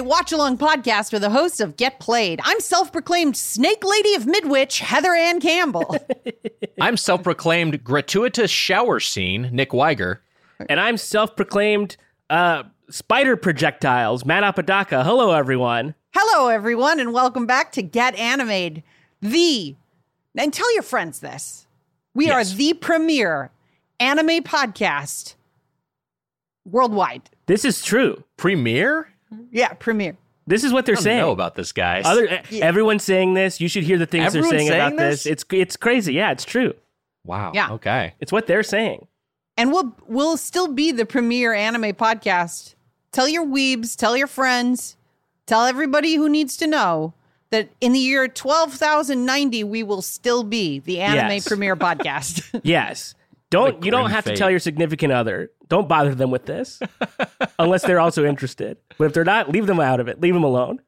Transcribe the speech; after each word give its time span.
to 0.00 0.08
Get 0.08 0.32
Animated, 0.32 0.32
the 0.32 0.32
anime 0.32 0.32
watch 0.32 0.32
along 0.32 0.58
podcast 0.58 1.12
with 1.12 1.22
the 1.22 1.30
host 1.30 1.60
of 1.60 1.76
Get 1.76 2.00
Played. 2.00 2.40
I'm 2.44 2.60
self 2.60 2.92
proclaimed 2.92 3.36
Snake 3.36 3.84
Lady 3.84 4.14
of 4.14 4.26
Midwich, 4.26 4.78
Heather 4.80 5.14
Ann 5.14 5.40
Campbell. 5.40 5.96
I'm 6.80 6.96
self 6.96 7.22
proclaimed 7.22 7.84
gratuitous 7.84 8.50
shower 8.50 9.00
scene, 9.00 9.50
Nick 9.52 9.70
Weiger. 9.70 10.18
And 10.68 10.80
I'm 10.80 10.96
self 10.96 11.36
proclaimed 11.36 11.96
uh, 12.28 12.64
spider 12.90 13.36
projectiles, 13.36 14.24
Matt 14.24 14.44
Apodaca. 14.44 15.04
Hello, 15.04 15.32
everyone. 15.32 15.94
Hello, 16.14 16.48
everyone, 16.48 16.98
and 17.00 17.12
welcome 17.12 17.46
back 17.46 17.72
to 17.72 17.82
Get 17.82 18.14
Animated, 18.16 18.82
the. 19.20 19.76
And 20.36 20.52
tell 20.52 20.72
your 20.74 20.82
friends 20.82 21.20
this. 21.20 21.66
We 22.14 22.26
Yes. 22.26 22.52
are 22.52 22.56
the 22.56 22.74
premier 22.74 23.50
anime 24.00 24.42
podcast 24.42 25.34
worldwide. 26.64 27.30
This 27.46 27.64
is 27.64 27.82
true. 27.82 28.24
Premiere? 28.36 29.09
Mm-hmm. 29.32 29.42
Yeah, 29.52 29.72
premiere. 29.74 30.16
This 30.46 30.64
is 30.64 30.72
what 30.72 30.86
they're 30.86 30.94
I 30.94 30.96
don't 30.96 31.04
saying. 31.04 31.18
know 31.18 31.30
about 31.30 31.54
this, 31.54 31.70
guys. 31.72 32.04
Other, 32.06 32.26
eh, 32.28 32.42
Everyone's 32.60 33.04
saying 33.04 33.34
this. 33.34 33.60
You 33.60 33.68
should 33.68 33.84
hear 33.84 33.98
the 33.98 34.06
things 34.06 34.26
Everyone's 34.26 34.50
they're 34.50 34.58
saying, 34.58 34.68
saying 34.70 34.80
about 34.80 34.96
this. 34.98 35.22
this? 35.24 35.32
It's 35.32 35.44
it's 35.52 35.76
crazy. 35.76 36.14
Yeah, 36.14 36.32
it's 36.32 36.44
true. 36.44 36.74
wow. 37.24 37.52
Yeah. 37.54 37.72
Okay. 37.72 38.14
It's 38.20 38.32
what 38.32 38.46
they're 38.46 38.62
saying. 38.64 39.06
And 39.56 39.70
we'll 39.72 39.94
we'll 40.06 40.36
still 40.36 40.68
be 40.72 40.90
the 40.90 41.04
premier 41.06 41.52
anime 41.52 41.92
podcast. 41.92 42.74
Tell 43.12 43.28
your 43.28 43.44
weebs, 43.46 43.94
tell 43.96 44.16
your 44.16 44.26
friends, 44.26 44.96
tell 45.46 45.64
everybody 45.66 46.14
who 46.14 46.28
needs 46.28 46.56
to 46.58 46.66
know 46.66 47.12
that 47.50 47.68
in 47.80 47.92
the 47.92 47.98
year 47.98 48.26
12,090 48.28 49.64
we 49.64 49.82
will 49.82 50.02
still 50.02 50.44
be 50.44 50.78
the 50.80 51.00
anime 51.00 51.32
Yes. 51.32 51.48
premier 51.48 51.76
podcast. 51.76 52.60
Yes. 52.64 53.14
Don't 53.50 53.84
you 53.84 53.90
don't 53.90 54.10
have 54.10 54.24
to 54.24 54.36
tell 54.36 54.50
your 54.50 54.60
significant 54.60 55.12
other. 55.12 55.50
Don't 55.68 55.88
bother 55.88 56.14
them 56.14 56.30
with 56.30 56.46
this 56.46 56.80
unless 57.58 57.82
they're 57.82 58.00
also 58.00 58.24
interested. 58.24 58.78
But 58.96 59.06
if 59.06 59.12
they're 59.12 59.24
not, 59.24 59.50
leave 59.50 59.66
them 59.66 59.80
out 59.80 60.00
of 60.00 60.08
it. 60.08 60.20
Leave 60.20 60.34
them 60.34 60.44
alone. 60.44 60.80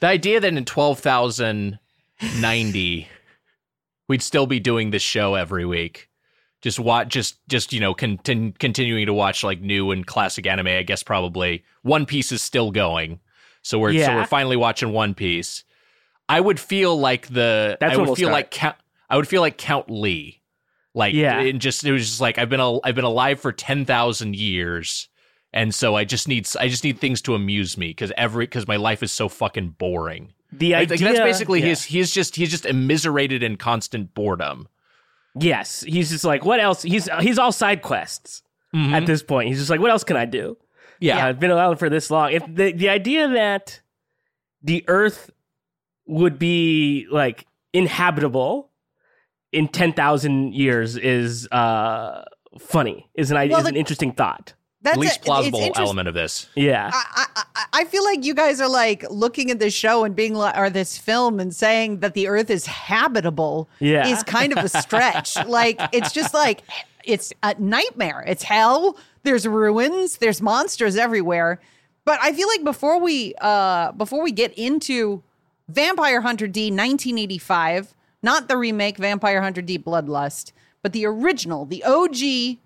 The 0.00 0.06
idea 0.08 0.40
that 0.40 0.52
in 0.52 0.64
12,090 0.64 3.08
we'd 4.08 4.22
still 4.22 4.46
be 4.46 4.60
doing 4.60 4.90
this 4.90 5.02
show 5.02 5.34
every 5.34 5.64
week. 5.64 6.10
Just 6.60 6.78
watch 6.78 7.08
just 7.08 7.36
just 7.48 7.72
you 7.72 7.80
know 7.80 7.94
contin- 7.94 8.58
continuing 8.58 9.06
to 9.06 9.14
watch 9.14 9.42
like 9.44 9.60
new 9.60 9.90
and 9.90 10.06
classic 10.06 10.46
anime. 10.46 10.68
I 10.68 10.82
guess 10.82 11.02
probably 11.02 11.64
One 11.82 12.06
Piece 12.06 12.32
is 12.32 12.42
still 12.42 12.70
going. 12.70 13.20
So 13.62 13.78
we're 13.78 13.98
so 13.98 14.14
we're 14.14 14.26
finally 14.26 14.56
watching 14.56 14.92
One 14.92 15.14
Piece. 15.14 15.64
I 16.28 16.40
would 16.40 16.60
feel 16.60 16.98
like 16.98 17.28
the 17.28 17.76
That's 17.80 17.94
I 17.94 17.96
would 17.98 18.08
feel 18.08 18.28
start. 18.28 18.32
like 18.32 18.50
Count 18.50 18.76
I 19.10 19.16
would 19.16 19.28
feel 19.28 19.42
like 19.42 19.58
Count 19.58 19.90
Lee. 19.90 20.40
Like 20.94 21.14
Yeah. 21.14 21.40
and 21.40 21.60
just 21.60 21.84
it 21.84 21.92
was 21.92 22.06
just 22.06 22.20
like 22.20 22.38
I've 22.38 22.48
been 22.48 22.60
al- 22.60 22.80
I've 22.84 22.94
been 22.94 23.04
alive 23.04 23.40
for 23.40 23.52
10,000 23.52 24.36
years. 24.36 25.08
And 25.52 25.74
so 25.74 25.94
I 25.94 26.04
just 26.04 26.28
need 26.28 26.48
I 26.58 26.68
just 26.68 26.84
need 26.84 26.98
things 26.98 27.20
to 27.22 27.34
amuse 27.34 27.76
me 27.76 27.92
cuz 27.94 28.12
every 28.16 28.46
cuz 28.46 28.66
my 28.66 28.76
life 28.76 29.02
is 29.02 29.12
so 29.12 29.28
fucking 29.28 29.70
boring. 29.78 30.32
The 30.52 30.74
idea 30.74 30.98
think 30.98 31.00
that's 31.00 31.20
basically 31.20 31.60
yeah. 31.60 31.66
his. 31.66 31.84
He's 31.84 32.12
just 32.12 32.36
he's 32.36 32.50
just 32.50 32.64
immiserated 32.64 33.42
in 33.42 33.56
constant 33.56 34.14
boredom. 34.14 34.68
Yes, 35.36 35.80
he's 35.80 36.10
just 36.10 36.24
like, 36.24 36.44
what 36.44 36.60
else? 36.60 36.82
He's 36.82 37.08
he's 37.20 37.38
all 37.38 37.50
side 37.50 37.82
quests 37.82 38.42
mm-hmm. 38.74 38.94
at 38.94 39.06
this 39.06 39.22
point. 39.22 39.48
He's 39.48 39.58
just 39.58 39.70
like, 39.70 39.80
what 39.80 39.90
else 39.90 40.04
can 40.04 40.16
I 40.16 40.26
do? 40.26 40.56
Yeah. 41.00 41.26
I've 41.26 41.40
been 41.40 41.50
around 41.50 41.76
for 41.78 41.90
this 41.90 42.10
long. 42.10 42.32
If 42.32 42.44
the 42.46 42.72
the 42.72 42.88
idea 42.88 43.28
that 43.28 43.80
the 44.62 44.84
Earth 44.86 45.30
would 46.06 46.38
be 46.38 47.06
like 47.10 47.46
inhabitable 47.72 48.70
in 49.54 49.68
ten 49.68 49.92
thousand 49.92 50.54
years 50.54 50.96
is 50.96 51.48
uh 51.52 52.24
funny. 52.58 53.08
Is 53.14 53.30
an 53.30 53.36
Well, 53.48 53.60
is 53.60 53.66
an 53.66 53.76
interesting 53.76 54.12
thought. 54.12 54.52
That's 54.82 54.96
At 54.96 55.00
least 55.00 55.12
it. 55.14 55.16
It's 55.20 55.24
plausible 55.26 55.60
interest- 55.60 55.80
element 55.80 56.08
of 56.08 56.14
this. 56.14 56.46
Yeah, 56.54 56.90
I, 56.92 57.04
I, 57.36 57.42
I- 57.56 57.64
I 57.80 57.84
feel 57.86 58.04
like 58.04 58.24
you 58.24 58.34
guys 58.34 58.60
are 58.60 58.68
like 58.68 59.04
looking 59.10 59.50
at 59.50 59.58
this 59.58 59.72
show 59.74 60.04
and 60.04 60.14
being 60.14 60.34
like, 60.34 60.56
or 60.56 60.68
this 60.70 60.96
film 60.98 61.40
and 61.40 61.54
saying 61.54 62.00
that 62.00 62.12
the 62.14 62.28
earth 62.28 62.50
is 62.50 62.66
habitable 62.66 63.68
Yeah. 63.80 64.06
is 64.06 64.22
kind 64.22 64.56
of 64.56 64.62
a 64.62 64.68
stretch. 64.68 65.36
like, 65.46 65.80
it's 65.92 66.12
just 66.12 66.34
like, 66.34 66.62
it's 67.04 67.32
a 67.42 67.54
nightmare. 67.58 68.22
It's 68.28 68.42
hell. 68.44 68.96
There's 69.24 69.48
ruins. 69.48 70.18
There's 70.18 70.40
monsters 70.42 70.96
everywhere. 70.96 71.60
But 72.04 72.18
I 72.22 72.32
feel 72.32 72.46
like 72.46 72.62
before 72.62 73.00
we, 73.00 73.34
uh, 73.40 73.90
before 73.92 74.22
we 74.22 74.30
get 74.30 74.52
into 74.56 75.22
Vampire 75.68 76.20
Hunter 76.20 76.46
D 76.46 76.66
1985, 76.70 77.94
not 78.24 78.48
the 78.48 78.56
remake 78.56 78.96
Vampire 78.96 79.42
Hunter 79.42 79.62
D 79.62 79.78
Bloodlust, 79.78 80.52
but 80.82 80.92
the 80.92 81.06
original, 81.06 81.66
the 81.66 81.84
OG 81.84 82.58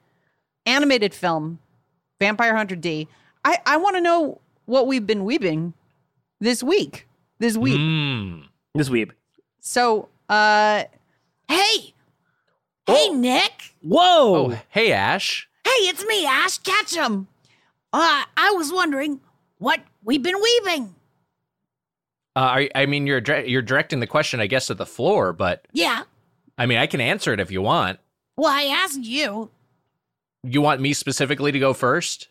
animated 0.64 1.12
film, 1.12 1.58
Vampire 2.20 2.56
Hunter 2.56 2.76
D. 2.76 3.08
I, 3.44 3.58
I 3.66 3.76
want 3.76 3.96
to 3.96 4.00
know 4.00 4.40
what 4.66 4.86
we've 4.86 5.06
been 5.06 5.24
weeping 5.24 5.74
this 6.40 6.62
week. 6.62 7.06
This 7.40 7.56
week. 7.56 7.78
Mm. 7.78 8.44
this 8.74 8.88
weeb. 8.88 9.10
So, 9.60 10.08
uh, 10.28 10.84
hey, 11.48 11.94
hey, 12.86 13.08
Nick. 13.10 13.74
Whoa! 13.82 14.52
Oh, 14.52 14.58
hey 14.68 14.92
Ash. 14.92 15.48
Hey, 15.64 15.70
it's 15.88 16.04
me, 16.04 16.24
Ash 16.24 16.58
Ketchum. 16.58 17.28
Uh, 17.92 18.24
I 18.36 18.52
was 18.52 18.72
wondering 18.72 19.20
what 19.58 19.80
we've 20.04 20.22
been 20.22 20.40
weeping. 20.40 20.94
Uh, 22.38 22.42
I, 22.42 22.70
I 22.74 22.86
mean, 22.86 23.06
you're 23.06 23.20
dire- 23.20 23.44
you're 23.46 23.62
directing 23.62 23.98
the 23.98 24.06
question, 24.06 24.38
I 24.38 24.46
guess, 24.46 24.70
at 24.70 24.78
the 24.78 24.86
floor, 24.86 25.32
but 25.32 25.66
Yeah. 25.72 26.04
I 26.56 26.66
mean, 26.66 26.78
I 26.78 26.86
can 26.86 27.00
answer 27.00 27.32
it 27.32 27.40
if 27.40 27.50
you 27.50 27.60
want. 27.62 27.98
Well, 28.36 28.50
I 28.52 28.62
asked 28.64 29.00
you. 29.02 29.50
You 30.44 30.60
want 30.60 30.80
me 30.80 30.92
specifically 30.92 31.50
to 31.50 31.58
go 31.58 31.74
first? 31.74 32.28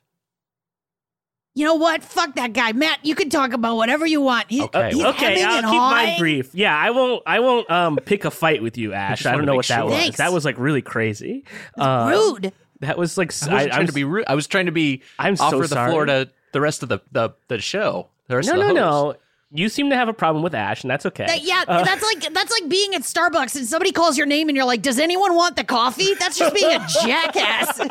You 1.55 1.65
know 1.65 1.75
what? 1.75 2.03
Fuck 2.03 2.35
that 2.35 2.53
guy, 2.53 2.71
Matt. 2.71 2.99
You 3.03 3.15
can 3.15 3.29
talk 3.29 3.51
about 3.51 3.75
whatever 3.77 4.05
you 4.05 4.21
want. 4.21 4.49
He, 4.49 4.61
Okay, 4.61 4.91
he's 4.91 5.03
okay, 5.03 5.39
hemming 5.39 5.65
I'll 5.65 5.71
keep 5.71 5.79
mine 5.81 6.07
hawing. 6.09 6.19
brief. 6.19 6.49
Yeah, 6.53 6.77
I 6.77 6.91
won't. 6.91 7.23
I 7.25 7.39
won't 7.39 7.69
um 7.71 7.97
pick 8.05 8.25
a 8.25 8.31
fight 8.31 8.61
with 8.61 8.77
you, 8.77 8.93
Ash. 8.93 9.19
just 9.19 9.27
I 9.27 9.35
don't 9.35 9.45
know 9.45 9.55
what 9.55 9.67
make 9.69 9.75
that 9.75 9.85
was. 9.85 9.93
Thanks. 9.95 10.17
That 10.17 10.31
was 10.31 10.45
like 10.45 10.57
really 10.59 10.81
crazy. 10.83 11.43
Um, 11.77 12.09
Rude. 12.09 12.53
That 12.81 12.97
was 12.97 13.17
like 13.17 13.31
I 13.31 13.33
wasn't 13.33 13.53
I, 13.53 13.67
trying 13.75 13.87
to 13.87 13.93
be 13.93 14.03
rude. 14.03 14.25
I 14.27 14.35
was 14.35 14.45
trying 14.45 14.67
to 14.67 14.71
be 14.71 15.01
I'm 15.17 15.35
so 15.35 15.45
offer 15.45 15.57
the 15.57 15.67
sorry. 15.69 15.89
floor 15.91 16.05
to 16.05 16.29
the 16.53 16.61
rest 16.61 16.83
of 16.83 16.89
the 16.89 16.99
the, 17.11 17.31
the 17.47 17.57
show. 17.59 18.07
The 18.27 18.35
rest 18.35 18.49
No, 18.49 18.61
of 18.61 18.67
the 18.67 18.73
no, 18.73 18.85
hosts. 18.91 19.19
no. 19.19 19.26
You 19.51 19.69
seem 19.69 19.89
to 19.91 19.95
have 19.95 20.09
a 20.09 20.13
problem 20.13 20.43
with 20.43 20.53
Ash, 20.53 20.83
and 20.83 20.91
that's 20.91 21.05
okay. 21.05 21.25
That- 21.25 21.41
yeah, 21.43 21.63
Uh, 21.67 21.83
that's 21.83 22.03
like 22.03 22.33
that's 22.33 22.51
like 22.51 22.67
being 22.69 22.93
at 22.95 23.03
Starbucks 23.03 23.55
and 23.55 23.65
somebody 23.65 23.91
calls 23.93 24.17
your 24.17 24.27
name 24.27 24.49
and 24.49 24.55
you're 24.57 24.65
like, 24.65 24.81
"Does 24.81 24.99
anyone 24.99 25.35
want 25.35 25.55
the 25.55 25.63
coffee?" 25.63 26.13
That's 26.15 26.37
just 26.37 26.53
being 26.53 26.69
a 26.75 26.85
jackass. 27.05 27.77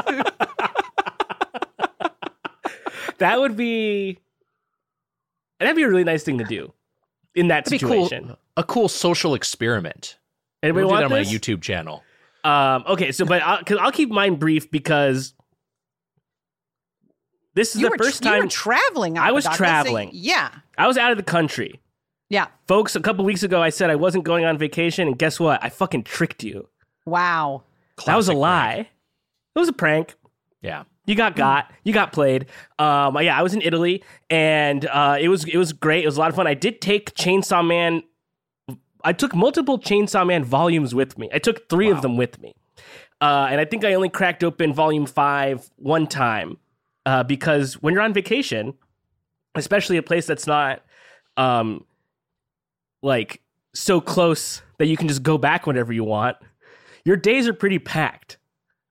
that 3.19 3.41
would 3.41 3.57
be 3.57 4.19
that'd 5.59 5.77
be 5.77 5.83
a 5.83 5.89
really 5.89 6.05
nice 6.05 6.23
thing 6.23 6.39
to 6.39 6.45
do 6.45 6.73
in 7.35 7.49
that 7.49 7.65
That'd 7.65 7.81
be 7.81 7.87
cool. 7.87 8.07
situation. 8.09 8.37
A 8.57 8.65
cool 8.65 8.89
social 8.89 9.35
experiment. 9.35 10.19
Anybody 10.63 10.85
we'll 10.87 10.95
do 10.95 11.01
that 11.01 11.05
on 11.05 11.13
this? 11.19 11.29
my 11.29 11.35
YouTube 11.35 11.63
channel. 11.63 12.03
Um, 12.45 12.85
okay, 12.87 13.13
so 13.13 13.25
but 13.25 13.43
I'll, 13.43 13.63
cause 13.65 13.79
I'll 13.81 13.93
keep 13.93 14.11
mine 14.11 14.37
brief 14.37 14.71
because 14.71 15.35
this 17.55 17.75
is 17.75 17.81
you 17.81 17.87
the 17.89 17.91
were 17.93 17.99
first 17.99 18.25
you 18.25 18.31
were 18.31 18.39
time 18.41 18.49
traveling. 18.49 19.19
I 19.19 19.33
was 19.33 19.45
Apodaca, 19.47 19.57
so- 19.57 19.65
traveling. 19.65 20.11
yeah, 20.13 20.51
I 20.79 20.87
was 20.87 20.97
out 20.99 21.11
of 21.11 21.17
the 21.17 21.25
country. 21.25 21.81
yeah. 22.29 22.49
Folks, 22.67 22.97
a 22.97 23.01
couple 23.01 23.25
weeks 23.25 23.43
ago 23.43 23.63
I 23.63 23.71
said 23.71 23.91
I 23.91 23.97
wasn't 23.97 24.25
going 24.25 24.45
on 24.45 24.59
vacation, 24.59 25.07
and 25.09 25.19
guess 25.19 25.39
what? 25.41 25.63
I 25.63 25.69
fucking 25.69 26.05
tricked 26.05 26.43
you. 26.43 26.69
Wow. 27.05 27.63
that 28.05 28.17
was 28.17 28.29
a 28.29 28.33
lie. 28.35 28.73
prank. 28.75 28.89
It 29.55 29.59
was 29.59 29.69
a 29.69 29.73
prank. 29.73 30.15
Yeah. 30.61 30.85
You 31.07 31.15
got 31.15 31.37
got. 31.37 31.73
You 31.85 31.93
got 31.93 32.13
played. 32.13 32.47
Um, 32.81 33.17
yeah, 33.23 33.39
I 33.39 33.43
was 33.43 33.55
in 33.55 33.63
Italy, 33.63 34.03
and 34.29 34.85
uh, 34.87 35.17
it 35.21 35.29
was 35.29 35.45
it 35.45 35.57
was 35.57 35.73
great. 35.73 36.03
It 36.03 36.07
was 36.07 36.17
a 36.17 36.21
lot 36.21 36.31
of 36.31 36.37
fun. 36.37 36.49
I 36.49 36.55
did 36.55 36.81
take 36.81 37.15
Chainsaw 37.15 37.65
Man. 37.65 38.03
I 39.05 39.13
took 39.13 39.33
multiple 39.33 39.79
Chainsaw 39.79 40.27
Man 40.27 40.43
volumes 40.43 40.97
with 40.97 41.17
me. 41.17 41.31
I 41.33 41.39
took 41.39 41.69
three 41.69 41.91
of 41.91 42.03
them 42.03 42.17
with 42.17 42.41
me, 42.41 42.57
uh, 43.21 43.47
and 43.49 43.61
I 43.61 43.65
think 43.65 43.85
I 43.85 43.95
only 43.95 44.09
cracked 44.09 44.43
open 44.43 44.73
Volume 44.73 45.07
Five 45.07 45.71
one 45.77 46.09
time 46.09 46.59
uh, 47.07 47.23
because 47.23 47.75
when 47.75 47.95
you're 47.95 48.03
on 48.03 48.13
vacation, 48.13 48.75
especially 49.57 49.97
a 49.97 50.03
place 50.03 50.27
that's 50.27 50.47
not 50.47 50.83
um, 51.37 51.85
like 53.03 53.41
so 53.75 54.01
close 54.01 54.63
that 54.79 54.87
you 54.87 54.97
can 54.97 55.09
just 55.09 55.23
go 55.23 55.39
back 55.39 55.67
whenever 55.67 55.93
you 55.93 56.05
want, 56.05 56.37
your 57.05 57.17
days 57.17 57.47
are 57.49 57.53
pretty 57.55 57.79
packed. 57.79 58.39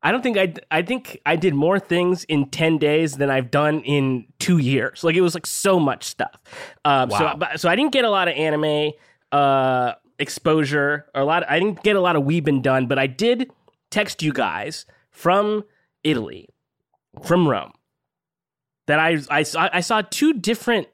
I 0.03 0.11
don't 0.11 0.21
think 0.21 0.37
I 0.37 0.53
I 0.69 0.83
think 0.83 1.19
I 1.25 1.35
did 1.35 1.55
more 1.55 1.79
things 1.79 2.23
in 2.25 2.49
10 2.51 2.77
days 2.77 3.13
than 3.17 3.31
I've 3.31 3.49
done 3.49 3.81
in 3.81 4.27
2 4.39 4.59
years. 4.59 5.03
Like 5.03 5.15
it 5.15 5.21
was 5.21 5.33
like 5.33 5.47
so 5.47 5.79
much 5.79 6.03
stuff. 6.03 6.35
Um 6.85 7.09
Wow. 7.09 7.17
so 7.17 7.37
but- 7.37 7.59
so 7.59 7.69
I 7.69 7.75
didn't 7.75 7.91
get 7.91 8.05
a 8.05 8.09
lot 8.09 8.27
of 8.27 8.35
anime 8.35 8.91
uh 9.31 9.93
exposure 10.19 11.07
or 11.15 11.21
a 11.21 11.25
lot 11.25 11.49
I 11.49 11.59
didn't 11.59 11.81
get 11.81 11.95
a 11.95 12.01
lot 12.01 12.15
of 12.15 12.23
weebin 12.23 12.61
done, 12.61 12.85
but 12.85 12.99
I 12.99 13.07
did 13.07 13.49
text 13.89 14.21
you 14.21 14.31
guys 14.31 14.85
from 15.09 15.63
Italy, 16.03 16.49
from 17.23 17.47
Rome. 17.47 17.71
That 18.87 18.99
I 18.99 19.19
I 19.29 19.43
saw 19.43 19.69
I 19.71 19.81
saw 19.81 20.01
two 20.01 20.33
different 20.33 20.87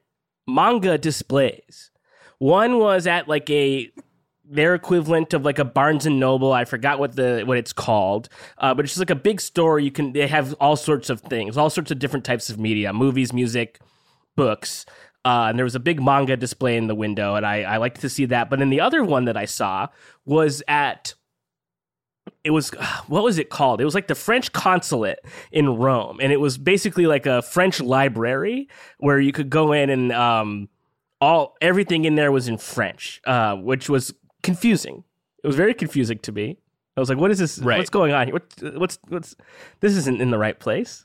manga 0.46 0.98
displays. 0.98 1.90
One 2.38 2.78
was 2.78 3.06
at 3.06 3.28
like 3.28 3.48
a 3.50 3.90
their 4.44 4.74
equivalent 4.74 5.32
of 5.32 5.44
like 5.44 5.58
a 5.58 5.64
Barnes 5.64 6.06
and 6.06 6.20
Noble. 6.20 6.52
I 6.52 6.64
forgot 6.64 6.98
what 6.98 7.16
the 7.16 7.42
what 7.46 7.56
it's 7.56 7.72
called, 7.72 8.28
uh, 8.58 8.74
but 8.74 8.84
it's 8.84 8.92
just 8.92 9.00
like 9.00 9.10
a 9.10 9.14
big 9.14 9.40
store. 9.40 9.78
You 9.78 9.90
can 9.90 10.12
they 10.12 10.26
have 10.26 10.54
all 10.60 10.76
sorts 10.76 11.10
of 11.10 11.20
things, 11.22 11.56
all 11.56 11.70
sorts 11.70 11.90
of 11.90 11.98
different 11.98 12.24
types 12.24 12.50
of 12.50 12.58
media, 12.58 12.92
movies, 12.92 13.32
music, 13.32 13.80
books. 14.36 14.84
Uh, 15.24 15.46
and 15.48 15.58
there 15.58 15.64
was 15.64 15.76
a 15.76 15.80
big 15.80 16.02
manga 16.02 16.36
display 16.36 16.76
in 16.76 16.88
the 16.88 16.96
window, 16.96 17.36
and 17.36 17.46
I, 17.46 17.62
I 17.62 17.76
liked 17.76 18.00
to 18.00 18.08
see 18.08 18.24
that. 18.26 18.50
But 18.50 18.58
then 18.58 18.70
the 18.70 18.80
other 18.80 19.04
one 19.04 19.26
that 19.26 19.36
I 19.36 19.44
saw 19.44 19.86
was 20.24 20.64
at 20.66 21.14
it 22.44 22.50
was 22.50 22.70
what 23.06 23.22
was 23.22 23.38
it 23.38 23.50
called? 23.50 23.80
It 23.80 23.84
was 23.84 23.94
like 23.94 24.06
the 24.08 24.14
French 24.14 24.52
consulate 24.52 25.20
in 25.50 25.76
Rome, 25.76 26.18
and 26.20 26.32
it 26.32 26.40
was 26.40 26.58
basically 26.58 27.06
like 27.06 27.26
a 27.26 27.42
French 27.42 27.80
library 27.80 28.68
where 28.98 29.20
you 29.20 29.32
could 29.32 29.50
go 29.50 29.72
in 29.72 29.90
and 29.90 30.12
um, 30.12 30.68
all 31.20 31.56
everything 31.60 32.04
in 32.04 32.14
there 32.14 32.32
was 32.32 32.48
in 32.48 32.58
French, 32.58 33.20
uh, 33.26 33.54
which 33.56 33.88
was 33.88 34.14
confusing. 34.42 35.04
It 35.42 35.46
was 35.46 35.56
very 35.56 35.74
confusing 35.74 36.18
to 36.20 36.32
me. 36.32 36.58
I 36.96 37.00
was 37.00 37.08
like, 37.08 37.18
"What 37.18 37.30
is 37.30 37.38
this? 37.38 37.58
Right. 37.58 37.78
What's 37.78 37.90
going 37.90 38.12
on 38.12 38.26
here? 38.26 38.34
What, 38.34 38.78
what's 38.78 38.98
what's 39.08 39.36
this? 39.80 39.96
Isn't 39.96 40.20
in 40.20 40.30
the 40.30 40.38
right 40.38 40.58
place. 40.58 41.04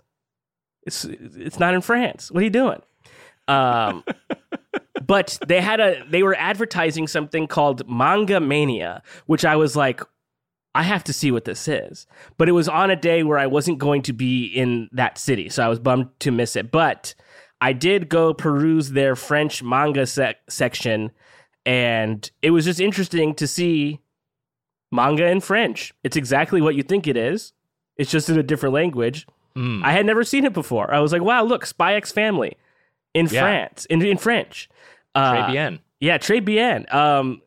It's 0.84 1.06
it's 1.06 1.60
not 1.60 1.74
in 1.74 1.82
France. 1.82 2.32
What 2.32 2.42
are 2.42 2.44
you 2.44 2.50
doing?" 2.50 2.82
Um, 3.48 4.04
but 5.06 5.40
they 5.48 5.62
had 5.62 5.80
a 5.80 6.04
they 6.10 6.24
were 6.24 6.36
advertising 6.36 7.08
something 7.08 7.48
called 7.48 7.90
Manga 7.90 8.40
Mania, 8.40 9.02
which 9.26 9.46
I 9.46 9.56
was 9.56 9.76
like, 9.76 10.02
I 10.78 10.84
have 10.84 11.04
to 11.06 11.14
see 11.14 11.32
what 11.32 11.46
this 11.46 11.68
is. 11.68 12.06
But 12.38 12.48
it 12.48 12.54
was 12.54 12.70
on 12.70 12.92
a 12.92 12.96
day 12.96 13.24
where 13.24 13.38
I 13.40 13.48
wasn't 13.48 13.80
going 13.80 14.02
to 14.04 14.14
be 14.14 14.46
in 14.46 14.90
that 14.92 15.18
city, 15.18 15.50
so 15.50 15.64
I 15.64 15.68
was 15.68 15.80
bummed 15.80 16.10
to 16.20 16.32
miss 16.32 16.56
it. 16.56 16.72
But 16.72 17.16
I 17.60 17.74
did 17.74 18.10
go 18.10 18.34
peruse 18.34 18.92
their 18.92 19.16
French 19.16 19.64
manga 19.64 20.06
sec- 20.06 20.38
section, 20.50 21.12
and 21.66 22.30
it 22.42 22.52
was 22.52 22.66
just 22.66 22.80
interesting 22.80 23.34
to 23.36 23.48
see 23.48 24.00
manga 24.92 25.26
in 25.28 25.42
French. 25.42 25.94
It's 26.04 26.16
exactly 26.16 26.62
what 26.62 26.76
you 26.76 26.84
think 26.84 27.08
it 27.08 27.18
is. 27.18 27.54
It's 27.98 28.12
just 28.12 28.30
in 28.30 28.38
a 28.38 28.44
different 28.44 28.74
language. 28.74 29.26
Mm. 29.56 29.84
I 29.84 29.92
had 29.92 30.06
never 30.06 30.24
seen 30.24 30.46
it 30.46 30.54
before. 30.54 30.94
I 30.94 31.00
was 31.00 31.12
like, 31.12 31.24
wow, 31.24 31.44
look, 31.44 31.66
Spy 31.66 31.96
X 31.96 32.12
Family 32.12 32.56
in 33.14 33.26
Yeah. 33.26 33.42
France, 33.42 33.86
in, 33.86 34.02
in 34.04 34.18
French. 34.18 34.70
Uh, 35.16 35.34
Très 35.34 35.52
bien. 35.52 35.80
yeah, 36.00 36.18
Trey 36.20 36.40
Bien. 36.40 36.86
Um, 36.92 37.42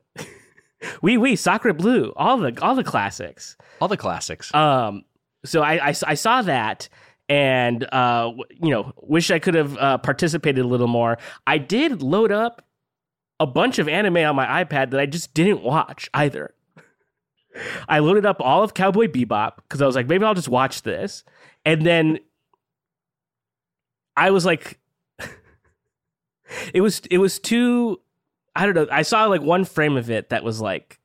oui, 1.02 1.16
oui, 1.16 1.36
Sacre 1.36 1.72
Blue, 1.72 2.12
all 2.16 2.38
the 2.38 2.56
all 2.62 2.74
the 2.74 2.84
classics. 2.84 3.56
All 3.80 3.88
the 3.88 3.96
classics. 3.96 4.54
Um, 4.54 5.04
so 5.44 5.62
I, 5.62 5.88
I 5.88 5.94
I 6.06 6.14
saw 6.14 6.42
that 6.42 6.88
and 7.30 7.86
uh, 7.92 8.32
you 8.60 8.70
know, 8.70 8.92
wish 8.96 9.30
I 9.30 9.38
could 9.38 9.54
have 9.54 9.76
uh, 9.78 9.98
participated 9.98 10.64
a 10.64 10.68
little 10.68 10.88
more. 10.88 11.16
I 11.46 11.58
did 11.58 12.02
load 12.02 12.32
up 12.32 12.66
a 13.38 13.46
bunch 13.46 13.78
of 13.78 13.88
anime 13.88 14.16
on 14.16 14.34
my 14.34 14.64
iPad 14.64 14.90
that 14.90 15.00
I 15.00 15.06
just 15.06 15.32
didn't 15.32 15.62
watch 15.62 16.10
either. 16.12 16.52
I 17.88 18.00
loaded 18.00 18.26
up 18.26 18.40
all 18.40 18.64
of 18.64 18.74
Cowboy 18.74 19.06
Bebop 19.06 19.56
because 19.56 19.80
I 19.80 19.86
was 19.86 19.94
like, 19.94 20.08
maybe 20.08 20.24
I'll 20.24 20.34
just 20.34 20.48
watch 20.48 20.82
this, 20.82 21.24
and 21.64 21.86
then 21.86 22.18
I 24.16 24.32
was 24.32 24.44
like, 24.44 24.80
it 26.74 26.80
was 26.80 27.00
it 27.10 27.18
was 27.18 27.38
too. 27.38 28.00
I 28.60 28.66
don't 28.66 28.74
know. 28.74 28.86
I 28.90 29.02
saw 29.02 29.24
like 29.24 29.40
one 29.40 29.64
frame 29.64 29.96
of 29.96 30.10
it 30.10 30.28
that 30.28 30.44
was 30.44 30.60
like, 30.60 31.00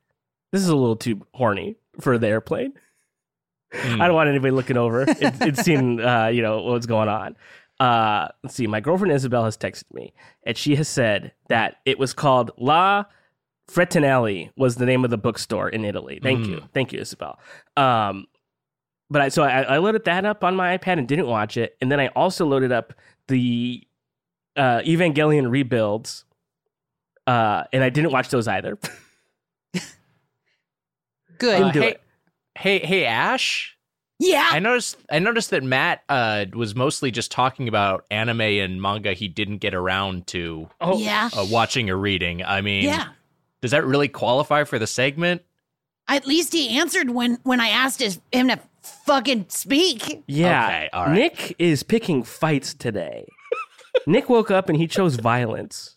this 0.52 0.60
is 0.60 0.68
a 0.68 0.76
little 0.76 0.96
too 0.96 1.26
horny 1.32 1.76
for 2.00 2.18
the 2.18 2.26
airplane. 2.26 2.74
Mm. 3.72 4.00
I 4.00 4.06
don't 4.06 4.14
want 4.14 4.28
anybody 4.28 4.50
looking 4.50 4.76
over. 4.76 5.06
It's, 5.08 5.40
it's 5.40 5.62
seen, 5.64 5.98
uh, 5.98 6.26
you 6.26 6.42
know, 6.42 6.62
what's 6.62 6.84
going 6.84 7.08
on. 7.08 7.34
Uh, 7.80 8.28
let's 8.42 8.54
see. 8.54 8.66
My 8.66 8.80
girlfriend 8.80 9.12
Isabel 9.12 9.44
has 9.44 9.56
texted 9.56 9.92
me, 9.94 10.12
and 10.44 10.54
she 10.54 10.76
has 10.76 10.86
said 10.86 11.32
that 11.48 11.76
it 11.86 11.98
was 11.98 12.12
called 12.12 12.50
La 12.58 13.04
Fretinelli 13.70 14.50
was 14.56 14.76
the 14.76 14.84
name 14.84 15.02
of 15.02 15.10
the 15.10 15.18
bookstore 15.18 15.70
in 15.70 15.84
Italy. 15.84 16.20
Thank 16.22 16.46
you, 16.46 16.62
thank 16.74 16.92
you, 16.92 17.00
Isabel. 17.00 17.38
Um, 17.76 18.26
but 19.08 19.22
I 19.22 19.28
so 19.28 19.42
I, 19.42 19.62
I 19.62 19.78
loaded 19.78 20.04
that 20.04 20.26
up 20.26 20.44
on 20.44 20.56
my 20.56 20.76
iPad 20.76 20.98
and 20.98 21.08
didn't 21.08 21.26
watch 21.26 21.56
it, 21.56 21.76
and 21.80 21.90
then 21.90 22.00
I 22.00 22.08
also 22.08 22.44
loaded 22.44 22.70
up 22.70 22.92
the 23.28 23.82
uh, 24.56 24.80
Evangelion 24.80 25.50
rebuilds, 25.50 26.25
uh, 27.26 27.64
and 27.72 27.82
I 27.82 27.90
didn't 27.90 28.12
watch 28.12 28.28
those 28.28 28.48
either. 28.48 28.78
Good. 31.38 31.62
Uh, 31.62 31.72
hey, 31.72 31.96
hey, 32.56 32.78
hey, 32.78 33.04
Ash. 33.04 33.76
yeah. 34.18 34.48
I 34.52 34.58
noticed. 34.58 34.96
I 35.10 35.18
noticed 35.18 35.50
that 35.50 35.62
Matt 35.62 36.02
uh, 36.08 36.46
was 36.54 36.74
mostly 36.74 37.10
just 37.10 37.30
talking 37.30 37.68
about 37.68 38.06
anime 38.10 38.40
and 38.40 38.80
manga 38.80 39.12
he 39.12 39.28
didn't 39.28 39.58
get 39.58 39.74
around 39.74 40.26
to 40.28 40.68
oh, 40.80 40.98
yeah. 40.98 41.28
uh, 41.36 41.46
watching 41.50 41.90
or 41.90 41.96
reading. 41.96 42.42
I 42.42 42.62
mean, 42.62 42.84
Yeah. 42.84 43.08
does 43.60 43.72
that 43.72 43.84
really 43.84 44.08
qualify 44.08 44.64
for 44.64 44.78
the 44.78 44.86
segment? 44.86 45.42
At 46.08 46.26
least 46.26 46.52
he 46.52 46.78
answered 46.78 47.10
when 47.10 47.38
when 47.42 47.60
I 47.60 47.68
asked 47.68 48.00
his, 48.00 48.20
him 48.32 48.48
to 48.48 48.60
fucking 48.82 49.46
speak. 49.48 50.22
Yeah. 50.28 50.64
Okay, 50.66 50.88
all 50.92 51.06
right. 51.06 51.14
Nick 51.14 51.56
is 51.58 51.82
picking 51.82 52.22
fights 52.22 52.72
today. 52.72 53.26
Nick 54.06 54.28
woke 54.30 54.50
up 54.52 54.68
and 54.68 54.78
he 54.78 54.86
chose 54.86 55.16
violence, 55.16 55.95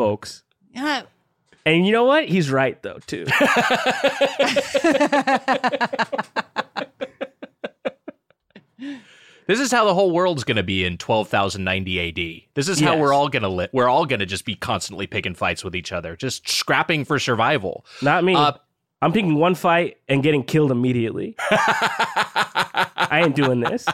folks. 0.00 0.42
Yeah. 0.74 1.02
And 1.66 1.84
you 1.86 1.92
know 1.92 2.04
what? 2.04 2.26
He's 2.26 2.50
right 2.50 2.80
though, 2.82 2.98
too. 3.06 3.26
This 9.46 9.58
is 9.58 9.72
how 9.72 9.84
the 9.84 9.94
whole 9.94 10.12
world's 10.12 10.44
going 10.44 10.58
to 10.58 10.62
be 10.62 10.84
in 10.84 10.96
12,090 10.96 12.08
AD. 12.08 12.42
This 12.54 12.68
is 12.68 12.78
how 12.78 12.92
Yes. 12.92 13.00
we're 13.00 13.12
all 13.12 13.28
going 13.28 13.42
to 13.42 13.48
live. 13.48 13.68
We're 13.72 13.88
all 13.88 14.06
going 14.06 14.20
to 14.20 14.26
just 14.26 14.44
be 14.44 14.54
constantly 14.54 15.08
picking 15.08 15.34
fights 15.34 15.64
with 15.64 15.74
each 15.74 15.90
other, 15.90 16.14
just 16.14 16.48
scrapping 16.48 17.04
for 17.04 17.18
survival. 17.18 17.84
Not 18.00 18.22
me. 18.22 18.36
Uh, 18.36 18.52
I'm 19.02 19.12
picking 19.12 19.34
one 19.34 19.56
fight 19.56 19.96
and 20.08 20.22
getting 20.22 20.44
killed 20.44 20.70
immediately. 20.70 21.34
I 21.50 23.22
ain't 23.24 23.34
doing 23.34 23.58
this. 23.58 23.86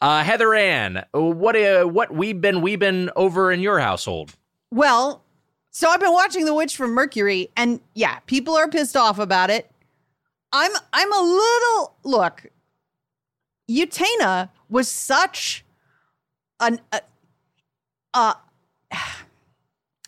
Uh, 0.00 0.22
Heather 0.22 0.54
Ann, 0.54 1.04
what 1.12 1.56
uh, 1.56 1.84
what 1.84 2.12
we've 2.14 2.40
been 2.40 2.60
we've 2.60 2.78
been 2.78 3.10
over 3.16 3.50
in 3.50 3.60
your 3.60 3.78
household? 3.78 4.36
Well, 4.70 5.24
so 5.70 5.88
I've 5.88 6.00
been 6.00 6.12
watching 6.12 6.44
The 6.44 6.54
Witch 6.54 6.76
from 6.76 6.92
Mercury, 6.92 7.50
and 7.56 7.80
yeah, 7.94 8.18
people 8.26 8.54
are 8.54 8.68
pissed 8.68 8.96
off 8.96 9.18
about 9.18 9.48
it. 9.48 9.70
I'm 10.52 10.72
I'm 10.92 11.12
a 11.12 11.20
little 11.22 11.96
look. 12.04 12.46
Utena 13.70 14.50
was 14.68 14.88
such 14.88 15.64
an 16.60 16.80
a 16.92 17.00
a, 18.12 18.36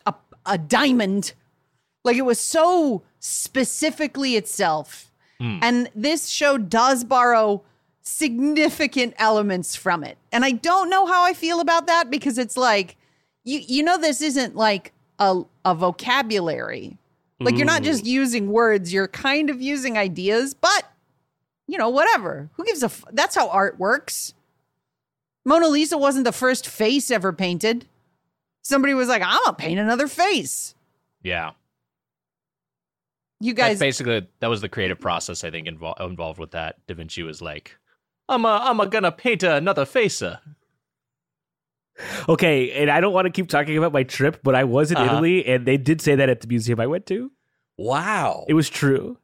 a, 0.07 0.15
a 0.45 0.59
diamond, 0.59 1.33
like 2.05 2.17
it 2.17 2.23
was 2.27 2.39
so 2.39 3.03
specifically 3.21 4.37
itself, 4.37 5.11
and 5.41 5.89
this 5.95 6.29
show 6.29 6.59
does 6.59 7.05
borrow 7.05 7.63
significant 8.09 9.15
elements 9.19 9.77
from 9.77 10.03
it, 10.05 10.19
and 10.33 10.45
I 10.45 10.53
don't 10.53 10.89
know 10.89 11.07
how 11.07 11.25
I 11.25 11.35
feel 11.35 11.61
about 11.61 11.87
that 11.87 12.11
because 12.11 12.39
it's 12.39 12.57
like 12.57 12.97
you 13.45 13.61
you 13.67 13.83
know 13.83 13.99
this 13.99 14.23
isn't 14.23 14.57
like 14.57 14.93
a 15.19 15.43
a 15.65 15.75
vocabulary. 15.75 16.99
Like 17.41 17.57
you're 17.57 17.67
not 17.67 17.85
just 17.85 18.03
mm. 18.03 18.09
using 18.09 18.51
words, 18.51 18.93
you're 18.93 19.07
kind 19.07 19.49
of 19.49 19.63
using 19.63 19.97
ideas, 19.97 20.55
but 20.55 20.91
you 21.69 21.79
know, 21.79 21.89
whatever. 21.89 22.51
Who 22.55 22.65
gives 22.65 22.83
a 22.83 22.87
f- 22.87 23.05
That's 23.13 23.37
how 23.37 23.49
art 23.51 23.79
works. 23.79 24.35
Mona 25.45 25.69
Lisa 25.69 25.97
wasn't 25.97 26.25
the 26.25 26.33
first 26.33 26.67
face 26.67 27.13
ever 27.13 27.33
painted. 27.33 27.87
Somebody 28.63 28.93
was 28.95 29.09
like, 29.09 29.23
"I'm 29.23 29.39
gonna 29.45 29.57
paint 29.57 29.79
another 29.79 30.09
face." 30.09 30.75
Yeah, 31.23 31.53
You 33.41 33.55
that's 33.55 33.69
guys 33.69 33.79
basically 33.79 34.27
that 34.41 34.49
was 34.49 34.61
the 34.61 34.69
creative 34.69 34.99
process 34.99 35.45
I 35.45 35.51
think 35.51 35.69
invol- 35.69 36.01
involved 36.01 36.41
with 36.41 36.51
that. 36.53 36.85
Da 36.87 36.95
Vinci 36.95 37.23
was 37.23 37.41
like, 37.41 37.77
"I'm 38.29 38.45
a, 38.45 38.61
I'm 38.63 38.81
a 38.81 38.87
gonna 38.87 39.13
paint 39.13 39.43
another 39.43 39.85
face." 39.85 40.21
uh." 40.23 40.39
Okay, 42.29 42.71
and 42.73 42.91
I 42.91 43.01
don't 43.01 43.13
want 43.13 43.27
to 43.27 43.31
keep 43.33 43.49
talking 43.49 43.77
about 43.77 43.93
my 43.93 44.05
trip, 44.05 44.41
but 44.45 44.55
I 44.55 44.65
was 44.65 44.91
in 44.93 44.97
Uh-huh. 44.97 45.15
Italy 45.15 45.45
and 45.47 45.67
they 45.67 45.77
did 45.77 46.01
say 46.01 46.15
that 46.15 46.29
at 46.29 46.41
the 46.43 46.47
museum 46.47 46.79
I 46.79 46.87
went 46.87 47.07
to. 47.07 47.33
Wow, 47.77 48.45
It 48.49 48.55
was 48.55 48.69
true. 48.71 49.19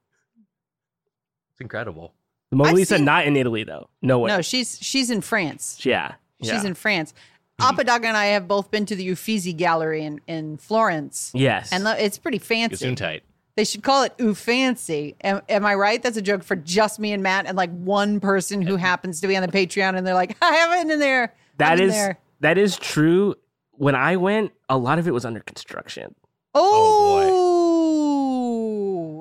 it's 1.53 1.61
incredible. 1.61 2.15
The 2.51 2.57
Mona 2.57 2.71
I've 2.71 2.77
Lisa 2.77 2.97
seen- 2.97 3.05
not 3.05 3.27
in 3.27 3.37
Italy 3.37 3.63
though. 3.65 3.89
No 4.03 4.19
way. 4.21 4.29
No, 4.29 4.43
she's 4.43 4.79
she's 4.81 5.11
in 5.11 5.21
France. 5.21 5.85
yeah. 5.85 6.15
She's 6.43 6.51
yeah. 6.51 6.67
in 6.67 6.75
France. 6.75 7.15
Apodaca 7.61 8.07
and 8.09 8.17
I 8.17 8.27
have 8.27 8.49
both 8.49 8.71
been 8.73 8.85
to 8.87 8.97
the 8.97 9.09
Uffizi 9.13 9.53
Gallery 9.53 10.03
in, 10.05 10.21
in 10.27 10.57
Florence. 10.57 11.31
Yes. 11.33 11.73
And 11.73 11.87
the, 11.87 12.05
it's 12.05 12.19
pretty 12.19 12.39
fancy. 12.39 12.85
Gesundheit. 12.85 13.21
They 13.57 13.65
should 13.65 13.83
call 13.83 14.03
it 14.03 14.13
ooh 14.21 14.35
fancy. 14.35 15.15
Am, 15.23 15.41
am 15.49 15.65
I 15.65 15.75
right? 15.75 16.03
That's 16.03 16.17
a 16.17 16.23
joke 16.23 16.43
for 16.43 16.57
just 16.57 16.99
me 16.99 17.13
and 17.13 17.23
Matt 17.23 17.47
and 17.47 17.57
like 17.57 17.71
one 17.71 18.19
person 18.19 18.63
who 18.63 18.77
happens 18.77 19.21
to 19.21 19.29
be 19.29 19.37
on 19.37 19.43
the 19.43 19.49
Patreon 19.49 19.97
and 19.97 20.07
they're 20.07 20.15
like, 20.15 20.37
I 20.43 20.53
have 20.55 20.87
it 20.87 20.91
in 20.91 20.99
there. 20.99 21.35
that 21.59 21.73
I'm 21.75 21.79
in 21.81 21.85
is 21.87 21.93
there. 21.93 22.19
that 22.41 22.59
is 22.59 22.77
true. 22.77 23.37
When 23.73 23.95
I 23.95 24.17
went, 24.17 24.53
a 24.69 24.77
lot 24.77 24.99
of 24.99 25.07
it 25.07 25.13
was 25.13 25.25
under 25.25 25.41
construction. 25.41 26.15
Oh, 26.55 27.21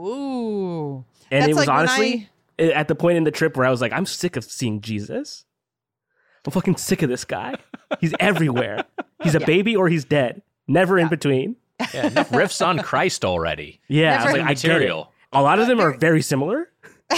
ooh. 0.06 1.06
And 1.32 1.42
That's 1.44 1.52
it 1.52 1.56
was 1.56 1.68
like 1.68 1.76
honestly 1.76 2.30
at 2.60 2.88
the 2.88 2.96
point 2.96 3.18
in 3.18 3.24
the 3.24 3.32
trip 3.32 3.58
where 3.58 3.66
I 3.66 3.72
was 3.72 3.82
like, 3.82 3.92
I'm 3.94 4.06
sick 4.06 4.36
of 4.36 4.44
seeing 4.44 4.82
Jesus. 4.82 5.46
I'm 6.46 6.52
fucking 6.52 6.76
sick 6.78 7.02
of 7.02 7.10
this 7.10 7.26
guy. 7.26 7.56
He's 8.00 8.14
everywhere. 8.20 8.84
He's 9.24 9.36
a 9.36 9.40
baby 9.46 9.76
or 9.76 9.88
he's 9.90 10.06
dead. 10.06 10.42
Never 10.68 11.00
in 11.00 11.08
between. 11.08 11.56
Yeah, 11.94 12.08
enough 12.08 12.30
riffs 12.30 12.66
on 12.66 12.80
Christ 12.80 13.26
already. 13.26 13.80
Yeah, 13.88 14.14
I 14.14 14.18
Never- 14.18 14.26
was 14.26 14.34
like, 14.34 14.42
I 14.42 14.54
get 14.54 14.64
it. 14.66 14.68
Material. 14.68 15.12
A 15.32 15.42
lot 15.42 15.60
of 15.60 15.68
them 15.68 15.80
are 15.80 15.92
very 15.98 16.22
similar. 16.22 16.70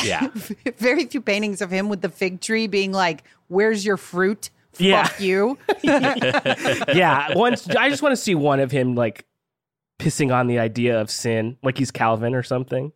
Yeah. 0.03 0.27
Very 0.77 1.05
few 1.05 1.21
paintings 1.21 1.61
of 1.61 1.69
him 1.71 1.87
with 1.89 2.01
the 2.01 2.09
fig 2.09 2.41
tree 2.41 2.67
being 2.67 2.91
like, 2.91 3.23
"Where's 3.47 3.85
your 3.85 3.95
fruit? 3.97 4.49
Yeah. 4.77 5.05
Fuck 5.05 5.21
you." 5.21 5.57
yeah, 5.83 7.33
once 7.35 7.69
I 7.69 7.89
just 7.89 8.01
want 8.01 8.11
to 8.11 8.17
see 8.17 8.35
one 8.35 8.59
of 8.59 8.71
him 8.71 8.95
like 8.95 9.25
pissing 9.99 10.33
on 10.35 10.47
the 10.47 10.59
idea 10.59 10.99
of 10.99 11.09
sin, 11.09 11.57
like 11.63 11.77
he's 11.77 11.91
Calvin 11.91 12.35
or 12.35 12.43
something. 12.43 12.91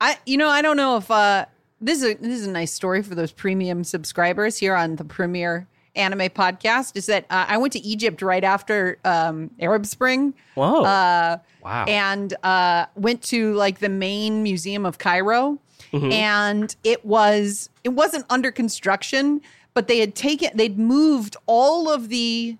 I, 0.00 0.18
you 0.26 0.36
know, 0.36 0.48
I 0.48 0.60
don't 0.62 0.76
know 0.76 0.96
if 0.96 1.10
uh, 1.10 1.46
this 1.80 2.02
is 2.02 2.10
a, 2.10 2.14
this 2.14 2.40
is 2.40 2.46
a 2.46 2.50
nice 2.50 2.72
story 2.72 3.02
for 3.02 3.14
those 3.14 3.32
premium 3.32 3.84
subscribers 3.84 4.58
here 4.58 4.74
on 4.74 4.96
the 4.96 5.04
Premier 5.04 5.68
Anime 5.96 6.28
Podcast. 6.30 6.96
Is 6.96 7.06
that 7.06 7.24
uh, 7.30 7.46
I 7.48 7.56
went 7.58 7.72
to 7.74 7.80
Egypt 7.80 8.22
right 8.22 8.44
after 8.44 8.98
um, 9.04 9.50
Arab 9.60 9.86
Spring. 9.86 10.34
Whoa. 10.54 10.82
Uh, 10.84 11.38
wow. 11.62 11.84
and 11.86 12.34
uh, 12.42 12.86
went 12.96 13.22
to 13.24 13.54
like 13.54 13.78
the 13.78 13.88
main 13.88 14.42
museum 14.42 14.84
of 14.86 14.98
Cairo, 14.98 15.58
Mm-hmm. 15.92 16.10
and 16.12 16.76
it 16.82 17.04
was 17.04 17.68
it 17.84 17.90
wasn't 17.90 18.24
under 18.28 18.50
construction, 18.50 19.40
but 19.74 19.86
they 19.86 19.98
had 19.98 20.16
taken 20.16 20.50
they'd 20.56 20.76
moved 20.78 21.36
all 21.46 21.88
of 21.88 22.08
the 22.08 22.56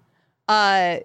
uh, 0.47 0.99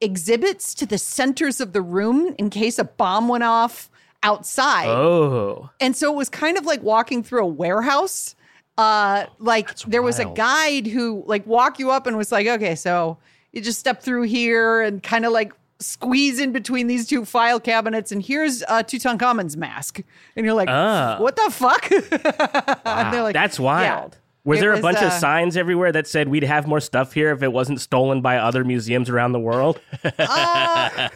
exhibits 0.00 0.74
to 0.74 0.86
the 0.86 0.96
centers 0.96 1.60
of 1.60 1.72
the 1.74 1.82
room 1.82 2.34
in 2.38 2.48
case 2.48 2.78
a 2.78 2.84
bomb 2.84 3.28
went 3.28 3.44
off 3.44 3.90
outside, 4.22 4.88
oh. 4.88 5.68
and 5.78 5.94
so 5.94 6.10
it 6.12 6.16
was 6.16 6.30
kind 6.30 6.56
of 6.56 6.64
like 6.64 6.82
walking 6.82 7.22
through 7.22 7.42
a 7.42 7.46
warehouse. 7.46 8.34
Uh, 8.76 9.26
like 9.38 9.76
there 9.80 10.02
was 10.02 10.18
a 10.18 10.24
guide 10.24 10.86
who 10.86 11.22
like 11.26 11.46
walk 11.46 11.78
you 11.78 11.90
up 11.90 12.06
and 12.06 12.16
was 12.16 12.32
like, 12.32 12.46
okay, 12.46 12.74
so 12.74 13.18
you 13.52 13.60
just 13.60 13.78
step 13.78 14.02
through 14.02 14.22
here 14.22 14.80
and 14.80 15.02
kind 15.02 15.24
of 15.24 15.32
like 15.32 15.52
squeeze 15.78 16.40
in 16.40 16.50
between 16.52 16.86
these 16.86 17.06
two 17.06 17.24
file 17.24 17.60
cabinets, 17.60 18.10
and 18.10 18.22
here's 18.24 18.62
uh, 18.64 18.82
Tutankhamun's 18.82 19.56
mask, 19.56 20.00
and 20.36 20.44
you're 20.44 20.54
like, 20.54 20.68
Ah. 20.70 21.16
what 21.20 21.36
the 21.36 21.50
fuck? 21.50 21.90
and 22.84 23.12
they're 23.12 23.22
like, 23.22 23.34
That's 23.34 23.60
wild. 23.60 24.18
Was 24.44 24.58
It 24.58 24.60
there 24.62 24.70
a 24.70 24.74
was, 24.74 24.82
bunch 24.82 24.98
uh, 24.98 25.06
of 25.06 25.12
signs 25.12 25.56
everywhere 25.56 25.90
that 25.92 26.06
said 26.06 26.28
we'd 26.28 26.42
have 26.44 26.66
more 26.66 26.80
stuff 26.80 27.12
here 27.14 27.32
if 27.32 27.42
it 27.42 27.52
wasn't 27.52 27.80
stolen 27.80 28.20
by 28.20 28.36
other 28.38 28.62
museums 28.64 29.08
around 29.08 29.32
the 29.32 29.40
world? 29.40 29.80
uh, 30.18 31.08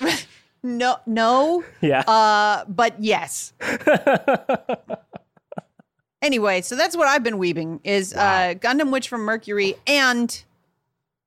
no, 0.62 0.96
no, 1.06 1.64
yeah. 1.80 2.00
uh, 2.00 2.64
but 2.66 2.94
yes. 3.02 3.52
Anyway, 6.22 6.60
so 6.62 6.76
that's 6.76 6.96
what 6.96 7.06
I've 7.08 7.22
been 7.22 7.38
weaving 7.38 7.80
is 7.84 8.14
uh, 8.14 8.54
Gundam 8.58 8.90
Witch 8.92 9.08
from 9.08 9.22
Mercury 9.22 9.74
and 9.86 10.42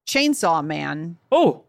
Chainsaw 0.08 0.64
Man. 0.66 1.18
oh, 1.32 1.64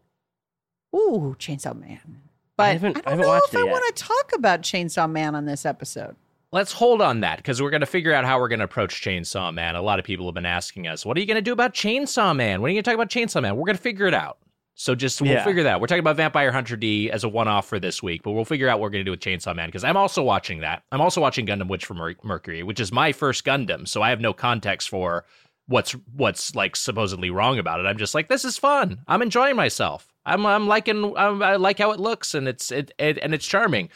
Ooh, 0.95 1.35
Chainsaw 1.39 1.77
Man. 1.77 2.21
But 2.57 2.63
I, 2.63 2.73
haven't- 2.73 2.93
don't 2.93 3.07
I 3.07 3.09
haven't 3.11 3.23
know 3.25 3.29
watched 3.29 3.53
if 3.53 3.59
I 3.59 3.63
want 3.63 3.95
to 3.95 4.03
talk 4.03 4.31
about 4.33 4.61
Chainsaw 4.61 5.11
Man 5.11 5.35
on 5.35 5.45
this 5.45 5.65
episode. 5.65 6.15
Let's 6.53 6.71
hold 6.71 7.01
on 7.01 7.19
that 7.19 7.37
because 7.37 7.61
we're 7.61 7.69
going 7.69 7.81
to 7.81 7.85
figure 7.85 8.13
out 8.13 8.23
how 8.23 8.39
we're 8.39 8.47
going 8.47 8.59
to 8.59 8.65
approach 8.65 9.01
Chainsaw 9.01 9.53
Man. 9.53 9.75
A 9.75 9.81
lot 9.81 9.99
of 9.99 10.05
people 10.05 10.25
have 10.27 10.35
been 10.35 10.45
asking 10.45 10.87
us, 10.87 11.05
what 11.05 11.17
are 11.17 11.19
you 11.19 11.25
going 11.25 11.35
to 11.35 11.41
do 11.41 11.51
about 11.51 11.73
Chainsaw 11.73 12.33
Man? 12.33 12.61
When 12.61 12.69
are 12.69 12.71
you 12.71 12.75
going 12.81 12.83
to 12.83 12.89
talk 12.91 12.95
about 12.95 13.09
Chainsaw 13.09 13.41
Man? 13.41 13.57
We're 13.57 13.65
going 13.65 13.75
to 13.75 13.81
figure 13.81 14.07
it 14.07 14.13
out. 14.13 14.37
So 14.77 14.93
just 14.93 15.21
we'll 15.21 15.31
Yeah. 15.31 15.43
figure 15.45 15.63
that. 15.63 15.79
We're 15.79 15.87
talking 15.87 16.01
about 16.01 16.17
Vampire 16.17 16.51
Hunter 16.51 16.75
D 16.75 17.09
as 17.09 17.23
a 17.23 17.29
one-off 17.29 17.65
for 17.67 17.79
this 17.79 18.03
week, 18.03 18.23
but 18.23 18.31
we'll 18.31 18.43
figure 18.45 18.67
out 18.67 18.79
what 18.79 18.83
we're 18.83 18.89
going 18.91 19.05
to 19.05 19.05
do 19.05 19.11
with 19.11 19.21
Chainsaw 19.21 19.55
Man 19.55 19.69
because 19.69 19.83
I'm 19.85 19.95
also 19.97 20.21
watching 20.21 20.59
that. 20.59 20.83
I'm 20.91 20.99
also 21.01 21.21
watching 21.21 21.45
Gundam 21.47 21.69
Witch 21.69 21.85
from 21.85 21.97
Mer- 21.97 22.15
Mercury, 22.23 22.61
which 22.61 22.79
is 22.81 22.91
my 22.91 23.11
first 23.13 23.45
Gundam, 23.45 23.87
so 23.87 24.01
I 24.01 24.09
have 24.09 24.19
no 24.19 24.33
context 24.33 24.89
for 24.89 25.25
what's 25.67 25.93
what's 26.13 26.53
like 26.55 26.75
supposedly 26.75 27.29
wrong 27.29 27.57
about 27.57 27.79
it. 27.79 27.85
I'm 27.85 27.97
just 27.97 28.13
like, 28.13 28.27
this 28.27 28.43
is 28.45 28.57
fun. 28.57 28.99
I'm 29.07 29.21
enjoying 29.21 29.55
myself. 29.55 30.13
I'm 30.25 30.45
I'm 30.45 30.67
liking 30.67 31.15
I'm, 31.17 31.41
I 31.41 31.55
like 31.55 31.77
how 31.79 31.91
it 31.91 31.99
looks 31.99 32.33
and 32.33 32.47
it's 32.47 32.69
it, 32.71 32.91
it 32.99 33.17
and 33.19 33.33
it's 33.33 33.47
charming. 33.47 33.89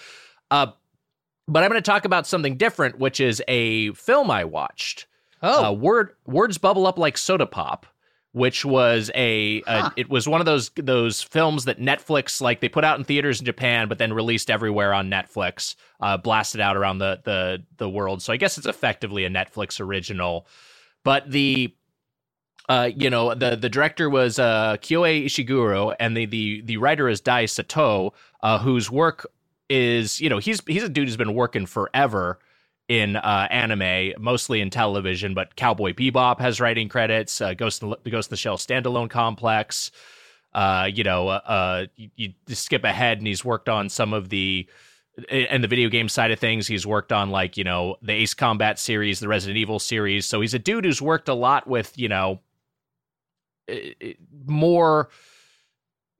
Uh, 0.49 0.67
but 1.47 1.63
I'm 1.63 1.69
going 1.69 1.81
to 1.81 1.91
talk 1.91 2.05
about 2.05 2.25
something 2.25 2.55
different, 2.57 2.99
which 2.99 3.19
is 3.19 3.41
a 3.47 3.91
film 3.93 4.31
I 4.31 4.45
watched. 4.45 5.07
Oh, 5.43 5.65
Uh, 5.65 5.71
word 5.73 6.11
words 6.25 6.57
bubble 6.57 6.87
up 6.87 6.97
like 6.97 7.17
soda 7.17 7.45
pop, 7.45 7.85
which 8.31 8.63
was 8.63 9.09
a, 9.15 9.63
a 9.67 9.91
it 9.95 10.09
was 10.09 10.27
one 10.27 10.39
of 10.39 10.45
those 10.45 10.69
those 10.75 11.21
films 11.21 11.65
that 11.65 11.79
Netflix 11.79 12.41
like 12.41 12.59
they 12.59 12.69
put 12.69 12.83
out 12.83 12.99
in 12.99 13.03
theaters 13.03 13.39
in 13.39 13.45
Japan, 13.45 13.87
but 13.87 13.97
then 13.97 14.13
released 14.13 14.51
everywhere 14.51 14.93
on 14.93 15.09
Netflix, 15.09 15.75
uh, 15.99 16.17
blasted 16.17 16.61
out 16.61 16.77
around 16.77 16.99
the 16.99 17.19
the 17.23 17.63
the 17.77 17.89
world. 17.89 18.21
So 18.21 18.31
I 18.31 18.37
guess 18.37 18.57
it's 18.57 18.67
effectively 18.67 19.25
a 19.25 19.29
Netflix 19.29 19.79
original. 19.79 20.47
But 21.03 21.29
the 21.31 21.73
uh, 22.67 22.91
you 22.95 23.09
know, 23.09 23.33
the 23.33 23.55
the 23.55 23.69
director 23.69 24.09
was 24.09 24.37
uh, 24.37 24.77
Kyohei 24.77 25.25
Ishiguro, 25.25 25.95
and 25.99 26.15
the 26.15 26.27
the 26.27 26.61
the 26.61 26.77
writer 26.77 27.09
is 27.09 27.19
Dai 27.19 27.45
Sato, 27.47 28.13
uh, 28.43 28.59
whose 28.59 28.91
work 28.91 29.25
is 29.69 30.21
you 30.21 30.29
know 30.29 30.37
he's 30.37 30.61
he's 30.67 30.83
a 30.83 30.89
dude 30.89 31.07
who's 31.07 31.17
been 31.17 31.33
working 31.33 31.65
forever 31.65 32.39
in 32.89 33.15
uh, 33.15 33.47
anime, 33.51 34.13
mostly 34.19 34.59
in 34.59 34.71
television, 34.71 35.35
but 35.35 35.55
Cowboy 35.55 35.93
Bebop 35.93 36.39
has 36.39 36.59
writing 36.59 36.89
credits. 36.89 37.39
Uh, 37.39 37.53
Ghost 37.53 37.81
the 37.81 38.09
Ghost 38.09 38.29
in 38.29 38.31
the 38.31 38.37
Shell 38.37 38.57
standalone 38.57 39.09
complex. 39.09 39.91
Uh, 40.53 40.89
you 40.91 41.03
know, 41.03 41.27
uh, 41.27 41.41
uh, 41.45 41.85
you, 41.95 42.09
you 42.47 42.55
skip 42.55 42.83
ahead, 42.83 43.19
and 43.19 43.27
he's 43.27 43.45
worked 43.45 43.69
on 43.69 43.87
some 43.89 44.11
of 44.11 44.29
the 44.29 44.67
and 45.29 45.63
the 45.63 45.67
video 45.67 45.87
game 45.89 46.09
side 46.09 46.31
of 46.31 46.39
things. 46.39 46.65
He's 46.65 46.87
worked 46.87 47.13
on 47.13 47.29
like 47.29 47.57
you 47.57 47.63
know 47.63 47.97
the 48.01 48.13
Ace 48.13 48.33
Combat 48.33 48.79
series, 48.79 49.19
the 49.19 49.27
Resident 49.27 49.57
Evil 49.57 49.77
series. 49.77 50.25
So 50.25 50.41
he's 50.41 50.55
a 50.55 50.59
dude 50.59 50.85
who's 50.85 51.01
worked 51.01 51.29
a 51.29 51.35
lot 51.35 51.67
with 51.67 51.95
you 51.95 52.09
know 52.09 52.39
uh, 53.71 53.75
more 54.47 55.09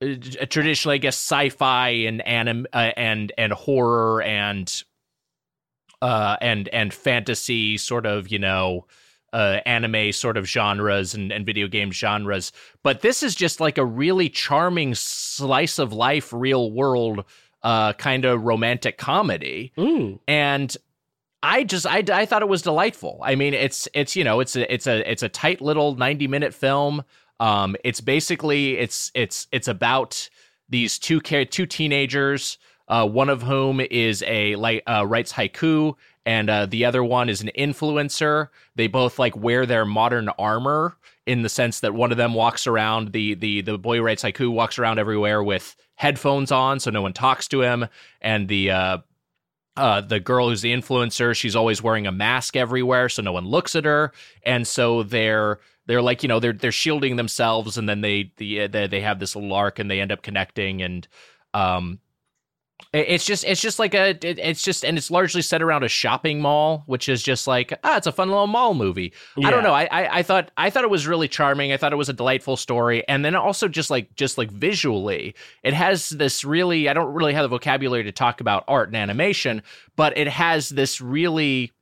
uh, 0.00 0.14
traditionally, 0.48 0.94
I 0.94 0.98
guess, 0.98 1.16
sci-fi 1.16 1.88
and 1.88 2.24
anim 2.24 2.68
uh, 2.72 2.92
and 2.96 3.32
and 3.36 3.52
horror 3.52 4.22
and 4.22 4.84
uh 6.02 6.36
and 6.40 6.68
and 6.68 6.92
fantasy 6.94 7.76
sort 7.76 8.06
of 8.06 8.28
you 8.28 8.38
know 8.38 8.86
uh 9.32 9.58
anime 9.66 10.12
sort 10.12 10.36
of 10.36 10.46
genres 10.46 11.14
and, 11.14 11.30
and 11.32 11.46
video 11.46 11.68
game 11.68 11.92
genres 11.92 12.52
but 12.82 13.00
this 13.02 13.22
is 13.22 13.34
just 13.34 13.60
like 13.60 13.78
a 13.78 13.84
really 13.84 14.28
charming 14.28 14.94
slice 14.94 15.78
of 15.78 15.92
life 15.92 16.32
real 16.32 16.70
world 16.72 17.24
uh 17.62 17.92
kind 17.94 18.24
of 18.24 18.42
romantic 18.42 18.98
comedy 18.98 19.72
Mm. 19.76 20.18
and 20.26 20.76
I 21.42 21.64
just 21.64 21.86
I, 21.86 22.04
I 22.12 22.26
thought 22.26 22.42
it 22.42 22.48
was 22.48 22.60
delightful. 22.60 23.18
I 23.24 23.34
mean, 23.34 23.54
it's 23.54 23.88
it's 23.94 24.14
you 24.14 24.24
know 24.24 24.40
it's 24.40 24.56
a 24.56 24.70
it's 24.70 24.86
a 24.86 25.10
it's 25.10 25.22
a 25.22 25.28
tight 25.30 25.62
little 25.62 25.94
ninety 25.94 26.28
minute 26.28 26.52
film. 26.52 27.02
Um, 27.40 27.76
it's 27.82 28.02
basically 28.02 28.76
it's 28.76 29.10
it's 29.14 29.46
it's 29.50 29.66
about 29.66 30.28
these 30.68 30.98
two 30.98 31.18
two 31.20 31.64
teenagers. 31.64 32.58
Uh, 32.90 33.06
one 33.06 33.30
of 33.30 33.40
whom 33.40 33.80
is 33.80 34.24
a 34.26 34.56
like 34.56 34.82
uh, 34.88 35.06
writes 35.06 35.32
haiku, 35.32 35.94
and 36.26 36.50
uh, 36.50 36.66
the 36.66 36.84
other 36.84 37.04
one 37.04 37.28
is 37.28 37.40
an 37.40 37.50
influencer. 37.56 38.48
They 38.74 38.88
both 38.88 39.16
like 39.16 39.36
wear 39.36 39.64
their 39.64 39.84
modern 39.84 40.28
armor 40.30 40.96
in 41.24 41.42
the 41.42 41.48
sense 41.48 41.80
that 41.80 41.94
one 41.94 42.10
of 42.10 42.18
them 42.18 42.34
walks 42.34 42.66
around 42.66 43.12
the 43.12 43.34
the 43.34 43.60
the 43.60 43.78
boy 43.78 44.02
writes 44.02 44.24
haiku 44.24 44.50
walks 44.50 44.76
around 44.76 44.98
everywhere 44.98 45.40
with 45.40 45.76
headphones 45.94 46.50
on, 46.50 46.80
so 46.80 46.90
no 46.90 47.00
one 47.00 47.12
talks 47.12 47.46
to 47.46 47.62
him, 47.62 47.86
and 48.20 48.48
the 48.48 48.72
uh, 48.72 48.98
uh, 49.76 50.00
the 50.00 50.18
girl 50.18 50.48
who's 50.48 50.62
the 50.62 50.72
influencer, 50.72 51.34
she's 51.36 51.54
always 51.54 51.80
wearing 51.80 52.08
a 52.08 52.12
mask 52.12 52.56
everywhere, 52.56 53.08
so 53.08 53.22
no 53.22 53.32
one 53.32 53.46
looks 53.46 53.76
at 53.76 53.84
her, 53.84 54.12
and 54.44 54.66
so 54.66 55.04
they're 55.04 55.60
they're 55.86 56.02
like 56.02 56.24
you 56.24 56.28
know 56.28 56.40
they're 56.40 56.52
they're 56.52 56.72
shielding 56.72 57.14
themselves, 57.14 57.78
and 57.78 57.88
then 57.88 58.00
they 58.00 58.32
the 58.36 58.66
they, 58.66 58.88
they 58.88 59.00
have 59.00 59.20
this 59.20 59.36
arc, 59.36 59.78
and 59.78 59.88
they 59.88 60.00
end 60.00 60.10
up 60.10 60.22
connecting, 60.22 60.82
and 60.82 61.06
um, 61.54 62.00
it's 62.92 63.24
just 63.24 63.44
it's 63.44 63.60
just 63.60 63.78
like 63.78 63.94
a 63.94 64.10
it, 64.10 64.38
it's 64.38 64.62
just 64.62 64.84
and 64.84 64.98
it's 64.98 65.10
largely 65.10 65.42
set 65.42 65.62
around 65.62 65.84
a 65.84 65.88
shopping 65.88 66.40
mall, 66.40 66.82
which 66.86 67.08
is 67.08 67.22
just 67.22 67.46
like 67.46 67.72
ah, 67.84 67.96
it's 67.96 68.06
a 68.06 68.12
fun 68.12 68.28
little 68.28 68.46
mall 68.46 68.74
movie. 68.74 69.12
I 69.44 69.50
don't 69.50 69.62
know. 69.62 69.72
I, 69.72 69.84
I 69.84 70.18
I 70.18 70.22
thought 70.22 70.50
I 70.56 70.70
thought 70.70 70.84
it 70.84 70.90
was 70.90 71.06
really 71.06 71.28
charming. 71.28 71.72
I 71.72 71.76
thought 71.76 71.92
it 71.92 71.96
was 71.96 72.08
a 72.08 72.14
delightful 72.14 72.56
story, 72.56 73.06
and 73.08 73.24
then 73.24 73.36
also 73.36 73.68
just 73.68 73.90
like 73.90 74.14
just 74.16 74.38
like 74.38 74.50
visually, 74.50 75.34
it 75.62 75.74
has 75.74 76.10
this 76.10 76.44
really. 76.44 76.88
I 76.88 76.92
don't 76.92 77.12
really 77.12 77.34
have 77.34 77.44
the 77.44 77.48
vocabulary 77.48 78.04
to 78.04 78.12
talk 78.12 78.40
about 78.40 78.64
art 78.66 78.88
and 78.88 78.96
animation, 78.96 79.62
but 79.96 80.16
it 80.18 80.28
has 80.28 80.70
this 80.70 81.00
really 81.00 81.72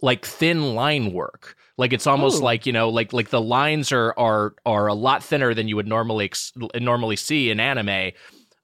like 0.00 0.24
thin 0.24 0.74
line 0.74 1.12
work. 1.12 1.56
Like 1.78 1.92
it's 1.92 2.06
almost 2.06 2.40
Ooh. 2.40 2.44
like 2.44 2.66
you 2.66 2.72
know, 2.72 2.88
like 2.88 3.12
like 3.12 3.30
the 3.30 3.40
lines 3.40 3.92
are 3.92 4.14
are 4.18 4.54
are 4.66 4.86
a 4.86 4.94
lot 4.94 5.22
thinner 5.22 5.54
than 5.54 5.68
you 5.68 5.76
would 5.76 5.86
normally 5.86 6.26
ex- 6.26 6.52
normally 6.74 7.16
see 7.16 7.50
in 7.50 7.60
anime. 7.60 8.12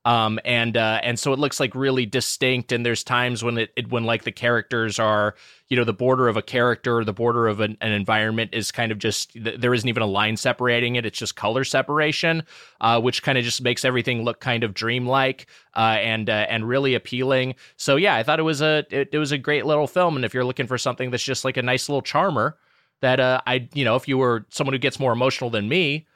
Um, 0.08 0.40
and 0.46 0.74
uh, 0.74 1.00
and 1.02 1.18
so 1.18 1.34
it 1.34 1.38
looks 1.38 1.60
like 1.60 1.74
really 1.74 2.06
distinct. 2.06 2.72
And 2.72 2.84
there's 2.84 3.04
times 3.04 3.44
when 3.44 3.58
it, 3.58 3.72
it 3.76 3.90
when 3.90 4.04
like 4.04 4.24
the 4.24 4.32
characters 4.32 4.98
are, 4.98 5.34
you 5.68 5.76
know, 5.76 5.84
the 5.84 5.92
border 5.92 6.28
of 6.28 6.38
a 6.38 6.40
character, 6.40 7.04
the 7.04 7.12
border 7.12 7.46
of 7.46 7.60
an, 7.60 7.76
an 7.82 7.92
environment 7.92 8.54
is 8.54 8.72
kind 8.72 8.90
of 8.90 8.96
just 8.96 9.32
there 9.34 9.74
isn't 9.74 9.86
even 9.86 10.02
a 10.02 10.06
line 10.06 10.38
separating 10.38 10.96
it. 10.96 11.04
It's 11.04 11.18
just 11.18 11.36
color 11.36 11.62
separation, 11.62 12.42
uh, 12.80 12.98
which 13.02 13.22
kind 13.22 13.36
of 13.36 13.44
just 13.44 13.60
makes 13.60 13.84
everything 13.84 14.22
look 14.22 14.40
kind 14.40 14.64
of 14.64 14.72
dreamlike 14.72 15.46
uh, 15.76 15.98
and 16.00 16.30
uh, 16.30 16.46
and 16.48 16.66
really 16.66 16.94
appealing. 16.94 17.54
So 17.76 17.96
yeah, 17.96 18.14
I 18.14 18.22
thought 18.22 18.38
it 18.40 18.44
was 18.44 18.62
a 18.62 18.86
it, 18.90 19.10
it 19.12 19.18
was 19.18 19.32
a 19.32 19.38
great 19.38 19.66
little 19.66 19.86
film. 19.86 20.16
And 20.16 20.24
if 20.24 20.32
you're 20.32 20.42
looking 20.42 20.66
for 20.66 20.78
something 20.78 21.10
that's 21.10 21.22
just 21.22 21.44
like 21.44 21.58
a 21.58 21.62
nice 21.62 21.86
little 21.86 22.00
charmer, 22.00 22.56
that 23.02 23.20
uh, 23.20 23.42
I 23.46 23.68
you 23.74 23.84
know 23.84 23.96
if 23.96 24.08
you 24.08 24.16
were 24.16 24.46
someone 24.48 24.72
who 24.72 24.78
gets 24.78 24.98
more 24.98 25.12
emotional 25.12 25.50
than 25.50 25.68
me, 25.68 26.06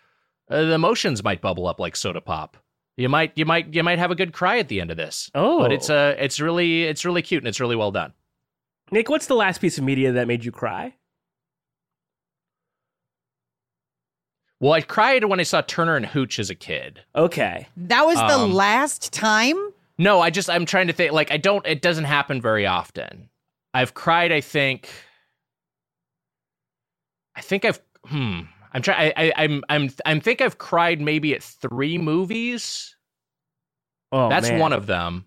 uh, 0.49 0.63
the 0.63 0.73
emotions 0.73 1.23
might 1.23 1.43
bubble 1.43 1.67
up 1.67 1.79
like 1.79 1.95
soda 1.95 2.23
pop. 2.23 2.57
You 2.97 3.09
might 3.09 3.33
you 3.37 3.45
might 3.47 3.73
you 3.75 3.83
might 3.83 3.99
have 3.99 4.11
a 4.11 4.15
good 4.15 4.33
cry 4.33 4.59
at 4.59 4.69
the 4.69 4.81
end 4.81 4.91
of 4.91 4.97
this. 4.97 5.31
Oh, 5.35 5.61
But 5.61 5.73
it's 5.73 5.89
uh 5.89 6.15
it's 6.19 6.41
really 6.41 6.85
it's 6.85 7.05
really 7.05 7.23
cute 7.23 7.43
and 7.43 7.49
it's 7.49 7.61
really 7.61 7.77
well 7.77 7.91
done. 7.91 8.13
Nick. 8.91 9.09
What's 9.09 9.27
the 9.27 9.35
last 9.35 9.61
piece 9.61 9.79
of 9.79 9.85
media 9.85 10.13
that 10.13 10.27
made 10.29 10.45
you 10.45 10.53
cry? 10.53 10.95
Well, 14.61 14.73
I 14.75 14.81
cried 14.83 15.25
when 15.25 15.41
I 15.41 15.43
saw 15.43 15.61
Turner 15.61 15.97
and 15.97 16.07
Hooch 16.07 16.39
as 16.39 16.49
a 16.51 16.55
kid. 16.55 17.01
Okay. 17.17 17.67
That 17.77 18.07
was 18.07 18.17
the 18.17 18.39
Um, 18.39 18.53
last 18.55 19.13
time. 19.13 19.57
No, 19.99 20.21
I 20.21 20.31
just 20.31 20.49
I'm 20.49 20.67
trying 20.67 20.87
to 20.87 20.93
think 20.93 21.13
like 21.13 21.31
I 21.33 21.37
don't 21.37 21.67
it 21.67 21.83
doesn't 21.83 22.05
happen 22.05 22.41
very 22.41 22.67
often. 22.67 23.31
I've 23.75 23.95
cried 23.95 24.31
I 24.33 24.41
think 24.41 24.89
I 27.35 27.41
think 27.41 27.65
I've 27.65 27.81
hmm 28.07 28.41
I'm 28.73 28.83
trying 28.83 29.13
I, 29.17 29.29
I 29.29 29.33
I'm 29.37 29.63
I'm 29.69 29.91
I'm 30.07 30.21
think 30.21 30.41
I've 30.41 30.59
cried 30.59 31.01
maybe 31.01 31.35
at 31.35 31.43
3 31.43 31.99
movies. 31.99 32.97
Oh, 34.11 34.29
That's 34.29 34.49
man. 34.51 34.61
one 34.61 34.73
of 34.73 34.87
them. 34.87 35.27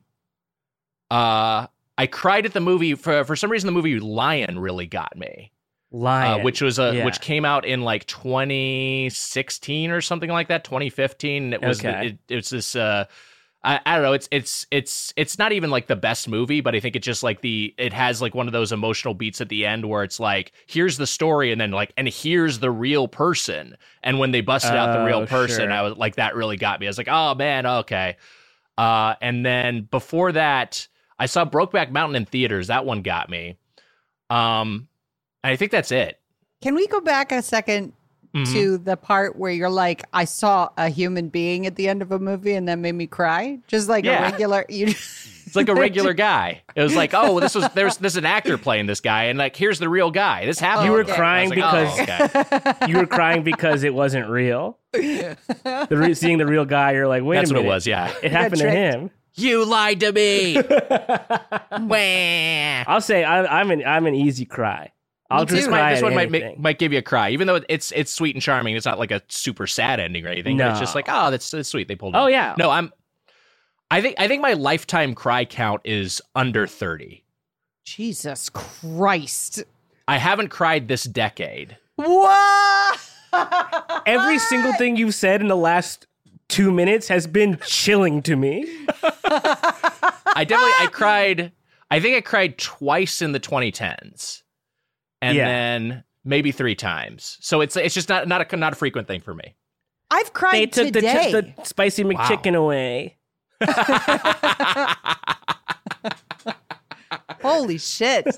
Uh 1.11 1.67
I 1.97 2.07
cried 2.07 2.45
at 2.45 2.53
the 2.53 2.59
movie 2.59 2.95
for 2.95 3.23
for 3.23 3.35
some 3.35 3.51
reason 3.51 3.67
the 3.67 3.71
movie 3.71 3.99
Lion 3.99 4.59
really 4.59 4.87
got 4.87 5.15
me. 5.15 5.51
Lion, 5.91 6.41
Uh, 6.41 6.43
which 6.43 6.61
was 6.61 6.77
a 6.79 6.93
Yeah. 6.95 7.05
which 7.05 7.21
came 7.21 7.45
out 7.45 7.65
in 7.65 7.81
like 7.81 8.05
2016 8.07 9.91
or 9.91 10.01
something 10.01 10.29
like 10.29 10.47
that 10.49 10.63
2015 10.63 11.53
it 11.53 11.61
was 11.61 11.79
Okay. 11.79 12.07
it, 12.07 12.19
it's 12.27 12.49
this 12.49 12.75
uh 12.75 13.05
I, 13.65 13.79
I 13.86 13.95
don't 13.95 14.03
know 14.03 14.13
it's 14.13 14.29
it's 14.31 14.67
it's 14.69 15.12
it's 15.17 15.39
not 15.39 15.51
even 15.51 15.72
like 15.72 15.88
the 15.88 15.95
best 15.95 16.29
movie 16.29 16.62
but 16.62 16.75
i 16.75 16.79
think 16.79 16.95
it's 16.95 17.05
just 17.05 17.24
like 17.24 17.41
the 17.41 17.74
it 17.79 17.91
has 17.93 18.22
like 18.22 18.36
one 18.36 18.45
of 18.45 18.53
those 18.53 18.72
emotional 18.72 19.15
beats 19.15 19.41
at 19.41 19.50
the 19.50 19.65
end 19.65 19.89
where 19.89 20.03
it's 20.03 20.19
like 20.19 20.51
here's 20.67 20.98
the 20.98 21.07
story 21.07 21.51
and 21.51 21.60
then 21.60 21.72
like 21.72 21.91
and 21.98 22.07
here's 22.07 22.60
the 22.60 22.69
real 22.69 23.07
person. 23.07 23.75
And 24.03 24.19
when 24.19 24.29
they 24.31 24.41
busted 24.41 24.75
out 24.75 24.93
the 24.93 25.01
Oh, 25.01 25.05
real 25.05 25.25
person 25.25 25.63
sure. 25.65 25.72
i 25.72 25.81
was 25.81 25.98
like 25.98 26.15
that 26.17 26.36
really 26.36 26.57
got 26.57 26.79
me. 26.79 26.86
I 26.86 26.89
was 26.89 26.98
like 27.00 27.07
oh 27.10 27.34
man 27.34 27.65
okay. 27.65 28.17
Uh 28.77 29.15
and 29.19 29.43
then 29.45 29.88
before 29.89 30.31
that 30.34 30.88
i 31.17 31.25
saw 31.25 31.43
brokeback 31.43 31.89
mountain 31.91 32.15
in 32.17 32.25
theaters. 32.25 32.67
That 32.67 32.86
one 32.86 33.01
got 33.01 33.29
me. 33.29 33.57
Um 34.29 34.88
i 35.43 35.55
think 35.55 35.72
that's 35.72 35.91
it. 35.91 36.19
Can 36.62 36.75
we 36.75 36.86
go 36.88 37.01
back 37.01 37.31
a 37.31 37.36
2nd 37.36 37.93
Mhm. 38.36 38.51
to 38.51 38.77
the 38.77 38.98
part 38.98 39.38
where 39.38 39.51
you're 39.51 39.70
like, 39.70 40.04
I 40.13 40.25
saw 40.25 40.70
a 40.77 40.89
human 40.89 41.30
being 41.30 41.65
at 41.65 41.75
the 41.75 41.88
end 41.88 42.01
of 42.01 42.12
a 42.12 42.20
movie 42.20 42.54
and 42.54 42.68
that 42.68 42.75
made 42.80 42.92
me 42.96 43.08
cry? 43.08 43.60
Just 43.68 43.88
like 43.88 44.04
Yeah. 44.06 44.27
a 44.27 44.32
regular. 44.32 44.65
You, 44.70 44.94
It's 45.48 45.56
like 45.56 45.70
a 45.70 45.75
regular 45.75 46.13
guy. 46.32 46.63
It 46.75 46.82
was 46.82 46.96
like, 46.96 47.12
oh, 47.13 47.39
this 47.39 47.54
was 47.56 47.70
there's 47.75 47.98
this 47.98 48.13
is 48.13 48.18
an 48.18 48.25
actor 48.25 48.58
playing 48.58 48.88
this 48.88 49.00
guy, 49.00 49.25
and 49.25 49.38
like 49.39 49.56
here's 49.56 49.77
the 49.80 49.88
real 49.88 50.10
guy. 50.12 50.46
This 50.46 50.60
happened. 50.60 50.88
You 50.88 50.92
were 50.92 51.01
okay. 51.04 51.13
crying 51.13 51.50
like, 51.50 51.56
because 51.58 52.00
oh, 52.00 52.04
okay. 52.63 52.88
you 52.92 52.98
were 52.98 53.06
crying 53.06 53.44
because 53.44 53.84
it 53.84 53.94
wasn't 53.94 54.27
real. 54.27 54.80
The 54.92 55.88
re- 55.92 56.13
seeing 56.15 56.39
the 56.39 56.48
real 56.48 56.65
guy, 56.65 56.94
you're 56.94 57.08
like, 57.08 57.24
wait 57.24 57.38
that's 57.38 57.51
a 57.51 57.54
what 57.54 57.60
minute, 57.62 57.70
it 57.70 57.74
was. 57.74 57.88
Yeah, 57.88 58.12
It 58.24 58.32
happened 58.32 58.62
to 58.62 58.69
him. 58.71 59.12
you 59.36 59.63
lied 59.65 60.00
to 60.02 60.12
me. 60.12 60.56
Wah. 61.71 62.84
I'll 62.91 63.02
say 63.02 63.24
I'm, 63.24 63.45
I'm 63.48 63.71
an 63.71 63.84
I'm 63.86 64.06
an 64.08 64.15
easy 64.15 64.45
cry. 64.45 64.91
I'll 65.29 65.45
just 65.45 65.67
cry 65.67 65.93
this 65.93 66.03
one 66.03 66.13
might 66.13 66.29
make, 66.29 66.59
might 66.59 66.77
give 66.79 66.93
you 66.93 66.99
a 66.99 67.03
cry, 67.03 67.31
even 67.31 67.47
though 67.47 67.61
it's 67.67 67.91
it's 67.91 68.11
sweet 68.11 68.35
and 68.35 68.41
charming. 68.41 68.75
It's 68.75 68.85
not 68.85 68.99
like 68.99 69.11
a 69.11 69.21
super 69.27 69.65
sad 69.67 69.99
ending 69.99 70.25
or 70.25 70.29
anything. 70.29 70.57
but 70.57 70.71
It's 70.71 70.79
just 70.79 70.95
like, 70.95 71.05
oh, 71.09 71.31
that's, 71.31 71.49
that's 71.49 71.69
sweet. 71.69 71.88
They 71.88 71.95
pulled. 71.95 72.15
it 72.15 72.17
Oh 72.17 72.27
yeah. 72.27 72.53
No, 72.57 72.69
I'm. 72.69 72.91
I 73.89 74.01
think 74.01 74.15
I 74.19 74.27
think 74.27 74.41
my 74.41 74.53
lifetime 74.53 75.15
cry 75.15 75.45
count 75.45 75.81
is 75.83 76.21
under 76.35 76.67
thirty. 76.67 77.23
Jesus 77.83 78.49
Christ. 78.49 79.63
I 80.07 80.17
haven't 80.17 80.49
cried 80.49 80.88
this 80.88 81.03
decade. 81.03 81.77
What? 81.95 82.99
Every 84.05 84.39
single 84.39 84.73
thing 84.73 84.95
you've 84.97 85.15
said 85.15 85.41
in 85.41 85.47
the 85.47 85.55
last 85.57 86.07
two 86.47 86.71
minutes 86.71 87.07
has 87.07 87.27
been 87.27 87.59
chilling 87.65 88.21
to 88.23 88.35
me. 88.35 88.65
I 89.23 90.45
definitely 90.47 90.73
I 90.79 90.89
cried. 90.91 91.51
I 91.91 91.99
think 91.99 92.17
I 92.17 92.21
cried 92.21 92.57
twice 92.57 93.21
in 93.21 93.31
the 93.31 93.39
2010s, 93.39 94.41
and 95.21 95.38
Yeah. 95.38 95.45
then 95.45 96.04
maybe 96.23 96.51
three 96.51 96.75
times. 96.75 97.38
So 97.41 97.62
it's 97.62 97.75
it's 97.75 97.93
just 97.95 98.10
not 98.10 98.28
not 98.28 98.51
a 98.54 98.58
not 98.58 98.73
a 98.73 98.75
frequent 98.75 99.08
thing 99.08 99.21
for 99.21 99.34
me. 99.34 99.56
I've 100.12 100.34
cried 100.34 100.54
They 100.56 100.65
took 100.67 100.86
the, 100.93 101.01
today. 101.01 101.30
ch- 101.30 101.32
the 101.32 101.54
spicy 101.65 102.04
McChicken 102.04 102.56
away. 102.56 103.17
Holy 107.41 107.78
shit. 107.78 108.38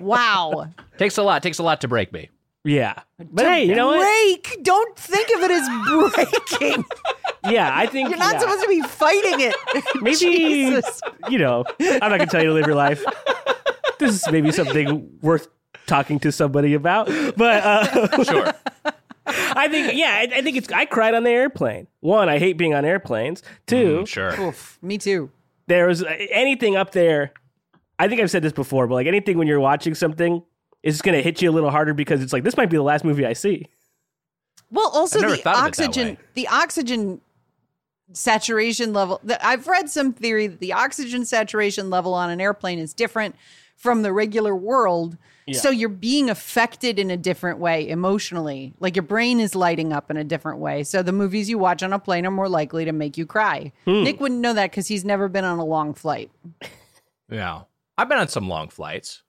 wow. 0.00 0.68
takes 0.96 1.18
a 1.18 1.22
lot. 1.22 1.42
Takes 1.42 1.58
a 1.58 1.62
lot 1.62 1.80
to 1.82 1.88
break 1.88 2.12
me. 2.12 2.30
Yeah, 2.64 2.94
but 3.32 3.46
hey, 3.46 3.64
you 3.64 3.74
know 3.74 3.86
what? 3.86 4.00
Break. 4.00 4.58
Don't 4.62 4.96
think 4.98 5.28
of 5.36 5.42
it 5.42 5.50
as 5.50 5.68
breaking. 6.58 6.84
Yeah, 7.48 7.70
I 7.72 7.86
think 7.86 8.10
You're 8.10 8.18
not 8.18 8.34
yeah. 8.34 8.40
supposed 8.40 8.62
to 8.62 8.68
be 8.68 8.82
fighting 8.82 9.40
it. 9.40 9.54
Maybe 10.02 10.16
Jesus. 10.16 11.00
you 11.30 11.38
know. 11.38 11.64
I'm 11.80 11.98
not 12.10 12.18
gonna 12.18 12.26
tell 12.26 12.42
you 12.42 12.48
to 12.48 12.54
live 12.54 12.66
your 12.66 12.74
life. 12.74 13.02
This 13.98 14.14
is 14.14 14.30
maybe 14.30 14.50
something 14.52 15.08
worth 15.22 15.48
talking 15.88 16.20
to 16.20 16.30
somebody 16.30 16.74
about. 16.74 17.06
But 17.36 17.64
uh, 17.64 18.22
Sure. 18.24 18.52
I 19.26 19.68
think 19.68 19.94
yeah, 19.94 20.10
I, 20.14 20.38
I 20.38 20.42
think 20.42 20.56
it's. 20.56 20.70
I 20.72 20.84
cried 20.86 21.14
on 21.14 21.24
the 21.24 21.30
airplane. 21.30 21.86
One, 22.00 22.28
I 22.28 22.38
hate 22.38 22.56
being 22.56 22.72
on 22.74 22.84
airplanes. 22.84 23.42
Two, 23.66 24.00
Mm, 24.02 24.06
sure. 24.08 24.40
Oof, 24.40 24.78
me 24.80 24.96
too. 24.96 25.30
there 25.66 25.86
was 25.86 26.02
uh, 26.02 26.06
anything 26.30 26.76
up 26.76 26.92
there. 26.92 27.32
I 27.98 28.08
think 28.08 28.20
I've 28.20 28.30
said 28.30 28.42
this 28.42 28.52
before, 28.52 28.86
but 28.86 28.94
like 28.94 29.06
anything 29.06 29.36
when 29.36 29.46
you're 29.48 29.60
watching 29.60 29.94
something, 29.94 30.42
it's 30.82 30.94
just 30.94 31.04
gonna 31.04 31.20
hit 31.20 31.42
you 31.42 31.50
a 31.50 31.52
little 31.52 31.70
harder 31.70 31.92
because 31.92 32.22
it's 32.22 32.32
like 32.32 32.42
this 32.44 32.56
might 32.56 32.70
be 32.70 32.76
the 32.78 32.82
last 32.82 33.04
movie 33.04 33.26
I 33.26 33.32
see. 33.34 33.66
Well, 34.70 34.88
also 34.94 35.18
the 35.20 35.36
thought 35.36 35.36
of 35.36 35.38
it 35.40 35.44
that 35.44 35.56
oxygen, 35.56 36.18
the 36.34 36.48
oxygen 36.48 37.20
saturation 38.12 38.92
level. 38.92 39.20
The, 39.22 39.44
I've 39.44 39.66
read 39.66 39.90
some 39.90 40.12
theory 40.12 40.46
that 40.46 40.60
the 40.60 40.72
oxygen 40.72 41.24
saturation 41.24 41.90
level 41.90 42.14
on 42.14 42.30
an 42.30 42.40
airplane 42.40 42.78
is 42.78 42.94
different 42.94 43.36
from 43.76 44.02
the 44.02 44.12
regular 44.12 44.54
world. 44.56 45.16
So 45.54 45.70
you're 45.70 45.88
being 45.88 46.30
affected 46.30 46.98
in 46.98 47.10
a 47.10 47.16
different 47.16 47.58
way 47.58 47.88
emotionally. 47.88 48.74
Like 48.80 48.96
your 48.96 49.02
brain 49.02 49.40
is 49.40 49.54
lighting 49.54 49.92
up 49.92 50.10
in 50.10 50.16
a 50.16 50.24
different 50.24 50.58
way. 50.58 50.84
So 50.84 51.02
the 51.02 51.12
movies 51.12 51.48
you 51.48 51.58
watch 51.58 51.82
on 51.82 51.92
a 51.92 51.98
plane 51.98 52.26
are 52.26 52.30
more 52.30 52.48
likely 52.48 52.84
to 52.84 52.92
make 52.92 53.16
you 53.16 53.26
cry. 53.26 53.72
Hmm. 53.84 54.04
Nick 54.04 54.20
wouldn't 54.20 54.40
know 54.40 54.54
that 54.54 54.70
because 54.70 54.88
he's 54.88 55.04
never 55.04 55.28
been 55.28 55.44
on 55.44 55.58
a 55.58 55.64
long 55.64 55.94
flight. 55.94 56.30
Yeah. 57.30 57.62
I've 57.96 58.08
been 58.08 58.18
on 58.18 58.28
some 58.28 58.48
long 58.48 58.68
flights. 58.68 59.22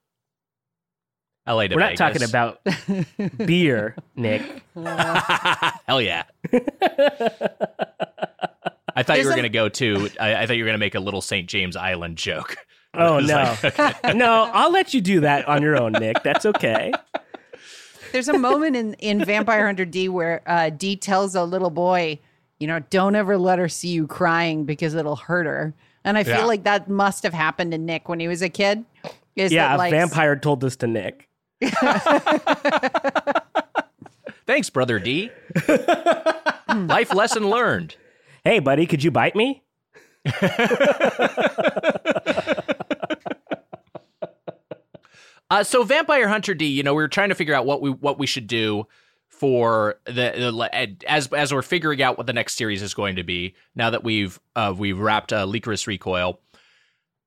LA 1.47 1.67
to 1.67 1.75
We're 1.75 1.81
not 1.81 1.95
talking 1.95 2.21
about 2.23 2.59
beer, 3.37 3.95
Nick. 4.15 4.63
Hell 4.75 6.01
yeah. 6.01 6.23
I 8.95 9.03
thought 9.03 9.17
you 9.19 9.25
were 9.25 9.31
a- 9.31 9.35
going 9.35 9.43
to 9.43 9.49
go 9.49 9.69
to. 9.69 10.09
I, 10.19 10.35
I 10.43 10.45
thought 10.45 10.57
you 10.57 10.63
were 10.63 10.67
going 10.67 10.75
to 10.75 10.85
make 10.85 10.95
a 10.95 10.99
little 10.99 11.21
St. 11.21 11.47
James 11.47 11.75
Island 11.75 12.17
joke. 12.17 12.57
Oh 12.95 13.19
no, 13.21 13.55
like, 13.63 14.15
no! 14.15 14.49
I'll 14.53 14.71
let 14.71 14.93
you 14.93 15.01
do 15.01 15.19
that 15.21 15.47
on 15.47 15.61
your 15.61 15.77
own, 15.77 15.91
Nick. 15.93 16.23
That's 16.23 16.45
okay. 16.45 16.91
There's 18.11 18.27
a 18.27 18.37
moment 18.37 18.75
in, 18.75 18.95
in 18.95 19.23
Vampire 19.23 19.65
Hunter 19.67 19.85
D 19.85 20.09
where 20.09 20.41
uh, 20.47 20.71
D 20.71 20.95
tells 20.95 21.35
a 21.35 21.43
little 21.43 21.69
boy, 21.69 22.17
you 22.59 22.65
know, 22.65 22.79
don't 22.89 23.13
ever 23.15 23.37
let 23.37 23.59
her 23.59 23.69
see 23.69 23.89
you 23.89 24.07
crying 24.07 24.65
because 24.65 24.95
it'll 24.95 25.15
hurt 25.15 25.45
her. 25.45 25.73
And 26.03 26.17
I 26.17 26.23
feel 26.23 26.37
Yeah. 26.37 26.45
like 26.45 26.63
that 26.63 26.89
must 26.89 27.21
have 27.23 27.33
happened 27.33 27.71
to 27.73 27.77
Nick 27.77 28.09
when 28.09 28.19
he 28.19 28.27
was 28.27 28.41
a 28.41 28.49
kid. 28.49 28.83
Is 29.35 29.51
Yeah, 29.51 29.77
that, 29.77 29.87
a 29.87 29.91
vampire 29.91 30.35
told 30.35 30.61
this 30.61 30.75
to 30.77 30.87
Nick. 30.87 31.27
Thanks, 34.47 34.69
brother 34.71 34.97
D. 34.99 35.29
Life 36.67 37.13
lesson 37.13 37.49
learned. 37.49 37.95
Hey, 38.43 38.59
buddy, 38.59 38.87
could 38.87 39.03
you 39.03 39.11
bite 39.11 39.35
me? 39.35 39.63
Uh, 45.51 45.63
so 45.63 45.83
Vampire 45.83 46.27
Hunter 46.27 46.53
D, 46.53 46.67
you 46.67 46.83
know, 46.83 46.93
we 46.93 47.01
were 47.01 47.07
trying 47.07 47.29
to 47.29 47.35
figure 47.35 47.55
out 47.55 47.65
what 47.65 47.81
we 47.81 47.89
what 47.89 48.19
we 48.19 48.27
should 48.27 48.45
do 48.45 48.85
for 49.27 49.95
the, 50.05 50.11
the 50.11 50.95
as 51.07 51.27
as 51.33 51.51
we're 51.53 51.63
figuring 51.63 52.03
out 52.03 52.17
what 52.17 52.27
the 52.27 52.33
next 52.33 52.55
series 52.55 52.83
is 52.83 52.93
going 52.93 53.15
to 53.15 53.23
be. 53.23 53.55
Now 53.73 53.89
that 53.89 54.03
we've 54.03 54.39
uh, 54.55 54.75
we've 54.77 54.99
wrapped 54.99 55.33
uh, 55.33 55.47
Lycoris 55.47 55.87
Recoil 55.87 56.39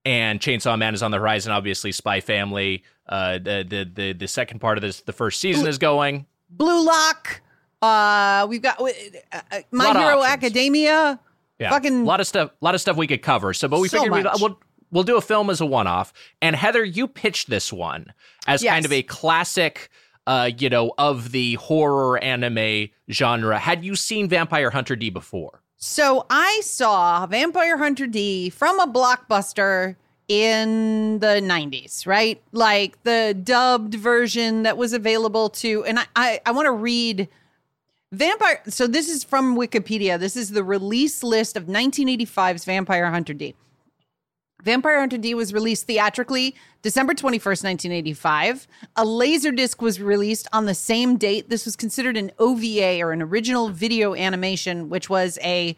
and 0.05 0.41
Chainsaw 0.41 0.79
Man 0.79 0.95
is 0.95 1.03
on 1.03 1.11
the 1.11 1.19
horizon. 1.19 1.53
Obviously, 1.53 1.93
Spy 1.93 2.21
Family. 2.21 2.85
Uh, 3.09 3.35
the, 3.39 3.65
the 3.69 3.91
the 3.93 4.13
the 4.13 4.29
second 4.29 4.61
part 4.61 4.79
of 4.79 4.83
this, 4.83 5.01
the 5.01 5.13
first 5.13 5.41
season 5.41 5.67
is 5.67 5.79
going. 5.79 6.27
Blue 6.51 6.85
Lock. 6.85 7.41
Uh, 7.81 8.47
we've 8.49 8.63
got 8.63 8.81
uh, 8.81 8.87
uh, 9.33 9.61
My 9.73 9.93
Hero. 9.93 10.23
Academia. 10.23 11.19
Yeah, 11.63 11.71
Fucking- 11.71 12.03
a 12.03 12.05
lot 12.05 12.21
of 12.21 12.27
stuff. 12.27 12.51
A 12.51 12.65
lot 12.65 12.75
of 12.75 12.81
stuff 12.81 12.97
we 12.97 13.07
could 13.07 13.23
cover. 13.23 13.55
So, 13.55 13.69
but 13.69 13.81
we 13.81 13.89
So 13.89 13.99
figured 13.99 14.13
we'd, 14.15 14.25
much. 14.25 14.41
we'll 14.41 14.59
we'll 14.91 15.05
do 15.05 15.17
a 15.17 15.21
film 15.23 15.49
as 15.51 15.61
a 15.61 15.67
one 15.67 15.87
off. 15.87 16.13
And 16.41 16.55
Heather, 16.55 16.85
you 16.85 17.09
pitched 17.09 17.49
this 17.51 17.73
one 17.73 18.13
as 18.47 18.63
kind 18.63 18.85
of 18.85 18.93
a 18.93 19.03
classic. 19.03 19.89
Uh, 20.25 20.49
you 20.57 20.71
know, 20.71 20.93
of 20.99 21.33
the 21.33 21.55
horror 21.55 22.17
anime 22.23 22.89
genre. 23.11 23.59
Had 23.59 23.85
you 23.85 23.97
seen 23.97 24.29
Vampire 24.29 24.71
Hunter 24.71 24.95
D 24.95 25.11
before? 25.11 25.63
So 25.79 26.27
I 26.31 26.61
saw 26.63 27.27
Vampire 27.27 27.77
Hunter 27.77 28.07
D 28.07 28.49
from 28.49 28.79
a 28.79 28.87
blockbuster 28.87 29.97
in 30.29 31.19
the 31.19 31.41
90s, 31.43 32.07
right? 32.07 32.41
Like 32.53 33.03
the 33.03 33.37
dubbed 33.43 33.95
version 33.95 34.63
that 34.63 34.77
was 34.77 34.93
available 34.93 35.51
to, 35.51 35.85
and 35.85 35.99
I, 35.99 36.05
I, 36.15 36.41
I 36.47 36.53
want 36.53 36.67
to 36.67 36.73
read 36.73 37.29
Vampire. 38.13 38.61
So 38.69 38.87
this 38.87 39.09
is 39.09 39.25
from 39.25 39.57
Wikipedia. 39.57 40.19
This 40.19 40.37
is 40.37 40.51
the 40.51 40.63
release 40.63 41.23
list 41.23 41.57
of 41.57 41.65
1985's 41.65 42.67
Vampire 42.67 43.11
Hunter 43.11 43.33
D. 43.33 43.55
Vampire 44.63 45.01
Hunter 45.01 45.17
D 45.17 45.35
was 45.35 45.53
released 45.53 45.87
theatrically 45.87 46.55
December 46.83 47.15
21st, 47.15 47.65
1985. 47.65 48.69
A 48.97 49.05
Laserdisc 49.05 49.81
was 49.81 50.01
released 50.01 50.47
on 50.53 50.67
the 50.67 50.75
same 50.75 51.17
date. 51.17 51.49
This 51.49 51.65
was 51.65 51.75
considered 51.75 52.19
an 52.19 52.31
OVA 52.39 53.01
or 53.01 53.13
an 53.13 53.23
original 53.23 53.71
video 53.71 54.15
animation, 54.15 54.91
which 54.91 55.09
was 55.09 55.39
a 55.43 55.75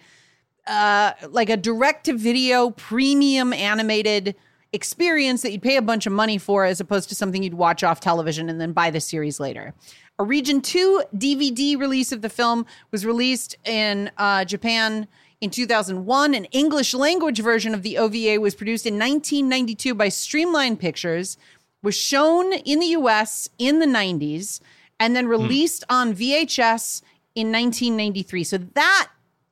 uh, 0.66 1.12
like 1.28 1.50
a 1.50 1.56
direct 1.56 2.06
to 2.06 2.14
video 2.14 2.70
premium 2.70 3.52
animated 3.52 4.34
experience 4.72 5.42
that 5.42 5.52
you'd 5.52 5.62
pay 5.62 5.76
a 5.76 5.82
bunch 5.82 6.04
of 6.04 6.12
money 6.12 6.36
for 6.36 6.64
as 6.64 6.80
opposed 6.80 7.08
to 7.08 7.14
something 7.14 7.42
you'd 7.42 7.54
watch 7.54 7.84
off 7.84 8.00
television 8.00 8.48
and 8.48 8.60
then 8.60 8.72
buy 8.72 8.90
the 8.90 9.00
series 9.00 9.38
later. 9.38 9.72
A 10.18 10.24
Region 10.24 10.60
2 10.60 11.02
DVD 11.16 11.78
release 11.78 12.12
of 12.12 12.22
the 12.22 12.28
film 12.28 12.66
was 12.92 13.04
released 13.04 13.56
in 13.64 14.10
uh, 14.16 14.44
Japan 14.44 15.08
in 15.40 15.50
2001. 15.50 16.34
An 16.34 16.44
English 16.46 16.94
language 16.94 17.40
version 17.40 17.74
of 17.74 17.82
the 17.82 17.98
OVA 17.98 18.40
was 18.40 18.54
produced 18.54 18.86
in 18.86 18.94
1992 18.94 19.92
by 19.94 20.08
Streamline 20.08 20.76
Pictures, 20.76 21.36
was 21.82 21.96
shown 21.96 22.52
in 22.52 22.78
the 22.78 22.86
US 22.98 23.48
in 23.58 23.80
the 23.80 23.86
90s, 23.86 24.60
and 25.00 25.16
then 25.16 25.26
released 25.26 25.82
on 25.90 26.14
VHS 26.14 27.02
in 27.34 27.50
1993. 27.50 28.44
So 28.44 28.58
that 28.58 29.08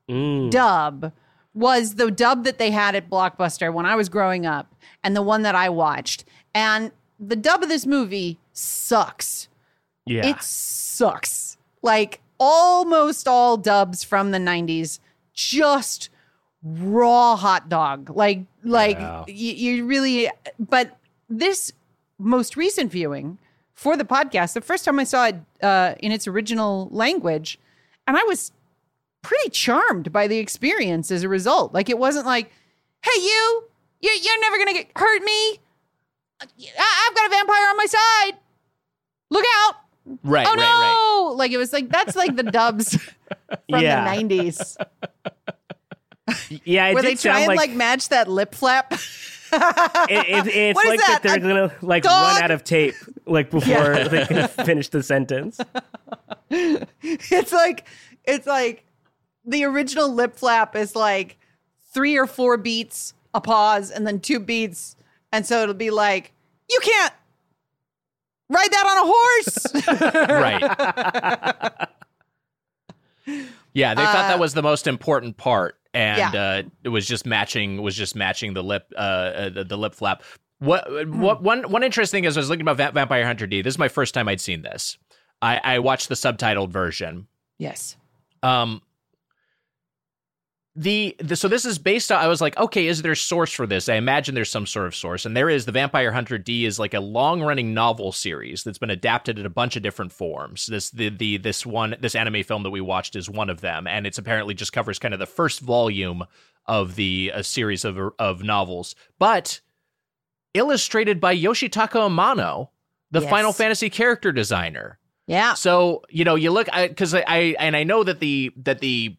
Mm. 0.08 0.50
dub 0.50 1.12
was 1.54 1.94
the 1.94 2.10
dub 2.10 2.44
that 2.44 2.58
they 2.58 2.70
had 2.70 2.94
at 2.96 3.08
Blockbuster 3.08 3.72
when 3.72 3.86
I 3.86 3.94
was 3.94 4.08
growing 4.08 4.44
up 4.46 4.74
and 5.02 5.14
the 5.14 5.22
one 5.22 5.42
that 5.42 5.54
I 5.54 5.68
watched. 5.68 6.24
And 6.54 6.90
the 7.20 7.36
dub 7.36 7.62
of 7.62 7.68
this 7.68 7.86
movie 7.86 8.38
sucks. 8.52 9.48
Yeah. 10.06 10.26
It 10.26 10.42
sucks. 10.42 11.56
Like 11.82 12.20
almost 12.38 13.28
all 13.28 13.56
dubs 13.56 14.02
from 14.04 14.30
the 14.32 14.38
90s 14.38 14.98
just 15.32 16.08
raw 16.62 17.36
hot 17.36 17.68
dog. 17.68 18.10
Like 18.10 18.40
like 18.64 18.98
y- 19.26 19.32
you 19.34 19.84
really 19.86 20.28
but 20.58 20.96
this 21.28 21.72
most 22.18 22.56
recent 22.56 22.90
viewing 22.92 23.38
for 23.74 23.96
the 23.96 24.04
podcast, 24.04 24.52
the 24.54 24.60
first 24.60 24.84
time 24.84 24.98
I 25.00 25.04
saw 25.04 25.26
it 25.26 25.36
uh, 25.62 25.94
in 25.98 26.12
its 26.12 26.28
original 26.28 26.88
language, 26.92 27.58
and 28.06 28.16
I 28.16 28.22
was 28.24 28.52
pretty 29.22 29.50
charmed 29.50 30.12
by 30.12 30.28
the 30.28 30.38
experience 30.38 31.10
as 31.10 31.22
a 31.24 31.28
result. 31.28 31.72
Like 31.74 31.88
it 31.88 31.98
wasn't 31.98 32.26
like, 32.26 32.52
"Hey, 33.02 33.20
you, 33.20 33.64
you 34.00 34.10
you're 34.22 34.40
never 34.40 34.58
gonna 34.58 34.72
get 34.74 34.90
hurt 34.94 35.22
me. 35.24 35.58
I, 36.40 36.46
I've 37.08 37.16
got 37.16 37.26
a 37.26 37.30
vampire 37.30 37.66
on 37.70 37.76
my 37.76 37.86
side. 37.86 38.38
Look 39.30 39.44
out! 39.64 39.74
Right, 40.24 40.46
oh 40.46 40.50
right, 40.54 40.58
right. 40.58 41.28
no!" 41.30 41.34
Like 41.36 41.52
it 41.52 41.58
was 41.58 41.72
like 41.72 41.88
that's 41.88 42.16
like 42.16 42.34
the 42.36 42.42
dubs 42.42 42.96
from 43.70 43.80
Yeah. 43.82 44.14
the 44.16 44.22
'90s, 44.24 44.76
yeah, 46.64 46.92
where 46.92 47.02
did 47.02 47.10
they 47.10 47.14
try 47.14 47.32
sound 47.32 47.38
and 47.38 47.46
like, 47.48 47.56
like, 47.56 47.70
match 47.72 48.08
that 48.10 48.28
lip 48.28 48.54
flap. 48.54 48.92
it, 49.52 50.10
it, 50.10 50.46
it's 50.46 50.74
What 50.76 50.86
like 50.88 51.00
that? 51.00 51.20
they're 51.22 51.36
A 51.36 51.40
gonna 51.40 51.72
like 51.82 52.02
dog? 52.04 52.34
run 52.34 52.42
out 52.42 52.50
of 52.50 52.64
tape 52.64 52.94
like 53.26 53.50
before 53.50 53.68
Yeah. 53.70 54.08
they 54.08 54.24
can 54.24 54.48
finish 54.48 54.88
the 54.88 55.02
sentence. 55.02 55.58
it's 56.50 57.52
like 57.52 57.86
it's 58.24 58.46
like 58.46 58.84
the 59.44 59.64
original 59.64 60.12
lip 60.12 60.36
flap 60.36 60.74
is 60.76 60.94
like 60.96 61.38
three 61.92 62.16
or 62.16 62.26
four 62.26 62.56
beats, 62.56 63.14
a 63.34 63.40
pause, 63.40 63.90
and 63.90 64.06
then 64.06 64.20
two 64.20 64.40
beats, 64.40 64.96
and 65.32 65.46
so 65.46 65.62
it'll 65.62 65.74
be 65.74 65.90
like 65.90 66.32
you 66.70 66.78
can't 66.82 67.12
ride 68.52 68.70
that 68.70 68.86
on 68.86 68.98
a 68.98 69.06
horse. 69.12 69.66
right. 73.26 73.46
Yeah, 73.74 73.94
they 73.94 74.02
thought 74.04 74.26
Uh, 74.26 74.28
that 74.28 74.38
was 74.38 74.54
the 74.54 74.62
most 74.62 74.86
important 74.86 75.36
part, 75.36 75.76
and 75.94 76.18
Yeah. 76.18 76.42
uh, 76.42 76.62
it 76.84 76.88
was 76.90 77.06
just 77.06 77.24
matching 77.24 77.80
was 77.80 77.96
just 77.96 78.14
matching 78.16 78.54
the 78.54 78.62
lip 78.62 78.92
uh, 78.96 78.98
uh 78.98 79.48
the, 79.50 79.64
the 79.64 79.78
lip 79.78 79.94
flap. 79.94 80.22
What 80.58 80.86
what 81.08 81.42
one 81.42 81.62
one 81.70 81.82
interesting 81.82 82.18
thing 82.18 82.24
is 82.28 82.36
I 82.36 82.40
was 82.40 82.50
looking 82.50 82.62
about 82.62 82.76
Va- 82.76 82.92
Vampire 82.92 83.24
Hunter 83.24 83.46
D. 83.46 83.62
This 83.62 83.74
is 83.74 83.78
my 83.78 83.88
first 83.88 84.14
time 84.14 84.28
I'd 84.28 84.40
seen 84.40 84.62
this. 84.62 84.98
I, 85.40 85.60
I 85.64 85.78
watched 85.80 86.08
the 86.08 86.14
subtitled 86.14 86.70
version. 86.70 87.26
yes. 87.58 87.96
Um, 88.44 88.82
the, 90.74 91.14
the 91.18 91.36
so 91.36 91.48
this 91.48 91.66
is 91.66 91.78
based 91.78 92.10
on. 92.10 92.18
I 92.18 92.28
was 92.28 92.40
like, 92.40 92.56
okay, 92.56 92.86
is 92.86 93.02
there 93.02 93.12
a 93.12 93.16
source 93.16 93.52
for 93.52 93.66
this? 93.66 93.90
I 93.90 93.96
imagine 93.96 94.34
there's 94.34 94.50
some 94.50 94.66
sort 94.66 94.86
of 94.86 94.94
source, 94.94 95.26
and 95.26 95.36
there 95.36 95.50
is. 95.50 95.66
The 95.66 95.72
Vampire 95.72 96.12
Hunter 96.12 96.38
D 96.38 96.64
is 96.64 96.78
like 96.78 96.94
a 96.94 97.00
long 97.00 97.42
running 97.42 97.74
novel 97.74 98.10
series 98.10 98.64
that's 98.64 98.78
been 98.78 98.88
adapted 98.88 99.38
in 99.38 99.44
a 99.44 99.50
bunch 99.50 99.76
of 99.76 99.82
different 99.82 100.12
forms. 100.12 100.66
This 100.66 100.88
the 100.90 101.10
the 101.10 101.36
this 101.36 101.66
one 101.66 101.96
this 102.00 102.14
anime 102.14 102.42
film 102.42 102.62
that 102.62 102.70
we 102.70 102.80
watched 102.80 103.16
is 103.16 103.28
one 103.28 103.50
of 103.50 103.60
them, 103.60 103.86
and 103.86 104.06
it's 104.06 104.16
apparently 104.16 104.54
just 104.54 104.72
covers 104.72 104.98
kind 104.98 105.12
of 105.12 105.20
the 105.20 105.26
first 105.26 105.60
volume 105.60 106.24
of 106.64 106.94
the 106.94 107.30
a 107.34 107.44
series 107.44 107.84
of 107.84 107.98
of 108.18 108.42
novels, 108.42 108.94
but 109.18 109.60
illustrated 110.54 111.20
by 111.20 111.36
Yoshitaka 111.36 112.08
Amano, 112.08 112.68
the 113.10 113.20
Yes. 113.20 113.30
Final 113.30 113.52
Fantasy 113.52 113.90
character 113.90 114.32
designer. 114.32 114.98
Yeah. 115.26 115.52
So 115.54 116.02
you 116.08 116.24
know, 116.24 116.34
you 116.34 116.50
look 116.50 116.68
because 116.74 117.14
I, 117.14 117.24
I 117.26 117.56
and 117.58 117.76
I 117.76 117.84
know 117.84 118.04
that 118.04 118.20
the 118.20 118.52
that 118.56 118.78
the 118.80 119.16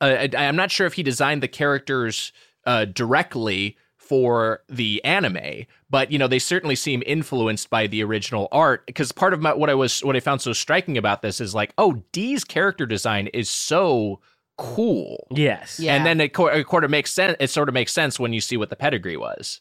uh, 0.00 0.04
I, 0.04 0.30
I'm 0.36 0.56
not 0.56 0.70
sure 0.70 0.86
if 0.86 0.94
he 0.94 1.02
designed 1.02 1.42
the 1.42 1.48
characters 1.48 2.32
uh, 2.64 2.84
directly 2.86 3.76
for 3.96 4.62
the 4.68 5.04
anime, 5.04 5.66
but 5.90 6.12
you 6.12 6.18
know 6.18 6.28
they 6.28 6.38
certainly 6.38 6.76
seem 6.76 7.02
influenced 7.06 7.70
by 7.70 7.86
the 7.86 8.02
original 8.04 8.48
art. 8.52 8.86
Because 8.86 9.12
part 9.12 9.32
of 9.32 9.40
my, 9.40 9.52
what 9.52 9.68
I 9.68 9.74
was 9.74 10.04
what 10.04 10.16
I 10.16 10.20
found 10.20 10.40
so 10.40 10.52
striking 10.52 10.96
about 10.96 11.22
this 11.22 11.40
is 11.40 11.54
like, 11.54 11.72
oh, 11.78 12.02
D's 12.12 12.44
character 12.44 12.86
design 12.86 13.26
is 13.28 13.50
so 13.50 14.20
cool. 14.56 15.26
Yes. 15.30 15.78
Yeah. 15.78 15.94
And 15.94 16.06
then 16.06 16.20
it, 16.20 16.32
co- 16.32 16.46
it 16.46 16.68
sort 16.68 16.84
of 16.84 16.90
makes 16.90 17.12
sense. 17.12 17.36
It 17.40 17.50
sort 17.50 17.68
of 17.68 17.74
makes 17.74 17.92
sense 17.92 18.18
when 18.18 18.32
you 18.32 18.40
see 18.40 18.56
what 18.56 18.70
the 18.70 18.76
pedigree 18.76 19.16
was. 19.16 19.60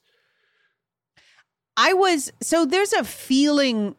I 1.78 1.94
was 1.94 2.32
so 2.42 2.66
there's 2.66 2.94
a 2.94 3.04
feeling 3.04 3.96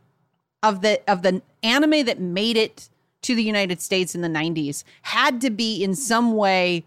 of 0.62 0.81
the 0.81 1.01
of 1.11 1.22
the 1.22 1.42
anime 1.62 2.07
that 2.07 2.20
made 2.20 2.57
it 2.57 2.88
to 3.27 3.35
the 3.35 3.43
United 3.43 3.81
States 3.81 4.15
in 4.15 4.21
the 4.21 4.29
90s 4.29 4.85
had 5.03 5.41
to 5.41 5.51
be 5.51 5.83
in 5.83 5.95
some 5.95 6.35
way 6.35 6.85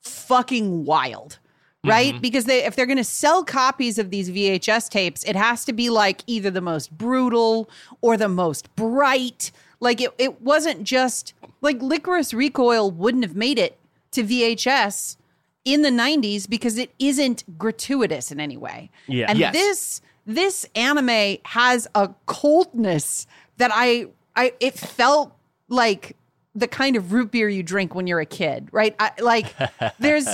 fucking 0.00 0.84
wild. 0.84 1.38
Right? 1.84 2.12
Mm-hmm. 2.14 2.20
Because 2.20 2.44
they 2.44 2.64
if 2.64 2.76
they're 2.76 2.86
going 2.86 2.96
to 2.98 3.02
sell 3.04 3.42
copies 3.44 3.98
of 3.98 4.10
these 4.10 4.30
VHS 4.30 4.88
tapes, 4.88 5.24
it 5.24 5.34
has 5.34 5.64
to 5.64 5.72
be 5.72 5.90
like 5.90 6.22
either 6.28 6.48
the 6.48 6.60
most 6.60 6.96
brutal 6.96 7.68
or 8.00 8.16
the 8.16 8.28
most 8.28 8.72
bright. 8.76 9.50
Like 9.80 10.00
it 10.00 10.10
it 10.16 10.40
wasn't 10.40 10.84
just 10.84 11.34
like 11.60 11.80
Lycoris 11.80 12.32
Recoil 12.32 12.88
wouldn't 12.92 13.24
have 13.24 13.34
made 13.34 13.58
it 13.58 13.78
to 14.12 14.22
VHS 14.22 15.16
in 15.64 15.82
the 15.82 15.90
90s 15.90 16.48
because 16.48 16.78
it 16.78 16.92
isn't 17.00 17.42
gratuitous 17.58 18.30
in 18.30 18.38
any 18.38 18.56
way. 18.56 18.88
Yeah. 19.08 19.26
And 19.28 19.38
Yes. 19.40 19.52
this 19.52 20.00
this 20.24 20.66
anime 20.76 21.38
has 21.46 21.88
a 21.96 22.10
coldness 22.26 23.26
that 23.56 23.72
I 23.74 24.06
I 24.36 24.52
it 24.60 24.74
felt 24.78 25.32
like 25.72 26.16
the 26.54 26.68
kind 26.68 26.96
of 26.96 27.12
root 27.12 27.30
beer 27.30 27.48
you 27.48 27.62
drink 27.62 27.94
when 27.94 28.06
you're 28.06 28.20
a 28.20 28.26
kid, 28.26 28.68
right? 28.72 28.94
I, 28.98 29.12
like 29.20 29.54
there's 29.98 30.28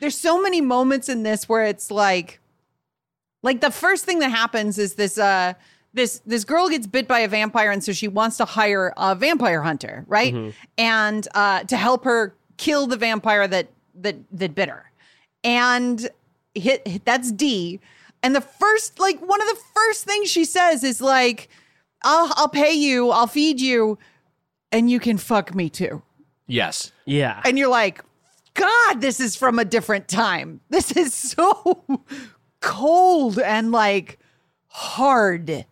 there's 0.00 0.16
so 0.16 0.40
many 0.40 0.60
moments 0.60 1.08
in 1.08 1.22
this 1.22 1.48
where 1.48 1.64
it's 1.64 1.90
like 1.90 2.40
like 3.42 3.60
the 3.60 3.70
first 3.70 4.04
thing 4.04 4.18
that 4.20 4.30
happens 4.30 4.78
is 4.78 4.94
this 4.94 5.18
uh 5.18 5.54
this 5.92 6.20
this 6.26 6.44
girl 6.44 6.68
gets 6.68 6.86
bit 6.86 7.06
by 7.06 7.20
a 7.20 7.28
vampire 7.28 7.70
and 7.70 7.82
so 7.82 7.92
she 7.92 8.08
wants 8.08 8.36
to 8.38 8.44
hire 8.44 8.92
a 8.96 9.14
vampire 9.14 9.62
hunter, 9.62 10.04
right? 10.08 10.34
And 10.76 11.28
uh 11.34 11.64
to 11.64 11.76
help 11.76 12.04
her 12.04 12.34
kill 12.56 12.86
the 12.86 12.96
vampire 12.96 13.46
that 13.46 13.68
that 13.94 14.16
that 14.32 14.54
bit 14.54 14.68
her. 14.68 14.90
And 15.44 16.08
hit, 16.54 16.86
hit 16.86 17.04
that's 17.04 17.30
D. 17.30 17.80
And 18.22 18.34
the 18.34 18.40
first 18.40 18.98
like 18.98 19.20
one 19.20 19.40
of 19.40 19.48
the 19.48 19.60
first 19.74 20.04
things 20.04 20.30
she 20.30 20.44
says 20.44 20.82
is 20.82 21.00
like 21.00 21.48
I'll 22.02 22.32
I'll 22.36 22.48
pay 22.48 22.72
you, 22.72 23.10
I'll 23.10 23.26
feed 23.26 23.60
you 23.60 23.98
and 24.72 24.90
you 24.90 25.00
can 25.00 25.18
fuck 25.18 25.54
me 25.54 25.68
too. 25.70 26.02
Yes. 26.46 26.92
Yeah. 27.04 27.40
And 27.44 27.58
you're 27.58 27.68
like, 27.68 28.02
God, 28.54 29.00
this 29.00 29.20
is 29.20 29.36
from 29.36 29.58
a 29.58 29.64
different 29.64 30.08
time. 30.08 30.60
This 30.70 30.92
is 30.92 31.12
so 31.14 31.84
cold 32.60 33.38
and 33.38 33.70
like 33.72 34.18
hard. 34.68 35.64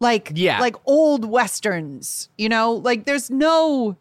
Like 0.00 0.32
Yeah. 0.34 0.58
like 0.60 0.76
old 0.86 1.24
westerns, 1.24 2.28
you 2.36 2.48
know? 2.48 2.72
Like 2.74 3.04
there's 3.04 3.30
no 3.30 3.96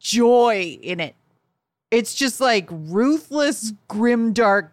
joy 0.00 0.78
in 0.82 1.00
it. 1.00 1.14
It's 1.90 2.14
just 2.14 2.40
like 2.40 2.68
ruthless, 2.70 3.72
grim, 3.88 4.32
dark 4.32 4.72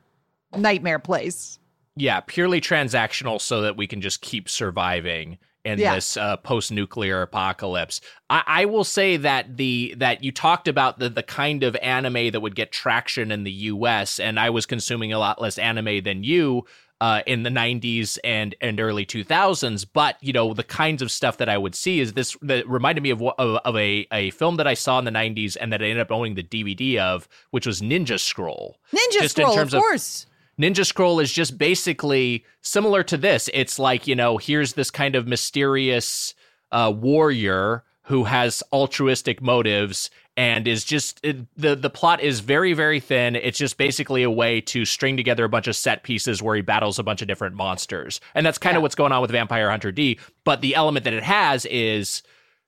nightmare 0.56 1.00
place. 1.00 1.60
Yeah, 1.96 2.20
purely 2.26 2.60
transactional 2.60 3.40
so 3.40 3.62
that 3.62 3.78
we 3.78 3.88
can 3.88 4.02
just 4.02 4.22
keep 4.22 4.50
surviving 4.50 5.38
in 5.66 5.80
Yeah. 5.80 5.96
this 5.96 6.16
uh, 6.16 6.38
post-nuclear 6.38 7.22
apocalypse. 7.24 8.00
I, 8.30 8.44
I 8.46 8.66
will 8.66 8.84
say 8.84 9.18
that 9.18 9.58
the 9.58 9.94
that 9.98 10.24
you 10.24 10.32
talked 10.32 10.68
about 10.68 11.00
the 11.00 11.10
the 11.10 11.24
kind 11.24 11.64
of 11.64 11.76
anime 11.78 12.32
that 12.32 12.40
would 12.42 12.56
get 12.56 12.72
traction 12.72 13.32
in 13.32 13.44
the 13.44 13.52
U.S. 13.52 14.20
and 14.20 14.40
I 14.40 14.50
was 14.52 14.66
consuming 14.66 15.12
a 15.12 15.20
lot 15.20 15.42
less 15.42 15.58
anime 15.58 16.02
than 16.04 16.24
you. 16.24 16.66
uh, 17.02 17.22
in 17.28 17.44
the 17.44 17.50
90s 17.50 18.18
and 18.24 18.56
and 18.62 18.80
early 18.80 19.06
2000s 19.06 19.86
but 19.92 20.16
you 20.22 20.32
know 20.32 20.54
the 20.54 20.64
kinds 20.64 21.02
of 21.02 21.12
stuff 21.12 21.36
that 21.38 21.50
i 21.50 21.58
would 21.58 21.76
see 21.76 22.00
is 22.00 22.14
this 22.14 22.38
that 22.42 22.66
reminded 22.70 23.02
me 23.04 23.10
of 23.10 23.22
of, 23.22 23.60
of 23.66 23.76
a, 23.76 24.08
a 24.14 24.32
film 24.32 24.56
that 24.56 24.66
i 24.66 24.74
saw 24.74 24.98
in 24.98 25.04
the 25.04 25.12
90s 25.12 25.58
and 25.60 25.74
that 25.74 25.82
i 25.82 25.86
ended 25.86 26.00
up 26.00 26.10
owning 26.10 26.36
the 26.36 26.42
dvd 26.44 26.96
of 26.98 27.28
which 27.52 27.68
was 27.68 27.82
ninja 27.82 28.18
scroll 28.18 28.78
Ninja 28.94 29.12
Just 29.12 29.36
Scroll, 29.36 29.50
of 29.50 29.56
terms 29.58 29.74
of- 29.74 29.82
course. 29.82 30.26
Ninja 30.60 30.86
Scroll 30.86 31.20
is 31.20 31.32
just 31.32 31.58
basically 31.58 32.46
similar 32.62 33.04
to 33.04 33.18
this. 33.18 33.50
It's 33.54 33.78
like, 33.78 34.08
you 34.08 34.16
know, 34.16 34.38
here's 34.38 34.74
this 34.74 34.90
kind 34.92 35.16
of 35.16 35.28
mysterious 35.28 36.34
uh, 36.72 36.94
warrior 36.96 37.84
who 38.04 38.26
has 38.26 38.62
altruistic 38.72 39.42
motives 39.42 40.10
and 40.38 40.68
is 40.68 40.84
just 40.84 41.20
it, 41.24 41.38
the 41.58 41.76
the 41.76 41.90
plot 41.90 42.22
is 42.22 42.40
very 42.42 42.74
very 42.74 43.00
thin. 43.00 43.36
It's 43.36 43.58
just 43.58 43.78
basically 43.78 44.22
a 44.24 44.30
way 44.30 44.62
to 44.62 44.86
string 44.86 45.18
together 45.18 45.44
a 45.46 45.50
bunch 45.50 45.68
of 45.68 45.76
set 45.76 46.04
pieces 46.04 46.42
where 46.42 46.56
he 46.56 46.62
battles 46.62 47.00
a 47.00 47.04
bunch 47.04 47.22
of 47.22 47.28
different 47.28 47.56
monsters. 47.56 48.20
And 48.36 48.46
that's 48.46 48.58
kind 48.58 48.76
of 48.76 48.82
Yeah. 48.82 48.84
what's 48.84 48.96
going 48.96 49.12
on 49.12 49.22
with 49.22 49.32
Vampire 49.32 49.70
Hunter 49.70 49.92
D, 49.92 50.20
but 50.44 50.62
the 50.62 50.76
element 50.76 51.04
that 51.06 51.14
it 51.14 51.24
has 51.24 51.66
is 51.68 52.22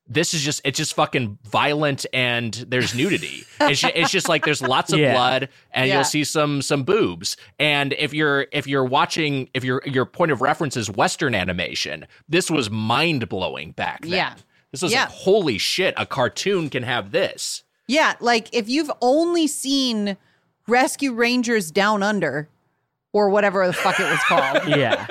this 0.10 0.34
is 0.34 0.42
just 0.42 0.62
it's 0.64 0.78
just 0.78 0.94
fucking 0.94 1.38
violent 1.50 2.06
and 2.14 2.54
there's 2.70 2.96
nudity. 2.96 3.44
it's, 3.62 3.82
ju- 3.82 3.90
it's 3.94 4.10
just 4.12 4.30
like 4.30 4.46
there's 4.46 4.62
lots 4.62 4.94
of 4.94 5.00
Yeah. 5.08 5.14
blood 5.14 5.50
and 5.72 5.88
Yeah. 5.88 5.96
you'll 5.96 6.04
see 6.06 6.24
some 6.24 6.62
some 6.62 6.84
boobs. 6.84 7.36
And 7.60 7.94
if 7.94 8.14
you're 8.14 8.48
if 8.52 8.68
you're 8.68 8.86
watching 8.86 9.50
if 9.54 9.64
your 9.64 9.82
your 9.86 10.06
point 10.06 10.32
of 10.32 10.42
reference 10.42 10.78
is 10.78 10.90
Western 10.90 11.36
animation, 11.36 12.08
this 12.30 12.50
was 12.50 12.70
mind 12.70 13.28
blowing 13.30 13.72
back 13.72 14.02
then. 14.04 14.12
Yeah. 14.12 14.34
This 14.72 14.82
was 14.82 14.92
Yeah. 14.92 15.04
like 15.06 15.10
holy 15.14 15.58
shit, 15.58 15.94
a 15.98 16.06
cartoon 16.06 16.70
can 16.70 16.84
have 16.84 17.12
this. 17.12 17.64
Yeah, 17.88 18.16
like 18.20 18.50
if 18.54 18.68
you've 18.70 18.92
only 19.02 19.48
seen 19.48 20.18
Rescue 20.68 21.14
Rangers 21.14 21.72
Down 21.72 22.04
Under 22.04 22.50
or 23.14 23.30
whatever 23.30 23.66
the 23.66 23.74
fuck 23.74 24.00
it 24.00 24.04
was 24.04 24.20
called, 24.28 24.68
Yeah. 24.78 25.08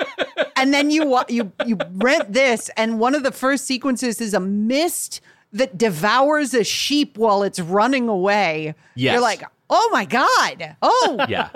And 0.57 0.73
then 0.73 0.91
you 0.91 1.17
you 1.29 1.51
you 1.65 1.77
rent 1.93 2.33
this, 2.33 2.69
and 2.77 2.99
one 2.99 3.15
of 3.15 3.23
the 3.23 3.31
first 3.31 3.65
sequences 3.65 4.19
is 4.21 4.33
a 4.33 4.39
mist 4.39 5.21
that 5.53 5.77
devours 5.77 6.53
a 6.53 6.63
sheep 6.63 7.17
while 7.17 7.41
it's 7.43 7.59
running 7.59 8.09
away. 8.09 8.75
Yes. 8.95 9.13
You're 9.13 9.21
like, 9.21 9.43
oh 9.69 9.89
my 9.93 10.05
god, 10.05 10.75
oh 10.81 11.25
Yeah. 11.29 11.49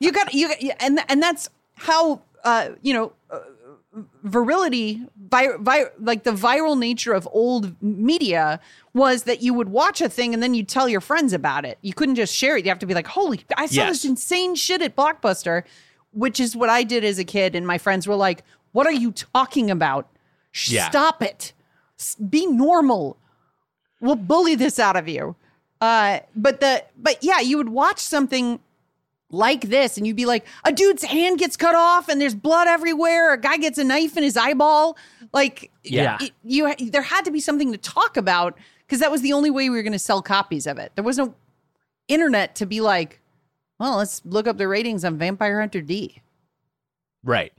you 0.00 0.10
got 0.12 0.32
you 0.34 0.48
got, 0.48 0.58
and 0.80 0.98
and 1.08 1.22
that's 1.22 1.48
how 1.74 2.22
uh 2.44 2.70
you 2.82 2.92
know 2.94 3.12
uh, 3.30 3.38
virility 4.24 5.02
vi- 5.30 5.56
vi- 5.60 5.86
like 5.98 6.24
the 6.24 6.30
viral 6.32 6.78
nature 6.78 7.12
of 7.12 7.28
old 7.32 7.80
media 7.82 8.60
was 8.94 9.24
that 9.24 9.42
you 9.42 9.54
would 9.54 9.68
watch 9.68 10.00
a 10.00 10.08
thing 10.08 10.32
and 10.34 10.42
then 10.42 10.54
you'd 10.54 10.68
tell 10.68 10.88
your 10.88 11.00
friends 11.00 11.32
about 11.32 11.64
it 11.64 11.78
you 11.82 11.92
couldn't 11.92 12.14
just 12.14 12.34
share 12.34 12.56
it 12.56 12.64
you 12.64 12.70
have 12.70 12.78
to 12.78 12.86
be 12.86 12.94
like 12.94 13.06
holy 13.06 13.44
i 13.56 13.66
saw 13.66 13.82
Yes. 13.82 13.88
this 13.92 14.04
insane 14.04 14.54
shit 14.54 14.80
at 14.82 14.96
blockbuster 14.96 15.64
which 16.12 16.38
is 16.40 16.54
what 16.56 16.68
i 16.68 16.82
did 16.82 17.04
as 17.04 17.18
a 17.18 17.24
kid 17.24 17.54
and 17.54 17.66
my 17.66 17.78
friends 17.78 18.06
were 18.06 18.16
like 18.16 18.44
what 18.72 18.86
are 18.86 18.92
you 18.92 19.12
talking 19.12 19.70
about? 19.70 20.08
Yeah. 20.68 20.88
stop 20.88 21.22
it. 21.22 21.52
Be 22.30 22.46
normal. 22.46 23.18
We'll 24.00 24.16
bully 24.16 24.54
this 24.54 24.78
out 24.78 24.96
of 24.96 25.08
you. 25.08 25.36
Uh 25.80 26.20
but 26.34 26.60
the 26.60 26.82
but 26.96 27.18
yeah 27.22 27.40
you 27.40 27.58
would 27.58 27.68
watch 27.68 27.98
something 27.98 28.60
like 29.30 29.62
this 29.68 29.96
and 29.98 30.06
you'd 30.06 30.16
be 30.16 30.24
like 30.26 30.46
a 30.64 30.72
dude's 30.72 31.04
hand 31.04 31.38
gets 31.38 31.56
cut 31.56 31.74
off 31.74 32.08
and 32.08 32.18
there's 32.20 32.34
blood 32.34 32.66
everywhere. 32.66 33.32
A 33.34 33.38
guy 33.38 33.56
gets 33.58 33.76
a 33.78 33.84
knife 33.84 34.16
in 34.16 34.22
his 34.22 34.36
eyeball. 34.38 34.96
Like 35.34 35.70
Yeah. 35.84 36.16
it- 36.20 36.32
you 36.42 36.74
there 36.90 37.02
had 37.02 37.24
to 37.26 37.30
be 37.30 37.40
something 37.40 37.72
to 37.72 37.78
talk 37.78 38.16
about 38.16 38.56
because 38.86 39.00
that 39.00 39.10
was 39.10 39.20
the 39.20 39.32
only 39.34 39.50
way 39.50 39.68
we 39.68 39.76
were 39.76 39.82
going 39.82 39.92
to 39.92 39.98
sell 39.98 40.22
copies 40.22 40.66
of 40.66 40.78
it. 40.78 40.92
There 40.94 41.04
was 41.04 41.18
no 41.18 41.34
internet 42.08 42.54
to 42.56 42.66
be 42.66 42.80
like 42.80 43.20
well 43.78 43.96
let's 43.96 44.22
look 44.24 44.46
up 44.46 44.58
the 44.58 44.68
ratings 44.68 45.04
on 45.04 45.18
vampire 45.18 45.60
hunter 45.60 45.80
d 45.80 46.20
Right. 47.24 47.52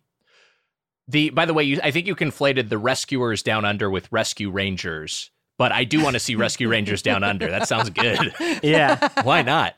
The 1.07 1.29
by 1.29 1.45
the 1.45 1.53
way, 1.53 1.63
you, 1.63 1.79
I 1.83 1.91
think 1.91 2.07
you 2.07 2.15
conflated 2.15 2.69
the 2.69 2.77
Rescuers 2.77 3.43
Down 3.43 3.65
Under 3.65 3.89
with 3.89 4.11
Rescue 4.11 4.49
Rangers, 4.49 5.31
but 5.57 5.71
I 5.71 5.83
do 5.83 6.01
want 6.03 6.15
to 6.15 6.19
see 6.19 6.35
Rescue 6.35 6.69
Rangers 6.69 7.01
Down 7.01 7.23
Under. 7.23 7.49
That 7.49 7.67
sounds 7.67 7.89
good. 7.89 8.33
Yeah. 8.63 9.09
Why 9.23 9.41
not? 9.41 9.75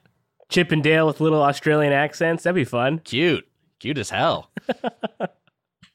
Chip 0.49 0.71
and 0.71 0.83
Dale 0.83 1.07
with 1.07 1.19
little 1.19 1.41
Australian 1.41 1.93
accents. 1.93 2.43
That'd 2.43 2.55
be 2.55 2.63
fun. 2.65 2.99
Cute, 2.99 3.47
cute 3.79 3.97
as 3.97 4.11
hell. 4.11 4.51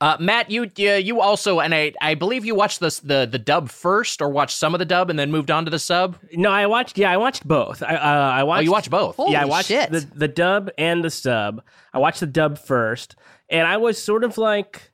Uh, 0.00 0.16
Matt, 0.18 0.50
you 0.50 0.70
you 0.76 0.92
you 0.94 1.20
also, 1.20 1.60
and 1.60 1.74
I 1.74 1.92
I 2.00 2.14
believe 2.14 2.46
you 2.46 2.54
watched 2.54 2.80
this 2.80 3.00
the 3.00 3.28
the 3.30 3.38
dub 3.38 3.68
first, 3.68 4.22
or 4.22 4.30
watched 4.30 4.56
some 4.56 4.74
of 4.74 4.78
the 4.78 4.86
dub 4.86 5.10
and 5.10 5.18
then 5.18 5.30
moved 5.30 5.50
on 5.50 5.66
to 5.66 5.70
the 5.70 5.78
sub. 5.78 6.16
No, 6.32 6.50
I 6.50 6.66
watched. 6.66 6.96
Yeah, 6.96 7.12
I 7.12 7.18
watched 7.18 7.46
both. 7.46 7.82
I 7.82 7.96
uh, 7.96 7.98
I 7.98 8.40
Oh, 8.42 8.60
you 8.60 8.72
watched 8.72 8.90
both. 8.90 9.16
Holy 9.16 9.32
yeah, 9.32 9.42
I 9.42 9.44
watched 9.44 9.68
shit. 9.68 9.90
the 9.90 10.00
the 10.00 10.28
dub 10.28 10.70
and 10.78 11.04
the 11.04 11.10
sub. 11.10 11.62
I 11.92 11.98
watched 11.98 12.20
the 12.20 12.26
dub 12.26 12.56
first, 12.58 13.14
and 13.50 13.66
I 13.66 13.76
was 13.76 14.02
sort 14.02 14.24
of 14.24 14.38
like, 14.38 14.90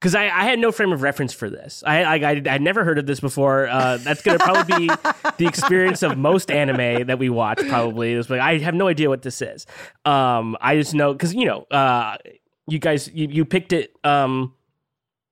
because 0.00 0.14
I, 0.14 0.26
I 0.26 0.44
had 0.44 0.60
no 0.60 0.70
frame 0.70 0.92
of 0.92 1.02
reference 1.02 1.32
for 1.32 1.50
this. 1.50 1.82
I 1.84 2.02
I 2.04 2.14
I 2.30 2.34
would 2.34 2.62
never 2.62 2.84
heard 2.84 2.98
of 2.98 3.06
this 3.06 3.18
before. 3.18 3.66
Uh, 3.66 3.96
that's 3.96 4.22
gonna 4.22 4.38
probably 4.38 4.86
be 4.86 4.94
the 5.38 5.46
experience 5.46 6.04
of 6.04 6.16
most 6.16 6.52
anime 6.52 7.08
that 7.08 7.18
we 7.18 7.30
watch. 7.30 7.58
Probably 7.68 8.12
it's 8.12 8.30
like 8.30 8.40
I 8.40 8.58
have 8.58 8.74
no 8.74 8.86
idea 8.86 9.08
what 9.08 9.22
this 9.22 9.42
is. 9.42 9.66
Um, 10.04 10.56
I 10.60 10.76
just 10.76 10.94
know 10.94 11.12
because 11.12 11.34
you 11.34 11.46
know, 11.46 11.62
uh, 11.70 12.16
you 12.66 12.78
guys 12.78 13.10
you, 13.12 13.28
you 13.30 13.44
picked 13.44 13.72
it. 13.72 13.94
Um, 14.04 14.54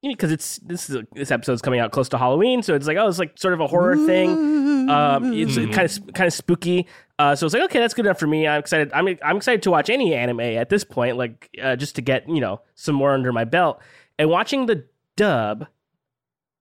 because 0.03 0.33
it's 0.33 0.57
this 0.61 0.89
is 0.89 1.03
this 1.13 1.31
episode's 1.31 1.61
coming 1.61 1.79
out 1.79 1.93
close 1.93 2.09
to 2.09 2.17
Halloween, 2.19 2.63
so 2.63 2.75
it's 2.75 2.87
like 2.87 2.97
oh, 2.97 3.07
it's 3.07 3.19
like 3.19 3.37
sort 3.39 3.53
of 3.53 3.61
a 3.61 3.67
horror 3.67 3.97
thing. 4.07 4.31
Um, 4.89 5.33
it's 5.35 5.57
Mhm. 5.57 5.73
kind 5.75 5.87
of 5.91 6.15
kind 6.15 6.27
of 6.27 6.33
spooky. 6.33 6.87
Uh, 7.19 7.37
so 7.37 7.45
it's 7.45 7.53
like 7.55 7.65
okay, 7.65 7.79
that's 7.81 7.93
good 7.93 8.07
enough 8.07 8.19
for 8.19 8.27
me. 8.27 8.49
I'm 8.49 8.61
excited. 8.61 8.91
I'm 8.95 9.07
I'm 9.23 9.37
excited 9.37 9.63
to 9.65 9.71
watch 9.71 9.91
any 9.91 10.15
anime 10.15 10.41
at 10.41 10.71
this 10.71 10.85
point, 10.85 11.19
like 11.19 11.51
uh, 11.63 11.77
just 11.77 11.97
to 11.97 12.03
get 12.03 12.27
you 12.29 12.41
know 12.41 12.63
some 12.77 12.95
more 12.95 13.13
under 13.13 13.31
my 13.31 13.45
belt. 13.45 13.79
And 14.19 14.31
watching 14.31 14.65
the 14.67 14.87
dub, 15.17 15.67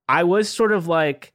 I 0.09 0.23
was 0.25 0.49
sort 0.49 0.73
of 0.73 0.87
like. 0.87 1.33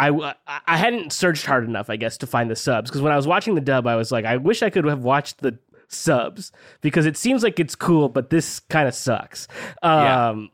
I, 0.00 0.34
I 0.66 0.76
hadn't 0.76 1.12
searched 1.12 1.44
hard 1.44 1.64
enough, 1.64 1.90
I 1.90 1.96
guess, 1.96 2.18
to 2.18 2.26
find 2.28 2.48
the 2.48 2.54
subs. 2.54 2.88
Because 2.88 3.02
when 3.02 3.12
I 3.12 3.16
was 3.16 3.26
watching 3.26 3.56
the 3.56 3.60
dub, 3.60 3.84
I 3.84 3.96
was 3.96 4.12
like, 4.12 4.24
I 4.24 4.36
wish 4.36 4.62
I 4.62 4.70
could 4.70 4.84
have 4.84 5.02
watched 5.02 5.38
the 5.38 5.58
subs 5.88 6.52
because 6.80 7.06
it 7.06 7.16
seems 7.16 7.42
like 7.42 7.58
it's 7.58 7.74
cool, 7.74 8.08
but 8.08 8.30
this 8.30 8.60
kind 8.60 8.88
of 8.88 8.94
sucks. 8.94 9.48
Yeah. 9.82 10.28
Um, 10.30 10.50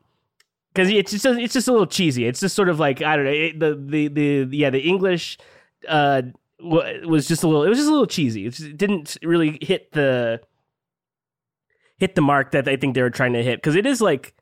because 0.73 0.91
it's 0.91 1.13
just 1.13 1.25
it's 1.25 1.55
just 1.55 1.69
a 1.69 1.73
little 1.73 1.87
cheesy. 1.87 2.27
It's 2.27 2.41
just 2.41 2.57
sort 2.57 2.69
of 2.69 2.81
like 2.81 3.01
I 3.01 3.15
don't 3.17 3.25
know 3.25 3.31
it, 3.31 3.61
the 3.61 3.75
the 3.77 4.09
the 4.09 4.57
yeah 4.57 4.71
the 4.71 4.81
English 4.81 5.39
uh 5.89 6.23
wa- 6.61 6.91
was 7.07 7.29
just 7.29 7.45
a 7.45 7.47
little 7.47 7.63
it 7.63 7.69
was 7.69 7.79
just 7.79 7.89
a 7.89 7.93
little 7.93 8.07
cheesy. 8.07 8.47
It, 8.47 8.51
just, 8.51 8.69
it 8.71 8.77
didn't 8.77 9.17
really 9.23 9.59
hit 9.63 9.93
the 9.93 10.41
hit 11.99 12.17
the 12.17 12.21
mark 12.23 12.51
that 12.51 12.67
I 12.67 12.77
think 12.77 12.95
they 12.95 13.03
were 13.03 13.11
trying 13.11 13.35
to 13.35 13.43
hit 13.43 13.59
because 13.59 13.77
it 13.77 13.87
is 13.87 14.01
like 14.01 14.35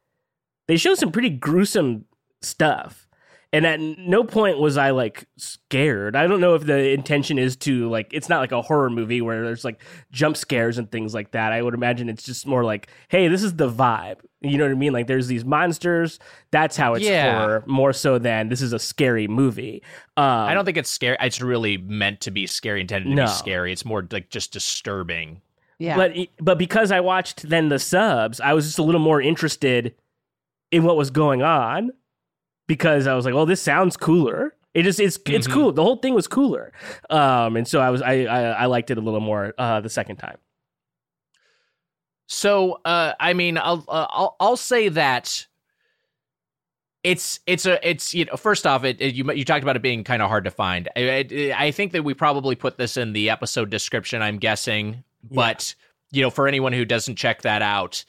they 0.69 0.77
show 0.77 0.95
some 0.95 1.13
pretty 1.13 1.31
gruesome 1.31 2.07
stuff. 2.41 3.07
And 3.55 3.67
at 3.67 3.81
no 3.81 4.25
point 4.25 4.59
was 4.59 4.79
I 4.79 4.93
like 4.93 5.27
scared. 5.37 6.17
I 6.17 6.27
don't 6.27 6.41
know 6.41 6.55
if 6.55 6.65
the 6.65 6.91
intention 6.93 7.39
is 7.39 7.55
to 7.57 7.91
like 7.91 8.09
it's 8.11 8.31
not 8.31 8.41
like 8.41 8.53
a 8.53 8.63
horror 8.63 8.89
movie 8.89 9.21
where 9.21 9.45
there's 9.45 9.63
like 9.63 9.83
jump 10.11 10.39
scares 10.39 10.79
and 10.79 10.91
things 10.91 11.13
like 11.13 11.33
that. 11.33 11.53
I 11.53 11.61
would 11.61 11.75
imagine 11.75 12.09
it's 12.09 12.23
just 12.23 12.47
more 12.47 12.65
like, 12.65 12.89
hey, 13.09 13.29
this 13.29 13.43
is 13.43 13.55
the 13.57 13.69
vibe. 13.71 14.21
You 14.41 14.57
know 14.57 14.65
what 14.65 14.71
I 14.73 14.77
mean? 14.77 14.95
Like 14.95 15.07
there's 15.07 15.27
these 15.27 15.45
monsters. 15.45 16.19
That's 16.51 16.79
how 16.79 16.95
it's 16.95 17.05
Yeah. 17.05 17.41
horror 17.41 17.65
more 17.67 17.93
so 17.93 18.19
than 18.19 18.49
this 18.49 18.63
is 18.63 18.73
a 18.73 18.79
scary 18.79 19.29
movie. 19.29 19.83
Um, 20.17 20.25
I 20.25 20.55
don't 20.55 20.65
think 20.65 20.79
it's 20.79 20.89
scary. 20.91 21.19
It's 21.21 21.43
really 21.43 21.77
meant 21.77 22.23
to 22.23 22.31
be 22.31 22.47
scary, 22.47 22.81
intended 22.81 23.11
to 23.11 23.15
No. 23.15 23.25
be 23.27 23.31
scary. 23.33 23.71
It's 23.71 23.85
more 23.85 24.07
like 24.11 24.31
just 24.31 24.53
disturbing. 24.55 25.43
yeah 25.79 25.97
But 25.97 26.17
but 26.41 26.57
because 26.57 26.91
I 26.91 27.01
watched 27.01 27.47
then 27.51 27.69
the 27.69 27.79
subs, 27.79 28.41
I 28.41 28.55
was 28.55 28.65
just 28.65 28.79
a 28.79 28.83
little 28.83 29.01
more 29.01 29.21
interested 29.21 29.95
in 30.71 30.85
what 30.85 30.97
was 30.97 31.11
going 31.11 31.43
on 31.43 31.91
because 32.75 33.07
I 33.07 33.15
was 33.15 33.25
like, 33.25 33.35
"Well, 33.35 33.47
this 33.47 33.61
sounds 33.61 33.97
cooler." 33.97 34.55
It 34.75 34.85
just 34.85 34.99
it's 35.01 35.19
it's 35.27 35.47
Mhm. 35.47 35.53
cool. 35.53 35.73
The 35.73 35.83
whole 35.83 35.97
thing 35.97 36.15
was 36.15 36.27
cooler, 36.27 36.73
um, 37.11 37.57
and 37.57 37.69
so 37.69 37.81
I 37.81 37.91
was 37.91 38.01
I, 38.01 38.25
I 38.25 38.41
I 38.63 38.67
liked 38.67 38.91
it 38.91 38.97
a 38.99 39.01
little 39.03 39.21
more 39.21 39.53
uh, 39.59 39.81
the 39.83 39.91
second 39.91 40.17
time. 40.17 40.39
So, 42.27 42.81
uh, 42.85 43.13
I 43.21 43.35
mean, 43.35 43.59
I'll, 43.59 43.85
uh, 43.89 44.07
I'll 44.09 44.37
I'll 44.41 44.57
say 44.57 44.89
that 44.89 45.47
it's 47.05 47.41
it's 47.47 47.67
a 47.67 47.87
it's 47.89 48.15
you 48.15 48.25
know 48.25 48.37
first 48.37 48.67
off 48.67 48.85
it, 48.85 49.01
it- 49.01 49.15
you 49.15 49.31
you 49.33 49.45
talked 49.45 49.63
about 49.63 49.77
it 49.77 49.83
being 49.83 50.05
kind 50.05 50.23
of 50.23 50.29
hard 50.29 50.45
to 50.45 50.51
find. 50.51 50.89
I, 50.97 51.27
I, 51.31 51.55
I 51.67 51.71
think 51.71 51.93
that 51.93 52.05
we 52.05 52.15
probably 52.15 52.55
put 52.55 52.79
this 52.79 52.97
in 52.97 53.13
the 53.13 53.29
episode 53.31 53.69
description. 53.71 54.23
I'm 54.23 54.39
guessing, 54.39 55.05
but 55.31 55.75
you 56.13 56.23
know, 56.23 56.31
for 56.31 56.49
anyone 56.49 56.73
who 56.73 56.85
doesn't 56.85 57.17
check 57.17 57.43
that 57.43 57.61
out, 57.63 58.05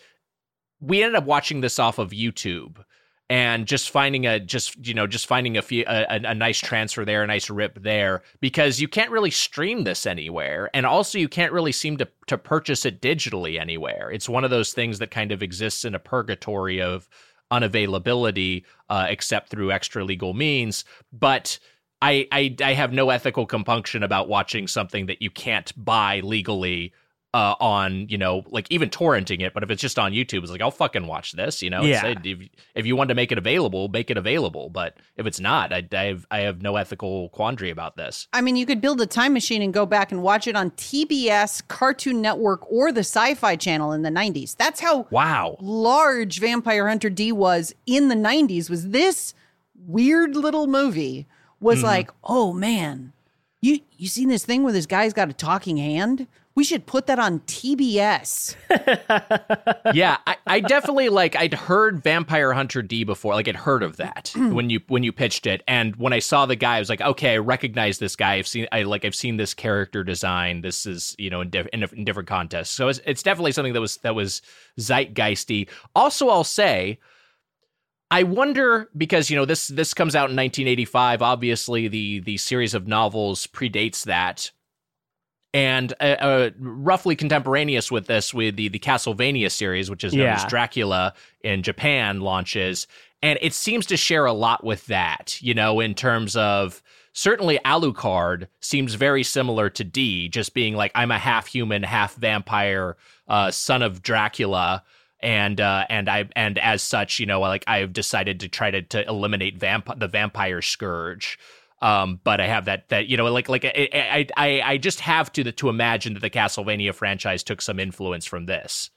we 0.80 1.04
ended 1.04 1.16
up 1.16 1.26
watching 1.26 1.60
this 1.62 1.80
off 1.80 1.98
of 2.00 2.12
YouTube 2.12 2.78
and 3.30 3.66
just 3.68 3.90
finding 3.90 4.26
a 4.26 4.40
just 4.40 4.86
you 4.86 4.94
know 4.94 5.08
just 5.08 5.28
finding 5.28 5.58
a 5.58 5.62
few 5.62 5.84
a, 5.88 6.20
a, 6.24 6.36
nice 6.36 6.60
transfer 6.60 7.06
there 7.06 7.24
a 7.24 7.28
nice 7.28 7.50
rip 7.50 7.82
there 7.82 8.22
because 8.42 8.80
you 8.82 8.88
can't 8.88 9.12
really 9.12 9.32
stream 9.32 9.84
this 9.84 10.06
anywhere 10.06 10.70
and 10.74 10.86
also 10.86 11.18
you 11.18 11.30
can't 11.30 11.54
really 11.54 11.72
seem 11.72 11.98
to 11.98 12.08
to 12.28 12.38
purchase 12.38 12.86
it 12.86 13.02
digitally 13.02 13.60
anywhere. 13.60 14.12
It's 14.12 14.30
one 14.30 14.44
of 14.44 14.50
those 14.52 14.74
things 14.74 15.00
that 15.00 15.12
kind 15.12 15.32
of 15.32 15.42
exists 15.42 15.86
in 15.86 15.96
a 15.96 16.00
purgatory 16.00 16.82
of 16.82 17.08
unavailability 17.52 18.64
uh, 18.90 19.06
except 19.10 19.50
through 19.50 19.72
extra 19.72 20.04
legal 20.04 20.34
means 20.34 20.86
but 21.12 21.60
I, 22.02 22.28
I 22.32 22.56
I 22.62 22.74
have 22.74 22.92
no 22.92 23.10
ethical 23.12 23.46
compunction 23.46 24.04
about 24.04 24.28
watching 24.28 24.68
something 24.68 25.06
that 25.06 25.22
you 25.22 25.30
can't 25.30 25.72
buy 25.82 26.20
legally 26.20 26.94
uh, 27.34 27.56
on 27.60 28.08
you 28.10 28.18
know 28.18 28.44
like 28.52 28.68
even 28.70 28.90
torrenting 28.90 29.42
it 29.42 29.54
but 29.56 29.64
if 29.64 29.72
it's 29.72 29.82
just 29.82 29.98
on 29.98 30.12
youtube 30.12 30.44
it's 30.44 30.52
like 30.52 30.62
i'll 30.62 30.70
fucking 30.70 31.08
watch 31.08 31.32
this 31.32 31.64
you 31.64 31.70
know 31.70 31.82
Yeah. 31.82 32.06
It's- 32.06 32.22
if, 32.26 32.50
if 32.76 32.86
you 32.86 32.96
want 32.96 33.08
to 33.10 33.16
make 33.16 33.32
it 33.32 33.38
available 33.40 33.88
make 33.88 34.12
it 34.12 34.18
available 34.18 34.70
but 34.70 34.98
if 35.18 35.26
it's 35.26 35.40
not 35.40 35.74
I, 35.74 35.84
I 35.92 36.04
have 36.06 36.28
i 36.30 36.40
have 36.42 36.62
no 36.62 36.76
ethical 36.76 37.30
quandary 37.30 37.72
about 37.72 37.96
this 37.98 38.28
I 38.34 38.42
mean, 38.42 38.56
you 38.56 38.66
could 38.68 38.82
build 38.82 39.02
a 39.02 39.08
time 39.08 39.34
machine 39.34 39.62
and 39.64 39.74
go 39.74 39.86
back 39.88 40.12
and 40.12 40.22
watch 40.22 40.48
it 40.48 40.56
on 40.56 40.72
TBS, 40.72 41.68
Cartoon 41.68 42.22
Network, 42.22 42.72
or 42.72 42.92
the 42.92 43.00
Sci 43.02 43.34
Fi 43.36 43.56
Channel 43.56 43.92
in 43.94 44.02
the 44.04 44.10
90s. 44.10 44.56
That's 44.56 44.80
how 44.80 45.08
wow 45.10 45.58
large 45.60 46.40
Vampire 46.40 46.88
Hunter 46.88 47.10
D 47.10 47.32
was 47.32 47.74
in 47.86 48.10
the 48.10 48.16
90s. 48.16 48.70
Was 48.70 48.90
this 48.90 49.34
weird 49.76 50.36
little 50.36 50.68
movie 50.68 51.28
was 51.60 51.78
Mm-hmm. 51.80 51.86
like, 51.88 52.12
oh 52.24 52.54
man, 52.54 53.14
you 53.62 53.80
you 53.98 54.08
seen 54.08 54.30
this 54.30 54.46
thing 54.46 54.64
where 54.64 54.74
this 54.74 54.86
guy's 54.86 55.14
got 55.14 55.30
a 55.30 55.34
talking 55.34 55.78
hand? 55.78 56.28
We 56.56 56.64
should 56.64 56.86
put 56.86 57.08
that 57.08 57.18
on 57.18 57.40
TBS. 57.42 58.56
yeah, 59.96 60.18
I, 60.28 60.36
I 60.46 60.60
definitely 60.60 61.10
like 61.10 61.36
I'd 61.36 61.54
heard 61.56 62.04
Vampire 62.04 62.54
Hunter 62.54 62.84
D 62.84 63.04
before, 63.04 63.34
like 63.34 63.48
I'd 63.48 63.56
heard 63.56 63.82
of 63.82 63.98
that 63.98 64.32
when 64.36 64.70
you 64.70 64.80
when 64.88 65.02
you 65.02 65.12
pitched 65.12 65.48
it, 65.48 65.64
and 65.68 65.96
when 65.96 66.14
I 66.14 66.20
saw 66.20 66.46
the 66.46 66.56
guy, 66.56 66.76
I 66.76 66.80
was 66.80 66.90
like, 66.90 67.02
okay, 67.02 67.34
I 67.34 67.38
recognize 67.38 67.98
this 67.98 68.16
guy. 68.16 68.36
I've 68.36 68.48
seen 68.48 68.68
I 68.72 68.84
like 68.84 69.04
I've 69.04 69.16
seen 69.16 69.38
this 69.38 69.56
character 69.56 70.04
design. 70.04 70.62
This 70.62 70.86
is 70.86 71.16
you 71.18 71.32
know 71.32 71.42
in, 71.42 71.50
diff- 71.50 71.70
in, 71.74 71.84
in 71.84 72.06
different 72.06 72.30
contests, 72.30 72.70
so 72.70 72.88
it's, 72.88 73.02
it's 73.06 73.24
definitely 73.24 73.52
something 73.52 73.74
that 73.74 73.82
was 73.82 73.98
that 73.98 74.14
was 74.14 74.42
zeitgeisty. 74.80 75.70
Also, 75.96 76.30
I'll 76.30 76.44
say. 76.44 77.00
I 78.12 78.22
wonder 78.22 78.92
because 78.96 79.32
you 79.32 79.36
know 79.36 79.46
this 79.46 79.70
this 79.70 79.96
comes 79.96 80.16
out 80.16 80.30
in 80.30 80.36
1985. 80.36 81.24
Obviously, 81.24 81.88
the 81.88 82.20
the 82.20 82.38
series 82.38 82.76
of 82.76 82.86
novels 82.88 83.48
predates 83.48 84.04
that, 84.04 84.52
and 85.54 85.94
uh, 86.00 86.04
uh, 86.04 86.50
roughly 86.60 87.16
contemporaneous 87.16 87.92
with 87.92 88.08
this, 88.08 88.34
with 88.34 88.56
the 88.56 88.70
the 88.70 88.80
Castlevania 88.80 89.52
series, 89.52 89.90
which 89.90 90.04
is 90.04 90.14
known 90.14 90.26
Yeah. 90.26 90.36
as 90.36 90.46
Dracula 90.46 91.14
in 91.44 91.64
Japan, 91.64 92.22
launches, 92.22 92.88
and 93.22 93.38
it 93.42 93.54
seems 93.54 93.86
to 93.88 93.98
share 93.98 94.26
a 94.26 94.34
lot 94.34 94.64
with 94.64 94.86
that. 94.88 95.38
You 95.42 95.54
know, 95.54 95.80
in 95.80 95.94
terms 95.94 96.36
of 96.36 96.82
certainly 97.14 97.60
Alucard 97.64 98.48
seems 98.60 98.96
very 98.96 99.24
similar 99.24 99.70
to 99.70 99.84
D, 99.84 100.30
just 100.30 100.54
being 100.54 100.76
like 100.76 100.92
I'm 100.96 101.12
a 101.12 101.20
half 101.20 101.48
human, 101.48 101.84
half 101.84 102.16
vampire, 102.16 102.98
uh, 103.28 103.52
son 103.52 103.82
of 103.82 104.02
Dracula. 104.02 104.84
And 105.22 105.62
uh, 105.62 105.86
and 105.90 106.10
I 106.10 106.28
and 106.36 106.58
as 106.58 106.84
such, 106.84 107.18
you 107.18 107.26
know, 107.26 107.40
like 107.40 107.64
I've 107.66 107.94
decided 107.94 108.42
to 108.42 108.50
try 108.50 108.72
to, 108.72 108.82
to 108.82 109.08
eliminate 109.08 109.58
vamp- 109.58 109.98
the 109.98 110.10
vampire 110.10 110.62
scourge. 110.62 111.40
Um, 111.84 112.20
but 112.24 112.40
I 112.40 112.48
have 112.48 112.66
that 112.66 112.88
that 112.90 113.08
you 113.08 113.18
know 113.18 113.26
like 113.26 113.50
like 113.50 113.66
I 113.66 113.90
I 113.94 114.28
I, 114.38 114.62
I 114.74 114.78
just 114.78 115.02
have 115.02 115.32
to 115.34 115.52
to 115.52 115.70
imagine 115.70 116.14
that 116.14 116.22
the 116.22 116.30
Castlevania 116.30 116.96
franchise 116.96 117.44
took 117.44 117.62
some 117.62 117.80
influence 117.80 118.26
from 118.26 118.46
this. 118.46 118.90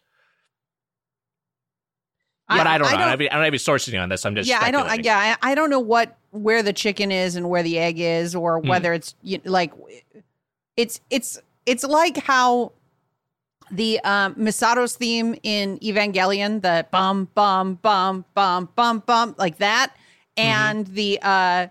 But 2.48 2.66
I, 2.68 2.78
don't 2.78 2.82
know. 2.82 2.88
I, 2.88 3.00
don't, 3.00 3.00
have, 3.08 3.20
any- 3.20 3.28
I 3.30 3.34
don't 3.34 3.42
have 3.42 3.48
any 3.50 3.58
sources 3.58 3.92
on 3.94 4.08
this. 4.08 4.24
I'm 4.24 4.36
just 4.36 4.48
yeah, 4.48 4.60
I 4.62 4.70
don't. 4.70 4.86
I, 4.88 4.98
yeah, 5.02 5.36
I, 5.42 5.50
I 5.50 5.54
don't 5.56 5.68
know 5.68 5.80
what 5.80 6.16
where 6.30 6.62
the 6.62 6.72
chicken 6.72 7.10
is 7.10 7.34
and 7.34 7.50
where 7.50 7.64
the 7.64 7.76
egg 7.78 7.98
is, 7.98 8.36
or 8.36 8.60
Hmm. 8.60 8.68
whether 8.68 8.92
it's 8.92 9.16
you, 9.22 9.40
like 9.44 9.72
it's 10.76 11.00
it's 11.10 11.40
it's 11.66 11.82
like 11.82 12.18
how 12.18 12.70
the 13.72 13.98
um, 14.04 14.34
Misato's 14.36 14.94
theme 14.94 15.34
in 15.42 15.80
Evangelion, 15.80 16.62
the 16.62 16.86
bum 16.92 17.28
bum 17.34 17.80
bum 17.82 18.24
bum 18.34 18.68
bum 18.76 19.02
bum, 19.04 19.34
like 19.38 19.58
that, 19.58 19.92
Mm-hmm. 20.38 20.48
and 20.48 20.86
the 20.88 21.18
uh, 21.22 21.66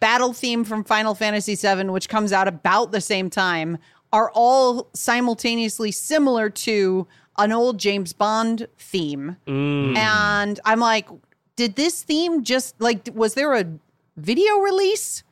battle 0.00 0.32
theme 0.32 0.64
from 0.64 0.82
Final 0.84 1.14
Fantasy 1.14 1.54
VII, 1.54 1.84
which 1.90 2.08
comes 2.08 2.32
out 2.32 2.48
about 2.48 2.90
the 2.92 3.00
same 3.00 3.30
time, 3.30 3.78
are 4.12 4.30
all 4.34 4.88
simultaneously 4.94 5.92
similar 5.92 6.50
to 6.50 7.06
an 7.38 7.52
old 7.52 7.78
James 7.78 8.12
Bond 8.12 8.66
theme. 8.78 9.36
Mm. 9.46 9.96
And 9.96 10.60
I'm 10.64 10.80
like, 10.80 11.08
did 11.56 11.76
this 11.76 12.02
theme 12.02 12.42
just 12.42 12.80
like 12.80 13.08
was 13.14 13.34
there 13.34 13.54
a 13.54 13.64
video 14.16 14.56
release 14.58 15.22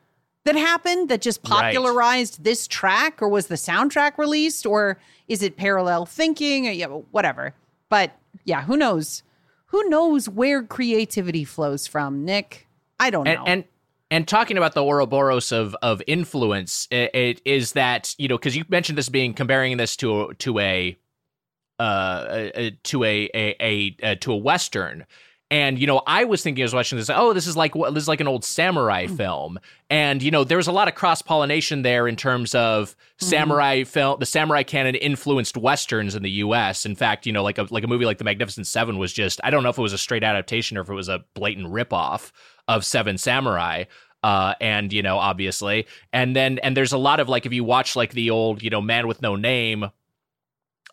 that 0.44 0.54
happened 0.56 1.08
that 1.08 1.20
just 1.20 1.40
Right. 1.44 1.74
popularized 1.74 2.44
this 2.44 2.66
track 2.66 3.20
or 3.20 3.28
was 3.28 3.48
the 3.48 3.56
soundtrack 3.56 4.16
released 4.16 4.64
or 4.64 4.98
is 5.26 5.42
it 5.42 5.56
parallel 5.56 6.06
thinking 6.06 6.68
or 6.68 6.70
yeah, 6.70 6.86
whatever. 6.86 7.54
But 7.88 8.12
yeah, 8.44 8.62
who 8.62 8.76
knows? 8.76 9.22
Who 9.66 9.86
knows 9.90 10.28
where 10.28 10.62
creativity 10.62 11.44
flows 11.44 11.86
from, 11.86 12.24
Nick? 12.24 12.66
I 13.00 13.10
don't 13.10 13.24
know. 13.24 13.30
and 13.30 13.48
and 13.48 13.64
and 14.10 14.26
talking 14.26 14.56
about 14.56 14.74
the 14.74 14.82
Ouroboros 14.84 15.52
of 15.52 15.76
of 15.82 16.02
influence, 16.06 16.88
it, 16.90 17.14
it 17.14 17.42
is 17.44 17.72
that 17.72 18.14
you 18.18 18.28
know 18.28 18.36
because 18.38 18.56
you 18.56 18.64
mentioned 18.68 18.98
this 18.98 19.08
being 19.08 19.34
comparing 19.34 19.76
this 19.76 19.96
to 19.96 20.32
to 20.38 20.58
a 20.58 20.96
uh 21.78 22.50
a- 22.54 22.70
to 22.84 23.04
a 23.04 23.30
a, 23.34 23.56
a, 23.60 23.96
uh 24.02 24.14
to 24.20 24.32
a 24.32 24.36
western. 24.36 25.06
And 25.50 25.78
you 25.78 25.86
know, 25.86 26.02
I 26.06 26.24
was 26.24 26.42
thinking, 26.42 26.62
I 26.62 26.66
was 26.66 26.74
watching 26.74 26.98
this. 26.98 27.08
Oh, 27.08 27.32
this 27.32 27.46
is 27.46 27.56
like 27.56 27.74
what 27.74 27.94
this 27.94 28.02
is 28.04 28.08
like 28.08 28.20
an 28.20 28.28
old 28.28 28.44
samurai 28.44 29.06
film, 29.06 29.58
and 29.88 30.22
you 30.22 30.30
know, 30.30 30.44
there 30.44 30.58
was 30.58 30.66
a 30.66 30.72
lot 30.72 30.88
of 30.88 30.94
cross 30.94 31.22
pollination 31.22 31.80
there 31.80 32.06
in 32.06 32.16
terms 32.16 32.54
of 32.54 32.94
samurai 33.16 33.84
film. 33.84 34.20
The 34.20 34.26
samurai 34.26 34.62
canon 34.62 34.94
influenced 34.94 35.56
westerns 35.56 36.14
in 36.14 36.22
the 36.22 36.30
U.S. 36.30 36.84
In 36.84 36.94
fact, 36.94 37.24
you 37.24 37.32
know, 37.32 37.42
like 37.42 37.56
a 37.56 37.66
like 37.70 37.82
a 37.82 37.86
movie 37.86 38.04
like 38.04 38.18
The 38.18 38.24
Magnificent 38.24 38.66
Seven 38.66 38.98
was 38.98 39.10
just 39.10 39.40
I 39.42 39.48
don't 39.48 39.62
know 39.62 39.70
if 39.70 39.78
it 39.78 39.82
was 39.82 39.94
a 39.94 39.98
straight 39.98 40.22
adaptation 40.22 40.76
or 40.76 40.82
if 40.82 40.90
it 40.90 40.94
was 40.94 41.08
a 41.08 41.24
blatant 41.32 41.68
ripoff 41.68 42.30
of 42.66 42.84
Seven 42.84 43.16
Samurai. 43.16 43.84
Uh, 44.22 44.54
and 44.60 44.92
you 44.92 45.00
know, 45.00 45.16
obviously, 45.16 45.86
and 46.12 46.36
then 46.36 46.58
and 46.58 46.76
there's 46.76 46.92
a 46.92 46.98
lot 46.98 47.20
of 47.20 47.28
like 47.28 47.46
if 47.46 47.52
you 47.52 47.64
watch 47.64 47.96
like 47.96 48.12
the 48.12 48.30
old 48.30 48.62
you 48.62 48.68
know 48.68 48.82
Man 48.82 49.06
with 49.06 49.22
No 49.22 49.36
Name 49.36 49.90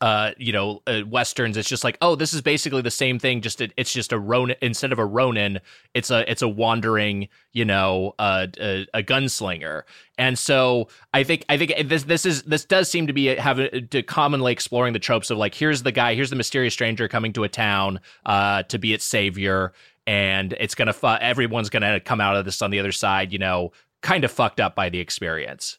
uh 0.01 0.31
you 0.37 0.51
know 0.51 0.81
uh, 0.87 1.01
westerns 1.07 1.57
it's 1.57 1.69
just 1.69 1.83
like 1.83 1.97
oh 2.01 2.15
this 2.15 2.33
is 2.33 2.41
basically 2.41 2.81
the 2.81 2.91
same 2.91 3.17
thing 3.17 3.41
just 3.41 3.61
it, 3.61 3.71
it's 3.77 3.93
just 3.93 4.11
a 4.11 4.19
ronin 4.19 4.55
instead 4.61 4.91
of 4.91 4.99
a 4.99 5.05
ronin 5.05 5.59
it's 5.93 6.11
a 6.11 6.29
it's 6.29 6.41
a 6.41 6.47
wandering 6.47 7.27
you 7.53 7.63
know 7.63 8.13
uh, 8.19 8.47
a, 8.59 8.85
a 8.93 9.01
gunslinger 9.03 9.83
and 10.17 10.37
so 10.37 10.87
i 11.13 11.23
think 11.23 11.45
i 11.49 11.57
think 11.57 11.73
this 11.87 12.03
this 12.03 12.25
is 12.25 12.43
this 12.43 12.65
does 12.65 12.89
seem 12.89 13.07
to 13.07 13.13
be 13.13 13.27
have 13.27 13.59
a, 13.59 13.81
to 13.81 14.03
commonly 14.03 14.51
exploring 14.51 14.93
the 14.93 14.99
tropes 14.99 15.29
of 15.29 15.37
like 15.37 15.55
here's 15.55 15.83
the 15.83 15.91
guy 15.91 16.13
here's 16.15 16.29
the 16.29 16.35
mysterious 16.35 16.73
stranger 16.73 17.07
coming 17.07 17.31
to 17.31 17.43
a 17.43 17.49
town 17.49 17.99
uh 18.25 18.63
to 18.63 18.77
be 18.77 18.93
its 18.93 19.05
savior 19.05 19.71
and 20.07 20.53
it's 20.59 20.75
gonna 20.75 20.93
fu- 20.93 21.07
everyone's 21.07 21.69
gonna 21.69 21.99
come 21.99 22.19
out 22.21 22.35
of 22.35 22.45
this 22.45 22.61
on 22.61 22.69
the 22.69 22.79
other 22.79 22.91
side 22.91 23.31
you 23.31 23.39
know 23.39 23.71
kind 24.01 24.23
of 24.23 24.31
fucked 24.31 24.59
up 24.59 24.75
by 24.75 24.89
the 24.89 24.99
experience 24.99 25.77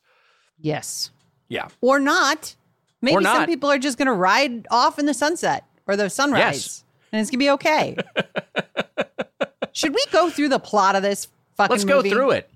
yes. 0.60 1.10
yeah 1.48 1.68
Or 1.80 2.00
not. 2.00 2.56
Maybe 3.06 3.24
some 3.24 3.46
people 3.46 3.70
are 3.70 3.78
just 3.78 3.96
going 3.98 4.06
to 4.06 4.12
ride 4.12 4.66
off 4.70 4.98
in 4.98 5.06
the 5.06 5.14
sunset 5.14 5.64
or 5.86 5.96
the 5.96 6.10
sunrise 6.10 6.42
Yes. 6.56 6.84
and 7.12 7.20
it's 7.20 7.30
going 7.30 7.38
to 7.38 7.44
be 7.44 7.50
okay. 7.50 7.96
Should 9.72 9.94
we 9.94 10.04
go 10.12 10.30
through 10.30 10.48
the 10.48 10.58
plot 10.58 10.96
of 10.96 11.02
this 11.02 11.28
fucking 11.56 11.70
let's 11.70 11.84
go 11.84 11.96
movie? 11.96 12.10
through 12.10 12.30
it 12.32 12.50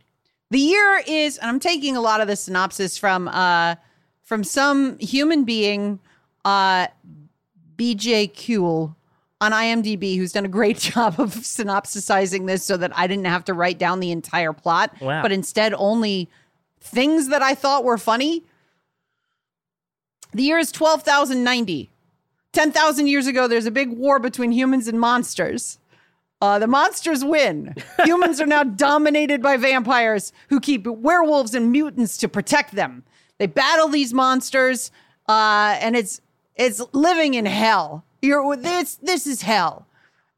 The 0.51 0.59
year 0.59 1.03
is, 1.07 1.39
and 1.39 1.49
I'm 1.49 1.61
taking 1.61 1.97
a 1.97 2.01
lot 2.01 2.21
of 2.21 2.29
the 2.29 2.37
synopsis 2.37 2.97
from 2.99 3.29
uh 3.29 3.77
from 4.23 4.45
some 4.45 4.99
human 4.99 5.45
being, 5.45 5.99
uh 6.45 6.87
BJ 7.77 8.29
Kuhl 8.35 8.95
on 9.43 9.53
IMDb, 9.53 10.17
who's 10.17 10.33
done 10.33 10.45
a 10.45 10.49
great 10.49 10.79
job 10.93 11.19
of 11.21 11.35
synopsisizing 11.35 12.47
this 12.47 12.65
so 12.65 12.77
that 12.77 12.93
I 12.97 13.07
didn't 13.07 13.27
have 13.27 13.45
to 13.47 13.55
write 13.55 13.79
down 13.79 14.01
the 14.01 14.11
entire 14.13 14.53
plot, 14.53 14.95
Wow. 15.01 15.23
but 15.23 15.33
instead 15.33 15.75
only 15.75 16.29
things 16.81 17.29
that 17.29 17.43
I 17.43 17.55
thought 17.55 17.85
were 17.85 17.99
funny. 17.99 18.45
The 20.33 20.43
year 20.43 20.59
is 20.59 20.73
12,090. 20.73 21.91
10,000 22.53 23.07
years 23.07 23.27
ago, 23.27 23.47
there's 23.47 23.67
a 23.67 23.71
big 23.71 23.91
war 23.91 24.19
between 24.19 24.53
humans 24.53 24.89
and 24.89 24.99
monsters. 24.99 25.79
Uh, 26.43 26.59
the 26.59 26.67
monsters 26.67 27.25
win. 27.25 27.75
Humans 28.05 28.41
are 28.41 28.47
now 28.47 28.63
dominated 28.65 29.43
by 29.43 29.59
vampires 29.59 30.33
who 30.49 30.59
keep 30.59 30.87
werewolves 30.87 31.55
and 31.55 31.71
mutants 31.71 32.17
to 32.17 32.29
protect 32.29 32.75
them. 32.75 33.05
They 33.39 33.47
battle 33.47 33.89
these 33.89 34.15
monsters, 34.15 34.91
uh, 35.29 35.77
and 35.81 35.95
it's 35.95 36.23
it's 36.57 36.81
living 36.93 37.35
in 37.35 37.45
hell. 37.45 38.05
You're 38.23 38.57
this 38.57 38.97
this 38.97 39.27
is 39.27 39.43
hell. 39.43 39.87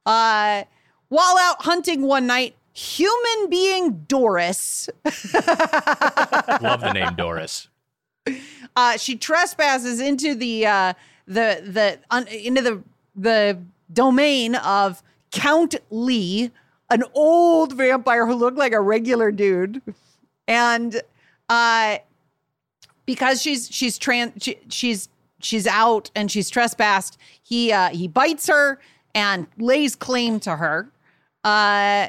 Uh, 0.05 0.65
while 1.09 1.39
out 1.39 1.63
hunting 1.63 2.03
one 2.03 2.27
night, 2.27 2.57
human 2.73 3.49
being 3.49 4.05
Doris 4.09 4.89
love 5.05 6.81
the 6.81 6.93
name 6.95 7.15
doris 7.17 7.69
uh, 8.77 8.97
she 8.97 9.17
trespasses 9.17 10.01
into 10.01 10.35
the 10.35 10.67
uh, 10.67 10.95
the 11.27 11.63
the 11.65 11.99
un, 12.11 12.27
into 12.29 12.63
the 12.63 12.83
the 13.15 13.59
domain 13.93 14.55
of 14.57 15.03
Count 15.31 15.75
Lee, 15.91 16.51
an 16.91 17.05
old 17.15 17.75
vampire 17.75 18.27
who 18.27 18.35
looked 18.35 18.59
like 18.59 18.73
a 18.73 18.81
regular 18.81 19.31
dude, 19.31 19.83
and 20.49 21.01
uh, 21.49 21.99
because 23.07 23.43
she's 23.43 23.69
she's 23.71 23.99
trans 23.99 24.43
she, 24.43 24.59
she's 24.69 25.09
she's 25.41 25.67
out 25.67 26.11
and 26.15 26.31
she's 26.31 26.49
trespassed, 26.49 27.19
he 27.43 27.73
uh, 27.73 27.91
he 27.91 28.09
bites 28.09 28.47
her 28.47 28.79
and 29.15 29.47
lays 29.59 29.95
claim 29.95 30.41
to 30.41 30.57
her, 30.57 30.91
uh, 31.45 32.09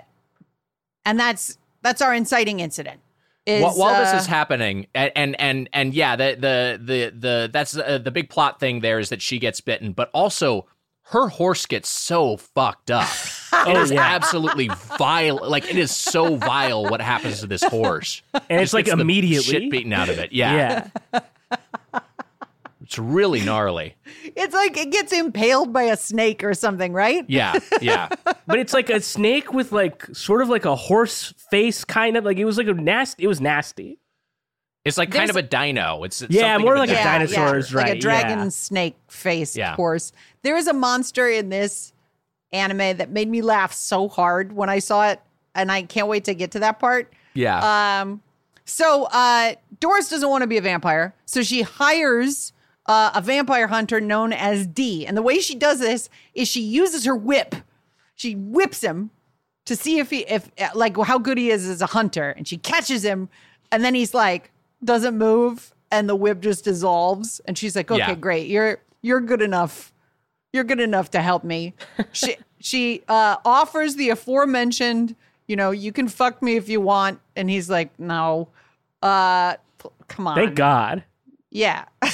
and 1.05 1.19
that's 1.19 1.57
that's 1.81 2.01
our 2.01 2.13
inciting 2.13 2.59
incident. 2.59 3.01
Is 3.45 3.61
while, 3.61 3.73
while 3.73 3.99
this 4.03 4.13
uh, 4.13 4.17
is 4.17 4.25
happening, 4.25 4.87
and 4.95 5.11
and 5.15 5.39
and, 5.39 5.69
and 5.73 5.93
yeah, 5.93 6.15
the 6.15 6.35
the 6.39 6.79
the 6.83 7.13
the 7.17 7.49
that's 7.51 7.75
uh, 7.77 7.97
the 7.97 8.11
big 8.11 8.29
plot 8.29 8.59
thing 8.59 8.79
there 8.81 8.99
is 8.99 9.09
that 9.09 9.21
she 9.21 9.39
gets 9.39 9.61
bitten, 9.61 9.93
but 9.93 10.09
also 10.13 10.67
her 11.07 11.27
horse 11.27 11.65
gets 11.65 11.89
so 11.89 12.37
fucked 12.37 12.91
up. 12.91 13.07
It 13.55 13.77
Oh, 13.77 13.85
yeah. 13.85 14.01
absolutely 14.01 14.67
vile. 14.97 15.39
Like 15.47 15.69
it 15.69 15.77
is 15.77 15.95
so 15.95 16.37
vile 16.37 16.83
what 16.85 16.99
happens 17.01 17.41
to 17.41 17.47
this 17.47 17.63
horse. 17.63 18.23
And 18.49 18.59
it's 18.59 18.73
like 18.73 18.87
immediately. 18.87 19.43
shit 19.43 19.71
beaten 19.71 19.93
out 19.93 20.09
of 20.09 20.17
it. 20.17 20.33
Yeah, 20.33 20.89
yeah. 21.13 21.19
It's 22.93 22.99
really 22.99 23.41
gnarly. 23.41 23.95
it's 24.23 24.53
like 24.53 24.77
it 24.77 24.91
gets 24.91 25.11
impaled 25.11 25.73
by 25.73 25.83
a 25.83 25.97
snake 25.97 26.43
or 26.43 26.53
something, 26.53 26.93
right? 26.93 27.25
Yeah, 27.27 27.53
yeah. 27.81 28.09
But 28.45 28.59
it's 28.59 28.73
like 28.73 28.89
a 28.91 29.01
snake 29.01 29.51
with 29.53 29.71
like 29.71 30.05
sort 30.13 30.41
of 30.41 30.49
like 30.49 30.65
a 30.65 30.75
horse 30.75 31.33
face, 31.49 31.83
kind 31.85 32.17
of 32.17 32.23
like 32.25 32.37
it 32.37 32.45
was 32.45 32.57
like 32.57 32.67
a 32.67 32.73
nasty. 32.73 33.23
It 33.23 33.27
was 33.27 33.41
nasty. 33.41 33.97
It's 34.85 34.97
like 34.97 35.09
kind 35.09 35.29
There's- 35.29 35.29
of 35.31 35.35
a 35.37 35.41
dino. 35.41 36.03
It's, 36.03 36.21
it's 36.21 36.33
Yeah, 36.33 36.53
something 36.53 36.65
more 36.65 36.73
of 36.75 36.79
like 36.81 36.89
a 36.89 36.93
dino. 36.93 37.03
dinosaur 37.03 37.57
is 37.57 37.73
like 37.73 37.85
right, 37.85 37.97
a 37.97 37.99
dragon 37.99 38.39
yeah. 38.39 38.49
snake 38.49 38.95
face 39.07 39.55
Yeah. 39.55 39.75
horse. 39.75 40.11
There 40.43 40.55
is 40.57 40.67
a 40.67 40.73
monster 40.73 41.27
in 41.27 41.49
this 41.49 41.93
anime 42.51 42.97
that 42.97 43.09
made 43.09 43.27
me 43.29 43.41
laugh 43.41 43.73
so 43.73 44.07
hard 44.07 44.51
when 44.53 44.69
I 44.69 44.79
saw 44.79 45.07
it, 45.09 45.19
and 45.55 45.71
I 45.71 45.81
can't 45.83 46.07
wait 46.07 46.25
to 46.25 46.35
get 46.35 46.51
to 46.51 46.59
that 46.59 46.79
part. 46.79 47.11
Yeah, 47.33 48.01
Um, 48.01 48.21
so 48.65 49.05
uh, 49.05 49.55
Doris 49.79 50.09
doesn't 50.09 50.29
want 50.29 50.43
to 50.43 50.47
be 50.47 50.57
a 50.57 50.61
vampire, 50.61 51.15
so 51.25 51.41
she 51.43 51.63
hires 51.63 52.52
uh, 52.85 53.11
a 53.15 53.21
vampire 53.21 53.67
hunter 53.67 54.01
known 54.01 54.33
as 54.33 54.67
D. 54.67 55.05
And 55.05 55.15
the 55.15 55.21
way 55.21 55.39
she 55.39 55.55
does 55.55 55.79
this 55.79 56.09
is 56.33 56.47
she 56.47 56.61
uses 56.61 57.05
her 57.05 57.15
whip. 57.15 57.55
She 58.15 58.35
whips 58.35 58.81
him 58.81 59.09
to 59.65 59.75
see 59.75 59.99
if 59.99 60.09
he, 60.09 60.19
if 60.19 60.51
like 60.75 60.97
how 60.97 61.17
good 61.17 61.37
he 61.37 61.49
is 61.49 61.67
as 61.67 61.81
a 61.81 61.87
hunter, 61.87 62.31
and 62.31 62.47
she 62.47 62.57
catches 62.57 63.03
him, 63.03 63.29
and 63.71 63.83
then 63.83 63.95
he's 63.95 64.13
like 64.13 64.51
doesn't 64.83 65.17
move, 65.17 65.73
and 65.91 66.09
the 66.09 66.15
whip 66.15 66.41
just 66.41 66.65
dissolves, 66.65 67.39
and 67.47 67.57
she's 67.57 67.75
like, 67.75 67.89
okay, 67.89 67.99
Yeah. 67.99 68.15
great, 68.15 68.47
you're 68.47 68.79
you're 69.01 69.21
good 69.21 69.41
enough, 69.41 69.93
you're 70.51 70.65
good 70.65 70.81
enough 70.81 71.09
to 71.11 71.21
help 71.21 71.43
me. 71.45 71.73
she 72.11 72.35
she 72.59 73.01
uh, 73.07 73.37
offers 73.45 73.95
the 73.95 74.09
aforementioned, 74.09 75.15
you 75.47 75.55
know, 75.55 75.71
you 75.71 75.91
can 75.93 76.07
fuck 76.09 76.41
me 76.41 76.57
if 76.57 76.67
you 76.67 76.81
want, 76.81 77.19
and 77.37 77.49
he's 77.49 77.69
like, 77.69 77.97
no, 77.97 78.49
uh, 79.01 79.55
come 80.09 80.27
on, 80.27 80.35
Thank 80.35 80.55
God. 80.55 81.03
yeah. 81.49 81.85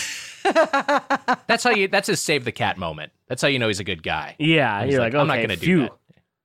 that's 1.47 1.63
how 1.63 1.71
you. 1.71 1.87
That's 1.87 2.07
his 2.07 2.21
save 2.21 2.45
the 2.45 2.51
cat 2.51 2.77
moment. 2.77 3.11
That's 3.27 3.41
how 3.41 3.47
you 3.47 3.59
know 3.59 3.67
he's 3.67 3.79
a 3.79 3.83
good 3.83 4.03
guy. 4.03 4.35
Yeah, 4.39 4.83
He's 4.83 4.93
you're 4.93 5.01
like, 5.01 5.13
like, 5.13 5.21
I'm 5.21 5.27
not 5.27 5.37
going 5.37 5.49
to 5.49 5.55
do 5.55 5.81
that. 5.83 5.91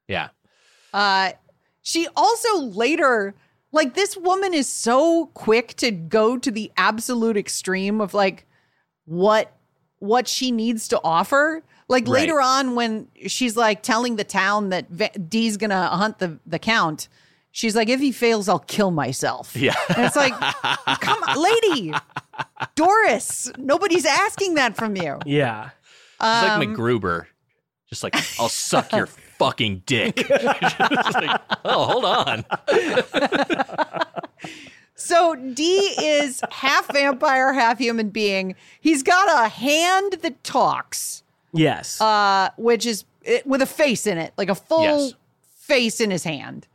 Yeah. 0.09 0.28
Uh, 0.92 1.32
she 1.82 2.07
also 2.16 2.59
later, 2.61 3.34
like, 3.72 3.94
this 3.94 4.16
woman 4.16 4.55
is 4.55 4.68
so 4.68 5.26
quick 5.34 5.74
to 5.76 5.90
go 5.90 6.36
to 6.38 6.50
the 6.50 6.70
absolute 6.76 7.36
extreme 7.36 8.00
of 8.00 8.14
like 8.14 8.46
what 9.07 9.52
what 9.98 10.28
she 10.28 10.50
needs 10.50 10.88
to 10.88 11.00
offer. 11.02 11.62
Like 11.88 12.05
Right. 12.05 12.20
later 12.20 12.40
on, 12.40 12.74
when 12.74 13.09
she's 13.26 13.57
like 13.57 13.82
telling 13.82 14.16
the 14.16 14.24
town 14.24 14.70
that 14.70 14.88
Va- 14.90 15.11
D's 15.18 15.57
gonna 15.57 15.88
hunt 15.88 16.18
the 16.18 16.38
the 16.46 16.59
count, 16.59 17.09
she's 17.55 17.74
like, 17.74 17.88
"If 17.88 18.00
he 18.00 18.11
fails, 18.12 18.48
I'll 18.48 18.59
kill 18.59 18.90
myself." 18.90 19.55
Yeah. 19.57 19.74
and 19.96 20.05
it's 20.07 20.16
like, 20.16 20.34
come 21.00 21.22
on, 21.22 21.42
lady, 21.42 21.94
Doris, 22.74 23.50
nobody's 23.57 24.05
asking 24.05 24.55
that 24.55 24.76
from 24.76 24.96
you. 24.96 25.18
Yeah. 25.24 25.70
It's 26.20 26.20
Um, 26.20 26.61
like 26.61 26.68
MacGruber. 26.68 27.26
Just 27.88 28.02
like, 28.02 28.14
I'll 28.40 28.48
suck 28.48 28.92
your 28.92 29.07
fucking 29.38 29.82
dick. 29.86 30.16
Just 30.28 31.14
like, 31.14 31.40
oh, 31.64 31.84
hold 31.84 32.05
on. 32.05 32.44
So 34.96 35.34
D 35.34 35.92
is 36.00 36.40
half 36.50 36.90
vampire, 36.92 37.52
half 37.52 37.78
human 37.78 38.09
being. 38.11 38.55
He's 38.80 39.02
got 39.02 39.44
a 39.44 39.48
hand 39.48 40.14
that 40.22 40.42
talks, 40.44 41.22
Yes. 41.52 42.00
uh, 42.00 42.50
which 42.57 42.86
is 42.86 43.05
it, 43.22 43.46
with 43.46 43.61
a 43.61 43.66
face 43.66 44.07
in 44.07 44.18
it, 44.18 44.32
like 44.38 44.48
a 44.48 44.55
full 44.55 44.82
Yes. 45.09 45.14
face 45.57 46.00
in 46.00 46.11
his 46.11 46.24
hand. 46.24 46.66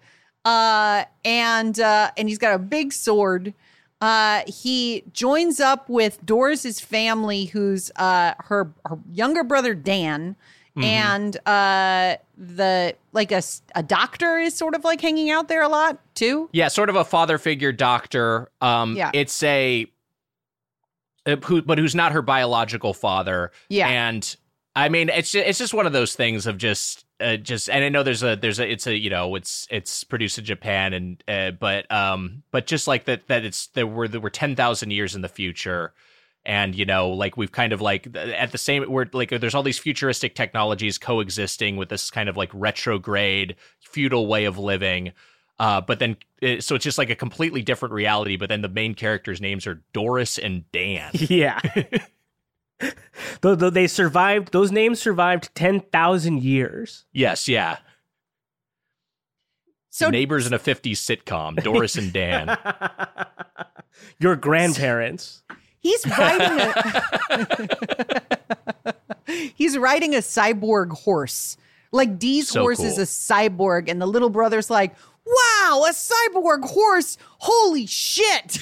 Uh, 0.46 1.04
and 1.26 1.80
uh, 1.80 2.12
and 2.18 2.28
he's 2.30 2.38
got 2.38 2.56
a 2.56 2.60
big 2.60 2.94
sword. 2.94 3.54
Uh, 4.02 4.44
he 4.48 5.04
joins 5.12 5.60
up 5.60 5.90
with 5.90 6.26
Doris's 6.26 6.80
family, 6.80 7.46
who's 7.46 7.92
uh, 7.98 8.34
her 8.40 8.72
her 8.86 8.98
younger 9.12 9.44
brother 9.44 9.74
Dan, 9.76 10.36
and 10.82 11.36
uh, 11.46 12.16
the 12.38 12.96
like 13.12 13.34
a 13.34 13.42
a 13.76 13.84
doctor 13.84 14.38
is 14.38 14.54
sort 14.56 14.76
of 14.76 14.86
like 14.86 15.02
hanging 15.02 15.30
out 15.30 15.50
there 15.50 15.62
a 15.62 15.68
lot 15.68 16.00
too. 16.16 16.50
Yeah, 16.54 16.70
sort 16.70 16.90
of 16.90 16.96
a 16.96 17.04
father 17.04 17.38
figure 17.38 17.74
doctor. 17.74 18.50
Um, 18.62 18.96
Yeah. 18.96 19.12
It's 19.14 19.44
a, 19.44 19.88
uh, 21.26 21.36
who, 21.44 21.62
but 21.62 21.78
who's 21.78 21.96
not 21.96 22.14
her 22.14 22.22
biological 22.22 22.94
father. 22.94 23.52
Yeah. 23.68 23.90
And 23.90 24.36
I 24.76 24.90
mean, 24.90 25.10
it's 25.10 25.32
just, 25.32 25.48
it's 25.48 25.60
just 25.60 25.74
one 25.74 25.86
of 25.86 25.94
those 25.94 26.16
things 26.16 26.48
of 26.48 26.58
just, 26.58 27.06
uh, 27.20 27.38
just, 27.38 27.70
and 27.70 27.84
I 27.84 27.90
know 27.90 28.04
there's 28.04 28.24
a, 28.24 28.36
there's 28.36 28.60
a, 28.60 28.72
it's 28.72 28.88
a, 28.88 28.96
you 28.96 29.10
know, 29.10 29.36
it's, 29.36 29.68
it's 29.70 30.04
produced 30.04 30.38
in 30.38 30.46
Japan 30.46 30.94
and, 30.94 31.24
uh, 31.28 31.52
but, 31.52 31.92
um, 31.92 32.44
but 32.52 32.68
just 32.68 32.88
like 32.88 33.06
that, 33.06 33.28
that 33.28 33.44
it's, 33.44 33.68
there 33.68 33.88
were, 33.88 34.08
there 34.08 34.22
were 34.22 34.30
10,000 34.30 34.92
years 34.92 35.16
in 35.16 35.22
the 35.22 35.28
future. 35.28 35.94
And, 36.46 36.74
you 36.74 36.86
know, 36.86 37.10
like 37.10 37.36
we've 37.36 37.52
kind 37.52 37.74
of 37.74 37.82
like 37.82 38.16
at 38.16 38.52
the 38.52 38.58
same, 38.58 38.90
we're 38.90 39.06
like, 39.12 39.30
there's 39.30 39.54
all 39.54 39.64
these 39.64 39.80
futuristic 39.80 40.36
technologies 40.36 40.98
coexisting 40.98 41.76
with 41.76 41.90
this 41.90 42.10
kind 42.10 42.30
of 42.30 42.38
like 42.38 42.50
retrograde 42.54 43.56
feudal 43.82 44.28
way 44.28 44.46
of 44.46 44.58
living. 44.58 45.12
Uh, 45.60 45.82
but 45.82 46.00
then, 46.00 46.16
uh, 46.42 46.62
so 46.62 46.76
it's 46.76 46.86
just 46.86 46.98
like 46.98 47.10
a 47.10 47.16
completely 47.16 47.62
different 47.62 47.94
reality. 47.94 48.38
But 48.38 48.48
then 48.48 48.62
the 48.62 48.70
main 48.70 48.96
characters' 48.96 49.42
names 49.42 49.68
are 49.68 49.84
Doris 49.92 50.38
and 50.38 50.72
Dan. 50.72 51.12
yeah. 51.14 51.60
though, 53.42 53.56
though 53.56 53.70
they 53.70 53.88
survived, 53.88 54.52
those 54.52 54.72
names 54.72 55.00
survived 55.00 55.54
10,000 55.56 56.42
years. 56.42 57.06
yes, 57.14 57.48
yeah. 57.48 57.78
So 59.92 60.10
Neighbors 60.10 60.48
in 60.48 60.54
a 60.54 60.60
50s 60.60 60.92
sitcom, 60.94 61.62
Doris 61.62 61.98
and 61.98 62.14
Dan. 62.14 62.58
Your 64.20 64.38
grandparents. 64.38 65.44
He's 65.80 66.06
riding 66.08 66.60
a 66.60 68.22
He's 69.56 69.78
riding 69.78 70.16
a 70.16 70.20
cyborg 70.20 70.92
horse. 70.92 71.58
Like 71.92 72.18
D's 72.20 72.50
So 72.50 72.62
horse 72.62 72.80
is 72.80 72.98
a 72.98 73.02
cyborg, 73.04 73.90
and 73.90 74.02
the 74.02 74.06
little 74.06 74.30
brother's 74.30 74.70
like, 74.70 74.96
"Wow, 75.26 75.86
a 75.88 75.92
cyborg 75.92 76.64
horse! 76.64 77.18
Holy 77.40 77.86
shit!" 77.86 78.60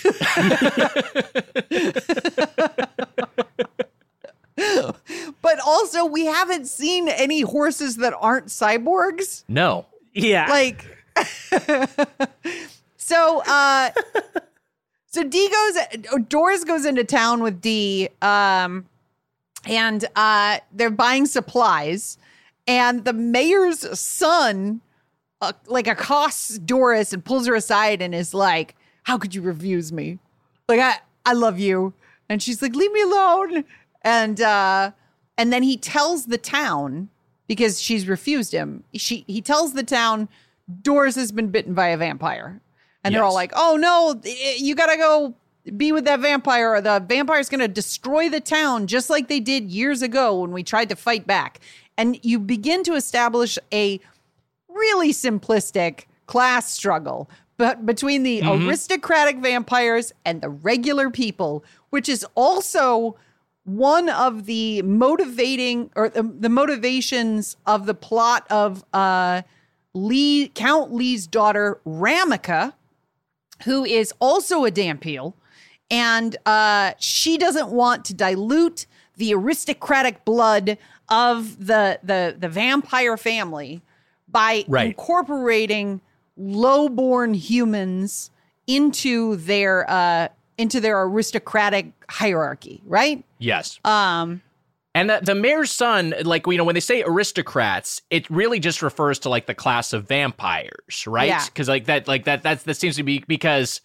but 5.41 5.59
also, 5.65 6.05
we 6.05 6.25
haven't 6.25 6.67
seen 6.67 7.07
any 7.07 7.41
horses 7.41 7.97
that 7.97 8.13
aren't 8.19 8.47
cyborgs. 8.47 9.43
No. 9.47 9.85
Yeah. 10.13 10.47
Like, 10.49 10.83
so, 12.97 13.43
uh, 13.45 13.91
so 15.07 15.23
D 15.23 15.49
goes, 15.49 15.77
Doris 16.27 16.63
goes 16.63 16.85
into 16.85 17.03
town 17.03 17.43
with 17.43 17.61
D, 17.61 18.09
um, 18.21 18.85
and 19.65 20.05
uh, 20.15 20.57
they're 20.73 20.89
buying 20.89 21.27
supplies, 21.27 22.17
and 22.65 23.05
the 23.05 23.13
mayor's 23.13 23.99
son, 23.99 24.81
uh, 25.41 25.53
like, 25.67 25.87
accosts 25.87 26.57
Doris 26.57 27.13
and 27.13 27.23
pulls 27.23 27.45
her 27.45 27.53
aside 27.53 28.01
and 28.01 28.15
is 28.15 28.33
like, 28.33 28.75
"How 29.03 29.19
could 29.19 29.35
you 29.35 29.41
refuse 29.43 29.91
me? 29.91 30.17
Like, 30.67 30.79
I, 30.79 30.95
I 31.25 31.33
love 31.33 31.59
you." 31.59 31.93
And 32.29 32.41
she's 32.41 32.61
like, 32.61 32.75
"Leave 32.75 32.91
me 32.91 33.01
alone." 33.03 33.63
And 34.01 34.39
uh, 34.41 34.91
and 35.37 35.51
then 35.53 35.63
he 35.63 35.77
tells 35.77 36.25
the 36.25 36.37
town 36.37 37.09
because 37.47 37.81
she's 37.81 38.07
refused 38.07 38.51
him. 38.53 38.83
She 38.93 39.23
he 39.27 39.41
tells 39.41 39.73
the 39.73 39.83
town 39.83 40.29
Doris 40.81 41.15
has 41.15 41.31
been 41.31 41.49
bitten 41.49 41.73
by 41.73 41.87
a 41.87 41.97
vampire. 41.97 42.61
And 43.03 43.15
they're 43.15 43.23
all 43.23 43.33
like, 43.33 43.53
"Oh 43.55 43.77
no, 43.77 44.19
you 44.57 44.75
got 44.75 44.87
to 44.87 44.97
go 44.97 45.33
be 45.75 45.91
with 45.91 46.05
that 46.05 46.19
vampire 46.19 46.73
or 46.73 46.81
the 46.81 47.03
vampire's 47.07 47.49
going 47.49 47.61
to 47.61 47.67
destroy 47.67 48.29
the 48.29 48.39
town 48.39 48.87
just 48.87 49.09
like 49.09 49.27
they 49.27 49.39
did 49.39 49.69
years 49.69 50.01
ago 50.01 50.41
when 50.41 50.51
we 50.51 50.63
tried 50.63 50.89
to 50.89 50.95
fight 50.95 51.25
back." 51.25 51.59
And 51.97 52.19
you 52.23 52.37
begin 52.39 52.83
to 52.83 52.93
establish 52.93 53.57
a 53.73 53.99
really 54.67 55.11
simplistic 55.13 56.03
class 56.25 56.71
struggle 56.71 57.29
but 57.57 57.85
between 57.85 58.21
the 58.23 58.41
aristocratic 58.43 59.37
vampires 59.37 60.13
and 60.25 60.41
the 60.41 60.49
regular 60.49 61.09
people 61.09 61.63
which 61.89 62.07
is 62.07 62.25
also 62.35 63.15
one 63.67 64.07
of 64.07 64.45
the 64.45 64.81
motivating 64.83 65.89
or 65.93 66.07
the, 66.07 66.23
the 66.23 66.47
motivations 66.47 67.57
of 67.65 67.85
the 67.85 67.93
plot 67.93 68.47
of 68.49 68.85
uh 68.93 69.41
Lee 69.93 70.47
Count 70.55 70.93
Lee's 70.93 71.27
daughter 71.27 71.81
Ramika 71.85 72.73
who 73.65 73.83
is 73.83 74.13
also 74.19 74.63
a 74.63 74.71
Dampeel 74.71 75.33
and 75.91 76.37
uh 76.45 76.93
she 76.97 77.37
doesn't 77.37 77.67
want 77.69 78.05
to 78.05 78.13
dilute 78.13 78.85
the 79.17 79.33
aristocratic 79.33 80.23
blood 80.23 80.77
of 81.09 81.65
the 81.67 81.99
the 82.01 82.37
the 82.39 82.47
vampire 82.47 83.17
family 83.17 83.81
by 84.29 84.63
Right. 84.69 84.87
incorporating 84.87 85.99
low-born 86.37 87.33
humans 87.33 88.31
into 88.65 89.35
their 89.37 89.89
uh, 89.89 90.27
into 90.57 90.79
their 90.79 91.01
aristocratic 91.03 91.91
hierarchy, 92.09 92.81
right? 92.85 93.23
Yes. 93.39 93.79
Um, 93.85 94.41
And 94.95 95.09
the, 95.11 95.19
the 95.21 95.35
mayor's 95.35 95.71
son, 95.71 96.15
like, 96.23 96.47
you 96.47 96.57
know, 96.57 96.63
when 96.63 96.73
they 96.73 96.79
say 96.79 97.03
aristocrats, 97.03 98.01
it 98.09 98.27
really 98.31 98.59
just 98.59 98.81
refers 98.81 99.19
to 99.19 99.29
like 99.29 99.45
the 99.45 99.53
class 99.53 99.93
of 99.93 100.07
vampires, 100.07 101.05
right? 101.05 101.27
Yeah. 101.27 101.45
Because 101.45 101.69
like 101.69 101.85
that, 101.85 102.07
like 102.07 102.25
that, 102.25 102.41
that's, 102.41 102.63
that 102.63 102.77
seems 102.77 102.95
to 102.95 103.03
be 103.03 103.23
because 103.27 103.81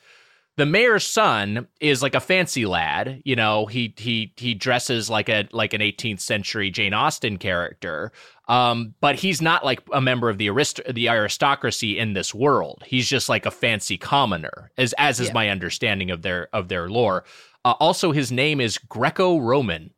the 0.56 0.64
mayor's 0.64 1.06
son 1.06 1.68
is 1.80 2.02
like 2.02 2.14
a 2.14 2.20
fancy 2.20 2.64
lad. 2.64 3.20
You 3.24 3.36
know, 3.36 3.66
he, 3.66 3.94
he, 3.98 4.32
he 4.36 4.54
dresses 4.54 5.10
like 5.10 5.28
a, 5.28 5.46
like 5.52 5.74
an 5.74 5.82
18th 5.82 6.20
century 6.20 6.70
Jane 6.70 6.94
Austen 6.94 7.36
character. 7.36 8.10
Um, 8.48 8.94
but 9.00 9.14
he's 9.16 9.40
not 9.40 9.64
like 9.64 9.80
a 9.92 10.00
member 10.00 10.28
of 10.28 10.36
the 10.36 10.48
arist- 10.50 10.80
the 10.92 11.08
aristocracy 11.08 11.98
in 11.98 12.12
this 12.12 12.34
world. 12.34 12.82
He's 12.86 13.08
just 13.08 13.28
like 13.28 13.46
a 13.46 13.50
fancy 13.50 13.96
commoner, 13.96 14.70
as, 14.76 14.92
as 14.98 15.20
is 15.20 15.28
Yeah. 15.28 15.32
my 15.34 15.48
understanding 15.48 16.10
of 16.10 16.22
their, 16.22 16.48
of 16.52 16.68
their 16.68 16.88
lore. 16.90 17.24
Uh, 17.64 17.74
also, 17.78 18.10
his 18.10 18.32
name 18.32 18.60
is 18.60 18.78
Greco-Roman. 18.78 19.90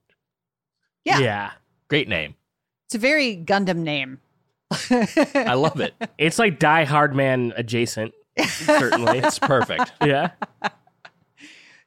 Yeah. 1.04 1.18
yeah. 1.20 1.50
Great 1.88 2.08
name. 2.08 2.34
it's 2.86 2.94
a 2.94 2.98
very 2.98 3.36
Gundam 3.36 3.78
name. 3.78 4.20
I 4.90 5.54
love 5.54 5.80
it. 5.80 5.94
It's 6.18 6.38
like 6.38 6.58
Die 6.58 6.84
Hard 6.84 7.14
Man 7.14 7.52
adjacent, 7.56 8.12
certainly. 8.46 9.18
It's 9.24 9.38
perfect. 9.38 9.92
yeah. 10.04 10.30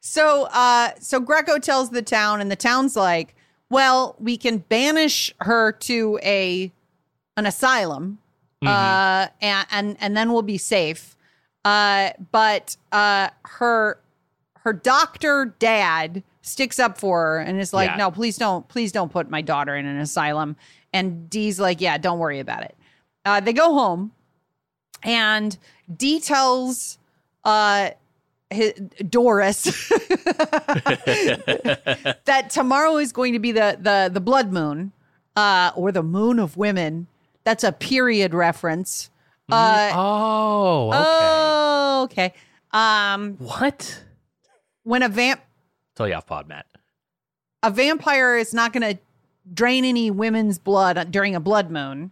So, 0.00 0.44
uh, 0.52 0.90
so 1.00 1.20
Greco 1.20 1.58
tells 1.58 1.90
the 1.90 2.02
town, 2.02 2.40
and 2.40 2.50
the 2.50 2.56
town's 2.56 2.96
like, 2.96 3.34
"Well, 3.70 4.16
we 4.18 4.36
can 4.36 4.58
banish 4.58 5.32
her 5.40 5.72
to 5.72 6.18
a 6.22 6.72
an 7.36 7.46
asylum, 7.46 8.18
uh, 8.64 9.28
and, 9.40 9.66
and 9.70 9.96
and 10.00 10.16
then 10.16 10.32
we'll 10.32 10.42
be 10.42 10.58
safe." 10.58 11.16
Uh, 11.64 12.10
but 12.32 12.76
uh, 12.92 13.28
her 13.44 14.00
her 14.58 14.72
doctor 14.72 15.54
dad 15.58 16.22
sticks 16.42 16.78
up 16.78 16.98
for 16.98 17.22
her 17.22 17.38
and 17.38 17.60
is 17.60 17.72
like, 17.72 17.90
Yeah. 17.90 17.96
"No, 17.96 18.10
please 18.10 18.36
don't, 18.38 18.66
please 18.68 18.90
don't 18.92 19.12
put 19.12 19.28
my 19.30 19.42
daughter 19.42 19.76
in 19.76 19.86
an 19.86 19.98
asylum." 19.98 20.56
And 20.92 21.28
D's 21.28 21.60
like, 21.60 21.80
"Yeah, 21.80 21.98
don't 21.98 22.18
worry 22.18 22.40
about 22.40 22.62
it." 22.64 22.74
Uh, 23.24 23.40
they 23.40 23.52
go 23.52 23.74
home, 23.74 24.12
and 25.02 25.58
D 25.94 26.20
tells 26.20 26.98
uh, 27.44 27.90
his, 28.50 28.72
Doris 29.08 29.62
that 32.24 32.48
tomorrow 32.50 32.96
is 32.96 33.12
going 33.12 33.32
to 33.32 33.38
be 33.38 33.52
the 33.52 33.78
the 33.80 34.10
the 34.12 34.20
blood 34.20 34.52
moon, 34.52 34.92
uh, 35.36 35.70
or 35.76 35.92
the 35.92 36.02
moon 36.02 36.38
of 36.38 36.56
women. 36.56 37.06
That's 37.44 37.64
a 37.64 37.72
period 37.72 38.34
reference. 38.34 39.10
Uh, 39.50 39.90
oh, 39.94 40.88
okay. 40.88 40.98
oh, 41.00 42.02
okay. 42.04 42.34
Um, 42.72 43.36
What? 43.38 44.02
when 44.82 45.02
a 45.02 45.08
vamp 45.08 45.40
Tell 45.96 46.06
you 46.06 46.14
off 46.14 46.26
pod, 46.26 46.46
Matt. 46.48 46.66
a 47.62 47.70
vampire 47.70 48.36
is 48.36 48.52
not 48.52 48.72
going 48.74 48.94
to 48.94 49.00
drain 49.54 49.84
any 49.86 50.10
women's 50.10 50.58
blood 50.58 51.10
during 51.10 51.34
a 51.34 51.40
blood 51.40 51.70
moon. 51.70 52.10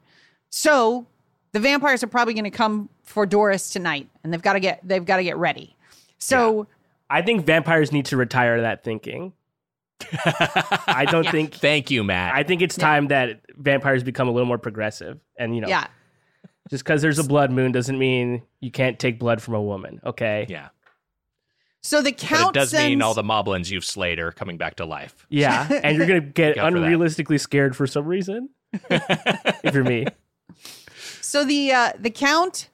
So 0.48 1.06
the 1.52 1.60
vampires 1.60 2.02
are 2.02 2.06
probably 2.06 2.32
going 2.32 2.44
to 2.44 2.50
come 2.50 2.88
for 3.02 3.26
Doris 3.26 3.68
tonight, 3.70 4.08
and 4.24 4.32
they've 4.32 4.40
got 4.42 4.54
to 4.54 4.60
get 4.60 4.80
they've 4.82 5.04
got 5.04 5.18
to 5.18 5.24
get 5.24 5.36
ready. 5.36 5.75
So 6.18 6.66
I 7.08 7.22
think 7.22 7.46
vampires 7.46 7.92
need 7.92 8.06
to 8.06 8.16
retire 8.16 8.62
that 8.62 8.84
thinking. 8.84 9.32
I 10.12 11.06
don't 11.10 11.28
think. 11.28 11.54
Thank 11.54 11.90
you, 11.90 12.04
Matt. 12.04 12.34
I 12.34 12.42
think 12.42 12.62
it's 12.62 12.76
time 12.76 13.08
that 13.08 13.40
vampires 13.56 14.02
become 14.02 14.28
a 14.28 14.30
little 14.30 14.46
more 14.46 14.58
progressive. 14.58 15.18
And, 15.38 15.54
you 15.54 15.60
know, 15.62 15.68
yeah, 15.68 15.86
just 16.70 16.84
because 16.84 17.02
there's 17.02 17.18
a 17.18 17.24
blood 17.24 17.50
moon 17.50 17.72
doesn't 17.72 17.98
mean 17.98 18.42
you 18.60 18.70
can't 18.70 18.98
take 18.98 19.18
blood 19.18 19.40
from 19.40 19.54
a 19.54 19.62
woman. 19.62 20.00
Okay. 20.04 20.46
yeah. 20.48 20.68
so 21.82 22.02
the 22.02 22.10
But 22.12 22.18
count 22.18 22.56
it 22.56 22.60
does 22.60 22.74
mean 22.74 23.00
all 23.02 23.14
the 23.14 23.22
moblins 23.22 23.70
you've 23.70 23.84
slayed 23.84 24.18
are 24.18 24.32
coming 24.32 24.58
back 24.58 24.76
to 24.76 24.84
life. 24.84 25.26
Yeah. 25.28 25.66
And 25.82 25.96
you're 25.96 26.06
going 26.06 26.20
to 26.20 26.26
get 26.28 26.56
Go 26.56 26.62
that. 26.62 26.72
unrealistically 26.72 27.40
scared 27.40 27.76
for 27.76 27.86
some 27.86 28.04
reason. 28.06 28.50
if 28.90 29.74
you're 29.74 29.84
me. 29.84 30.06
So 31.20 31.44
the 31.44 31.72
uh, 31.72 31.92
the 31.98 32.10
count 32.10 32.68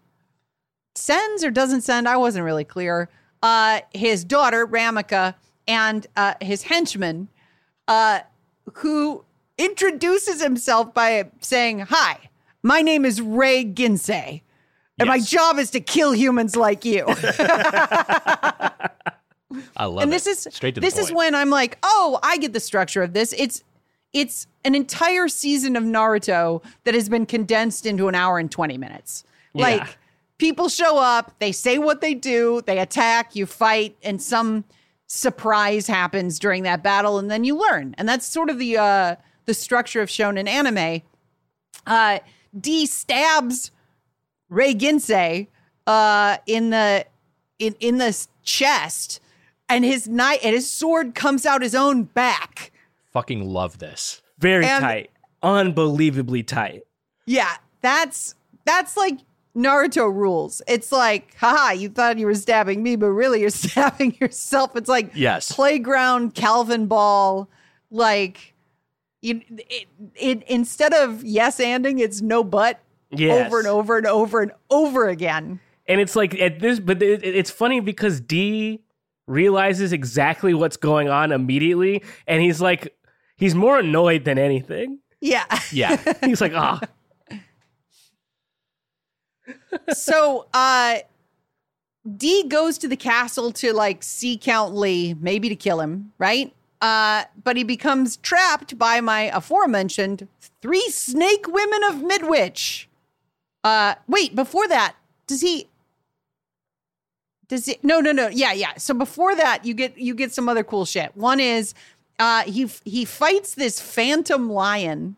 sends 0.94 1.44
or 1.44 1.50
doesn't 1.50 1.82
send. 1.82 2.08
I 2.08 2.16
wasn't 2.16 2.44
really 2.44 2.64
clear. 2.64 3.08
Uh, 3.42 3.80
his 3.92 4.24
daughter 4.24 4.66
Ramika 4.66 5.34
and 5.66 6.06
uh, 6.16 6.34
his 6.40 6.62
henchman, 6.62 7.28
uh, 7.88 8.20
who 8.74 9.24
introduces 9.58 10.42
himself 10.42 10.94
by 10.94 11.30
saying, 11.40 11.80
"Hi, 11.80 12.30
my 12.62 12.82
name 12.82 13.04
is 13.04 13.20
Ray 13.20 13.64
Ginsei, 13.64 14.42
and 14.98 15.08
my 15.08 15.18
job 15.18 15.58
is 15.58 15.70
to 15.70 15.80
kill 15.80 16.12
humans 16.12 16.56
like 16.56 16.84
you." 16.84 17.04
I 19.76 19.84
love 19.86 20.02
and 20.02 20.10
it. 20.10 20.14
this 20.14 20.26
is 20.26 20.54
straight 20.54 20.74
to 20.76 20.80
this 20.80 20.98
is 20.98 21.12
when 21.12 21.34
I'm 21.34 21.50
like, 21.50 21.78
oh, 21.82 22.18
I 22.22 22.38
get 22.38 22.52
the 22.52 22.60
structure 22.60 23.02
of 23.02 23.12
this. 23.12 23.34
It's 23.36 23.62
it's 24.12 24.46
an 24.64 24.74
entire 24.74 25.28
season 25.28 25.76
of 25.76 25.82
Naruto 25.82 26.62
that 26.84 26.94
has 26.94 27.08
been 27.08 27.26
condensed 27.26 27.86
into 27.86 28.08
an 28.08 28.14
hour 28.14 28.38
and 28.38 28.50
20 28.50 28.76
minutes. 28.76 29.24
Yeah. 29.54 29.62
Like 29.62 29.98
people 30.42 30.68
show 30.68 30.98
up, 30.98 31.38
they 31.38 31.52
say 31.52 31.78
what 31.78 32.00
they 32.00 32.14
do, 32.14 32.60
they 32.66 32.80
attack, 32.80 33.36
you 33.36 33.46
fight, 33.46 33.96
and 34.02 34.20
some 34.20 34.64
surprise 35.06 35.86
happens 35.86 36.40
during 36.40 36.64
that 36.64 36.82
battle, 36.82 37.16
and 37.20 37.30
then 37.30 37.44
you 37.44 37.56
learn. 37.56 37.94
And 37.96 38.08
that's 38.08 38.26
sort 38.26 38.50
of 38.50 38.58
the 38.58 38.76
uh 38.76 39.16
the 39.44 39.54
structure 39.54 40.02
of 40.02 40.08
shonen 40.08 40.48
anime. 40.48 41.02
Uh 41.86 42.18
D 42.58 42.86
stabs 42.86 43.70
Ray 44.48 44.74
Ginsei 44.74 45.48
uh, 45.86 46.38
in 46.46 46.70
the 46.70 47.06
in 47.60 47.76
in 47.78 47.98
the 47.98 48.26
chest, 48.42 49.20
and 49.68 49.84
his 49.84 50.08
knife 50.08 50.40
and 50.42 50.54
his 50.54 50.68
sword 50.68 51.14
comes 51.14 51.46
out 51.46 51.62
his 51.62 51.74
own 51.74 52.02
back. 52.02 52.72
Fucking 53.12 53.48
love 53.48 53.78
this. 53.78 54.22
Very 54.38 54.66
And- 54.66 54.82
tight. 54.82 55.10
Unbelievably 55.44 56.42
tight. 56.44 56.82
Yeah, 57.26 57.56
that's 57.80 58.34
that's 58.64 58.96
like 58.96 59.18
Naruto 59.56 60.12
rules. 60.12 60.62
It's 60.66 60.90
like, 60.92 61.34
haha, 61.36 61.72
you 61.72 61.88
thought 61.90 62.18
you 62.18 62.26
were 62.26 62.34
stabbing 62.34 62.82
me, 62.82 62.96
but 62.96 63.08
really 63.10 63.40
you're 63.42 63.50
stabbing 63.68 64.16
yourself. 64.20 64.74
It's 64.76 64.88
like 64.88 65.10
Yes. 65.14 65.52
playground 65.52 66.34
Calvin 66.34 66.86
ball, 66.86 67.48
like. 67.90 68.48
You, 69.24 69.40
it, 69.48 69.86
it 70.16 70.42
instead 70.48 70.92
of 70.92 71.22
yes 71.22 71.60
anding, 71.60 72.00
it's 72.00 72.20
no 72.20 72.42
but 72.42 72.80
Yes. 73.10 73.46
over 73.46 73.60
and 73.60 73.68
over 73.68 73.96
and 73.98 74.06
over 74.08 74.40
and 74.40 74.50
over 74.68 75.08
again. 75.08 75.60
And 75.86 76.00
it's 76.00 76.16
like 76.16 76.34
at 76.40 76.58
this, 76.58 76.80
but 76.80 77.00
it, 77.00 77.22
it's 77.24 77.48
funny 77.50 77.78
because 77.78 78.20
D 78.20 78.80
realizes 79.28 79.92
exactly 79.92 80.54
what's 80.54 80.76
going 80.76 81.08
on 81.08 81.30
immediately, 81.30 82.02
and 82.26 82.42
he's 82.42 82.60
like, 82.60 82.96
he's 83.36 83.54
more 83.54 83.78
annoyed 83.78 84.24
than 84.24 84.38
anything. 84.38 84.98
Yeah. 85.20 85.44
Yeah. 85.70 86.02
He's 86.24 86.40
like, 86.40 86.52
ah, 86.52 86.80
so 89.92 90.46
uh 90.54 90.98
D 92.16 92.44
goes 92.48 92.78
to 92.78 92.88
the 92.88 92.96
castle 92.96 93.52
to 93.52 93.72
like 93.72 94.02
see 94.02 94.36
Count 94.36 94.74
Lee, 94.74 95.14
maybe 95.14 95.48
to 95.48 95.56
kill 95.56 95.80
him, 95.80 96.12
right? 96.18 96.52
Uh, 96.80 97.24
but 97.44 97.56
he 97.56 97.62
becomes 97.62 98.16
trapped 98.16 98.76
by 98.76 99.00
my 99.00 99.30
aforementioned 99.32 100.26
three 100.60 100.88
snake 100.90 101.46
women 101.46 101.84
of 101.84 102.02
Midwich. 102.02 102.88
Uh, 103.62 103.94
wait, 104.08 104.34
before 104.34 104.66
that, 104.66 104.96
does 105.28 105.40
he? 105.40 105.68
Does 107.46 107.66
he? 107.66 107.78
No, 107.84 108.00
no, 108.00 108.10
no. 108.10 108.26
Yeah, 108.26 108.52
yeah. 108.52 108.72
So 108.78 108.94
before 108.94 109.36
that, 109.36 109.64
you 109.64 109.74
get 109.74 109.96
you 109.96 110.14
get 110.14 110.32
some 110.32 110.48
other 110.48 110.64
cool 110.64 110.84
shit. 110.84 111.16
One 111.16 111.38
is, 111.38 111.72
uh, 112.18 112.42
he 112.42 112.68
he 112.84 113.04
fights 113.04 113.54
this 113.54 113.80
phantom 113.80 114.50
lion 114.50 115.14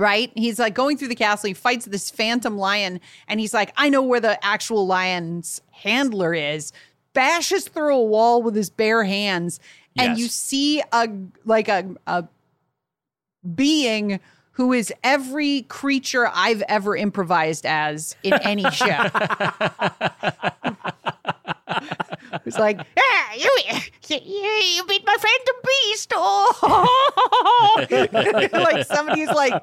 right? 0.00 0.32
He's 0.34 0.58
like 0.58 0.74
going 0.74 0.96
through 0.96 1.08
the 1.08 1.14
castle. 1.14 1.48
He 1.48 1.54
fights 1.54 1.84
this 1.84 2.10
phantom 2.10 2.56
lion, 2.58 3.00
and 3.28 3.38
he's 3.38 3.54
like, 3.54 3.72
I 3.76 3.90
know 3.90 4.02
where 4.02 4.20
the 4.20 4.42
actual 4.44 4.86
lion's 4.86 5.60
handler 5.70 6.34
is. 6.34 6.72
Bashes 7.12 7.68
through 7.68 7.94
a 7.96 8.02
wall 8.04 8.42
with 8.42 8.54
his 8.56 8.70
bare 8.70 9.04
hands, 9.04 9.60
and 9.96 10.12
Yes. 10.12 10.18
you 10.18 10.26
see 10.28 10.82
a 10.92 11.08
like 11.44 11.68
a 11.68 11.94
a 12.06 12.24
being 13.54 14.20
who 14.52 14.72
is 14.72 14.92
every 15.02 15.62
creature 15.62 16.30
I've 16.34 16.62
ever 16.62 16.96
improvised 16.96 17.64
as 17.66 18.14
in 18.22 18.34
any 18.42 18.68
show. 18.70 18.86
It's 22.46 22.58
like, 22.58 22.78
ah, 22.98 23.34
you, 23.36 23.50
you, 24.08 24.18
you 24.20 24.84
beat 24.86 25.04
my 25.06 25.16
friend 25.16 25.40
phantom 25.46 25.54
beast. 25.66 26.12
Oh, 26.14 27.86
like 28.52 28.86
somebody's 28.86 29.28
like 29.28 29.62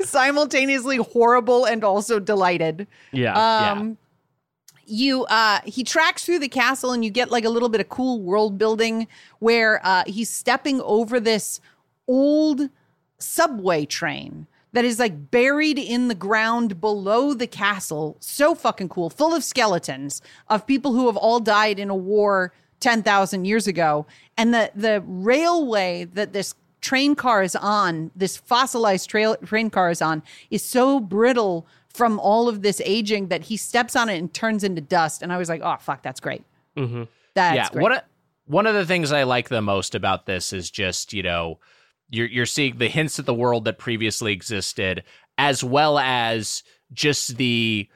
simultaneously 0.00 0.96
horrible 0.96 1.64
and 1.64 1.84
also 1.84 2.18
delighted. 2.18 2.86
yeah, 3.12 3.70
Um, 3.72 3.98
you 4.90 5.24
uh 5.26 5.60
he 5.66 5.84
tracks 5.84 6.24
through 6.24 6.38
the 6.38 6.48
castle 6.48 6.92
and 6.92 7.04
you 7.04 7.10
get 7.10 7.30
like 7.30 7.44
a 7.44 7.50
little 7.50 7.68
bit 7.68 7.78
of 7.80 7.90
cool 7.90 8.22
world 8.22 8.56
building 8.56 9.06
where 9.38 9.82
uh 9.84 10.02
he's 10.06 10.30
stepping 10.30 10.80
over 10.80 11.20
this 11.20 11.60
old 12.06 12.70
subway 13.18 13.84
train 13.84 14.46
that 14.72 14.84
is 14.84 14.98
like 14.98 15.30
buried 15.30 15.78
in 15.78 16.08
the 16.08 16.14
ground 16.14 16.80
below 16.80 17.34
the 17.34 17.46
castle. 17.46 18.16
So 18.20 18.54
fucking 18.54 18.88
cool, 18.88 19.10
full 19.10 19.34
of 19.34 19.44
skeletons 19.44 20.22
of 20.48 20.66
people 20.66 20.92
who 20.92 21.06
have 21.06 21.16
all 21.16 21.40
died 21.40 21.78
in 21.78 21.90
a 21.90 21.96
war 21.96 22.52
10,000 22.80 23.44
years 23.44 23.66
ago. 23.66 24.06
And 24.36 24.52
the, 24.52 24.70
the 24.74 25.02
railway 25.06 26.04
that 26.12 26.32
this 26.32 26.54
train 26.80 27.14
car 27.14 27.42
is 27.42 27.56
on, 27.56 28.10
this 28.14 28.36
fossilized 28.36 29.08
trail, 29.08 29.36
train 29.36 29.70
car 29.70 29.90
is 29.90 30.02
on, 30.02 30.22
is 30.50 30.62
so 30.62 31.00
brittle 31.00 31.66
from 31.88 32.20
all 32.20 32.48
of 32.48 32.62
this 32.62 32.80
aging 32.84 33.28
that 33.28 33.44
he 33.44 33.56
steps 33.56 33.96
on 33.96 34.08
it 34.08 34.18
and 34.18 34.32
turns 34.32 34.62
into 34.62 34.80
dust. 34.80 35.22
And 35.22 35.32
I 35.32 35.38
was 35.38 35.48
like, 35.48 35.62
oh, 35.64 35.76
fuck, 35.80 36.02
that's 36.02 36.20
great. 36.20 36.44
Mm-hmm. 36.76 37.04
That's 37.34 37.56
yeah, 37.56 37.68
great. 37.70 37.82
one 37.82 37.92
of, 37.92 38.02
one 38.46 38.66
of 38.66 38.74
the 38.74 38.86
things 38.86 39.12
I 39.12 39.24
like 39.24 39.48
the 39.48 39.62
most 39.62 39.94
about 39.94 40.26
this 40.26 40.52
is 40.52 40.70
just 40.70 41.12
you 41.12 41.22
know 41.22 41.58
you're 42.10 42.26
you're 42.26 42.46
seeing 42.46 42.78
the 42.78 42.88
hints 42.88 43.18
at 43.18 43.26
the 43.26 43.34
world 43.34 43.64
that 43.64 43.78
previously 43.78 44.32
existed, 44.32 45.04
as 45.36 45.62
well 45.62 45.98
as 45.98 46.62
just 46.92 47.36
the 47.36 47.88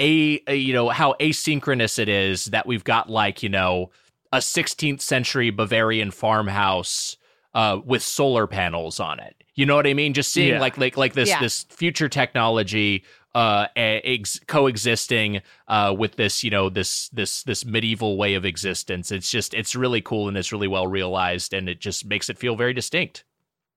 a, 0.00 0.40
a 0.46 0.54
you 0.54 0.72
know 0.72 0.88
how 0.90 1.14
asynchronous 1.20 1.98
it 1.98 2.08
is 2.08 2.46
that 2.46 2.66
we've 2.66 2.84
got 2.84 3.08
like 3.10 3.42
you 3.42 3.48
know 3.48 3.90
a 4.32 4.38
16th 4.38 5.00
century 5.00 5.50
Bavarian 5.50 6.10
farmhouse 6.10 7.16
uh, 7.54 7.78
with 7.84 8.02
solar 8.02 8.46
panels 8.46 9.00
on 9.00 9.18
it. 9.20 9.34
You 9.54 9.64
know 9.64 9.76
what 9.76 9.86
I 9.86 9.94
mean? 9.94 10.12
Just 10.12 10.32
seeing 10.32 10.50
Yeah. 10.54 10.60
like 10.60 10.76
like 10.76 10.96
like 10.96 11.14
this 11.14 11.28
Yeah. 11.30 11.40
this 11.40 11.64
future 11.70 12.08
technology 12.08 13.04
uh 13.34 13.66
ex- 13.76 14.40
coexisting 14.46 15.42
uh 15.68 15.94
with 15.96 16.16
this 16.16 16.42
you 16.42 16.50
know 16.50 16.70
this 16.70 17.08
this 17.10 17.42
this 17.42 17.66
medieval 17.66 18.16
way 18.16 18.32
of 18.32 18.46
existence 18.46 19.12
it's 19.12 19.30
just 19.30 19.52
it's 19.52 19.76
really 19.76 20.00
cool 20.00 20.26
and 20.26 20.38
it's 20.38 20.52
really 20.52 20.66
well 20.68 20.86
realized 20.86 21.52
and 21.52 21.68
it 21.68 21.78
just 21.78 22.06
makes 22.06 22.30
it 22.30 22.38
feel 22.38 22.56
very 22.56 22.72
distinct 22.72 23.24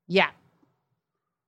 Yeah. 0.09 0.31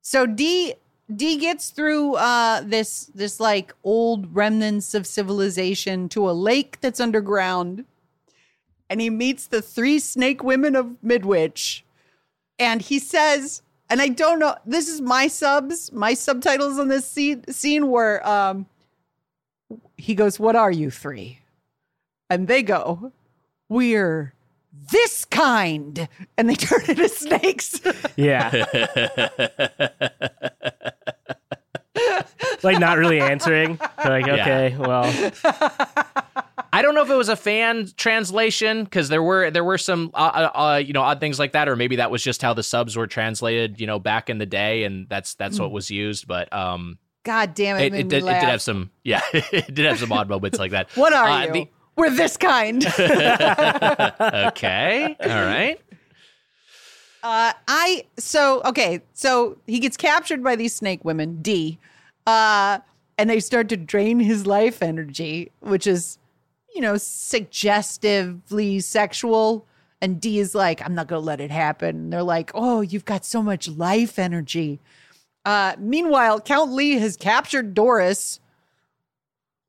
So 0.01 0.26
D 0.26 0.76
D 1.14 1.38
gets 1.38 1.72
through 1.72 2.16
uh 2.16 2.62
this 2.62 3.12
this 3.14 3.39
like 3.39 3.74
old 3.84 4.34
remnants 4.34 4.93
of 4.93 5.05
civilization 5.05 6.07
to 6.09 6.30
a 6.30 6.32
lake 6.32 6.80
that's 6.80 6.99
underground. 7.01 7.86
And 8.89 9.01
he 9.01 9.09
meets 9.09 9.47
the 9.47 9.62
three 9.62 9.99
snake 9.99 10.43
women 10.43 10.76
of 10.76 11.01
Midwich. 11.01 11.84
And 12.59 12.82
he 12.82 12.99
says, 12.99 13.64
and 13.89 14.01
I 14.01 14.09
don't 14.09 14.38
know, 14.39 14.55
this 14.66 14.88
is 14.88 15.01
my 15.01 15.28
subs, 15.28 15.91
my 15.91 16.14
subtitles 16.14 16.78
on 16.78 16.88
this 16.88 17.05
scene, 17.05 17.43
scene 17.51 17.89
where 17.89 18.26
um 18.28 18.68
he 19.97 20.14
goes, 20.14 20.39
What 20.39 20.55
are 20.55 20.72
you 20.72 20.91
three? 20.91 21.39
And 22.30 22.47
they 22.47 22.62
go, 22.62 23.12
We're 23.70 24.34
this 24.74 25.26
kind. 25.26 26.07
And 26.38 26.49
they 26.49 26.55
turn 26.55 26.82
into 26.88 27.09
snakes. 27.09 27.80
Yeah. 28.15 28.51
like 32.63 32.80
not 32.80 32.97
really 32.97 33.19
answering. 33.19 33.78
They're 34.03 34.11
like, 34.22 34.26
Yeah. 34.26 34.41
okay, 34.41 34.76
well, 34.78 35.03
i 36.74 36.82
don't 36.82 36.95
know 36.95 37.01
if 37.01 37.09
it 37.09 37.15
was 37.15 37.28
a 37.28 37.36
fan 37.36 37.86
translation 37.97 38.86
because 38.86 39.09
there 39.09 39.22
were 39.22 39.51
there 39.51 39.63
were 39.63 39.78
some 39.78 40.09
uh, 40.13 40.49
uh, 40.55 40.57
uh, 40.57 40.78
you 40.78 40.93
know 40.93 41.01
odd 41.01 41.19
things 41.19 41.38
like 41.38 41.51
that 41.51 41.67
or 41.67 41.76
maybe 41.76 41.97
that 41.97 42.09
was 42.09 42.24
just 42.24 42.41
how 42.41 42.53
the 42.53 42.63
subs 42.63 42.95
were 42.95 43.07
translated 43.07 43.82
you 43.82 43.86
know 43.86 43.99
back 43.99 44.30
in 44.30 44.38
the 44.38 44.45
day 44.45 44.86
and 44.86 45.05
that's 45.09 45.36
that's 45.36 45.59
what 45.59 45.69
was 45.69 45.91
used 45.91 46.28
but 46.30 46.51
um 46.53 46.97
God 47.24 47.53
damn 47.55 47.76
it. 47.76 47.88
it, 47.88 47.93
it, 47.93 47.99
it, 47.99 48.07
did, 48.07 48.24
it 48.24 48.28
did 48.28 48.34
have 48.36 48.61
some 48.61 48.89
yeah 49.03 49.19
it 49.34 49.74
did 49.74 49.86
have 49.86 49.99
some 49.99 50.13
odd 50.13 50.30
moments 50.30 50.59
like 50.59 50.72
that 50.72 50.89
What 50.95 51.11
are 51.11 51.28
Uh, 51.28 51.45
you? 51.47 51.51
the- 51.51 51.69
We're 51.96 52.10
this 52.10 52.38
kind. 52.38 52.86
okay 53.00 55.16
all 55.20 55.28
right 55.28 55.80
uh, 57.24 57.54
I 57.68 58.06
so 58.18 58.62
okay. 58.66 59.02
So 59.14 59.58
he 59.68 59.80
gets 59.80 59.98
captured 59.98 60.44
by 60.44 60.56
these 60.56 60.76
snake 60.76 61.06
women, 61.06 61.42
D, 61.42 61.78
uh, 62.26 62.80
and 63.18 63.30
they 63.30 63.39
start 63.39 63.70
to 63.70 63.78
drain 63.78 64.20
his 64.20 64.48
life 64.48 64.82
energy, 64.82 65.52
which 65.60 65.86
is, 65.86 66.18
you 66.74 66.82
know, 66.82 66.98
suggestively 66.98 68.80
sexual. 68.80 69.68
And 70.02 70.20
D 70.20 70.39
is 70.39 70.56
like, 70.56 70.84
I'm 70.84 70.96
not 70.96 71.08
gonna 71.08 71.22
let 71.22 71.39
it 71.39 71.52
happen. 71.52 71.96
And 71.96 72.14
they're 72.14 72.24
like, 72.24 72.52
Oh, 72.56 72.82
you've 72.82 73.06
got 73.06 73.24
so 73.24 73.44
much 73.44 73.68
life 73.68 74.18
energy. 74.18 74.80
Uh, 75.46 75.76
meanwhile, 75.78 76.42
Count 76.42 76.72
Lee 76.72 76.94
has 76.94 77.18
captured 77.18 77.76
Doris. 77.76 78.39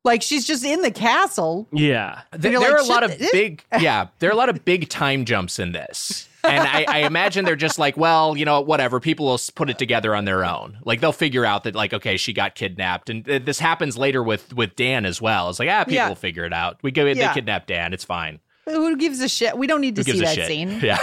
Like 0.03 0.21
she's 0.21 0.45
just 0.45 0.65
in 0.65 0.81
the 0.81 0.91
castle. 0.91 1.67
yeah. 1.71 2.21
There, 2.31 2.51
you're 2.51 2.59
there 2.61 2.71
like, 2.71 2.81
are 2.81 2.83
a 2.83 2.87
lot 2.87 3.03
of 3.03 3.17
big, 3.31 3.63
yeah, 3.79 4.07
there 4.19 4.29
are 4.29 4.33
a 4.33 4.35
lot 4.35 4.49
of 4.49 4.65
big 4.65 4.89
time 4.89 5.23
jumps 5.25 5.59
in 5.59 5.71
this. 5.71 6.27
And 6.45 6.59
I, 6.67 6.83
I 6.89 6.97
imagine 7.05 7.45
they're 7.45 7.55
just 7.55 7.79
like, 7.79 7.95
well, 7.95 8.35
you 8.35 8.43
know, 8.43 8.59
whatever. 8.59 8.99
People 8.99 9.27
will 9.27 9.39
put 9.55 9.69
it 9.69 9.79
together 9.79 10.13
on 10.13 10.25
their 10.25 10.43
own. 10.43 10.77
Like 10.83 10.99
they'll 10.99 11.13
figure 11.13 11.45
out 11.45 11.63
that, 11.63 11.73
like, 11.73 11.93
okay, 11.93 12.17
she 12.17 12.33
got 12.33 12.53
kidnapped, 12.53 13.09
and 13.09 13.23
this 13.23 13.59
happens 13.59 13.97
later 13.97 14.21
with 14.21 14.53
with 14.53 14.75
Dan 14.75 15.05
as 15.05 15.21
well. 15.21 15.49
It's 15.49 15.57
like, 15.59 15.69
ah, 15.69 15.85
people 15.85 15.93
Yeah. 15.93 16.09
will 16.09 16.15
figure 16.15 16.43
it 16.43 16.51
out. 16.51 16.79
We 16.83 16.91
go, 16.91 17.05
Yeah. 17.05 17.29
they 17.29 17.33
kidnapped 17.33 17.67
Dan. 17.67 17.93
It's 17.93 18.03
fine. 18.03 18.41
Who 18.65 18.97
gives 18.97 19.21
a 19.21 19.29
shit? 19.29 19.57
We 19.57 19.67
don't 19.67 19.79
need 19.79 19.95
to 19.95 20.03
Who 20.03 20.11
see 20.11 20.19
that 20.19 20.35
shit? 20.35 20.47
scene. 20.47 20.79
Yeah. 20.83 20.97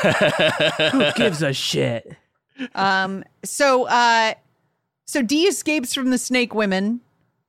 Who 0.91 1.11
gives 1.15 1.41
a 1.43 1.55
shit? 1.55 2.17
Um, 2.75 3.25
so 3.43 3.87
uh 3.89 4.35
so 5.07 5.23
D 5.23 5.45
escapes 5.45 5.95
from 5.95 6.11
the 6.11 6.19
snake 6.19 6.55
women 6.55 7.01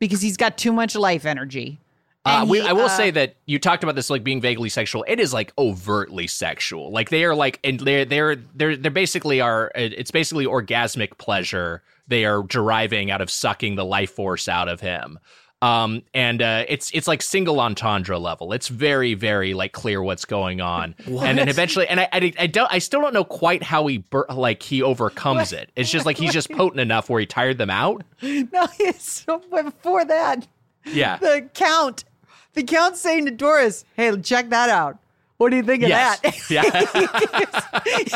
because 0.01 0.21
he's 0.21 0.35
got 0.35 0.57
too 0.57 0.73
much 0.73 0.95
life 0.95 1.25
energy. 1.25 1.79
Uh, 2.25 2.45
we, 2.47 2.59
he, 2.59 2.67
I 2.67 2.73
will 2.73 2.85
uh, 2.85 2.89
say 2.89 3.11
that 3.11 3.35
you 3.45 3.57
talked 3.57 3.83
about 3.83 3.95
this 3.95 4.09
like 4.09 4.23
being 4.23 4.41
vaguely 4.41 4.67
sexual. 4.67 5.05
It 5.07 5.19
is 5.19 5.33
like 5.33 5.53
overtly 5.57 6.27
sexual. 6.27 6.91
Like 6.91 7.09
they 7.09 7.23
are 7.23 7.33
like, 7.33 7.59
and 7.63 7.79
they're 7.79 8.03
they're 8.03 8.35
they're 8.35 8.75
they're 8.75 8.91
basically 8.91 9.39
are. 9.39 9.71
It's 9.75 10.11
basically 10.11 10.45
orgasmic 10.45 11.17
pleasure 11.17 11.83
they 12.07 12.25
are 12.25 12.43
deriving 12.43 13.09
out 13.09 13.21
of 13.21 13.31
sucking 13.31 13.75
the 13.75 13.85
life 13.85 14.11
force 14.11 14.47
out 14.47 14.67
of 14.67 14.81
him. 14.81 15.19
Um, 15.61 16.01
and 16.13 16.41
uh, 16.41 16.65
it's 16.67 16.89
it's 16.91 17.07
like 17.07 17.21
single 17.21 17.59
entendre 17.59 18.17
level. 18.17 18.51
It's 18.53 18.67
very 18.67 19.13
very 19.13 19.53
like 19.53 19.73
clear 19.73 20.01
what's 20.01 20.25
going 20.25 20.59
on. 20.59 20.95
And 21.05 21.37
then 21.37 21.49
eventually, 21.49 21.87
and 21.87 21.99
I, 21.99 22.09
I 22.11 22.33
I 22.39 22.47
don't 22.47 22.71
I 22.71 22.79
still 22.79 23.01
don't 23.01 23.13
know 23.13 23.23
quite 23.23 23.61
how 23.61 23.85
he 23.87 23.99
bur- 23.99 24.25
like 24.33 24.63
he 24.63 24.81
overcomes 24.81 25.53
it. 25.53 25.69
It's 25.75 25.91
just 25.91 26.05
like 26.05 26.17
he's 26.17 26.33
just 26.33 26.49
potent 26.57 26.79
enough 26.79 27.09
where 27.09 27.19
he 27.19 27.25
tired 27.25 27.57
them 27.59 27.69
out. 27.69 28.03
No, 28.23 28.67
so 28.97 29.39
before 29.51 30.03
that. 30.05 30.47
Yeah. 30.85 31.17
The 31.17 31.49
count. 31.53 32.05
The 32.53 32.63
count 32.63 32.97
saying 32.97 33.25
to 33.25 33.31
Doris, 33.31 33.85
hey, 33.95 34.15
check 34.19 34.49
that 34.49 34.69
out. 34.69 34.97
What 35.41 35.49
do 35.49 35.55
you 35.57 35.63
think 35.63 35.81
of 35.81 35.89
Yes. 35.89 36.19
that? 36.19 36.49
Yeah. 36.51 36.61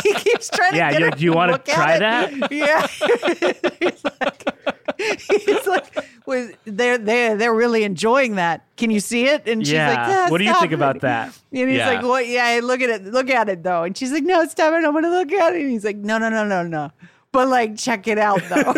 he 0.03 0.13
keeps 0.13 0.47
trying 0.47 0.73
to 0.73 0.77
Yeah, 0.77 0.91
get 0.91 0.99
you- 0.99 1.05
her 1.05 1.11
do 1.11 1.23
you 1.23 1.33
wanna 1.33 1.57
try 1.57 1.97
that? 1.97 2.51
Yeah. 2.51 2.85
he's 3.79 4.03
like, 4.03 5.41
he's 5.43 5.65
like 5.67 6.05
well, 6.27 6.49
they're 6.65 6.99
they're 6.99 7.35
they're 7.35 7.53
really 7.55 7.83
enjoying 7.83 8.35
that. 8.35 8.61
Can 8.77 8.91
you 8.91 8.99
see 8.99 9.25
it? 9.25 9.47
And 9.47 9.65
she's 9.65 9.73
yeah. 9.73 9.89
like, 9.89 9.97
yeah, 10.07 10.25
ah, 10.27 10.31
what 10.31 10.37
do 10.37 10.43
you 10.43 10.53
think 10.59 10.71
about 10.71 11.01
that? 11.01 11.35
And 11.51 11.67
he's 11.69 11.79
Yeah. 11.79 11.89
like, 11.89 12.03
"What? 12.03 12.27
Yeah, 12.27 12.59
look 12.63 12.81
at 12.81 12.89
it. 12.91 13.03
Look 13.05 13.29
at 13.31 13.49
it, 13.49 13.63
though." 13.63 13.83
And 13.83 13.97
she's 13.97 14.11
like, 14.11 14.23
"No, 14.23 14.45
stop 14.45 14.73
it. 14.73 14.85
I'm 14.85 14.93
gonna 14.93 15.09
look 15.09 15.31
at 15.31 15.55
it." 15.55 15.61
And 15.61 15.71
he's 15.71 15.83
like, 15.85 15.97
"No, 15.97 16.17
no, 16.19 16.29
no, 16.29 16.45
no, 16.45 16.61
no." 16.63 16.91
But 17.31 17.47
like, 17.47 17.75
check 17.77 18.07
it 18.07 18.17
out, 18.19 18.41
though. 18.49 18.73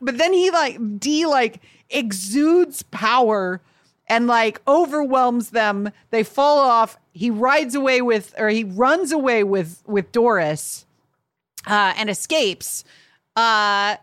but 0.00 0.18
then 0.18 0.32
he 0.32 0.50
like 0.50 0.78
D 0.98 1.26
like 1.26 1.60
exudes 1.90 2.82
power 2.84 3.60
and 4.08 4.26
like 4.26 4.60
overwhelms 4.68 5.50
them. 5.50 5.90
They 6.10 6.22
fall 6.22 6.58
off. 6.58 6.96
He 7.12 7.30
rides 7.30 7.74
away 7.74 8.02
with, 8.02 8.34
or 8.38 8.48
he 8.48 8.64
runs 8.64 9.12
away 9.12 9.42
with 9.44 9.82
with 9.86 10.12
Doris, 10.12 10.86
uh, 11.66 11.94
and 11.96 12.08
escapes. 12.10 12.84
Uh, 13.34 13.96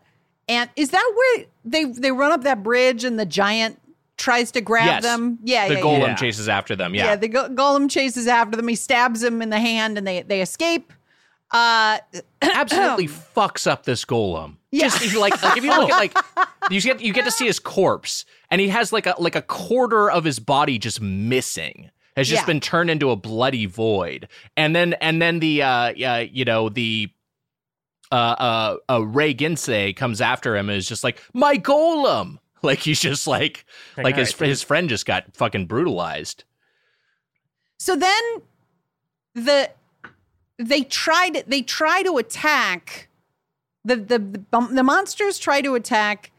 and 0.47 0.69
is 0.75 0.89
that 0.91 1.13
where 1.15 1.45
they 1.65 1.85
they 1.85 2.11
run 2.11 2.31
up 2.31 2.43
that 2.43 2.63
bridge 2.63 3.03
and 3.03 3.19
the 3.19 3.25
giant 3.25 3.79
tries 4.17 4.51
to 4.51 4.61
grab 4.61 4.85
Yes. 4.85 5.03
them? 5.03 5.39
Yeah, 5.43 5.67
the 5.67 5.75
yeah, 5.75 5.79
golem 5.81 5.99
yeah. 5.99 6.05
Yeah. 6.07 6.15
chases 6.15 6.49
after 6.49 6.75
them. 6.75 6.93
Yeah. 6.95 7.05
Yeah, 7.05 7.15
the 7.15 7.27
go- 7.29 7.49
golem 7.49 7.89
chases 7.89 8.27
after 8.27 8.57
them. 8.57 8.67
He 8.67 8.75
stabs 8.75 9.23
him 9.23 9.41
in 9.41 9.49
the 9.49 9.59
hand, 9.59 9.97
and 9.97 10.05
they 10.05 10.21
they 10.23 10.41
escape. 10.41 10.91
Uh, 11.51 11.99
absolutely 12.41 13.07
fucks 13.07 13.67
up 13.67 13.83
this 13.83 14.05
golem. 14.05 14.57
Yeah. 14.71 14.89
Just 14.89 15.15
like, 15.15 15.39
like 15.43 15.55
if 15.57 15.63
you 15.63 15.69
look 15.69 15.91
at 15.91 15.97
like 15.97 16.17
you 16.71 16.81
get 16.81 16.99
you 16.99 17.13
get 17.13 17.25
to 17.25 17.31
see 17.31 17.45
his 17.45 17.59
corpse, 17.59 18.25
and 18.53 18.61
he 18.61 18.67
has 18.69 18.93
like 18.93 19.07
a 19.07 19.15
like 19.17 19.35
a 19.35 19.41
quarter 19.41 20.11
of 20.11 20.23
his 20.23 20.37
body 20.39 20.77
just 20.77 21.01
missing. 21.01 21.89
Has 22.15 22.29
just 22.29 22.43
Yeah. 22.43 22.45
been 22.45 22.59
turned 22.59 22.91
into 22.91 23.09
a 23.09 23.15
bloody 23.15 23.65
void, 23.65 24.27
and 24.55 24.75
then 24.75 24.93
and 25.01 25.19
then 25.19 25.39
the 25.39 25.63
uh, 25.63 25.93
uh 26.07 26.25
you 26.31 26.45
know 26.45 26.69
the 26.69 27.09
uh 28.11 28.15
uh, 28.15 28.77
uh 28.93 28.99
Ray 29.03 29.33
Ginsei 29.33 29.93
comes 29.93 30.21
after 30.21 30.55
him 30.55 30.69
and 30.69 30.77
is 30.77 30.87
just 30.87 31.03
like 31.03 31.21
my 31.33 31.55
golem. 31.57 32.37
Like 32.61 32.79
he's 32.79 33.01
just 33.01 33.27
like 33.27 33.65
Like, 33.97 34.05
like 34.05 34.15
his 34.15 34.31
dude. 34.31 34.47
his 34.47 34.61
friend 34.63 34.87
just 34.87 35.05
got 35.05 35.25
fucking 35.35 35.65
brutalized. 35.65 36.45
so 37.77 37.93
then 37.95 38.23
the 39.33 39.69
they 40.57 40.83
tried 40.83 41.43
they 41.45 41.61
try 41.61 42.03
to 42.03 42.17
attack 42.17 43.09
the 43.83 43.97
the 43.97 44.19
the, 44.19 44.67
the 44.71 44.83
monsters 44.83 45.39
try 45.39 45.59
to 45.61 45.75
attack 45.75 46.31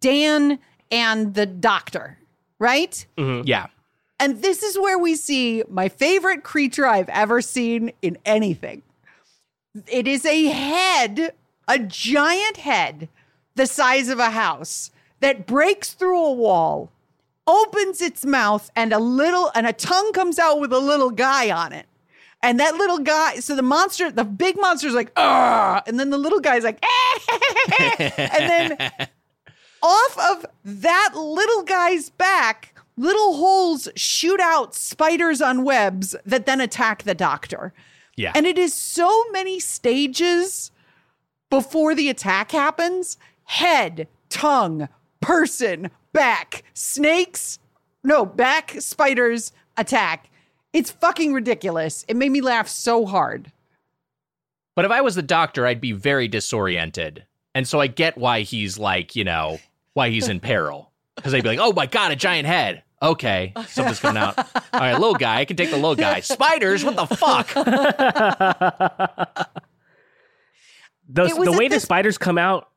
Dan 0.00 0.58
and 0.94 1.34
the 1.34 1.44
doctor, 1.44 2.18
right? 2.58 3.04
Yeah. 3.44 3.66
And 4.20 4.40
this 4.40 4.62
is 4.62 4.78
where 4.78 4.96
we 4.98 5.16
see 5.16 5.64
my 5.68 5.88
favorite 5.88 6.44
creature 6.44 6.86
I've 6.86 7.08
ever 7.08 7.42
seen 7.42 7.92
in 8.00 8.16
anything. 8.24 8.82
It 9.88 10.06
is 10.06 10.24
a 10.24 10.44
head 10.46 11.34
a 11.66 11.78
giant 11.78 12.58
head 12.58 13.08
the 13.54 13.66
size 13.66 14.08
of 14.08 14.18
a 14.18 14.30
house 14.30 14.90
that 15.20 15.46
breaks 15.46 15.92
through 15.94 16.22
a 16.22 16.32
wall, 16.32 16.90
opens 17.46 18.00
its 18.00 18.24
mouth, 18.24 18.70
and 18.76 18.92
a 18.92 18.98
little 18.98 19.50
and 19.54 19.66
a 19.66 19.72
tongue 19.72 20.12
comes 20.12 20.38
out 20.38 20.60
with 20.60 20.72
a 20.72 20.78
little 20.78 21.10
guy 21.10 21.50
on 21.50 21.72
it. 21.72 21.86
And 22.42 22.60
that 22.60 22.74
little 22.74 22.98
guy, 22.98 23.36
so 23.36 23.56
the 23.56 23.62
monster, 23.62 24.10
the 24.10 24.24
big 24.24 24.60
monster's 24.60 24.92
like, 24.92 25.10
ah, 25.16 25.82
and 25.86 25.98
then 25.98 26.10
the 26.10 26.18
little 26.18 26.40
guy's 26.40 26.62
like, 26.62 26.84
and 27.80 28.78
then 28.78 28.90
off 29.84 30.18
of 30.18 30.46
that 30.64 31.12
little 31.14 31.62
guy's 31.62 32.08
back, 32.08 32.74
little 32.96 33.34
holes 33.34 33.88
shoot 33.94 34.40
out 34.40 34.74
spiders 34.74 35.42
on 35.42 35.62
webs 35.62 36.16
that 36.24 36.46
then 36.46 36.60
attack 36.60 37.02
the 37.02 37.14
doctor. 37.14 37.74
Yeah. 38.16 38.32
And 38.34 38.46
it 38.46 38.58
is 38.58 38.72
so 38.72 39.24
many 39.30 39.60
stages 39.60 40.70
before 41.50 41.94
the 41.94 42.08
attack 42.08 42.52
happens 42.52 43.18
head, 43.44 44.08
tongue, 44.30 44.88
person, 45.20 45.90
back, 46.12 46.64
snakes, 46.72 47.58
no, 48.02 48.24
back, 48.24 48.76
spiders, 48.78 49.52
attack. 49.76 50.30
It's 50.72 50.90
fucking 50.90 51.34
ridiculous. 51.34 52.04
It 52.08 52.16
made 52.16 52.30
me 52.30 52.40
laugh 52.40 52.68
so 52.68 53.04
hard. 53.04 53.52
But 54.74 54.86
if 54.86 54.90
I 54.90 55.02
was 55.02 55.14
the 55.14 55.22
doctor, 55.22 55.66
I'd 55.66 55.80
be 55.80 55.92
very 55.92 56.26
disoriented. 56.26 57.26
And 57.54 57.68
so 57.68 57.80
I 57.80 57.86
get 57.86 58.18
why 58.18 58.40
he's 58.40 58.78
like, 58.78 59.14
you 59.14 59.24
know, 59.24 59.60
why 59.94 60.10
he's 60.10 60.28
in 60.28 60.40
peril. 60.40 60.92
Because 61.16 61.32
they'd 61.32 61.42
be 61.42 61.48
like, 61.48 61.58
oh 61.60 61.72
my 61.72 61.86
God, 61.86 62.12
a 62.12 62.16
giant 62.16 62.46
head. 62.46 62.82
Okay, 63.02 63.52
something's 63.66 64.00
coming 64.00 64.22
out. 64.22 64.38
All 64.38 64.80
right, 64.80 64.94
little 64.94 65.14
guy, 65.14 65.40
I 65.40 65.44
can 65.44 65.56
take 65.56 65.70
the 65.70 65.76
little 65.76 65.94
guy. 65.94 66.20
Spiders, 66.20 66.84
what 66.84 66.96
the 66.96 67.06
fuck? 67.06 67.52
Those, 71.08 71.34
the 71.36 71.52
at 71.52 71.58
way 71.58 71.68
the 71.68 71.76
this- 71.76 71.82
spiders 71.82 72.16
come 72.18 72.38
out 72.38 72.68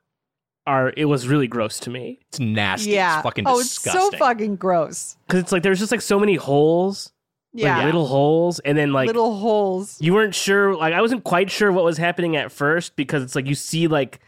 are 0.65 0.91
it 0.97 1.05
was 1.05 1.29
really 1.29 1.47
gross 1.47 1.79
to 1.79 1.89
me 1.89 2.19
It's 2.27 2.41
nasty. 2.41 2.89
Yeah. 2.91 3.19
It's 3.19 3.23
fucking 3.23 3.45
oh, 3.47 3.57
disgusting. 3.59 4.01
it's 4.01 4.11
so 4.11 4.17
fucking 4.17 4.57
gross. 4.57 5.15
because 5.25 5.39
it's 5.41 5.51
like 5.53 5.63
there's 5.63 5.79
just 5.79 5.93
like 5.93 6.01
so 6.01 6.19
many 6.19 6.35
holes, 6.35 7.13
Yeah. 7.53 7.77
like 7.77 7.85
little 7.85 8.05
holes, 8.05 8.59
and 8.59 8.77
then 8.77 8.91
like 8.91 9.07
Little 9.07 9.33
holes. 9.37 9.95
you 10.01 10.13
weren't 10.13 10.35
sure. 10.35 10.75
Like 10.75 10.93
I 10.93 10.99
wasn't 10.99 11.23
quite 11.23 11.49
sure 11.49 11.71
what 11.71 11.85
was 11.85 11.97
happening 11.97 12.35
at 12.35 12.51
first 12.51 12.97
because 12.97 13.23
it's 13.23 13.33
like 13.33 13.47
you 13.47 13.55
see 13.55 13.87
like 13.87 14.19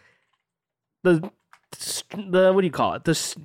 the 1.03 1.29
the 1.71 2.51
what 2.53 2.61
do 2.61 2.67
you 2.67 2.71
call 2.71 2.93
it 2.93 3.03
the 3.03 3.35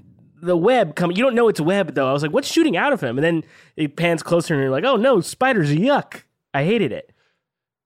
the 0.45 0.57
web 0.57 0.95
coming. 0.95 1.17
You 1.17 1.25
don't 1.25 1.35
know 1.35 1.49
it's 1.49 1.61
web 1.61 1.95
though. 1.95 2.09
I 2.09 2.13
was 2.13 2.23
like, 2.23 2.33
what's 2.33 2.51
shooting 2.51 2.77
out 2.77 2.93
of 2.93 3.01
him? 3.01 3.19
And 3.19 3.25
then 3.25 3.45
it 3.77 3.97
pans 3.97 4.23
closer 4.23 4.55
and 4.55 4.63
you're 4.63 4.71
like, 4.71 4.85
oh 4.85 4.97
no, 4.97 5.21
spiders! 5.21 5.71
Yuck! 5.71 6.23
I 6.53 6.65
hated 6.65 6.93
it. 6.93 7.13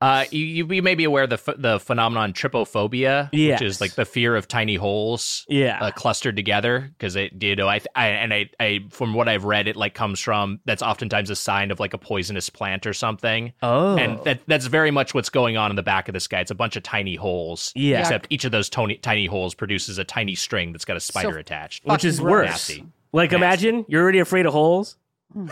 Uh, 0.00 0.24
you, 0.30 0.44
you 0.44 0.66
you 0.74 0.80
may 0.82 0.94
be 0.94 1.02
aware 1.02 1.24
of 1.24 1.30
the 1.30 1.36
ph- 1.38 1.56
the 1.58 1.80
phenomenon 1.80 2.32
trypophobia, 2.32 3.28
Yes. 3.32 3.58
which 3.60 3.66
is 3.66 3.80
like 3.80 3.94
the 3.94 4.04
fear 4.04 4.36
of 4.36 4.46
tiny 4.46 4.76
holes 4.76 5.44
Yeah. 5.48 5.76
uh, 5.80 5.90
clustered 5.90 6.36
together. 6.36 6.88
Because 6.96 7.16
it, 7.16 7.42
you 7.42 7.56
know, 7.56 7.66
I, 7.68 7.80
I 7.96 8.06
and 8.10 8.32
I, 8.32 8.48
I 8.60 8.84
from 8.90 9.12
what 9.14 9.28
I've 9.28 9.42
read, 9.44 9.66
it 9.66 9.74
like 9.74 9.94
comes 9.94 10.20
from 10.20 10.60
that's 10.66 10.82
oftentimes 10.82 11.30
a 11.30 11.36
sign 11.36 11.72
of 11.72 11.80
like 11.80 11.94
a 11.94 11.98
poisonous 11.98 12.48
plant 12.48 12.86
or 12.86 12.92
something. 12.92 13.52
oh, 13.60 13.96
And 13.96 14.22
that 14.22 14.40
that's 14.46 14.66
very 14.66 14.92
much 14.92 15.14
what's 15.14 15.30
going 15.30 15.56
on 15.56 15.70
in 15.70 15.76
the 15.76 15.82
back 15.82 16.08
of 16.08 16.12
this 16.12 16.28
guy. 16.28 16.40
It's 16.40 16.52
a 16.52 16.54
bunch 16.54 16.76
of 16.76 16.84
tiny 16.84 17.16
holes. 17.16 17.72
Yeah. 17.74 17.98
Except 17.98 18.28
each 18.30 18.44
of 18.44 18.52
those 18.52 18.68
tiny 18.70 18.94
tiny 18.98 19.26
holes 19.26 19.54
produces 19.56 19.98
a 19.98 20.04
tiny 20.04 20.36
string 20.36 20.70
that's 20.70 20.84
got 20.84 20.96
a 20.96 21.00
spider 21.00 21.32
So 21.32 21.38
attached. 21.40 21.84
which 21.84 22.04
is 22.04 22.18
fucking 22.18 22.30
worse. 22.30 22.46
Nasty. 22.50 22.86
Like, 23.12 23.32
Nasty. 23.32 23.36
imagine 23.36 23.84
you're 23.88 24.02
already 24.02 24.20
afraid 24.20 24.46
of 24.46 24.52
holes, 24.52 24.96
and 25.34 25.50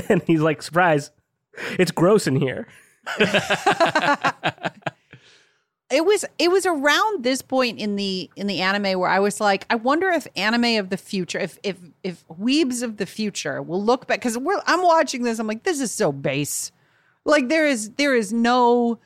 then 0.00 0.20
he's 0.26 0.40
like, 0.40 0.60
"Surprise! 0.62 1.10
It's 1.78 1.90
gross 1.90 2.26
in 2.26 2.36
here." 2.36 2.66
it 5.90 6.04
was 6.04 6.24
it 6.38 6.50
was 6.50 6.66
around 6.66 7.22
this 7.22 7.42
point 7.42 7.78
in 7.78 7.96
the 7.96 8.28
in 8.34 8.46
the 8.46 8.60
anime 8.60 8.98
where 8.98 9.08
I 9.08 9.20
was 9.20 9.40
like, 9.40 9.64
I 9.70 9.76
wonder 9.76 10.08
if 10.10 10.26
anime 10.36 10.78
of 10.78 10.90
the 10.90 10.96
future, 10.96 11.38
if 11.38 11.58
if 11.62 11.76
if 12.02 12.26
weebs 12.28 12.82
of 12.82 12.96
the 12.96 13.06
future 13.06 13.62
will 13.62 13.82
look 13.82 14.06
back 14.06 14.18
because 14.18 14.36
we're 14.36 14.60
I'm 14.66 14.82
watching 14.82 15.22
this, 15.22 15.38
I'm 15.38 15.46
like, 15.46 15.62
this 15.62 15.80
is 15.80 15.92
so 15.92 16.10
base. 16.10 16.72
Like 17.24 17.48
there 17.48 17.66
is 17.66 17.90
there 17.92 18.14
is 18.14 18.32
no 18.32 18.98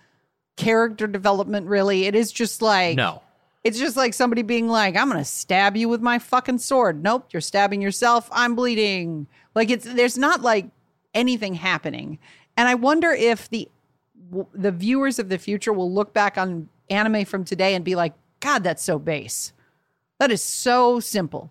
character 0.57 1.07
development 1.07 1.67
really. 1.67 2.05
It 2.07 2.15
is 2.15 2.33
just 2.33 2.63
like 2.63 2.97
No. 2.97 3.23
It's 3.63 3.79
just 3.79 3.95
like 3.95 4.15
somebody 4.15 4.41
being 4.41 4.69
like, 4.69 4.97
I'm 4.97 5.09
gonna 5.11 5.23
stab 5.25 5.77
you 5.77 5.91
with 5.91 6.01
my 6.01 6.19
fucking 6.19 6.59
sword. 6.59 7.03
Nope, 7.03 7.27
you're 7.31 7.43
stabbing 7.43 7.83
yourself. 7.83 8.27
I'm 8.33 8.55
bleeding. 8.55 9.27
Like 9.55 9.69
it's 9.69 9.85
there's 9.85 10.17
not 10.17 10.41
like 10.41 10.71
anything 11.13 11.55
happening. 11.55 12.19
And 12.61 12.69
I 12.69 12.75
wonder 12.75 13.11
if 13.11 13.49
the 13.49 13.71
w- 14.29 14.47
the 14.53 14.71
viewers 14.71 15.19
of 15.19 15.31
the 15.31 15.39
future 15.39 15.73
will 15.73 15.91
look 15.91 16.13
back 16.13 16.37
on 16.37 16.69
anime 16.91 17.25
from 17.25 17.43
today 17.43 17.75
and 17.75 17.83
be 17.83 17.95
like, 17.95 18.13
God, 18.41 18.63
that's 18.63 18.83
so 18.83 18.99
base. 18.99 19.55
That 20.19 20.31
is 20.31 20.43
so 20.43 21.01
simple. 21.01 21.51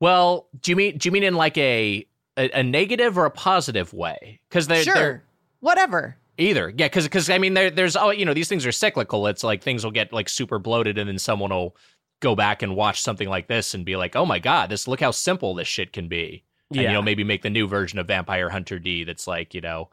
Well, 0.00 0.48
do 0.60 0.70
you 0.70 0.76
mean 0.76 0.98
do 0.98 1.08
you 1.08 1.12
mean 1.12 1.22
in 1.22 1.34
like 1.34 1.56
a 1.56 2.06
a, 2.36 2.50
a 2.50 2.62
negative 2.62 3.16
or 3.16 3.24
a 3.24 3.30
positive 3.30 3.94
way? 3.94 4.38
Because 4.50 4.66
they're, 4.66 4.82
sure. 4.82 4.94
they're 4.94 5.24
Whatever. 5.60 6.18
either. 6.36 6.68
Yeah, 6.76 6.84
because 6.84 7.04
because 7.04 7.30
I 7.30 7.38
mean 7.38 7.54
there 7.54 7.70
there's 7.70 7.96
oh 7.96 8.10
you 8.10 8.26
know 8.26 8.34
these 8.34 8.50
things 8.50 8.66
are 8.66 8.72
cyclical. 8.72 9.26
It's 9.28 9.42
like 9.42 9.62
things 9.62 9.82
will 9.82 9.92
get 9.92 10.12
like 10.12 10.28
super 10.28 10.58
bloated 10.58 10.98
and 10.98 11.08
then 11.08 11.18
someone 11.18 11.48
will 11.48 11.74
go 12.20 12.34
back 12.34 12.60
and 12.60 12.76
watch 12.76 13.00
something 13.00 13.30
like 13.30 13.48
this 13.48 13.72
and 13.72 13.86
be 13.86 13.96
like, 13.96 14.14
oh 14.14 14.26
my 14.26 14.40
god, 14.40 14.68
this 14.68 14.86
look 14.86 15.00
how 15.00 15.10
simple 15.10 15.54
this 15.54 15.68
shit 15.68 15.94
can 15.94 16.06
be. 16.06 16.43
And 16.70 16.82
you 16.82 16.88
know 16.88 17.02
maybe 17.02 17.24
make 17.24 17.42
the 17.42 17.50
new 17.50 17.68
version 17.68 17.98
of 17.98 18.06
Vampire 18.06 18.48
Hunter 18.48 18.78
D 18.78 19.04
that's 19.04 19.26
like 19.26 19.54
you 19.54 19.60
know 19.60 19.90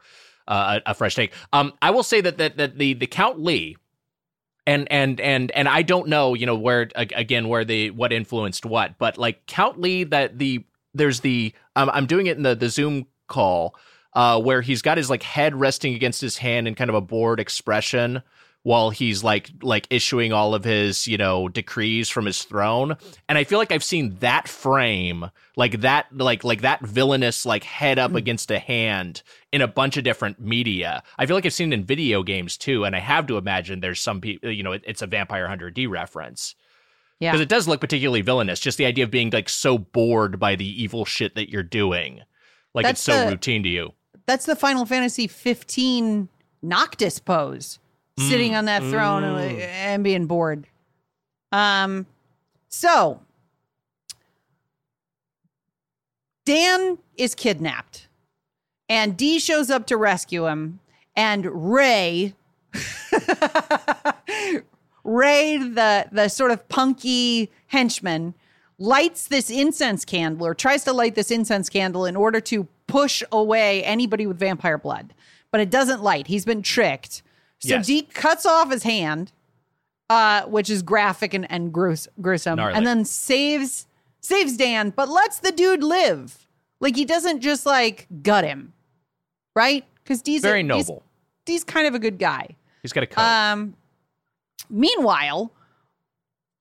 uh, 0.48 0.80
a, 0.86 0.90
a 0.90 0.94
fresh 0.94 1.14
take. 1.14 1.32
Um, 1.52 1.72
I 1.80 1.90
will 1.90 2.02
say 2.02 2.20
that 2.20 2.38
that 2.38 2.56
that 2.56 2.78
the 2.78 2.94
the 2.94 3.06
Count 3.06 3.40
Lee. 3.40 3.76
And 4.64 4.86
and 4.92 5.20
and 5.20 5.50
and 5.50 5.68
I 5.68 5.82
don't 5.82 6.06
know, 6.06 6.34
you 6.34 6.46
know, 6.46 6.54
where 6.54 6.88
again 6.94 7.48
where 7.48 7.64
the 7.64 7.90
what 7.90 8.12
influenced 8.12 8.64
what, 8.64 8.96
but 8.96 9.18
like 9.18 9.44
Count 9.46 9.80
Lee, 9.80 10.04
that 10.04 10.38
the 10.38 10.64
there's 10.94 11.18
the 11.18 11.52
um, 11.74 11.90
I'm 11.92 12.06
doing 12.06 12.28
it 12.28 12.36
in 12.36 12.44
the 12.44 12.54
the 12.54 12.68
Zoom 12.68 13.08
call 13.26 13.74
uh, 14.14 14.40
where 14.40 14.60
he's 14.60 14.82
got 14.82 14.98
his 14.98 15.10
like 15.10 15.22
head 15.22 15.54
resting 15.54 15.94
against 15.94 16.20
his 16.20 16.38
hand 16.38 16.68
in 16.68 16.74
kind 16.74 16.90
of 16.90 16.94
a 16.94 17.00
bored 17.00 17.40
expression 17.40 18.22
while 18.64 18.90
he's 18.90 19.24
like 19.24 19.50
like 19.62 19.86
issuing 19.90 20.32
all 20.32 20.54
of 20.54 20.64
his 20.64 21.06
you 21.06 21.18
know 21.18 21.48
decrees 21.48 22.08
from 22.08 22.26
his 22.26 22.42
throne. 22.44 22.96
And 23.28 23.38
i 23.38 23.44
feel 23.44 23.58
like 23.58 23.72
i've 23.72 23.84
seen 23.84 24.16
that 24.20 24.48
frame 24.48 25.30
like 25.56 25.80
that 25.80 26.06
like 26.12 26.44
like 26.44 26.62
that 26.62 26.80
villainous 26.80 27.44
like 27.44 27.64
head 27.64 27.98
up 27.98 28.12
mm. 28.12 28.16
against 28.16 28.50
a 28.50 28.58
hand 28.58 29.22
in 29.52 29.60
a 29.60 29.68
bunch 29.68 29.96
of 29.96 30.04
different 30.04 30.40
media. 30.40 31.02
I 31.18 31.26
feel 31.26 31.36
like 31.36 31.46
i've 31.46 31.52
seen 31.52 31.72
it 31.72 31.76
in 31.76 31.84
video 31.84 32.22
games 32.22 32.56
too 32.56 32.84
and 32.84 32.94
i 32.94 33.00
have 33.00 33.26
to 33.26 33.36
imagine 33.36 33.80
there's 33.80 34.00
some 34.00 34.20
people 34.20 34.48
uh, 34.48 34.52
you 34.52 34.62
know 34.62 34.72
it, 34.72 34.84
it's 34.86 35.02
a 35.02 35.06
vampire 35.06 35.48
hunter 35.48 35.70
d 35.70 35.86
reference. 35.86 36.54
Yeah. 37.20 37.30
because 37.30 37.42
it 37.42 37.48
does 37.48 37.68
look 37.68 37.80
particularly 37.80 38.22
villainous 38.22 38.58
just 38.58 38.78
the 38.78 38.86
idea 38.86 39.04
of 39.04 39.12
being 39.12 39.30
like 39.30 39.48
so 39.48 39.78
bored 39.78 40.40
by 40.40 40.56
the 40.56 40.82
evil 40.82 41.04
shit 41.04 41.36
that 41.36 41.50
you're 41.50 41.62
doing. 41.62 42.20
Like 42.74 42.84
That's 42.84 42.98
it's 42.98 43.04
so 43.04 43.24
the- 43.24 43.30
routine 43.32 43.62
to 43.62 43.68
you. 43.68 43.92
That's 44.26 44.46
the 44.46 44.56
Final 44.56 44.86
Fantasy 44.86 45.26
15 45.26 46.28
Noctis 46.62 47.18
pose, 47.18 47.78
sitting 48.18 48.54
on 48.54 48.66
that 48.66 48.82
throne 48.82 49.24
and, 49.24 49.36
Mm. 49.56 49.60
and 49.60 50.04
being 50.04 50.26
bored. 50.26 50.66
Um, 51.50 52.06
so 52.68 53.20
Dan 56.44 56.98
is 57.16 57.34
kidnapped, 57.34 58.08
and 58.88 59.16
D 59.16 59.38
shows 59.38 59.70
up 59.70 59.86
to 59.86 59.96
rescue 59.96 60.46
him, 60.46 60.80
and 61.14 61.46
Ray. 61.72 62.34
Ray, 65.04 65.56
the 65.56 66.06
the 66.12 66.28
sort 66.28 66.50
of 66.52 66.68
punky 66.68 67.50
henchman, 67.68 68.34
lights 68.78 69.26
this 69.26 69.50
incense 69.50 70.04
candle 70.04 70.46
or 70.46 70.54
tries 70.54 70.84
to 70.84 70.92
light 70.92 71.14
this 71.14 71.30
incense 71.30 71.68
candle 71.68 72.04
in 72.06 72.16
order 72.16 72.40
to 72.40 72.66
push 72.86 73.22
away 73.32 73.82
anybody 73.84 74.26
with 74.26 74.38
vampire 74.38 74.78
blood, 74.78 75.12
but 75.50 75.60
it 75.60 75.70
doesn't 75.70 76.02
light. 76.02 76.26
He's 76.28 76.44
been 76.44 76.62
tricked. 76.62 77.22
So 77.62 77.76
Yes. 77.76 77.86
Deke 77.86 78.12
cuts 78.12 78.44
off 78.44 78.70
his 78.70 78.82
hand, 78.82 79.30
uh, 80.10 80.42
which 80.46 80.68
is 80.68 80.82
graphic 80.82 81.32
and, 81.32 81.50
and 81.50 81.72
grues- 81.72 82.08
gruesome, 82.20 82.56
Gnarly. 82.56 82.74
and 82.74 82.86
then 82.86 83.04
saves 83.04 83.86
saves 84.20 84.56
Dan, 84.56 84.90
but 84.90 85.08
lets 85.08 85.38
the 85.40 85.50
dude 85.52 85.82
live. 85.82 86.46
Like 86.80 86.96
he 86.96 87.04
doesn't 87.04 87.40
just 87.40 87.64
like 87.66 88.06
gut 88.22 88.44
him, 88.44 88.72
right? 89.56 89.84
Because 90.02 90.22
D's 90.22 90.42
very 90.42 90.62
D's- 90.62 90.68
noble 90.88 91.02
D's 91.44 91.64
kind 91.64 91.86
of 91.86 91.94
a 91.94 91.98
good 91.98 92.18
guy. 92.18 92.56
he's 92.82 92.92
got 92.92 93.04
a 93.04 93.06
code 93.06 93.24
Um, 93.24 93.74
meanwhile, 94.68 95.52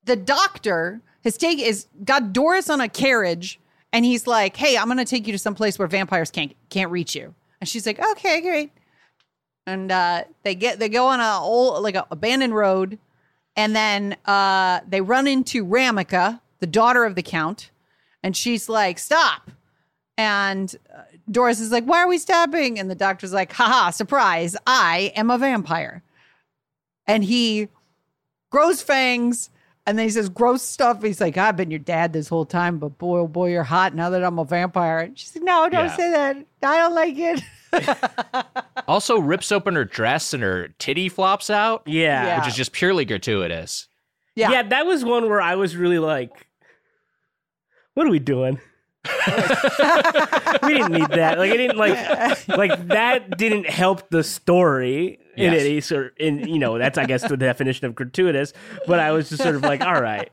the 0.04 0.16
doctor 0.16 1.02
has 1.24 1.38
taken 1.38 1.64
is 1.66 1.88
got 2.04 2.34
Doris 2.34 2.70
on 2.70 2.82
a 2.82 2.90
carriage, 2.90 3.60
and 3.94 4.06
he's 4.06 4.26
like, 4.28 4.56
"Hey, 4.58 4.78
I'm 4.78 4.86
going 4.86 4.98
to 4.98 5.06
take 5.06 5.28
you 5.28 5.34
to 5.34 5.40
some 5.40 5.56
place 5.56 5.78
where 5.78 5.88
vampires 5.88 6.32
can't 6.32 6.56
can't 6.70 6.92
reach 6.92 7.16
you." 7.16 7.34
And 7.60 7.68
she's 7.68 7.86
like, 7.86 8.00
"Okay, 8.00 8.42
great." 8.42 8.72
And 9.68 9.92
uh, 9.92 10.24
they 10.44 10.56
get 10.56 10.80
they 10.80 10.90
go 10.90 11.08
on 11.08 11.20
a 11.20 11.40
old 11.40 11.84
like 11.84 11.96
a 11.96 12.06
abandoned 12.12 12.56
road, 12.56 12.98
and 13.56 13.76
then 13.76 14.16
uh, 14.26 14.80
they 14.88 15.02
run 15.02 15.28
into 15.28 15.64
Ramika, 15.66 16.42
the 16.60 16.68
daughter 16.68 17.06
of 17.06 17.16
the 17.16 17.22
count, 17.22 17.70
and 18.24 18.36
she's 18.36 18.68
like, 18.68 18.98
"Stop!" 18.98 19.52
And 20.18 20.76
uh, 20.96 21.04
Doris 21.30 21.60
is 21.60 21.72
like, 21.72 21.84
"Why 21.86 22.00
are 22.00 22.08
we 22.08 22.18
stopping?" 22.18 22.80
And 22.80 22.90
the 22.90 22.96
doctor's 22.96 23.34
like, 23.34 23.52
"Haha, 23.54 23.92
surprise! 23.92 24.58
I 24.66 25.12
am 25.16 25.30
a 25.30 25.38
vampire." 25.38 26.04
and 27.08 27.24
he 27.24 27.68
grows 28.52 28.82
fangs. 28.82 29.50
And 29.88 29.98
then 29.98 30.06
he 30.06 30.12
says 30.12 30.30
gross 30.30 30.62
stuff. 30.62 31.02
He's 31.02 31.20
like, 31.20 31.36
I've 31.38 31.58
been 31.58 31.72
your 31.72 31.80
dad 31.80 32.14
this 32.14 32.28
whole 32.30 32.46
time, 32.46 32.78
but 32.78 32.98
boy, 33.00 33.20
oh 33.22 33.28
boy, 33.28 33.50
you're 33.50 33.64
hot 33.64 33.96
now 33.96 34.12
that 34.12 34.24
I'm 34.24 34.38
a 34.38 34.46
vampire. 34.46 35.00
And 35.00 35.18
she's 35.18 35.36
like, 35.36 35.44
No, 35.44 35.68
don't 35.68 35.86
Yeah. 35.88 35.96
say 35.98 36.12
that. 36.12 36.38
I 36.62 36.78
don't 36.78 36.94
like 36.94 37.18
it. 37.18 37.42
Also 38.88 39.18
rips 39.20 39.52
open 39.52 39.76
her 39.76 39.86
dress 39.86 40.34
and 40.34 40.44
her 40.44 40.70
titty 40.80 41.08
flops 41.08 41.50
out, 41.50 41.84
Yeah. 41.86 42.26
Yeah. 42.26 42.38
which 42.40 42.48
is 42.50 42.56
just 42.56 42.72
purely 42.74 43.06
gratuitous. 43.06 43.88
Yeah. 44.36 44.52
yeah. 44.52 44.64
that 44.64 44.86
was 44.86 45.06
one 45.06 45.30
where 45.30 45.40
I 45.42 45.56
was 45.56 45.76
really 45.78 46.00
like, 46.00 46.48
what 47.94 48.06
are 48.06 48.10
we 48.10 48.20
doing? 48.20 48.60
we 50.64 50.74
didn't 50.74 50.92
need 50.92 51.10
that. 51.10 51.36
Like, 51.38 51.52
I 51.52 51.58
didn't 51.58 51.78
like, 51.78 52.48
like 52.48 52.88
that 52.90 53.38
didn't 53.38 53.68
help 53.70 54.10
the 54.10 54.24
story 54.24 55.20
in 55.38 55.54
Yes. 55.54 55.62
any 55.62 55.82
sort. 55.82 56.18
In 56.18 56.40
you 56.48 56.60
know, 56.60 56.78
that's 56.78 56.98
I 56.98 57.06
guess 57.06 57.28
the 57.28 57.38
definition 57.38 57.86
of 57.86 57.96
gratuitous. 57.96 58.52
But 58.88 59.00
I 59.00 59.12
was 59.12 59.30
just 59.30 59.42
sort 59.42 59.56
of 59.56 59.62
like, 59.64 59.82
all 59.82 60.02
right, 60.02 60.30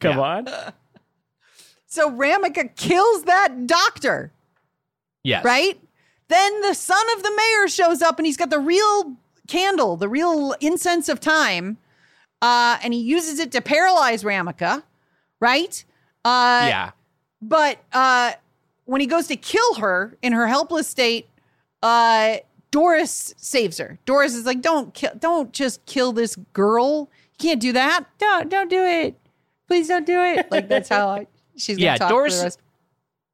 come 0.00 0.16
Yeah. 0.18 0.22
on. 0.22 0.48
So 1.86 2.10
Ramika 2.10 2.74
kills 2.76 3.24
that 3.24 3.66
doctor. 3.66 4.32
Yes. 5.24 5.44
right? 5.44 5.78
Then 6.32 6.60
the 6.62 6.74
son 6.74 7.04
of 7.16 7.22
the 7.22 7.30
mayor 7.36 7.68
shows 7.68 8.00
up 8.02 8.18
and 8.18 8.24
he's 8.26 8.36
got 8.38 8.48
the 8.50 8.58
real 8.58 9.16
candle, 9.48 9.96
the 9.96 10.08
real 10.08 10.54
incense 10.60 11.08
of 11.10 11.20
time, 11.20 11.76
uh, 12.40 12.78
and 12.82 12.94
he 12.94 13.00
uses 13.00 13.38
it 13.38 13.52
to 13.52 13.60
paralyze 13.60 14.24
Ramika, 14.24 14.82
right? 15.40 15.84
Uh, 16.24 16.66
Yeah. 16.68 16.90
But 17.42 17.78
uh, 17.92 18.32
when 18.86 19.00
he 19.00 19.06
goes 19.06 19.26
to 19.26 19.36
kill 19.36 19.74
her 19.74 20.16
in 20.22 20.32
her 20.32 20.46
helpless 20.46 20.86
state, 20.88 21.28
uh, 21.82 22.36
Doris 22.70 23.34
saves 23.36 23.76
her. 23.78 23.98
Doris 24.06 24.34
is 24.34 24.46
like, 24.46 24.62
"Don't 24.62 24.94
kill, 24.94 25.10
don't 25.18 25.52
just 25.52 25.84
kill 25.84 26.12
this 26.12 26.36
girl. 26.54 27.10
You 27.32 27.48
can't 27.48 27.60
do 27.60 27.72
that. 27.72 28.04
Don't, 28.18 28.48
don't 28.48 28.70
do 28.70 28.82
it. 28.82 29.18
Please 29.68 29.88
don't 29.88 30.06
do 30.06 30.22
it." 30.22 30.50
Like 30.50 30.68
that's 30.68 30.88
how 30.88 31.08
I, 31.08 31.26
she's 31.56 31.76
gonna 31.76 31.84
Yeah, 31.84 31.96
talk 31.96 32.08
for 32.08 32.14
Doris- 32.14 32.38
the 32.38 32.44
rest. 32.44 32.58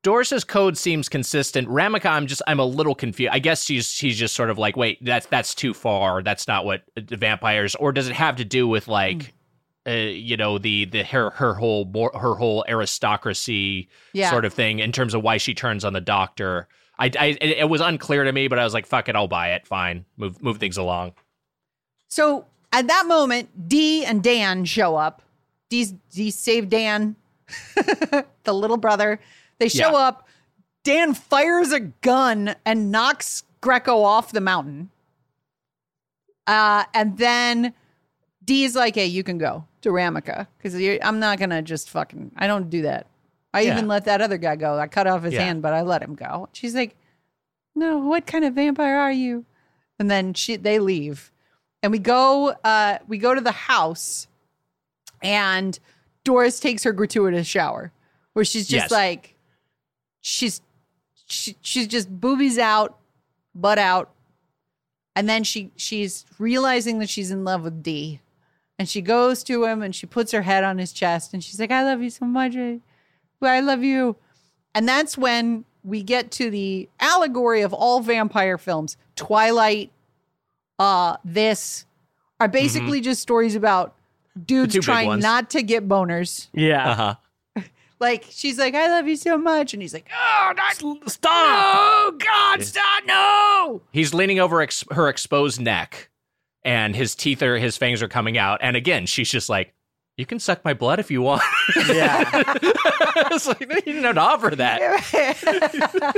Doris's 0.03 0.45
code 0.45 0.79
seems 0.79 1.09
consistent. 1.09 1.69
Ramika, 1.69 2.07
I'm 2.07 2.27
just 2.27 2.41
I'm 2.47 2.61
a 2.61 2.65
little 2.65 2.95
confused. 2.95 3.33
I 3.33 3.39
guess 3.41 3.65
she's 3.65 3.89
she's 3.91 4.17
just 4.17 4.35
sort 4.35 4.49
of 4.51 4.59
like, 4.59 4.77
wait, 4.77 5.05
that's 5.05 5.27
that's 5.27 5.55
too 5.55 5.75
far. 5.75 6.23
That's 6.23 6.47
not 6.47 6.65
what 6.65 6.83
the 6.95 7.17
vampires. 7.17 7.75
Or 7.75 7.93
does 7.93 8.09
it 8.09 8.15
have 8.15 8.37
to 8.37 8.45
do 8.45 8.69
with 8.69 8.87
like, 8.87 9.35
uh, 9.87 9.91
you 9.91 10.37
know, 10.37 10.59
the 10.59 10.85
the 10.85 11.03
her 11.03 11.31
her 11.31 11.55
whole 11.55 11.91
her 12.15 12.35
whole 12.37 12.65
aristocracy 12.69 13.89
Yeah. 14.13 14.31
sort 14.31 14.45
of 14.45 14.55
thing 14.55 14.79
in 14.79 14.93
terms 14.93 15.15
of 15.15 15.23
why 15.23 15.37
she 15.39 15.53
turns 15.55 15.85
on 15.85 15.93
the 15.93 16.01
doctor? 16.01 16.69
I, 16.99 17.07
I 17.19 17.27
it 17.41 17.59
it 17.59 17.69
was 17.69 17.81
unclear 17.81 18.25
to 18.25 18.33
me, 18.33 18.47
but 18.49 18.59
I 18.59 18.65
was 18.65 18.75
like, 18.75 18.87
fuck 18.87 19.09
it, 19.09 19.17
I'll 19.17 19.29
buy 19.29 19.53
it. 19.55 19.67
Fine, 19.67 20.05
move 20.17 20.41
move 20.43 20.59
things 20.59 20.77
along. 20.77 21.13
So 22.09 22.47
at 22.73 22.87
that 22.87 23.07
moment, 23.07 23.69
D 23.69 24.05
and 24.05 24.23
Dan 24.23 24.65
show 24.65 24.95
up. 24.97 25.23
D's, 25.71 25.93
D 26.13 26.31
saved 26.31 26.71
Dan, 26.71 27.15
the 27.75 28.53
little 28.55 28.77
brother. 28.79 29.21
They 29.59 29.69
show 29.69 29.91
Yeah. 29.93 29.97
up. 30.09 30.29
Dan 30.85 31.15
fires 31.15 31.73
a 31.73 31.81
gun 31.81 32.55
and 32.65 32.91
knocks 32.91 33.43
Greco 33.61 34.03
off 34.03 34.33
the 34.33 34.41
mountain. 34.41 34.91
Uh, 36.47 36.85
and 36.95 37.19
then 37.19 37.75
D's 38.45 38.75
like, 38.75 38.95
hey, 38.95 39.07
you 39.07 39.23
can 39.23 39.37
go 39.39 39.65
to 39.83 39.91
Ramika 39.91 40.47
because 40.57 40.75
I'm 41.03 41.19
not 41.19 41.39
going 41.39 41.51
to 41.51 41.61
just 41.63 41.91
fucking, 41.91 42.33
I 42.37 42.47
don't 42.47 42.71
do 42.71 42.83
that. 42.83 43.07
I 43.53 43.63
Yeah. 43.63 43.73
even 43.73 43.89
let 43.89 44.05
that 44.07 44.21
other 44.23 44.39
guy 44.39 44.57
go. 44.57 44.79
I 44.79 44.87
cut 44.87 45.07
off 45.07 45.23
his 45.25 45.35
Yeah. 45.35 45.43
hand, 45.43 45.63
but 45.63 45.75
I 45.75 45.83
let 45.83 46.03
him 46.03 46.15
go. 46.15 46.49
She's 46.53 46.75
like, 46.75 46.97
no, 47.75 47.99
what 47.99 48.27
kind 48.27 48.45
of 48.45 48.55
vampire 48.55 48.97
are 48.99 49.13
you? 49.13 49.45
And 49.99 50.11
then 50.11 50.33
she, 50.35 50.57
they 50.57 50.79
leave 50.79 51.31
and 51.83 51.93
we 51.93 51.99
go 52.01 52.49
uh 52.65 52.99
we 53.07 53.19
go 53.19 53.35
to 53.37 53.41
the 53.41 53.53
house 53.53 54.27
and 55.23 55.79
Doris 56.25 56.59
takes 56.61 56.83
her 56.85 56.93
gratuitous 56.93 57.47
shower 57.47 57.93
where 58.33 58.45
she's 58.45 58.67
just 58.69 58.85
Yes. 58.87 58.91
like 58.91 59.35
she's 60.29 60.61
she, 61.27 61.57
she's 61.63 61.87
just 61.87 62.09
boobies 62.21 62.59
out 62.59 62.99
butt 63.55 63.79
out. 63.79 64.11
And 65.17 65.29
then 65.29 65.43
she 65.43 65.73
she's 65.77 66.25
realizing 66.39 66.99
that 67.01 67.09
she's 67.09 67.31
in 67.31 67.45
love 67.45 67.63
with 67.63 67.83
D. 67.83 68.21
And 68.79 68.89
she 68.89 69.01
goes 69.03 69.43
to 69.45 69.65
him 69.65 69.83
and 69.83 69.95
she 69.95 70.07
puts 70.07 70.31
her 70.31 70.43
head 70.43 70.63
on 70.63 70.79
his 70.79 70.93
chest 70.93 71.33
and 71.35 71.43
she's 71.43 71.59
like 71.59 71.73
I 71.73 71.83
love 71.83 72.03
you 72.03 72.11
so 72.11 72.27
much. 72.27 72.55
I, 72.57 72.81
I 73.43 73.61
love 73.61 73.83
you. 73.83 74.17
And 74.75 74.89
that's 74.89 75.19
when 75.19 75.65
we 75.83 76.03
get 76.03 76.31
to 76.33 76.51
the 76.51 76.89
allegory 77.01 77.63
of 77.63 77.73
all 77.73 78.01
vampire 78.01 78.59
films. 78.59 78.97
Twilight 79.17 79.91
uh 80.79 81.17
this 81.25 81.87
are 82.39 82.47
basically 82.49 83.01
just 83.01 83.21
stories 83.21 83.57
about 83.57 83.97
dudes 84.47 84.75
trying 84.85 85.09
not 85.23 85.51
to 85.51 85.63
get 85.63 85.89
boners. 85.89 86.47
Yeah. 86.53 86.89
Uh 86.91 86.95
huh. 86.95 87.15
Like 88.01 88.27
she's 88.31 88.59
like, 88.59 88.75
"I 88.75 88.89
love 88.89 89.09
you 89.09 89.17
so 89.17 89.37
much," 89.37 89.73
and 89.73 89.83
he's 89.83 89.93
like, 89.93 90.09
"Oh, 90.15 90.53
not 90.57 90.75
Stop. 91.11 91.33
oh 91.33 92.17
God, 92.19 92.63
stop, 92.63 93.05
no!" 93.07 93.83
He's 93.93 94.15
leaning 94.15 94.39
over 94.39 94.61
ex- 94.61 94.85
her 94.93 95.09
exposed 95.09 95.61
neck, 95.61 96.09
and 96.65 96.95
his 96.95 97.15
teeth 97.17 97.43
are 97.43 97.59
his 97.59 97.77
fangs 97.77 98.01
are 98.03 98.09
coming 98.09 98.39
out. 98.39 98.61
And 98.63 98.77
again, 98.77 99.07
she's 99.07 99.31
just 99.31 99.49
like, 99.49 99.75
"You 100.17 100.27
can 100.27 100.39
suck 100.39 100.65
my 100.65 100.75
blood 100.75 101.01
if 101.01 101.11
you 101.11 101.23
want." 101.23 101.43
Yeah. 101.89 102.25
it's 103.33 103.47
like 103.49 103.61
you 103.61 103.67
didn't 103.67 104.05
have 104.05 104.15
to 104.15 104.21
offer 104.21 104.51
that. 104.57 106.15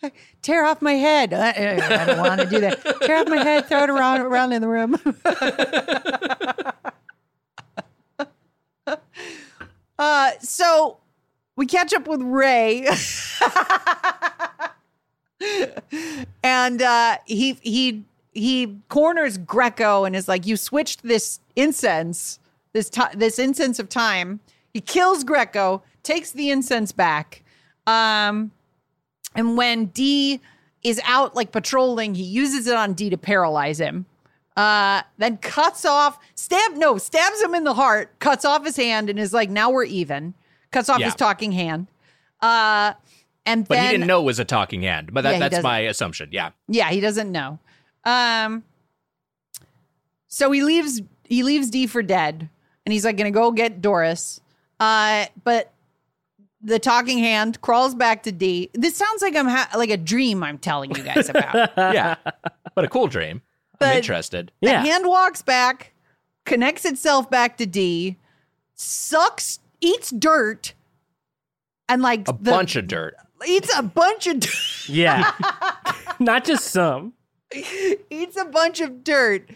Tear 0.42 0.64
off 0.64 0.80
my 0.80 0.92
head. 0.92 1.34
Uh, 1.34 1.52
I 1.56 2.04
don't 2.06 2.18
want 2.20 2.40
to 2.40 2.46
do 2.46 2.60
that. 2.60 2.80
Tear 3.02 3.16
off 3.18 3.28
my 3.28 3.42
head. 3.42 3.66
Throw 3.66 3.82
it 3.82 3.90
around 3.90 4.20
around 4.20 4.52
in 4.52 4.62
the 4.62 4.68
room. 4.68 4.96
uh, 9.98 10.32
so 10.40 10.98
we 11.56 11.66
catch 11.66 11.92
up 11.92 12.06
with 12.06 12.22
Ray, 12.22 12.86
and 16.42 16.80
uh, 16.80 17.16
he 17.26 17.58
he 17.60 18.04
he 18.32 18.78
corners 18.88 19.38
Greco 19.38 20.04
and 20.04 20.14
is 20.14 20.28
like, 20.28 20.46
"You 20.46 20.56
switched 20.56 21.02
this 21.02 21.40
incense, 21.56 22.38
this 22.72 22.88
ti 22.88 23.02
this 23.14 23.38
incense 23.38 23.78
of 23.78 23.88
time." 23.88 24.40
He 24.72 24.80
kills 24.80 25.24
Greco, 25.24 25.82
takes 26.02 26.30
the 26.30 26.50
incense 26.50 26.92
back. 26.92 27.42
Um, 27.86 28.52
and 29.34 29.56
when 29.56 29.86
D 29.86 30.40
is 30.84 31.00
out 31.04 31.34
like 31.34 31.52
patrolling, 31.52 32.14
he 32.14 32.22
uses 32.22 32.66
it 32.66 32.74
on 32.74 32.92
D 32.92 33.10
to 33.10 33.18
paralyze 33.18 33.80
him. 33.80 34.06
Uh, 34.58 35.02
then 35.18 35.36
cuts 35.36 35.84
off, 35.84 36.18
stab, 36.34 36.74
no, 36.74 36.98
stabs 36.98 37.40
him 37.40 37.54
in 37.54 37.62
the 37.62 37.74
heart, 37.74 38.18
cuts 38.18 38.44
off 38.44 38.64
his 38.64 38.76
hand, 38.76 39.08
and 39.08 39.18
is 39.18 39.32
like, 39.32 39.48
now 39.50 39.70
we're 39.70 39.84
even. 39.84 40.34
Cuts 40.72 40.88
off 40.88 40.98
Yeah. 40.98 41.06
his 41.06 41.14
talking 41.14 41.52
hand. 41.52 41.86
Uh, 42.40 42.94
and 43.46 43.66
But 43.68 43.76
then 43.76 43.84
he 43.84 43.90
didn't 43.92 44.08
know 44.08 44.20
it 44.20 44.24
was 44.24 44.40
a 44.40 44.44
talking 44.44 44.82
hand. 44.82 45.12
But 45.12 45.22
that, 45.22 45.34
Yeah, 45.38 45.48
that's 45.48 45.62
my 45.62 45.78
assumption. 45.80 46.30
Yeah. 46.32 46.50
yeah, 46.66 46.90
he 46.90 47.00
doesn't 47.00 47.30
know. 47.30 47.60
Um, 48.04 48.64
so 50.26 50.50
he 50.50 50.62
leaves. 50.62 51.00
He 51.24 51.42
leaves 51.42 51.70
D 51.70 51.86
for 51.86 52.02
dead, 52.02 52.48
and 52.84 52.92
he's 52.92 53.04
like 53.04 53.16
going 53.16 53.32
to 53.32 53.36
go 53.38 53.50
get 53.52 53.80
Doris. 53.80 54.40
Uh, 54.80 55.26
but 55.44 55.72
the 56.62 56.78
talking 56.78 57.18
hand 57.18 57.60
crawls 57.60 57.94
back 57.94 58.22
to 58.24 58.32
D. 58.32 58.70
This 58.74 58.96
sounds 58.96 59.22
like 59.22 59.36
I'm 59.36 59.46
ha- 59.48 59.70
like 59.76 59.90
a 59.90 59.96
dream 59.96 60.42
I'm 60.42 60.58
telling 60.58 60.94
you 60.94 61.02
guys 61.02 61.28
about. 61.28 61.70
Yeah. 61.76 62.16
but 62.74 62.84
a 62.84 62.88
cool 62.88 63.06
dream. 63.06 63.42
I'm 63.80 63.88
But- 63.90 63.96
interested. 63.96 64.52
the 64.60 64.68
Yeah. 64.70 64.82
hand 64.84 65.06
walks 65.06 65.42
back, 65.42 65.92
connects 66.44 66.84
itself 66.84 67.30
back 67.30 67.56
to 67.58 67.66
D, 67.66 68.16
sucks, 68.74 69.60
eats 69.80 70.10
dirt, 70.10 70.74
and 71.88 72.02
like 72.02 72.20
A 72.22 72.32
the- 72.32 72.50
bunch 72.50 72.76
of 72.76 72.86
dirt. 72.88 73.14
eats 73.46 73.70
a 73.76 73.82
bunch 73.82 74.26
of 74.26 74.40
dirt. 74.40 74.88
Yeah. 74.88 75.32
Not 76.18 76.44
just 76.44 76.64
some. 76.66 77.12
eats 78.10 78.36
a 78.36 78.44
bunch 78.44 78.80
of 78.80 79.02
dirt 79.04 79.48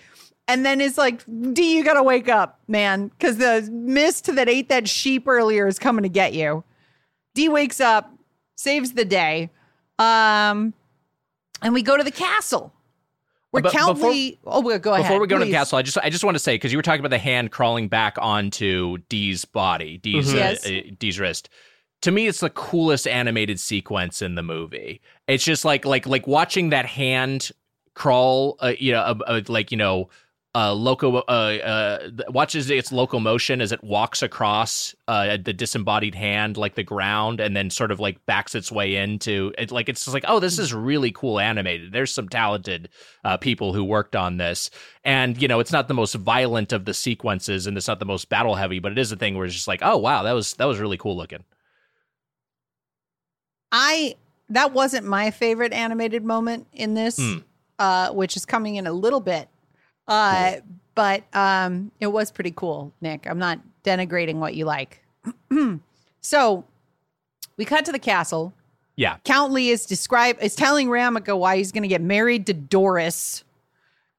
and 0.48 0.64
then 0.64 0.80
it's 0.80 0.96
like 0.96 1.22
d 1.52 1.76
you 1.76 1.84
gotta 1.84 2.02
wake 2.02 2.26
up 2.26 2.58
man 2.66 3.08
because 3.08 3.36
the 3.36 3.68
mist 3.70 4.34
that 4.34 4.48
ate 4.48 4.70
that 4.70 4.88
sheep 4.88 5.28
earlier 5.28 5.66
is 5.66 5.78
coming 5.78 6.02
to 6.02 6.08
get 6.08 6.32
you 6.32 6.64
d 7.34 7.50
wakes 7.50 7.80
up 7.80 8.10
saves 8.56 8.94
the 8.94 9.04
day 9.04 9.50
um 9.98 10.72
and 11.60 11.74
we 11.74 11.82
go 11.82 11.98
to 11.98 12.02
the 12.02 12.10
castle 12.10 12.72
where 13.52 13.62
But 13.62 13.72
count 13.72 13.94
before- 13.96 14.10
Lee- 14.10 14.38
oh 14.44 14.60
well, 14.60 14.78
go 14.78 14.92
ahead 14.94 15.04
Before 15.04 15.20
we 15.20 15.26
go 15.28 15.38
to 15.38 15.44
the 15.44 15.50
castle, 15.52 15.78
I 15.78 15.82
just 15.82 15.96
I 15.98 16.10
just 16.10 16.24
want 16.24 16.34
to 16.34 16.38
say 16.40 16.54
because 16.54 16.72
you 16.72 16.78
were 16.78 16.82
talking 16.82 17.00
about 17.00 17.10
the 17.10 17.18
hand 17.18 17.52
crawling 17.52 17.86
back 17.88 18.16
onto 18.18 18.98
D's 19.08 19.44
body, 19.44 19.98
D's 19.98 20.28
Mhm. 20.32 20.34
uh, 20.34 20.36
Yes. 20.38 20.66
uh, 20.66 20.80
D's 20.98 21.20
wrist. 21.20 21.48
To 22.02 22.10
me, 22.10 22.26
it's 22.26 22.40
the 22.40 22.50
coolest 22.50 23.06
animated 23.06 23.60
sequence 23.60 24.20
in 24.22 24.34
the 24.34 24.42
movie. 24.42 25.00
It's 25.28 25.44
just 25.44 25.64
like 25.64 25.84
like 25.84 26.06
like 26.06 26.26
watching 26.26 26.70
that 26.70 26.86
hand 26.86 27.50
crawl, 27.94 28.56
uh, 28.60 28.72
you 28.78 28.92
know, 28.92 29.00
uh, 29.00 29.14
uh, 29.26 29.40
like 29.48 29.70
you 29.70 29.76
know, 29.76 30.08
uh, 30.54 30.74
loco 30.74 31.16
uh, 31.16 31.20
uh, 31.20 32.08
watches 32.28 32.68
its 32.70 32.92
locomotion 32.92 33.62
as 33.62 33.72
it 33.72 33.82
walks 33.82 34.22
across 34.22 34.94
uh, 35.08 35.38
the 35.42 35.52
disembodied 35.54 36.14
hand 36.14 36.58
like 36.58 36.74
the 36.74 36.82
ground 36.82 37.40
and 37.40 37.56
then 37.56 37.70
sort 37.70 37.90
of 37.90 37.98
like 38.00 38.24
backs 38.26 38.54
its 38.54 38.70
way 38.70 38.96
into 38.96 39.52
it 39.56 39.70
like 39.70 39.88
it's 39.88 40.04
just 40.04 40.12
like 40.12 40.26
oh 40.28 40.40
this 40.40 40.58
is 40.58 40.74
really 40.74 41.10
cool 41.10 41.40
animated 41.40 41.90
there's 41.92 42.12
some 42.12 42.28
talented 42.28 42.90
uh, 43.24 43.38
people 43.38 43.72
who 43.72 43.82
worked 43.82 44.14
on 44.14 44.36
this 44.36 44.68
and 45.04 45.40
you 45.40 45.48
know 45.48 45.58
it's 45.58 45.72
not 45.72 45.88
the 45.88 45.94
most 45.94 46.14
violent 46.16 46.70
of 46.70 46.84
the 46.84 46.92
sequences 46.92 47.66
and 47.66 47.78
it's 47.78 47.88
not 47.88 47.98
the 47.98 48.04
most 48.04 48.28
battle 48.28 48.54
heavy 48.54 48.78
but 48.78 48.92
it 48.92 48.98
is 48.98 49.10
a 49.10 49.16
thing 49.16 49.34
where 49.36 49.46
it's 49.46 49.54
just 49.54 49.68
like 49.68 49.80
oh 49.82 49.96
wow 49.96 50.22
that 50.22 50.32
was 50.32 50.52
that 50.54 50.66
was 50.66 50.78
really 50.78 50.98
cool 50.98 51.16
looking 51.16 51.44
I 53.70 54.16
that 54.50 54.72
wasn't 54.72 55.06
my 55.06 55.30
favorite 55.30 55.72
animated 55.72 56.24
moment 56.24 56.66
in 56.72 56.92
this, 56.94 57.16
Hmm. 57.16 57.38
uh, 57.78 58.10
which 58.10 58.36
is 58.36 58.44
coming 58.44 58.76
in 58.76 58.86
a 58.86 58.92
little 58.92 59.20
bit. 59.20 59.48
Uh, 60.08 60.56
but 60.94 61.24
um, 61.34 61.90
it 62.00 62.08
was 62.08 62.30
pretty 62.30 62.52
cool, 62.54 62.92
Nick. 63.00 63.26
I'm 63.26 63.38
not 63.38 63.60
denigrating 63.84 64.36
what 64.36 64.54
you 64.54 64.64
like. 64.64 65.02
so 66.20 66.64
we 67.56 67.64
cut 67.64 67.84
to 67.86 67.92
the 67.92 67.98
castle. 67.98 68.52
yeah 68.96 69.16
Count 69.24 69.52
Lee 69.52 69.70
is 69.70 69.86
describe 69.86 70.36
is 70.40 70.54
telling 70.54 70.88
Ramika 70.88 71.38
why 71.38 71.56
he's 71.56 71.72
going 71.72 71.82
to 71.82 71.88
get 71.88 72.00
married 72.02 72.46
to 72.46 72.52
Doris, 72.54 73.44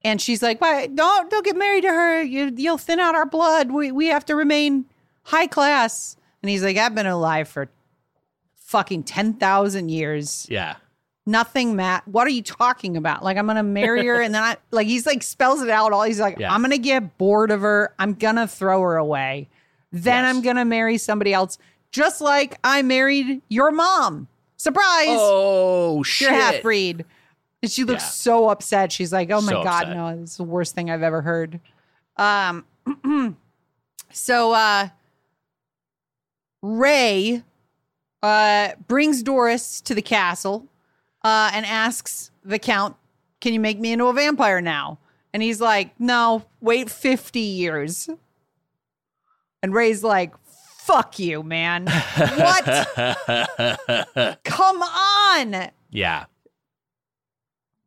and 0.04 0.22
she's 0.22 0.42
like, 0.42 0.62
"Why 0.62 0.88
don't 0.88 1.30
don't 1.30 1.46
get 1.46 1.56
married 1.58 1.82
to 1.82 1.90
her? 1.90 2.22
You 2.22 2.54
you'll 2.56 2.78
thin 2.78 3.00
out 3.00 3.16
our 3.16 3.26
blood. 3.26 3.72
We 3.72 3.92
we 3.92 4.08
have 4.08 4.26
to 4.26 4.36
remain 4.36 4.86
high 5.24 5.48
class." 5.48 6.16
And 6.42 6.50
he's 6.50 6.64
like, 6.64 6.78
"I've 6.78 6.96
been 6.96 7.06
alive 7.06 7.48
for 7.48 7.70
fucking 8.56 9.04
ten 9.04 9.34
thousand 9.34 9.90
years. 9.90 10.48
yeah 10.50 10.76
Nothing, 11.26 11.76
Matt. 11.78 12.06
What 12.08 12.28
are 12.28 12.32
you 12.32 12.42
talking 12.42 12.98
about? 12.98 13.24
Like 13.24 13.38
I'm 13.38 13.48
gonna 13.48 13.64
marry 13.64 14.06
her, 14.08 14.22
and 14.22 14.36
then 14.36 14.44
I 14.44 14.58
like 14.72 14.88
he's 14.88 15.06
like 15.06 15.24
spells 15.24 15.62
it 15.62 15.70
out. 15.70 15.94
All 15.94 16.04
he's 16.04 16.20
like, 16.20 16.38
Yeah. 16.38 16.54
I'm 16.54 16.62
gonna 16.62 16.78
get 16.78 17.18
bored 17.18 17.50
of 17.52 17.62
her. 17.62 17.94
I'm 17.98 18.14
gonna 18.14 18.48
throw 18.48 18.82
her 18.82 18.98
away. 18.98 19.48
Then 19.92 20.26
Yes. 20.26 20.36
I'm 20.36 20.42
gonna 20.42 20.66
marry 20.66 20.98
somebody 20.98 21.34
else, 21.34 21.58
just 21.92 22.20
like 22.20 22.58
I 22.64 22.82
married 22.82 23.42
your 23.48 23.72
mom. 23.72 24.28
Surprise! 24.58 25.08
oh 25.10 26.04
shit 26.04 26.30
You're 26.30 26.40
half 26.40 26.62
breed. 26.62 27.06
And 27.62 27.72
she 27.72 27.86
looks 27.86 28.04
Yeah. 28.04 28.10
so 28.10 28.50
upset. 28.50 28.92
She's 28.92 29.14
like, 29.14 29.32
"Oh 29.32 29.40
my 29.40 29.54
So 29.54 29.64
god, 29.64 29.84
upset. 29.84 29.96
no! 29.96 30.18
This 30.20 30.32
is 30.32 30.38
the 30.38 30.44
worst 30.44 30.76
thing 30.76 30.90
I've 30.92 31.04
ever 31.04 31.22
heard." 31.22 31.62
Um, 32.18 32.66
so 34.12 34.52
uh, 34.52 34.90
Ray 36.62 37.44
uh 38.22 38.70
brings 38.88 39.24
Doris 39.24 39.82
to 39.82 39.94
the 39.96 40.02
castle 40.02 40.68
uh, 41.24 41.52
and 41.54 41.66
asks 41.66 42.32
the 42.44 42.60
count, 42.60 42.96
"Can 43.42 43.54
you 43.54 43.60
make 43.60 43.80
me 43.80 43.92
into 43.92 44.06
a 44.06 44.14
vampire 44.14 44.62
now?" 44.62 45.00
And 45.34 45.42
he's 45.44 45.60
like, 45.62 46.00
"No, 46.00 46.46
wait 46.62 46.90
fifty 46.90 47.40
years." 47.42 48.10
And 49.62 49.74
Ray's 49.74 50.04
like, 50.04 50.34
"Fuck 50.46 51.20
you, 51.20 51.44
man! 51.44 51.88
What? 51.88 52.66
Come 54.44 54.82
on!" 54.82 55.70
yeah 55.90 56.26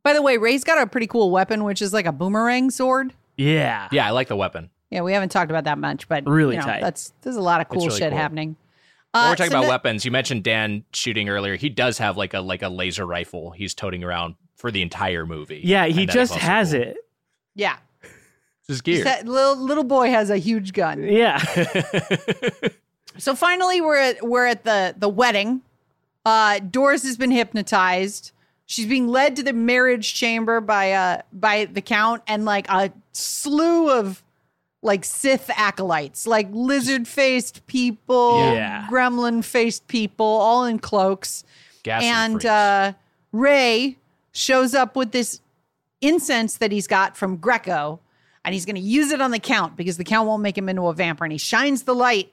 By 0.02 0.12
the 0.12 0.22
way, 0.22 0.36
Ray's 0.38 0.64
got 0.64 0.80
a 0.80 0.86
pretty 0.86 1.06
cool 1.08 1.30
weapon, 1.30 1.64
which 1.64 1.82
is 1.82 1.92
like 1.92 2.06
a 2.06 2.12
boomerang 2.12 2.70
sword. 2.70 3.12
Yeah. 3.36 3.88
yeah 3.92 4.06
i 4.06 4.10
like 4.12 4.28
the 4.28 4.36
weapon 4.36 4.70
Yeah, 4.90 5.02
we 5.02 5.12
haven't 5.12 5.28
talked 5.28 5.50
about 5.50 5.64
that 5.64 5.76
much, 5.76 6.08
but 6.08 6.24
Really 6.26 6.54
you 6.54 6.60
know, 6.60 6.66
tight. 6.66 6.80
That's 6.80 7.12
there's 7.20 7.36
a 7.36 7.42
lot 7.42 7.60
of 7.60 7.68
cool 7.68 7.84
really 7.86 7.98
shit 7.98 8.10
cool. 8.10 8.18
happening. 8.18 8.56
While 9.12 9.24
Uh, 9.26 9.30
we're 9.30 9.36
talking 9.36 9.50
so 9.50 9.56
about 9.58 9.64
the- 9.64 9.70
weapons. 9.70 10.04
You 10.04 10.10
mentioned 10.10 10.44
Dan 10.44 10.84
shooting 10.92 11.28
earlier. 11.28 11.56
He 11.56 11.68
does 11.68 11.98
have 11.98 12.16
like 12.16 12.34
a 12.34 12.40
like 12.40 12.62
a 12.62 12.68
laser 12.68 13.06
rifle 13.06 13.50
he's 13.52 13.74
toting 13.74 14.04
around 14.04 14.34
for 14.56 14.70
the 14.70 14.82
entire 14.82 15.24
movie. 15.26 15.60
Yeah, 15.64 15.86
he 15.86 16.00
And 16.02 16.08
that 16.10 16.16
is 16.16 16.30
just 16.30 16.34
has 16.40 16.72
cool. 16.72 16.80
it. 16.82 16.96
Yeah, 17.54 17.76
This 18.02 18.76
is 18.76 18.80
gear. 18.82 19.04
That 19.04 19.26
little 19.26 19.56
little 19.56 19.84
boy 19.84 20.10
has 20.10 20.28
a 20.30 20.36
huge 20.36 20.72
gun. 20.72 21.02
Yeah. 21.04 21.40
So 23.18 23.34
finally, 23.34 23.80
we're 23.80 23.96
at 23.96 24.22
we're 24.26 24.44
at 24.44 24.64
the 24.64 24.94
the 24.98 25.08
wedding. 25.08 25.62
Uh, 26.26 26.58
Doris 26.58 27.02
has 27.04 27.16
been 27.16 27.30
hypnotized. 27.30 28.32
She's 28.66 28.84
being 28.86 29.08
led 29.08 29.36
to 29.36 29.42
the 29.42 29.54
marriage 29.54 30.12
chamber 30.14 30.60
by 30.60 30.92
uh 30.92 31.22
by 31.32 31.64
the 31.64 31.80
count 31.80 32.22
and 32.26 32.44
like 32.44 32.68
a 32.68 32.92
slew 33.12 33.88
of 33.90 34.22
like 34.82 35.04
Sith 35.04 35.50
acolytes, 35.56 36.26
like 36.26 36.48
lizard 36.52 37.08
faced 37.08 37.66
people, 37.66 38.38
Yeah. 38.52 38.86
gremlin 38.90 39.44
faced 39.44 39.88
people, 39.88 40.26
all 40.26 40.64
in 40.64 40.78
cloaks. 40.78 41.44
Gas 41.82 42.02
and 42.02 42.44
uh, 42.46 42.92
Ray 43.32 43.96
shows 44.32 44.74
up 44.74 44.96
with 44.96 45.12
this 45.12 45.40
incense 46.00 46.58
that 46.58 46.70
he's 46.72 46.86
got 46.86 47.16
from 47.16 47.36
Greco, 47.36 48.00
and 48.44 48.52
he's 48.54 48.64
going 48.64 48.76
to 48.76 48.82
use 48.82 49.10
it 49.10 49.20
on 49.20 49.30
the 49.30 49.38
count 49.38 49.76
because 49.76 49.96
the 49.96 50.04
count 50.04 50.28
won't 50.28 50.42
make 50.42 50.56
him 50.56 50.68
into 50.68 50.86
a 50.86 50.92
vampire. 50.94 51.24
And 51.26 51.32
he 51.32 51.38
shines 51.38 51.82
the 51.82 51.94
light 51.94 52.32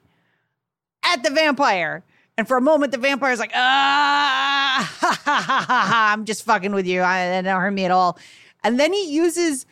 at 1.02 1.22
the 1.22 1.30
vampire. 1.30 2.02
And 2.36 2.46
for 2.48 2.56
a 2.56 2.60
moment, 2.60 2.92
the 2.92 2.98
vampire's 2.98 3.38
like, 3.38 3.52
ah, 3.54 4.92
ha, 5.00 5.20
ha, 5.24 5.42
ha, 5.46 5.64
ha, 5.66 5.86
ha, 5.86 6.10
I'm 6.12 6.24
just 6.24 6.44
fucking 6.44 6.72
with 6.72 6.86
you. 6.86 7.02
I, 7.02 7.18
that 7.28 7.42
don't 7.42 7.60
hurt 7.60 7.70
me 7.72 7.84
at 7.84 7.90
all. 7.90 8.18
And 8.62 8.78
then 8.78 8.92
he 8.92 9.10
uses 9.12 9.66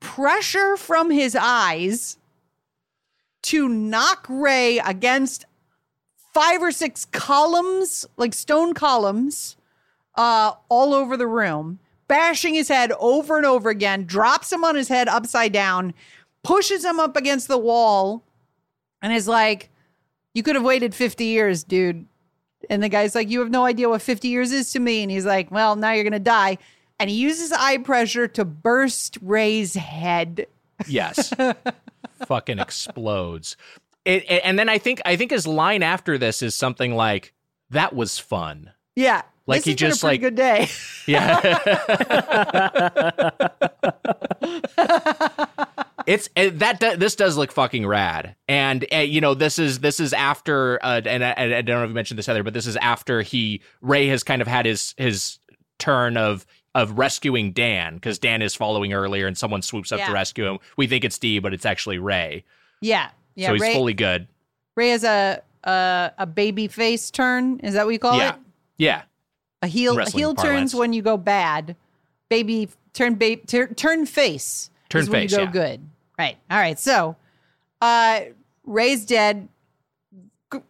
pressure 0.00 0.76
from 0.76 1.10
his 1.10 1.34
eyes 1.34 2.18
to 3.42 3.68
knock 3.68 4.26
Ray 4.28 4.78
against 4.78 5.44
five 6.34 6.62
or 6.62 6.72
six 6.72 7.04
columns, 7.06 8.06
like 8.16 8.34
stone 8.34 8.74
columns, 8.74 9.56
uh, 10.14 10.52
all 10.68 10.94
over 10.94 11.16
the 11.16 11.26
room, 11.26 11.78
bashing 12.08 12.54
his 12.54 12.68
head 12.68 12.92
over 12.98 13.36
and 13.36 13.46
over 13.46 13.70
again, 13.70 14.04
drops 14.04 14.52
him 14.52 14.64
on 14.64 14.74
his 14.74 14.88
head 14.88 15.08
upside 15.08 15.52
down, 15.52 15.94
pushes 16.42 16.84
him 16.84 17.00
up 17.00 17.16
against 17.16 17.48
the 17.48 17.58
wall, 17.58 18.22
and 19.00 19.12
is 19.12 19.28
like, 19.28 19.70
You 20.34 20.42
could 20.42 20.56
have 20.56 20.64
waited 20.64 20.94
50 20.94 21.24
years, 21.24 21.64
dude. 21.64 22.06
And 22.68 22.82
the 22.82 22.88
guy's 22.88 23.14
like, 23.14 23.30
You 23.30 23.40
have 23.40 23.50
no 23.50 23.64
idea 23.64 23.88
what 23.88 24.02
50 24.02 24.28
years 24.28 24.52
is 24.52 24.72
to 24.72 24.80
me. 24.80 25.02
And 25.02 25.10
he's 25.10 25.26
like, 25.26 25.50
Well, 25.50 25.76
now 25.76 25.92
you're 25.92 26.04
going 26.04 26.12
to 26.12 26.18
die. 26.18 26.58
And 27.00 27.08
he 27.10 27.16
uses 27.16 27.52
eye 27.52 27.78
pressure 27.78 28.26
to 28.28 28.44
burst 28.44 29.18
Ray's 29.22 29.74
head. 29.74 30.46
Yes. 30.86 31.32
Fucking 32.26 32.58
explodes. 32.58 33.56
It, 34.04 34.24
it- 34.30 34.42
and 34.44 34.58
then 34.58 34.68
I 34.68 34.78
think 34.78 35.00
I 35.04 35.16
think 35.16 35.30
his 35.30 35.46
line 35.46 35.82
after 35.82 36.18
this 36.18 36.42
is 36.42 36.54
something 36.54 36.94
like, 36.94 37.32
"That 37.70 37.94
was 37.94 38.18
fun." 38.18 38.72
Yeah. 38.96 39.22
Like 39.46 39.64
he 39.64 39.74
just, 39.74 40.02
a 40.02 40.06
like- 40.06 40.20
good 40.20 40.34
day. 40.34 40.68
Yeah. 41.06 41.40
it's 46.06 46.28
it, 46.36 46.58
that 46.58 46.80
this 46.98 47.16
does 47.16 47.36
look 47.38 47.50
fucking 47.52 47.86
rad, 47.86 48.36
and 48.46 48.84
uh, 48.92 48.98
you 48.98 49.20
know 49.22 49.32
this 49.34 49.58
is 49.58 49.80
this 49.80 50.00
is 50.00 50.12
after, 50.12 50.78
uh, 50.82 51.00
and 51.06 51.24
I, 51.24 51.32
I 51.36 51.62
don't 51.62 51.66
know 51.78 51.84
if 51.84 51.88
you 51.88 51.94
mentioned 51.94 52.18
this 52.18 52.28
either 52.28 52.42
but 52.42 52.52
this 52.54 52.66
is 52.66 52.76
after 52.76 53.22
he 53.22 53.62
Ray 53.80 54.06
has 54.08 54.22
kind 54.22 54.42
of 54.42 54.48
had 54.48 54.66
his 54.66 54.94
his 54.98 55.38
turn 55.78 56.16
of 56.16 56.44
of 56.82 56.98
rescuing 56.98 57.52
Dan 57.52 57.94
because 57.94 58.18
Dan 58.18 58.42
is 58.42 58.54
following 58.54 58.92
earlier, 58.92 59.26
and 59.26 59.36
someone 59.36 59.62
swoops 59.62 59.92
up 59.92 59.98
Yeah. 59.98 60.06
to 60.06 60.12
rescue 60.12 60.46
him. 60.46 60.58
We 60.76 60.86
think 60.86 61.04
it's 61.04 61.18
D, 61.18 61.38
but 61.38 61.52
it's 61.52 61.66
actually 61.66 61.98
Ray, 61.98 62.44
yeah. 62.80 63.10
Yeah. 63.34 63.48
so 63.48 63.52
he's 63.54 63.62
Ray, 63.62 63.74
fully 63.74 63.94
good. 63.94 64.28
Ray 64.76 64.90
has 64.90 65.04
a, 65.04 65.42
a 65.64 66.12
a 66.18 66.26
baby 66.26 66.68
face 66.68 67.10
turn. 67.10 67.60
Is 67.60 67.74
that 67.74 67.84
what 67.84 67.92
you 67.92 67.98
call 67.98 68.16
yeah, 68.18 68.34
it? 68.34 68.40
yeah. 68.78 69.02
A 69.62 69.66
heel. 69.66 69.98
A 69.98 70.08
heel 70.08 70.34
parlance. 70.34 70.72
turns 70.72 70.74
when 70.74 70.92
you 70.92 71.02
go 71.02 71.16
bad. 71.16 71.74
Baby 72.28 72.68
turn. 72.92 73.16
Ba- 73.16 73.36
tur- 73.36 73.74
turn 73.74 74.06
face. 74.06 74.70
Turn 74.88 75.02
is 75.02 75.10
when 75.10 75.22
face, 75.22 75.32
You 75.32 75.38
go 75.38 75.42
yeah. 75.44 75.50
good. 75.50 75.88
Right. 76.18 76.36
All 76.50 76.58
right. 76.58 76.78
So, 76.78 77.16
uh, 77.80 78.20
Ray's 78.64 79.04
dead. 79.04 79.48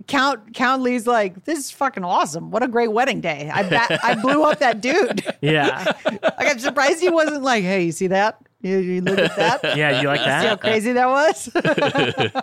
Count 0.09 0.55
Count 0.55 0.83
Lee's 0.83 1.07
like, 1.07 1.45
this 1.45 1.59
is 1.59 1.71
fucking 1.71 2.03
awesome. 2.05 2.51
What 2.51 2.63
a 2.63 2.69
great 2.69 2.91
wedding 2.93 3.21
day. 3.21 3.49
I 3.53 3.63
ba- 3.69 4.01
I 4.05 4.15
blew 4.17 4.43
up 4.43 4.59
that 4.59 4.81
dude. 4.81 5.25
yeah. 5.41 5.93
like 6.05 6.23
I'm 6.51 6.59
surprised 6.59 7.01
he 7.01 7.11
wasn't 7.11 7.43
like, 7.43 7.63
hey, 7.63 7.85
you 7.85 7.93
see 7.93 8.09
that? 8.09 8.41
You, 8.61 8.79
you 8.79 9.01
look 9.03 9.19
at 9.19 9.37
that. 9.37 9.61
Yeah. 9.77 10.01
You 10.01 10.09
like 10.09 10.21
that? 10.21 10.43
See 10.43 10.49
how 10.49 10.57
crazy 10.57 10.93
that 10.95 11.09
was? 11.09 11.49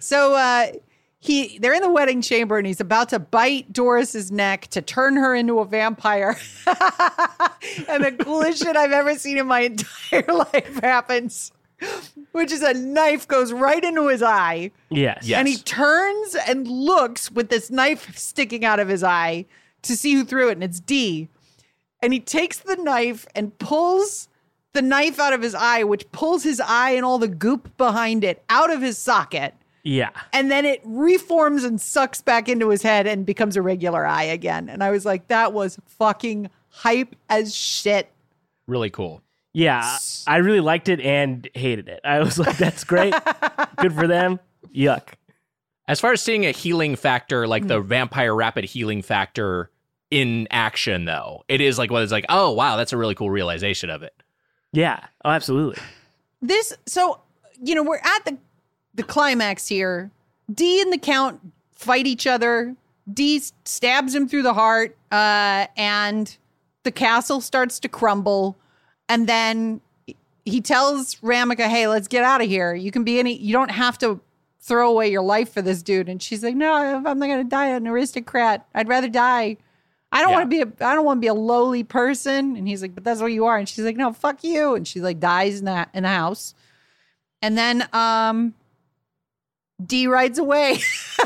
so 0.00 0.34
uh 0.34 0.68
he 1.20 1.58
they're 1.58 1.74
in 1.74 1.82
the 1.82 1.90
wedding 1.90 2.22
chamber 2.22 2.56
and 2.56 2.66
he's 2.66 2.80
about 2.80 3.10
to 3.10 3.18
bite 3.18 3.72
Doris's 3.72 4.30
neck 4.32 4.68
to 4.68 4.80
turn 4.80 5.16
her 5.16 5.34
into 5.34 5.58
a 5.58 5.64
vampire. 5.66 6.38
and 6.66 8.04
the 8.04 8.16
coolest 8.20 8.62
shit 8.62 8.76
I've 8.76 8.92
ever 8.92 9.16
seen 9.16 9.36
in 9.36 9.46
my 9.46 9.60
entire 9.60 10.24
life 10.32 10.80
happens. 10.80 11.52
Which 12.32 12.52
is 12.52 12.62
a 12.62 12.74
knife 12.74 13.26
goes 13.26 13.52
right 13.52 13.82
into 13.82 14.08
his 14.08 14.22
eye. 14.22 14.70
Yes. 14.90 15.26
Yeah. 15.26 15.38
And 15.38 15.48
he 15.48 15.56
turns 15.56 16.34
and 16.34 16.66
looks 16.66 17.30
with 17.30 17.48
this 17.48 17.70
knife 17.70 18.16
sticking 18.16 18.64
out 18.64 18.80
of 18.80 18.88
his 18.88 19.02
eye 19.02 19.46
to 19.82 19.96
see 19.96 20.14
who 20.14 20.24
threw 20.24 20.48
it, 20.48 20.52
and 20.52 20.64
it's 20.64 20.80
D. 20.80 21.28
And 22.02 22.12
he 22.12 22.20
takes 22.20 22.58
the 22.58 22.76
knife 22.76 23.26
and 23.34 23.56
pulls 23.58 24.28
the 24.72 24.82
knife 24.82 25.18
out 25.18 25.32
of 25.32 25.42
his 25.42 25.54
eye, 25.54 25.82
which 25.84 26.10
pulls 26.12 26.44
his 26.44 26.60
eye 26.60 26.90
and 26.90 27.04
all 27.04 27.18
the 27.18 27.28
goop 27.28 27.76
behind 27.76 28.22
it 28.22 28.44
out 28.48 28.72
of 28.72 28.82
his 28.82 28.98
socket. 28.98 29.54
Yeah. 29.82 30.10
And 30.32 30.50
then 30.50 30.64
it 30.64 30.80
reforms 30.84 31.64
and 31.64 31.80
sucks 31.80 32.20
back 32.20 32.48
into 32.48 32.68
his 32.68 32.82
head 32.82 33.06
and 33.06 33.24
becomes 33.24 33.56
a 33.56 33.62
regular 33.62 34.06
eye 34.06 34.24
again. 34.24 34.68
And 34.68 34.84
I 34.84 34.90
was 34.90 35.06
like, 35.06 35.28
that 35.28 35.52
was 35.52 35.78
fucking 35.86 36.50
hype 36.68 37.16
as 37.28 37.54
shit. 37.54 38.12
Really 38.66 38.90
cool. 38.90 39.22
Yeah, 39.58 39.98
I 40.26 40.36
really 40.36 40.60
liked 40.60 40.88
it 40.88 41.00
and 41.00 41.48
hated 41.54 41.88
it. 41.88 42.00
I 42.04 42.20
was 42.20 42.38
like, 42.38 42.56
that's 42.56 42.84
great. 42.84 43.12
Good 43.78 43.92
for 43.92 44.06
them. 44.06 44.38
Yuck. 44.74 45.14
As 45.88 45.98
far 46.00 46.12
as 46.12 46.20
seeing 46.22 46.46
a 46.46 46.52
healing 46.52 46.94
factor, 46.96 47.46
like 47.48 47.62
Hmm. 47.62 47.68
the 47.68 47.80
vampire 47.80 48.34
rapid 48.34 48.64
healing 48.66 49.02
factor 49.02 49.70
in 50.10 50.46
action, 50.50 51.06
though, 51.06 51.44
it 51.48 51.60
is 51.60 51.76
like 51.78 51.90
what 51.90 52.02
it's 52.02 52.12
like. 52.12 52.24
Oh 52.28 52.52
wow, 52.52 52.76
that's 52.76 52.92
a 52.92 52.96
really 52.96 53.14
cool 53.16 53.30
realization 53.30 53.90
of 53.90 54.02
it. 54.04 54.14
Yeah. 54.72 55.00
Oh, 55.24 55.30
absolutely. 55.30 55.82
this 56.40 56.72
so 56.86 57.20
you 57.60 57.74
know 57.74 57.82
we're 57.82 57.96
at 57.98 58.24
the 58.26 58.36
the 58.94 59.02
climax 59.02 59.66
here 59.66 60.10
d 60.54 60.80
and 60.80 60.92
the 60.92 60.98
count 60.98 61.40
fight 61.72 62.06
each 62.06 62.26
other 62.28 62.76
d 63.12 63.42
stabs 63.64 64.14
him 64.14 64.28
through 64.28 64.42
the 64.44 64.54
heart 64.54 64.96
uh 65.10 65.66
and 65.76 66.36
the 66.84 66.92
castle 66.92 67.40
starts 67.40 67.80
to 67.80 67.88
crumble 67.88 68.56
and 69.08 69.26
then 69.26 69.80
he 70.44 70.60
tells 70.60 71.16
ramika 71.16 71.66
hey 71.68 71.86
let's 71.88 72.08
get 72.08 72.24
out 72.24 72.40
of 72.40 72.48
here 72.48 72.74
you 72.74 72.90
can 72.90 73.04
be 73.04 73.18
any 73.18 73.36
you 73.36 73.52
don't 73.52 73.70
have 73.70 73.98
to 73.98 74.20
throw 74.60 74.90
away 74.90 75.10
your 75.10 75.22
life 75.22 75.52
for 75.52 75.62
this 75.62 75.82
dude 75.82 76.08
and 76.08 76.22
she's 76.22 76.42
like 76.42 76.54
no 76.54 76.74
i'm 76.74 77.02
not 77.18 77.26
gonna 77.28 77.44
die 77.44 77.68
an 77.68 77.86
aristocrat 77.86 78.66
i'd 78.74 78.88
rather 78.88 79.08
die 79.08 79.56
I 80.10 80.22
don't 80.22 80.30
Yeah. 80.30 80.36
want 80.38 80.50
to 80.50 80.56
be 80.56 80.62
a 80.62 80.86
I 80.88 80.94
don't 80.94 81.04
want 81.04 81.18
to 81.18 81.20
be 81.20 81.26
a 81.26 81.34
lowly 81.34 81.84
person. 81.84 82.56
And 82.56 82.66
he's 82.66 82.80
like, 82.80 82.94
but 82.94 83.04
that's 83.04 83.20
what 83.20 83.30
you 83.30 83.44
are. 83.44 83.58
And 83.58 83.68
she's 83.68 83.84
like, 83.84 83.94
no, 83.98 84.10
fuck 84.14 84.42
you. 84.42 84.74
And 84.74 84.88
she 84.88 85.02
like 85.02 85.20
dies 85.20 85.58
in 85.58 85.66
that 85.66 85.90
in 85.92 86.04
the 86.04 86.08
house. 86.08 86.54
And 87.42 87.58
then 87.58 87.86
um 87.92 88.54
D 89.84 90.06
rides 90.06 90.38
away. 90.38 90.78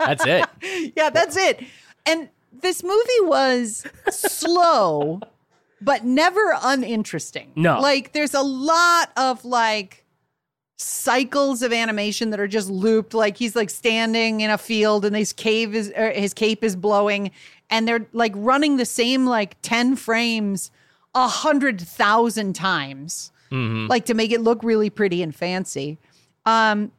That's 0.00 0.24
it. 0.26 0.92
yeah, 0.96 1.10
that's 1.10 1.36
it. 1.36 1.60
And 2.06 2.28
this 2.60 2.82
movie 2.82 3.20
was 3.22 3.86
slow, 4.10 5.20
but 5.84 6.04
never 6.04 6.54
uninteresting. 6.62 7.52
No. 7.56 7.80
Like 7.80 8.12
there's 8.12 8.34
a 8.34 8.42
lot 8.42 9.10
of 9.16 9.44
like 9.44 10.04
cycles 10.78 11.62
of 11.62 11.72
animation 11.72 12.30
that 12.30 12.40
are 12.40 12.48
just 12.48 12.68
looped. 12.70 13.14
Like 13.14 13.36
he's 13.36 13.54
like 13.54 13.70
standing 13.70 14.40
in 14.40 14.50
a 14.50 14.58
field 14.58 15.04
and 15.04 15.14
his 15.14 15.32
cave 15.32 15.74
is 15.74 15.92
er, 15.96 16.10
his 16.10 16.34
cape 16.34 16.64
is 16.64 16.74
blowing, 16.76 17.30
and 17.70 17.86
they're 17.86 18.06
like 18.12 18.32
running 18.34 18.76
the 18.76 18.86
same 18.86 19.26
like 19.26 19.56
10 19.62 19.96
frames 19.96 20.70
a 21.14 21.28
hundred 21.28 21.80
thousand 21.80 22.54
times 22.54 23.30
Mhm. 23.50 23.86
like 23.88 24.06
to 24.06 24.14
make 24.14 24.32
it 24.32 24.40
look 24.40 24.64
really 24.64 24.88
pretty 24.88 25.22
and 25.22 25.34
fancy. 25.34 25.98
Um, 26.46 26.90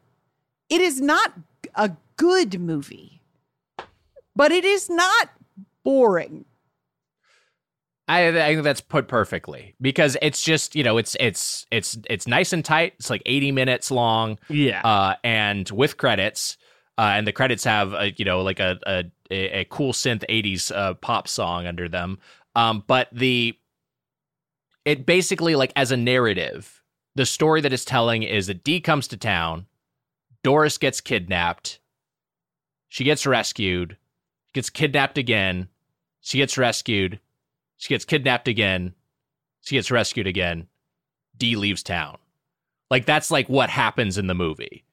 it 0.69 0.81
is 0.81 1.01
not 1.01 1.33
a 1.75 1.91
good 2.15 2.59
movie, 2.61 3.21
but 4.35 4.51
it 4.51 4.63
is 4.63 4.87
not 4.89 5.29
boring. 5.83 6.45
I, 8.07 8.27
I 8.27 8.31
think 8.53 8.63
that's 8.63 8.81
put 8.81 9.07
perfectly 9.07 9.75
because 9.79 10.17
it's 10.21 10.43
just 10.43 10.75
you 10.75 10.83
know 10.83 10.97
it's 10.97 11.15
it's 11.19 11.65
it's 11.71 11.97
it's 12.09 12.27
nice 12.27 12.51
and 12.53 12.63
tight. 12.63 12.93
It's 12.99 13.09
like 13.09 13.21
eighty 13.25 13.51
minutes 13.51 13.91
long, 13.91 14.37
Yeah. 14.49 14.81
uh, 14.81 15.15
and 15.23 15.69
with 15.71 15.97
credits. 15.97 16.57
Uh, 16.95 17.13
and 17.15 17.25
the 17.25 17.31
credits 17.31 17.63
have 17.63 17.93
a 17.93 18.11
you 18.17 18.25
know 18.25 18.41
like 18.41 18.59
a 18.59 18.77
a, 18.85 19.05
a 19.31 19.65
cool 19.65 19.93
synth 19.93 20.23
'80s 20.29 20.71
uh, 20.75 20.93
pop 20.95 21.27
song 21.27 21.65
under 21.65 21.87
them. 21.89 22.19
Um, 22.55 22.83
but 22.85 23.07
the 23.11 23.57
it 24.85 25.05
basically 25.05 25.55
like 25.55 25.71
as 25.75 25.91
a 25.91 25.97
narrative, 25.97 26.83
the 27.15 27.25
story 27.25 27.61
that 27.61 27.73
it's 27.73 27.85
telling 27.85 28.23
is 28.23 28.47
that 28.47 28.63
D 28.63 28.79
comes 28.81 29.07
to 29.07 29.17
town, 29.17 29.65
Doris 30.43 30.77
gets 30.77 30.99
kidnapped, 31.01 31.79
she 32.89 33.03
gets 33.03 33.25
rescued, 33.25 33.97
gets 34.53 34.69
kidnapped 34.69 35.17
again, 35.17 35.69
she 36.21 36.37
gets 36.37 36.57
rescued, 36.57 37.19
she 37.83 37.93
gets 37.93 38.05
kidnapped 38.05 38.47
again, 38.47 38.93
she 39.59 39.75
gets 39.75 39.91
rescued 39.91 40.25
again, 40.25 40.67
D 41.35 41.57
leaves 41.57 41.83
town. 41.83 42.17
Like 42.89 43.05
that's 43.05 43.29
like 43.29 43.49
what 43.49 43.69
happens 43.69 44.17
in 44.17 44.27
the 44.27 44.33
movie. 44.33 44.85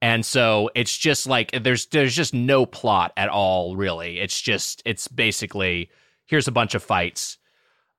And 0.00 0.24
so 0.24 0.70
it's 0.76 0.96
just 0.96 1.26
like 1.26 1.50
there's 1.60 1.86
there's 1.86 2.14
just 2.14 2.34
no 2.34 2.64
plot 2.64 3.12
at 3.16 3.28
all 3.28 3.74
really. 3.74 4.20
It's 4.20 4.40
just 4.40 4.80
it's 4.84 5.08
basically 5.08 5.90
here's 6.26 6.46
a 6.46 6.52
bunch 6.52 6.76
of 6.76 6.84
fights 6.84 7.38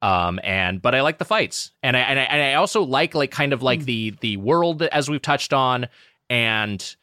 um 0.04 0.40
and 0.44 0.80
but 0.80 0.94
i 0.94 1.02
like 1.02 1.18
the 1.18 1.26
fights 1.26 1.72
and 1.82 1.98
i 1.98 2.02
and 2.02 2.20
i, 2.20 2.24
and 2.24 2.40
I 2.40 2.54
also 2.54 2.84
like 2.84 3.16
like 3.16 3.32
kind 3.32 3.52
of 3.52 3.64
like 3.64 3.84
the 3.84 4.16
the 4.22 4.38
world 4.38 4.84
as 4.84 5.10
we've 5.10 5.24
touched 5.24 5.54
on 5.54 5.88
and 6.30 6.96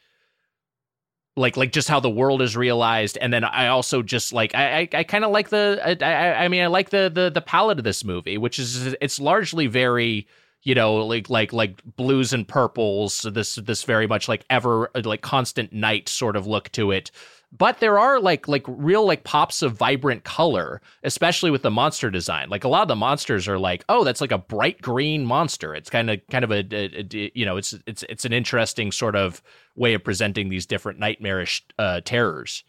like 1.36 1.56
like 1.56 1.72
just 1.72 1.88
how 1.88 2.00
the 2.00 2.10
world 2.10 2.40
is 2.40 2.56
realized 2.56 3.18
and 3.20 3.32
then 3.32 3.44
i 3.44 3.66
also 3.66 4.02
just 4.02 4.32
like 4.32 4.54
i 4.54 4.80
i, 4.80 4.88
I 4.92 5.04
kind 5.04 5.24
of 5.24 5.30
like 5.30 5.48
the 5.48 5.80
I, 5.84 6.04
I 6.04 6.44
i 6.44 6.48
mean 6.48 6.62
i 6.62 6.66
like 6.66 6.90
the 6.90 7.10
the 7.12 7.30
the 7.30 7.40
palette 7.40 7.78
of 7.78 7.84
this 7.84 8.04
movie 8.04 8.38
which 8.38 8.58
is 8.58 8.94
it's 9.00 9.18
largely 9.18 9.66
very 9.66 10.28
you 10.62 10.74
know 10.74 10.96
like 10.96 11.28
like 11.28 11.52
like 11.52 11.82
blues 11.96 12.32
and 12.32 12.46
purples 12.46 13.26
this 13.32 13.56
this 13.56 13.82
very 13.82 14.06
much 14.06 14.28
like 14.28 14.44
ever 14.48 14.90
like 15.04 15.22
constant 15.22 15.72
night 15.72 16.08
sort 16.08 16.36
of 16.36 16.46
look 16.46 16.70
to 16.70 16.90
it 16.90 17.10
but 17.56 17.78
there 17.78 17.98
are 17.98 18.18
like 18.20 18.48
like 18.48 18.64
real 18.66 19.06
like 19.06 19.24
pops 19.24 19.62
of 19.62 19.72
vibrant 19.74 20.24
color 20.24 20.80
especially 21.04 21.50
with 21.50 21.62
the 21.62 21.70
monster 21.70 22.10
design. 22.10 22.48
Like 22.48 22.64
a 22.64 22.68
lot 22.68 22.82
of 22.82 22.88
the 22.88 22.96
monsters 22.96 23.46
are 23.48 23.58
like 23.58 23.84
oh 23.88 24.04
that's 24.04 24.20
like 24.20 24.32
a 24.32 24.38
bright 24.38 24.80
green 24.82 25.24
monster. 25.24 25.74
It's 25.74 25.90
kind 25.90 26.10
of 26.10 26.20
kind 26.30 26.44
of 26.44 26.50
a, 26.50 26.64
a- 26.72 27.06
a- 27.14 27.32
you 27.34 27.44
know 27.46 27.56
it's 27.56 27.74
it's 27.86 28.02
it's 28.08 28.24
an 28.24 28.32
interesting 28.32 28.90
sort 28.92 29.16
of 29.16 29.42
way 29.76 29.94
of 29.94 30.02
presenting 30.04 30.48
these 30.48 30.66
different 30.66 30.98
nightmarish 30.98 31.62
uh 31.78 32.00
terrors. 32.04 32.64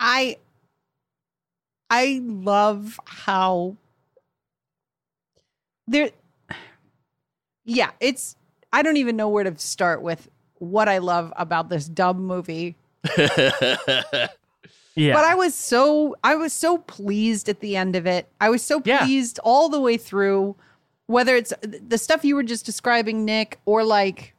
I 0.00 0.36
I 1.90 2.20
love 2.22 3.00
how 3.04 3.76
there 5.86 6.10
Yeah, 7.64 7.90
it's 8.00 8.36
I 8.72 8.82
don't 8.82 8.96
even 8.98 9.16
know 9.16 9.28
where 9.28 9.44
to 9.44 9.56
start 9.58 10.02
with 10.02 10.30
what 10.58 10.88
I 10.88 10.98
love 10.98 11.32
about 11.36 11.68
this 11.68 11.86
dumb 11.86 12.24
movie. 12.24 12.76
yeah. 13.18 14.28
But 15.14 15.24
I 15.24 15.34
was 15.34 15.54
so 15.54 16.16
I 16.24 16.34
was 16.34 16.52
so 16.52 16.78
pleased 16.78 17.48
at 17.48 17.60
the 17.60 17.76
end 17.76 17.96
of 17.96 18.06
it. 18.06 18.28
I 18.40 18.50
was 18.50 18.62
so 18.62 18.82
Yeah. 18.84 19.04
pleased 19.04 19.38
all 19.44 19.68
the 19.68 19.80
way 19.80 19.96
through 19.96 20.56
whether 21.06 21.36
it's 21.36 21.52
the 21.62 21.96
stuff 21.98 22.24
you 22.24 22.34
were 22.36 22.42
just 22.42 22.66
describing 22.66 23.24
Nick 23.24 23.58
or 23.64 23.82
like 23.84 24.34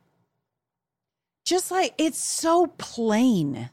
just 1.45 1.71
like 1.71 1.93
it's 1.97 2.19
so 2.23 2.67
plain. 2.77 3.69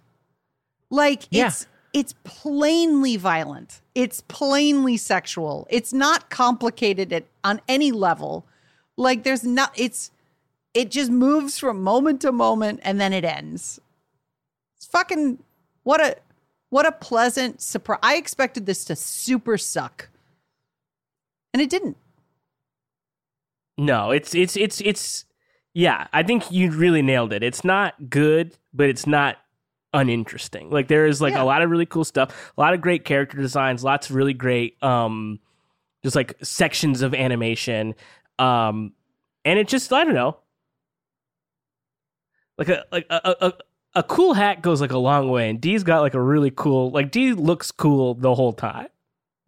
Like 0.90 1.26
Yeah. 1.30 1.48
it's 1.48 1.66
it's 1.92 2.14
plainly 2.24 3.16
violent. 3.16 3.80
It's 3.94 4.20
plainly 4.28 4.96
sexual. 4.96 5.66
It's 5.70 5.92
not 5.92 6.30
complicated 6.30 7.12
at 7.12 7.24
on 7.42 7.60
any 7.68 7.90
level. 7.90 8.44
Like 8.96 9.24
there's 9.24 9.44
not 9.44 9.72
it's 9.76 10.10
it 10.76 10.90
just 10.90 11.10
moves 11.10 11.58
from 11.58 11.82
moment 11.82 12.20
to 12.20 12.30
moment 12.32 12.80
and 12.82 13.00
then 13.00 13.12
it 13.12 13.24
ends. 13.24 13.80
It's 14.76 14.86
fucking 14.86 15.38
what 15.84 16.00
a 16.00 16.16
what 16.70 16.84
a 16.86 16.92
pleasant 16.92 17.60
surprise. 17.62 18.00
I 18.02 18.16
expected 18.16 18.66
this 18.66 18.84
to 18.86 18.96
super 18.96 19.56
suck. 19.56 20.10
And 21.54 21.62
it 21.62 21.70
didn't. 21.70 21.96
No, 23.78 24.10
it's 24.10 24.34
it's 24.34 24.56
it's 24.56 24.80
it's 24.80 25.24
yeah, 25.74 26.06
I 26.12 26.22
think 26.22 26.50
you 26.50 26.70
really 26.70 27.02
nailed 27.02 27.32
it. 27.32 27.42
It's 27.42 27.64
not 27.64 28.10
good, 28.10 28.56
but 28.72 28.88
it's 28.88 29.06
not 29.06 29.36
uninteresting. 29.92 30.70
Like 30.70 30.88
there 30.88 31.06
is 31.06 31.20
like 31.20 31.32
Yeah. 31.34 31.42
a 31.42 31.44
lot 31.44 31.62
of 31.62 31.70
really 31.70 31.86
cool 31.86 32.04
stuff, 32.04 32.52
a 32.56 32.60
lot 32.60 32.74
of 32.74 32.80
great 32.80 33.04
character 33.04 33.38
designs, 33.38 33.82
lots 33.84 34.10
of 34.10 34.16
really 34.16 34.34
great 34.34 34.82
um 34.82 35.38
just 36.02 36.16
like 36.16 36.34
sections 36.42 37.02
of 37.02 37.14
animation. 37.14 37.94
Um 38.38 38.92
and 39.44 39.58
it 39.58 39.68
just 39.68 39.92
I 39.92 40.04
don't 40.04 40.14
know. 40.14 40.36
Like 42.58 42.68
a 42.68 42.84
like 42.92 43.06
a 43.10 43.20
a, 43.24 43.46
a, 43.48 43.52
a 43.96 44.02
cool 44.02 44.34
hat 44.34 44.62
goes 44.62 44.80
like 44.80 44.92
a 44.92 44.98
long 44.98 45.28
way 45.30 45.50
and 45.50 45.60
D's 45.60 45.82
got 45.84 46.00
like 46.00 46.14
a 46.14 46.20
really 46.22 46.50
cool 46.54 46.90
like 46.90 47.10
D 47.10 47.32
looks 47.32 47.70
cool 47.70 48.14
the 48.14 48.34
whole 48.34 48.52
time. 48.52 48.88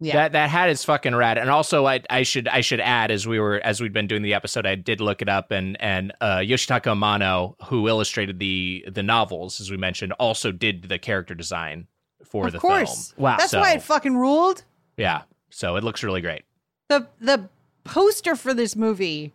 Yeah. 0.01 0.13
That 0.13 0.31
that 0.33 0.49
hat 0.49 0.69
is 0.69 0.83
fucking 0.85 1.13
rad. 1.15 1.37
And 1.37 1.49
also 1.49 1.85
I 1.85 2.01
I 2.09 2.23
should 2.23 2.47
I 2.47 2.61
should 2.61 2.79
add 2.79 3.11
as 3.11 3.27
we 3.27 3.39
were 3.39 3.59
as 3.63 3.81
we'd 3.81 3.91
been 3.93 4.07
doing 4.07 4.21
the 4.21 4.33
episode, 4.33 4.65
I 4.65 4.75
did 4.75 5.01
look 5.01 5.21
it 5.21 5.27
up 5.29 5.51
and 5.51 5.75
and 5.81 6.13
uh 6.21 6.37
Yoshitaka 6.37 6.83
Amano, 6.95 7.55
who 7.65 7.87
illustrated 7.87 8.39
the 8.39 8.85
the 8.87 9.03
novels, 9.03 9.59
as 9.59 9.69
we 9.71 9.77
mentioned, 9.77 10.13
also 10.13 10.51
did 10.51 10.83
the 10.83 10.97
character 10.99 11.35
design 11.35 11.87
for 12.23 12.45
of 12.47 12.53
the 12.53 12.59
course. 12.59 13.11
film. 13.11 13.23
Wow. 13.23 13.37
That's 13.37 13.51
So- 13.51 13.59
why 13.59 13.73
it 13.73 13.81
fucking 13.81 14.15
ruled. 14.15 14.63
Yeah. 14.97 15.23
So 15.49 15.75
it 15.75 15.83
looks 15.83 16.03
really 16.03 16.21
great. 16.21 16.43
The 16.89 17.07
the 17.19 17.49
poster 17.83 18.35
for 18.35 18.53
this 18.53 18.75
movie. 18.75 19.33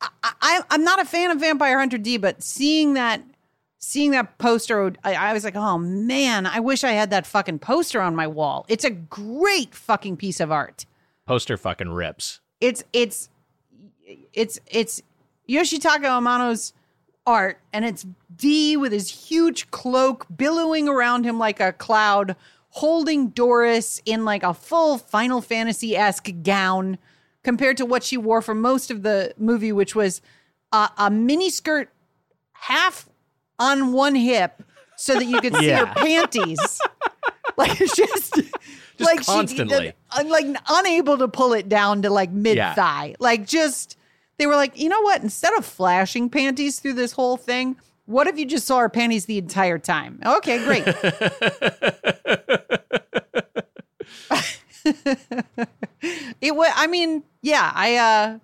I, 0.00 0.08
I 0.22 0.62
I'm 0.70 0.84
not 0.84 1.00
a 1.00 1.04
fan 1.04 1.30
of 1.30 1.40
Vampire 1.40 1.78
Hunter 1.78 1.98
D, 1.98 2.16
but 2.16 2.42
seeing 2.42 2.94
that 2.94 3.22
seeing 3.78 4.12
that 4.12 4.38
poster, 4.38 4.92
I, 5.04 5.14
I 5.14 5.32
was 5.32 5.44
like, 5.44 5.56
oh 5.56 5.78
man, 5.78 6.46
I 6.46 6.60
wish 6.60 6.84
I 6.84 6.92
had 6.92 7.10
that 7.10 7.26
fucking 7.26 7.58
poster 7.58 8.00
on 8.00 8.16
my 8.16 8.26
wall. 8.26 8.64
It's 8.68 8.84
a 8.84 8.90
great 8.90 9.74
fucking 9.74 10.16
piece 10.16 10.40
of 10.40 10.50
art. 10.50 10.86
Poster 11.26 11.56
fucking 11.56 11.90
rips. 11.90 12.40
it's 12.60 12.82
it's 12.92 13.28
it's 14.32 14.58
it's 14.66 15.02
Yoshitaka 15.48 16.04
Amano's 16.04 16.72
art, 17.26 17.60
and 17.72 17.84
it's 17.84 18.06
D 18.34 18.76
with 18.76 18.92
his 18.92 19.28
huge 19.28 19.70
cloak 19.70 20.26
billowing 20.34 20.88
around 20.88 21.24
him 21.24 21.38
like 21.38 21.60
a 21.60 21.72
cloud, 21.72 22.36
holding 22.70 23.28
Doris 23.28 24.00
in 24.04 24.24
like 24.24 24.42
a 24.42 24.54
full 24.54 24.98
Final 24.98 25.40
Fantasy 25.40 25.96
esque 25.96 26.30
gown, 26.42 26.98
compared 27.44 27.76
to 27.76 27.86
what 27.86 28.02
she 28.02 28.16
wore 28.16 28.42
for 28.42 28.54
most 28.54 28.90
of 28.90 29.02
the 29.02 29.32
movie, 29.38 29.70
which 29.70 29.94
was 29.94 30.20
a, 30.72 30.90
a 30.98 31.10
mini 31.10 31.50
skirt 31.50 31.90
half 32.52 33.08
on 33.58 33.92
one 33.92 34.14
hip 34.14 34.62
so 34.96 35.14
that 35.14 35.26
you 35.26 35.40
could 35.40 35.54
see 35.56 35.68
her 35.68 35.86
panties. 35.86 36.80
like 37.56 37.80
it's 37.80 37.94
just, 37.94 38.40
like 38.98 39.24
constantly. 39.24 39.86
she, 39.86 39.92
uh, 40.10 40.24
like 40.24 40.46
unable 40.68 41.18
to 41.18 41.28
pull 41.28 41.52
it 41.52 41.68
down 41.68 42.02
to 42.02 42.10
like 42.10 42.30
mid 42.30 42.58
thigh. 42.74 43.14
Like 43.20 43.46
just 43.46 43.96
they 44.38 44.46
were 44.46 44.56
like, 44.56 44.78
you 44.78 44.88
know 44.88 45.02
what? 45.02 45.22
Instead 45.22 45.54
of 45.54 45.64
flashing 45.64 46.30
panties 46.30 46.80
through 46.80 46.94
this 46.94 47.12
whole 47.12 47.36
thing, 47.36 47.76
what 48.06 48.26
if 48.26 48.38
you 48.38 48.46
just 48.46 48.66
saw 48.66 48.78
her 48.78 48.88
panties 48.88 49.26
the 49.26 49.38
entire 49.38 49.78
time? 49.78 50.20
Okay, 50.24 50.64
great. 50.64 50.84
it 54.84 56.54
was. 56.54 56.72
I 56.74 56.86
mean, 56.86 57.22
yeah. 57.42 57.70
I 57.74 57.96
uh, 57.96 58.38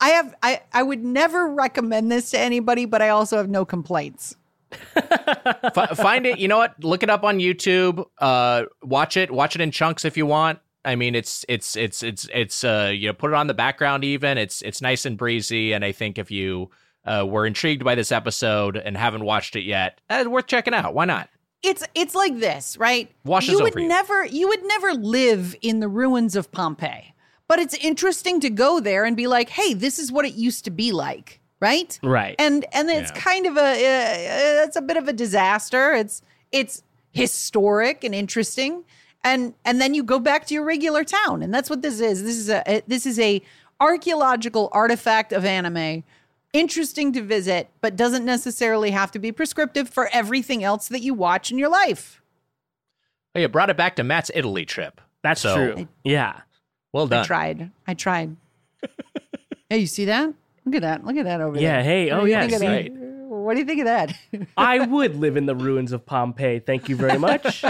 I 0.00 0.08
have. 0.10 0.34
I 0.42 0.62
I 0.72 0.82
would 0.82 1.04
never 1.04 1.48
recommend 1.48 2.10
this 2.10 2.30
to 2.30 2.38
anybody, 2.38 2.84
but 2.84 3.02
I 3.02 3.08
also 3.10 3.36
have 3.36 3.48
no 3.48 3.64
complaints. 3.64 4.36
F- 4.96 5.96
find 5.96 6.26
it. 6.26 6.38
You 6.38 6.48
know 6.48 6.58
what? 6.58 6.82
Look 6.82 7.02
it 7.02 7.10
up 7.10 7.24
on 7.24 7.38
YouTube. 7.38 8.04
Uh, 8.18 8.64
watch 8.82 9.16
it. 9.16 9.30
Watch 9.30 9.54
it 9.54 9.60
in 9.60 9.70
chunks 9.70 10.04
if 10.04 10.16
you 10.16 10.26
want. 10.26 10.60
I 10.84 10.96
mean, 10.96 11.14
it's 11.14 11.44
it's 11.48 11.76
it's 11.76 12.02
it's 12.02 12.28
it's 12.32 12.64
uh 12.64 12.90
you 12.94 13.08
know 13.08 13.12
put 13.12 13.30
it 13.30 13.34
on 13.34 13.46
the 13.46 13.54
background 13.54 14.04
even. 14.04 14.38
It's 14.38 14.62
it's 14.62 14.80
nice 14.80 15.04
and 15.04 15.18
breezy, 15.18 15.72
and 15.72 15.84
I 15.84 15.92
think 15.92 16.18
if 16.18 16.30
you 16.30 16.70
uh, 17.04 17.26
were 17.28 17.46
intrigued 17.46 17.84
by 17.84 17.94
this 17.94 18.12
episode 18.12 18.76
and 18.76 18.96
haven't 18.96 19.24
watched 19.24 19.56
it 19.56 19.62
yet, 19.62 20.00
uh, 20.08 20.24
worth 20.26 20.46
checking 20.46 20.74
out. 20.74 20.94
Why 20.94 21.04
not? 21.04 21.28
It's 21.62 21.82
it's 21.94 22.14
like 22.14 22.38
this, 22.38 22.76
right? 22.78 23.10
Washes 23.24 23.50
you 23.50 23.58
would 23.62 23.72
over 23.72 23.80
you. 23.80 23.88
never 23.88 24.24
you 24.24 24.48
would 24.48 24.64
never 24.64 24.94
live 24.94 25.54
in 25.60 25.80
the 25.80 25.88
ruins 25.88 26.34
of 26.36 26.50
Pompeii. 26.50 27.14
But 27.48 27.58
it's 27.58 27.74
interesting 27.74 28.40
to 28.40 28.50
go 28.50 28.80
there 28.80 29.04
and 29.04 29.16
be 29.16 29.26
like, 29.26 29.48
"Hey, 29.50 29.74
this 29.74 29.98
is 29.98 30.10
what 30.12 30.24
it 30.24 30.34
used 30.34 30.64
to 30.64 30.70
be 30.70 30.92
like." 30.92 31.40
Right? 31.60 31.98
Right. 32.02 32.34
And 32.38 32.64
and 32.72 32.88
it's 32.88 33.10
Yeah. 33.14 33.20
kind 33.20 33.46
of 33.46 33.56
a 33.58 33.60
uh, 33.60 34.64
it's 34.64 34.76
a 34.76 34.80
bit 34.82 34.96
of 34.96 35.08
a 35.08 35.12
disaster. 35.12 35.92
It's 35.92 36.22
it's 36.52 36.82
historic 37.12 38.04
and 38.04 38.14
interesting. 38.14 38.84
And 39.22 39.52
and 39.66 39.78
then 39.80 39.92
you 39.92 40.02
go 40.02 40.18
back 40.18 40.46
to 40.46 40.54
your 40.54 40.64
regular 40.64 41.04
town. 41.04 41.42
And 41.42 41.52
that's 41.52 41.68
what 41.68 41.82
this 41.82 42.00
is. 42.00 42.22
This 42.22 42.38
is 42.38 42.48
a 42.48 42.82
this 42.86 43.04
is 43.04 43.18
a 43.18 43.42
archaeological 43.80 44.68
artifact 44.72 45.32
of 45.32 45.44
anime 45.44 46.04
interesting 46.52 47.12
to 47.12 47.22
visit, 47.22 47.68
but 47.80 47.96
doesn't 47.96 48.24
necessarily 48.24 48.90
have 48.90 49.10
to 49.12 49.18
be 49.18 49.32
prescriptive 49.32 49.88
for 49.88 50.08
everything 50.12 50.62
else 50.64 50.88
that 50.88 51.00
you 51.00 51.14
watch 51.14 51.50
in 51.50 51.58
your 51.58 51.68
life. 51.68 52.22
Oh, 53.34 53.40
you 53.40 53.48
brought 53.48 53.70
it 53.70 53.76
back 53.76 53.96
to 53.96 54.04
Matt's 54.04 54.30
Italy 54.34 54.64
trip. 54.64 55.00
That's 55.22 55.40
So- 55.40 55.54
true. 55.74 55.88
Yeah. 56.04 56.40
Well 56.92 57.06
done. 57.06 57.20
I 57.20 57.26
tried. 57.26 57.70
I 57.86 57.94
tried. 57.94 58.36
hey, 59.70 59.78
you 59.78 59.86
see 59.86 60.06
that? 60.06 60.32
Look 60.64 60.74
at 60.74 60.82
that. 60.82 61.04
Look 61.04 61.16
at 61.16 61.24
that 61.24 61.40
over 61.40 61.56
Yeah. 61.58 61.80
there. 61.80 61.80
Yeah. 61.80 61.82
Hey. 61.84 62.10
What 62.10 62.20
Oh 62.20 62.24
do 62.24 62.30
yeah. 62.30 62.40
think 62.40 62.52
of 62.54 62.58
see? 62.58 62.66
that? 62.66 62.92
What 63.28 63.54
do 63.54 63.60
you 63.60 63.66
think 63.66 63.80
of 63.80 63.84
that? 63.86 64.14
I 64.56 64.84
would 64.86 65.14
live 65.16 65.36
in 65.36 65.46
the 65.46 65.54
ruins 65.54 65.92
of 65.92 66.04
Pompeii. 66.04 66.58
Thank 66.58 66.88
you 66.88 66.96
very 66.96 67.18
much. 67.18 67.64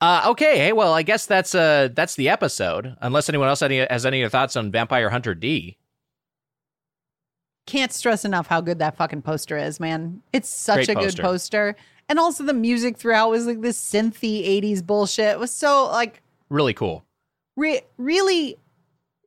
Uh, 0.00 0.22
okay, 0.28 0.58
hey, 0.58 0.72
well, 0.72 0.92
I 0.94 1.02
guess 1.02 1.26
that's 1.26 1.54
uh 1.54 1.88
that's 1.92 2.14
the 2.14 2.28
episode. 2.28 2.96
Unless 3.00 3.28
anyone 3.28 3.48
else 3.48 3.62
any, 3.62 3.78
has 3.78 4.06
any 4.06 4.26
thoughts 4.28 4.54
on 4.56 4.70
Vampire 4.70 5.10
Hunter 5.10 5.34
D. 5.34 5.76
Can't 7.66 7.92
stress 7.92 8.24
enough 8.24 8.46
how 8.46 8.60
good 8.60 8.78
that 8.78 8.96
fucking 8.96 9.22
poster 9.22 9.58
is, 9.58 9.78
man. 9.78 10.22
It's 10.32 10.48
such 10.48 10.76
Great 10.86 10.88
a 10.90 10.94
good 10.94 11.02
poster. 11.04 11.22
poster. 11.22 11.76
And 12.08 12.18
also 12.18 12.42
the 12.44 12.54
music 12.54 12.96
throughout 12.96 13.28
was 13.28 13.46
like 13.46 13.60
this 13.60 13.78
synthy 13.78 14.46
80s 14.62 14.86
bullshit. 14.86 15.26
It 15.32 15.38
was 15.38 15.50
so 15.50 15.86
like 15.90 16.22
Really 16.48 16.72
cool. 16.72 17.04
re- 17.56 17.82
really, 17.98 18.56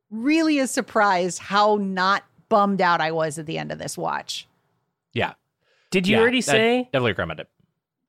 really 0.10 0.57
a 0.57 0.65
surprise 0.65 1.38
how 1.38 1.76
not 1.76 2.23
bummed 2.49 2.81
out 2.81 2.99
I 2.99 3.11
was 3.11 3.38
at 3.38 3.45
the 3.45 3.60
end 3.60 3.72
of 3.72 3.77
this 3.77 3.95
watch. 3.98 4.48
Yeah, 5.14 5.34
Did 5.91 6.07
you 6.07 6.15
Yeah, 6.15 6.22
already 6.22 6.38
I 6.38 6.41
say? 6.41 6.84
definitely 6.85 7.11
recommend 7.11 7.41
it. 7.41 7.49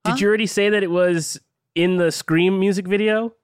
Huh? 0.06 0.12
Did 0.12 0.20
you 0.22 0.28
already 0.28 0.47
say 0.47 0.70
that 0.70 0.82
it 0.82 0.90
was 0.90 1.39
in 1.74 1.97
the 1.97 2.12
Scream 2.12 2.59
music 2.59 2.86
video? 2.86 3.35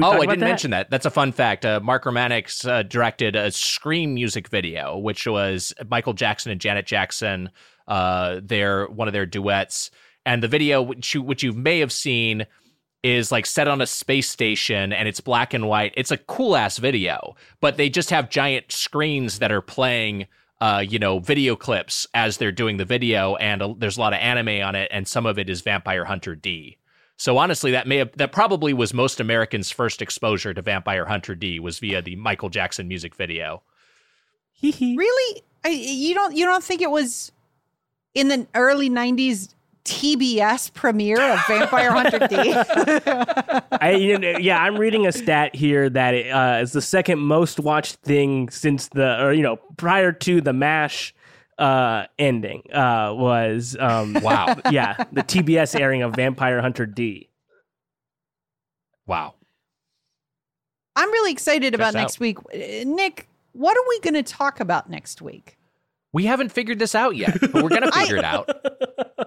Oh, 0.00 0.12
I 0.12 0.20
didn't 0.20 0.40
that? 0.40 0.46
mention 0.46 0.70
that. 0.70 0.90
That's 0.90 1.04
a 1.04 1.10
fun 1.10 1.32
fact. 1.32 1.66
Uh, 1.66 1.78
Mark 1.80 2.04
Romanek 2.04 2.66
uh, 2.66 2.82
directed 2.82 3.36
a 3.36 3.50
Scream 3.50 4.14
music 4.14 4.48
video, 4.48 4.96
which 4.96 5.26
was 5.26 5.74
Michael 5.90 6.14
Jackson 6.14 6.50
and 6.50 6.60
Janet 6.60 6.86
Jackson, 6.86 7.50
uh, 7.86 8.40
their 8.42 8.86
one 8.86 9.06
of 9.06 9.12
their 9.12 9.26
duets. 9.26 9.90
And 10.24 10.42
the 10.42 10.48
video, 10.48 10.80
which 10.80 11.14
you, 11.14 11.20
which 11.20 11.42
you 11.42 11.52
may 11.52 11.80
have 11.80 11.92
seen, 11.92 12.46
is 13.02 13.30
like 13.30 13.44
set 13.44 13.68
on 13.68 13.82
a 13.82 13.86
space 13.86 14.30
station, 14.30 14.92
and 14.94 15.08
it's 15.08 15.20
black 15.20 15.52
and 15.52 15.68
white. 15.68 15.92
It's 15.96 16.10
a 16.10 16.16
cool 16.16 16.56
ass 16.56 16.78
video, 16.78 17.34
but 17.60 17.76
they 17.76 17.90
just 17.90 18.08
have 18.10 18.30
giant 18.30 18.72
screens 18.72 19.40
that 19.40 19.52
are 19.52 19.62
playing. 19.62 20.26
Uh, 20.60 20.78
you 20.78 20.96
know, 20.96 21.18
video 21.18 21.56
clips 21.56 22.06
as 22.14 22.36
they're 22.36 22.52
doing 22.52 22.76
the 22.76 22.84
video, 22.84 23.34
and 23.34 23.60
uh, 23.60 23.74
there's 23.76 23.96
a 23.96 24.00
lot 24.00 24.12
of 24.12 24.20
anime 24.20 24.64
on 24.64 24.76
it, 24.76 24.88
and 24.92 25.08
some 25.08 25.26
of 25.26 25.36
it 25.36 25.50
is 25.50 25.60
Vampire 25.60 26.04
Hunter 26.04 26.36
D. 26.36 26.78
So 27.22 27.38
honestly, 27.38 27.70
that 27.70 27.86
may 27.86 27.98
have 27.98 28.10
that 28.16 28.32
probably 28.32 28.72
was 28.72 28.92
most 28.92 29.20
Americans' 29.20 29.70
first 29.70 30.02
exposure 30.02 30.52
to 30.52 30.60
Vampire 30.60 31.06
Hunter 31.06 31.36
D 31.36 31.60
was 31.60 31.78
via 31.78 32.02
the 32.02 32.16
Michael 32.16 32.48
Jackson 32.48 32.88
music 32.88 33.14
video. 33.14 33.62
Hee 34.50 34.72
hee. 34.72 34.96
Really? 34.96 35.42
I, 35.64 35.68
you 35.68 36.14
don't 36.14 36.36
you 36.36 36.44
don't 36.44 36.64
think 36.64 36.82
it 36.82 36.90
was 36.90 37.30
in 38.12 38.26
the 38.26 38.48
early 38.56 38.90
90s 38.90 39.54
TBS 39.84 40.74
premiere 40.74 41.22
of 41.22 41.38
Vampire 41.46 41.92
Hunter 41.92 42.26
D? 42.26 42.54
I, 43.80 43.92
you 43.92 44.18
know, 44.18 44.38
yeah, 44.38 44.60
I'm 44.60 44.76
reading 44.76 45.06
a 45.06 45.12
stat 45.12 45.54
here 45.54 45.88
that 45.90 46.14
it 46.14 46.28
uh, 46.28 46.58
is 46.60 46.72
the 46.72 46.82
second 46.82 47.20
most 47.20 47.60
watched 47.60 48.00
thing 48.02 48.50
since 48.50 48.88
the, 48.88 49.22
or 49.22 49.32
you 49.32 49.44
know, 49.44 49.60
prior 49.76 50.10
to 50.10 50.40
the 50.40 50.52
Mash 50.52 51.14
uh, 51.58 52.06
ending 52.18 52.62
uh, 52.72 53.12
was, 53.16 53.76
um, 53.78 54.14
Wow. 54.22 54.56
yeah, 54.70 54.96
the 55.12 55.22
TBS 55.22 55.78
airing 55.78 56.02
of 56.02 56.14
Vampire 56.16 56.60
Hunter 56.60 56.86
D. 56.86 57.28
Wow. 59.06 59.34
I'm 60.96 61.10
really 61.10 61.32
excited 61.32 61.74
about 61.74 61.86
Checks 61.94 61.96
out. 61.96 62.00
next 62.00 62.20
week. 62.20 62.38
Uh, 62.52 62.84
Nick, 62.86 63.28
what 63.52 63.76
are 63.76 63.84
we 63.88 64.00
going 64.00 64.14
to 64.14 64.22
talk 64.22 64.60
about 64.60 64.90
next 64.90 65.22
week? 65.22 65.56
We 66.12 66.26
haven't 66.26 66.50
figured 66.52 66.78
this 66.78 66.94
out 66.94 67.16
yet, 67.16 67.38
but 67.40 67.54
we're 67.62 67.70
gonna 67.70 67.90
figure 68.00 68.16
it 68.18 68.24
out. 68.24 68.46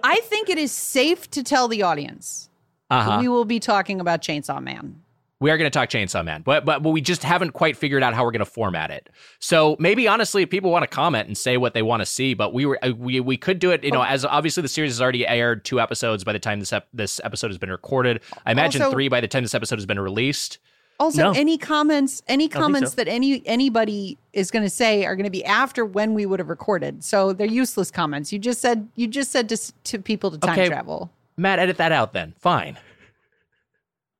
I 0.04 0.20
think 0.22 0.48
it 0.48 0.56
is 0.56 0.70
safe 0.70 1.28
to 1.32 1.42
tell 1.42 1.66
the 1.66 1.82
audience 1.82 2.48
Uh-huh. 2.90 3.18
we 3.20 3.26
will 3.26 3.44
be 3.44 3.58
talking 3.58 4.00
about 4.00 4.22
Chainsaw 4.22 4.62
Man. 4.62 5.02
We 5.38 5.50
are 5.50 5.58
going 5.58 5.70
to 5.70 5.78
talk 5.78 5.90
Chainsaw 5.90 6.24
Man, 6.24 6.40
but, 6.40 6.64
but 6.64 6.82
but 6.82 6.90
we 6.90 7.02
just 7.02 7.22
haven't 7.22 7.50
quite 7.50 7.76
figured 7.76 8.02
out 8.02 8.14
how 8.14 8.24
we're 8.24 8.30
going 8.30 8.38
to 8.40 8.50
format 8.50 8.90
it. 8.90 9.10
So 9.38 9.76
maybe 9.78 10.08
honestly, 10.08 10.42
if 10.42 10.48
people 10.48 10.70
want 10.70 10.82
to 10.84 10.86
comment 10.88 11.26
and 11.28 11.36
say 11.36 11.58
what 11.58 11.74
they 11.74 11.82
want 11.82 12.00
to 12.00 12.06
see, 12.06 12.32
but 12.32 12.54
we 12.54 12.64
were 12.64 12.78
uh, 12.82 12.92
we 12.96 13.20
we 13.20 13.36
could 13.36 13.58
do 13.58 13.70
it. 13.70 13.84
You 13.84 13.90
know, 13.90 14.02
as 14.02 14.24
obviously 14.24 14.62
the 14.62 14.68
series 14.68 14.92
has 14.92 15.02
already 15.02 15.26
aired 15.26 15.64
two 15.66 15.78
episodes 15.78 16.24
by 16.24 16.32
the 16.32 16.38
time 16.38 16.58
this 16.60 16.72
ep- 16.72 16.88
this 16.94 17.20
episode 17.22 17.48
has 17.48 17.58
been 17.58 17.70
recorded. 17.70 18.22
I 18.46 18.52
imagine 18.52 18.80
Also- 18.80 18.92
three 18.94 19.08
by 19.08 19.20
the 19.20 19.28
time 19.28 19.42
this 19.42 19.54
episode 19.54 19.76
has 19.76 19.84
been 19.84 20.00
released. 20.00 20.56
Also, 20.98 21.24
No. 21.24 21.32
any 21.38 21.58
comments, 21.58 22.22
any 22.26 22.48
comments 22.48 22.92
so. 22.92 22.96
that 22.96 23.06
any 23.06 23.42
anybody 23.46 24.16
is 24.32 24.50
going 24.50 24.62
to 24.62 24.70
say 24.70 25.04
are 25.04 25.14
going 25.16 25.24
to 25.24 25.30
be 25.30 25.44
after 25.44 25.84
when 25.84 26.14
we 26.14 26.24
would 26.24 26.38
have 26.38 26.48
recorded. 26.48 27.04
So 27.04 27.34
they're 27.34 27.46
useless 27.46 27.90
comments. 27.90 28.32
You 28.32 28.38
just 28.38 28.62
said 28.62 28.88
you 28.94 29.06
just 29.06 29.30
said 29.32 29.50
to 29.50 29.58
to 29.84 29.98
people 29.98 30.30
to 30.30 30.38
time 30.38 30.58
Okay. 30.58 30.68
travel. 30.68 31.10
Matt, 31.36 31.58
edit 31.58 31.76
that 31.76 31.92
out 31.92 32.14
then. 32.14 32.32
Fine. 32.38 32.78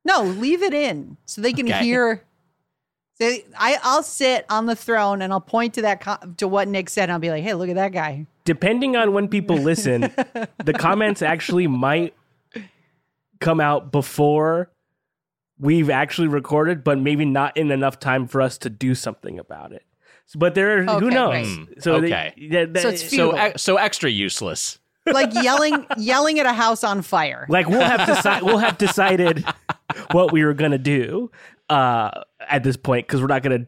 No, 0.07 0.23
leave 0.23 0.63
it 0.63 0.73
in 0.73 1.17
so 1.27 1.41
they 1.41 1.53
can 1.53 1.67
Okay. 1.67 1.83
hear. 1.85 2.23
Say, 3.19 3.45
I 3.59 3.79
I'll 3.83 4.03
sit 4.03 4.45
on 4.51 4.67
the 4.67 4.77
throne 4.77 5.23
and 5.23 5.33
I'll 5.33 5.41
point 5.41 5.75
to 5.75 5.83
that 5.83 6.01
co- 6.01 6.19
to 6.37 6.47
what 6.47 6.69
Nick 6.69 6.89
said. 6.91 7.05
And 7.05 7.13
I'll 7.13 7.19
be 7.19 7.31
like, 7.31 7.43
hey, 7.43 7.55
look 7.55 7.69
at 7.71 7.75
that 7.77 7.93
guy. 7.93 8.27
Depending 8.45 8.95
on 8.95 9.13
when 9.15 9.27
people 9.29 9.57
listen, 9.57 10.03
the 10.03 10.73
comments 10.79 11.23
actually 11.23 11.67
might 11.67 12.15
come 13.41 13.61
out 13.61 13.91
before 13.91 14.71
we've 15.59 15.91
actually 15.91 16.29
recorded, 16.29 16.85
but 16.85 16.99
maybe 16.99 17.25
not 17.25 17.57
in 17.57 17.71
enough 17.71 17.99
time 17.99 18.27
for 18.27 18.41
us 18.43 18.59
to 18.59 18.71
do 18.71 18.95
something 18.95 19.39
about 19.39 19.73
it. 19.73 19.83
So, 20.27 20.39
but 20.39 20.55
there, 20.55 20.81
are, 20.81 21.01
who 21.01 21.11
knows? 21.11 21.33
right. 21.59 21.83
So 21.83 22.01
they- 22.01 22.07
okay. 22.09 22.49
that- 22.51 22.75
that- 22.75 22.83
So 22.83 22.89
it's 22.91 23.03
So 23.03 23.09
Futile. 23.09 23.37
ex- 23.39 23.63
so 23.63 23.77
extra 23.77 24.11
useless. 24.11 24.79
Like 25.07 25.33
yelling 25.35 25.87
yelling 25.97 26.41
at 26.41 26.47
a 26.47 26.53
house 26.53 26.83
on 26.83 27.01
fire. 27.01 27.47
like 27.49 27.69
we'll 27.69 27.81
have 27.81 28.01
deci- 28.01 28.43
we'll 28.43 28.59
have 28.59 28.77
decided 28.77 29.45
what 30.13 30.33
we 30.33 30.45
were 30.45 30.55
gonna 30.55 30.79
do 30.79 31.31
uh, 31.69 32.11
at 32.41 32.63
this 32.63 32.77
point 32.77 33.07
because 33.07 33.21
we're 33.21 33.27
not 33.27 33.43
gonna 33.43 33.67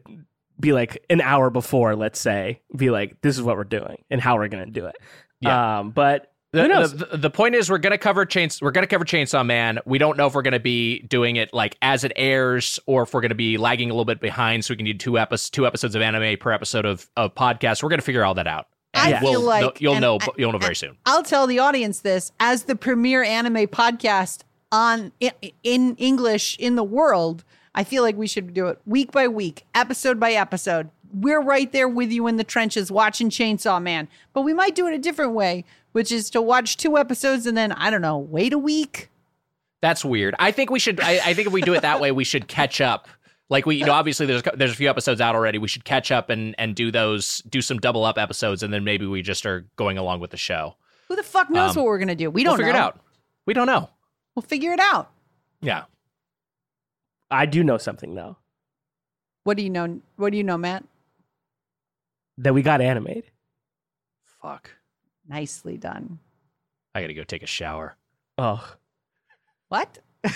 be 0.59 0.73
like 0.73 1.03
an 1.09 1.21
hour 1.21 1.49
before, 1.49 1.95
let's 1.95 2.19
say, 2.19 2.61
be 2.75 2.89
like 2.89 3.21
this 3.21 3.37
is 3.37 3.41
what 3.43 3.55
we're 3.55 3.63
doing 3.63 4.03
and 4.09 4.19
how 4.21 4.35
we're 4.37 4.47
gonna 4.49 4.65
do 4.65 4.85
it. 4.87 4.95
Yeah. 5.41 5.79
Um, 5.79 5.91
but 5.91 6.31
The, 6.51 6.63
who 6.63 6.67
knows? 6.67 6.95
the, 6.95 7.15
the 7.17 7.29
point 7.29 7.55
is, 7.55 7.69
we're 7.69 7.77
gonna 7.77 7.97
cover 7.97 8.25
chains. 8.25 8.61
We're 8.61 8.71
gonna 8.71 8.87
cover 8.87 9.05
Chainsaw 9.05 9.45
Man. 9.45 9.79
We 9.85 9.97
don't 9.99 10.17
know 10.17 10.27
if 10.27 10.33
we're 10.33 10.41
gonna 10.41 10.59
be 10.59 10.99
doing 11.03 11.37
it 11.37 11.53
like 11.53 11.77
as 11.81 12.03
it 12.03 12.11
airs, 12.15 12.79
or 12.87 13.03
if 13.03 13.13
we're 13.13 13.21
gonna 13.21 13.35
be 13.35 13.57
lagging 13.57 13.89
a 13.89 13.93
little 13.93 14.03
bit 14.05 14.19
behind, 14.19 14.65
so 14.65 14.73
we 14.73 14.75
can 14.77 14.85
do 14.85 14.93
two 14.93 15.17
episodes, 15.17 15.49
two 15.49 15.65
episodes 15.65 15.95
of 15.95 16.01
anime 16.01 16.37
per 16.37 16.51
episode 16.51 16.85
of 16.85 17.09
of 17.15 17.35
podcast. 17.35 17.81
We're 17.83 17.89
gonna 17.89 18.01
figure 18.01 18.25
all 18.25 18.33
that 18.33 18.47
out. 18.47 18.67
I 18.95 19.11
And 19.11 19.19
feel 19.19 19.31
we'll- 19.33 19.41
like- 19.43 19.79
you'll 19.79 19.99
know 19.99 20.17
I- 20.19 20.27
you'll 20.37 20.51
know 20.51 20.57
very 20.57 20.75
soon. 20.75 20.97
I'll 21.05 21.23
tell 21.23 21.45
the 21.47 21.59
audience 21.59 21.99
this 21.99 22.31
as 22.39 22.63
the 22.63 22.75
premier 22.75 23.23
anime 23.23 23.67
podcast 23.67 24.39
on 24.71 25.11
in, 25.19 25.31
in 25.63 25.95
English 25.95 26.57
in 26.57 26.75
the 26.75 26.83
world, 26.83 27.43
I 27.75 27.83
feel 27.83 28.03
like 28.03 28.15
we 28.15 28.27
should 28.27 28.53
do 28.53 28.67
it 28.67 28.79
week 28.85 29.11
by 29.11 29.27
week, 29.27 29.65
episode 29.75 30.19
by 30.19 30.33
episode. 30.33 30.89
We're 31.11 31.41
right 31.41 31.71
there 31.71 31.87
with 31.87 32.11
you 32.11 32.27
in 32.27 32.35
the 32.37 32.43
trenches 32.43 32.91
watching 32.91 33.29
Chainsaw 33.29 33.81
Man, 33.81 34.07
but 34.33 34.41
we 34.43 34.53
might 34.53 34.75
do 34.75 34.85
it 34.87 34.93
a 34.93 34.99
different 34.99 35.33
way, 35.33 35.65
which 35.91 36.11
is 36.11 36.29
to 36.31 36.41
watch 36.41 36.77
two 36.77 36.97
episodes 36.97 37.45
and 37.47 37.57
then 37.57 37.71
I 37.71 37.89
don't 37.89 38.01
know, 38.01 38.17
wait 38.17 38.53
a 38.53 38.59
week. 38.59 39.09
That's 39.81 40.03
weird. 40.05 40.35
I 40.39 40.51
think 40.51 40.69
we 40.69 40.77
should. 40.79 40.99
I, 40.99 41.19
I 41.25 41.33
think 41.33 41.47
if 41.47 41.53
we 41.53 41.61
do 41.61 41.73
it 41.73 41.81
that 41.83 41.99
way, 42.01 42.11
we 42.11 42.23
should 42.25 42.47
catch 42.47 42.81
up. 42.81 43.07
Like 43.49 43.65
we, 43.65 43.77
you 43.77 43.85
know, 43.85 43.93
obviously 43.93 44.25
there's 44.27 44.43
there's 44.55 44.73
a 44.73 44.75
few 44.75 44.89
episodes 44.89 45.21
out 45.21 45.35
already. 45.35 45.57
We 45.57 45.67
should 45.69 45.85
catch 45.85 46.11
up 46.11 46.29
and 46.29 46.53
and 46.59 46.75
do 46.75 46.91
those, 46.91 47.39
do 47.49 47.61
some 47.61 47.79
double 47.79 48.03
up 48.03 48.17
episodes, 48.17 48.61
and 48.61 48.71
then 48.73 48.83
maybe 48.83 49.05
we 49.07 49.21
just 49.23 49.45
are 49.45 49.65
going 49.77 49.97
along 49.97 50.19
with 50.19 50.31
the 50.31 50.37
show. 50.37 50.75
Who 51.07 51.15
the 51.15 51.23
fuck 51.23 51.49
knows 51.49 51.71
Um, 51.71 51.77
what 51.77 51.85
we're 51.87 51.97
gonna 51.97 52.13
do? 52.13 52.29
We 52.29 52.43
We'll 52.43 52.51
don't 52.51 52.57
figure 52.57 52.73
know. 52.73 52.77
it 52.77 52.81
out. 52.81 52.99
We 53.47 53.53
don't 53.55 53.65
know. 53.67 53.89
We'll 54.35 54.43
figure 54.43 54.71
it 54.73 54.79
out. 54.79 55.11
Yeah. 55.61 55.85
I 57.31 57.45
do 57.45 57.63
know 57.63 57.77
something 57.77 58.15
though 58.15 58.37
What 59.43 59.57
do 59.57 59.63
you 59.63 59.69
know? 59.69 59.99
What 60.15 60.31
do 60.31 60.37
you 60.37 60.43
know, 60.43 60.57
Matt? 60.57 60.83
that 62.37 62.53
we 62.53 62.61
got 62.61 62.79
animated. 62.79 63.25
Fuck. 64.41 64.71
Nicely 65.27 65.77
done. 65.77 66.19
I 66.95 67.01
gotta 67.01 67.13
go 67.13 67.23
take 67.25 67.43
a 67.43 67.47
shower. 67.47 67.97
Oh, 68.37 68.75
What? 69.67 69.99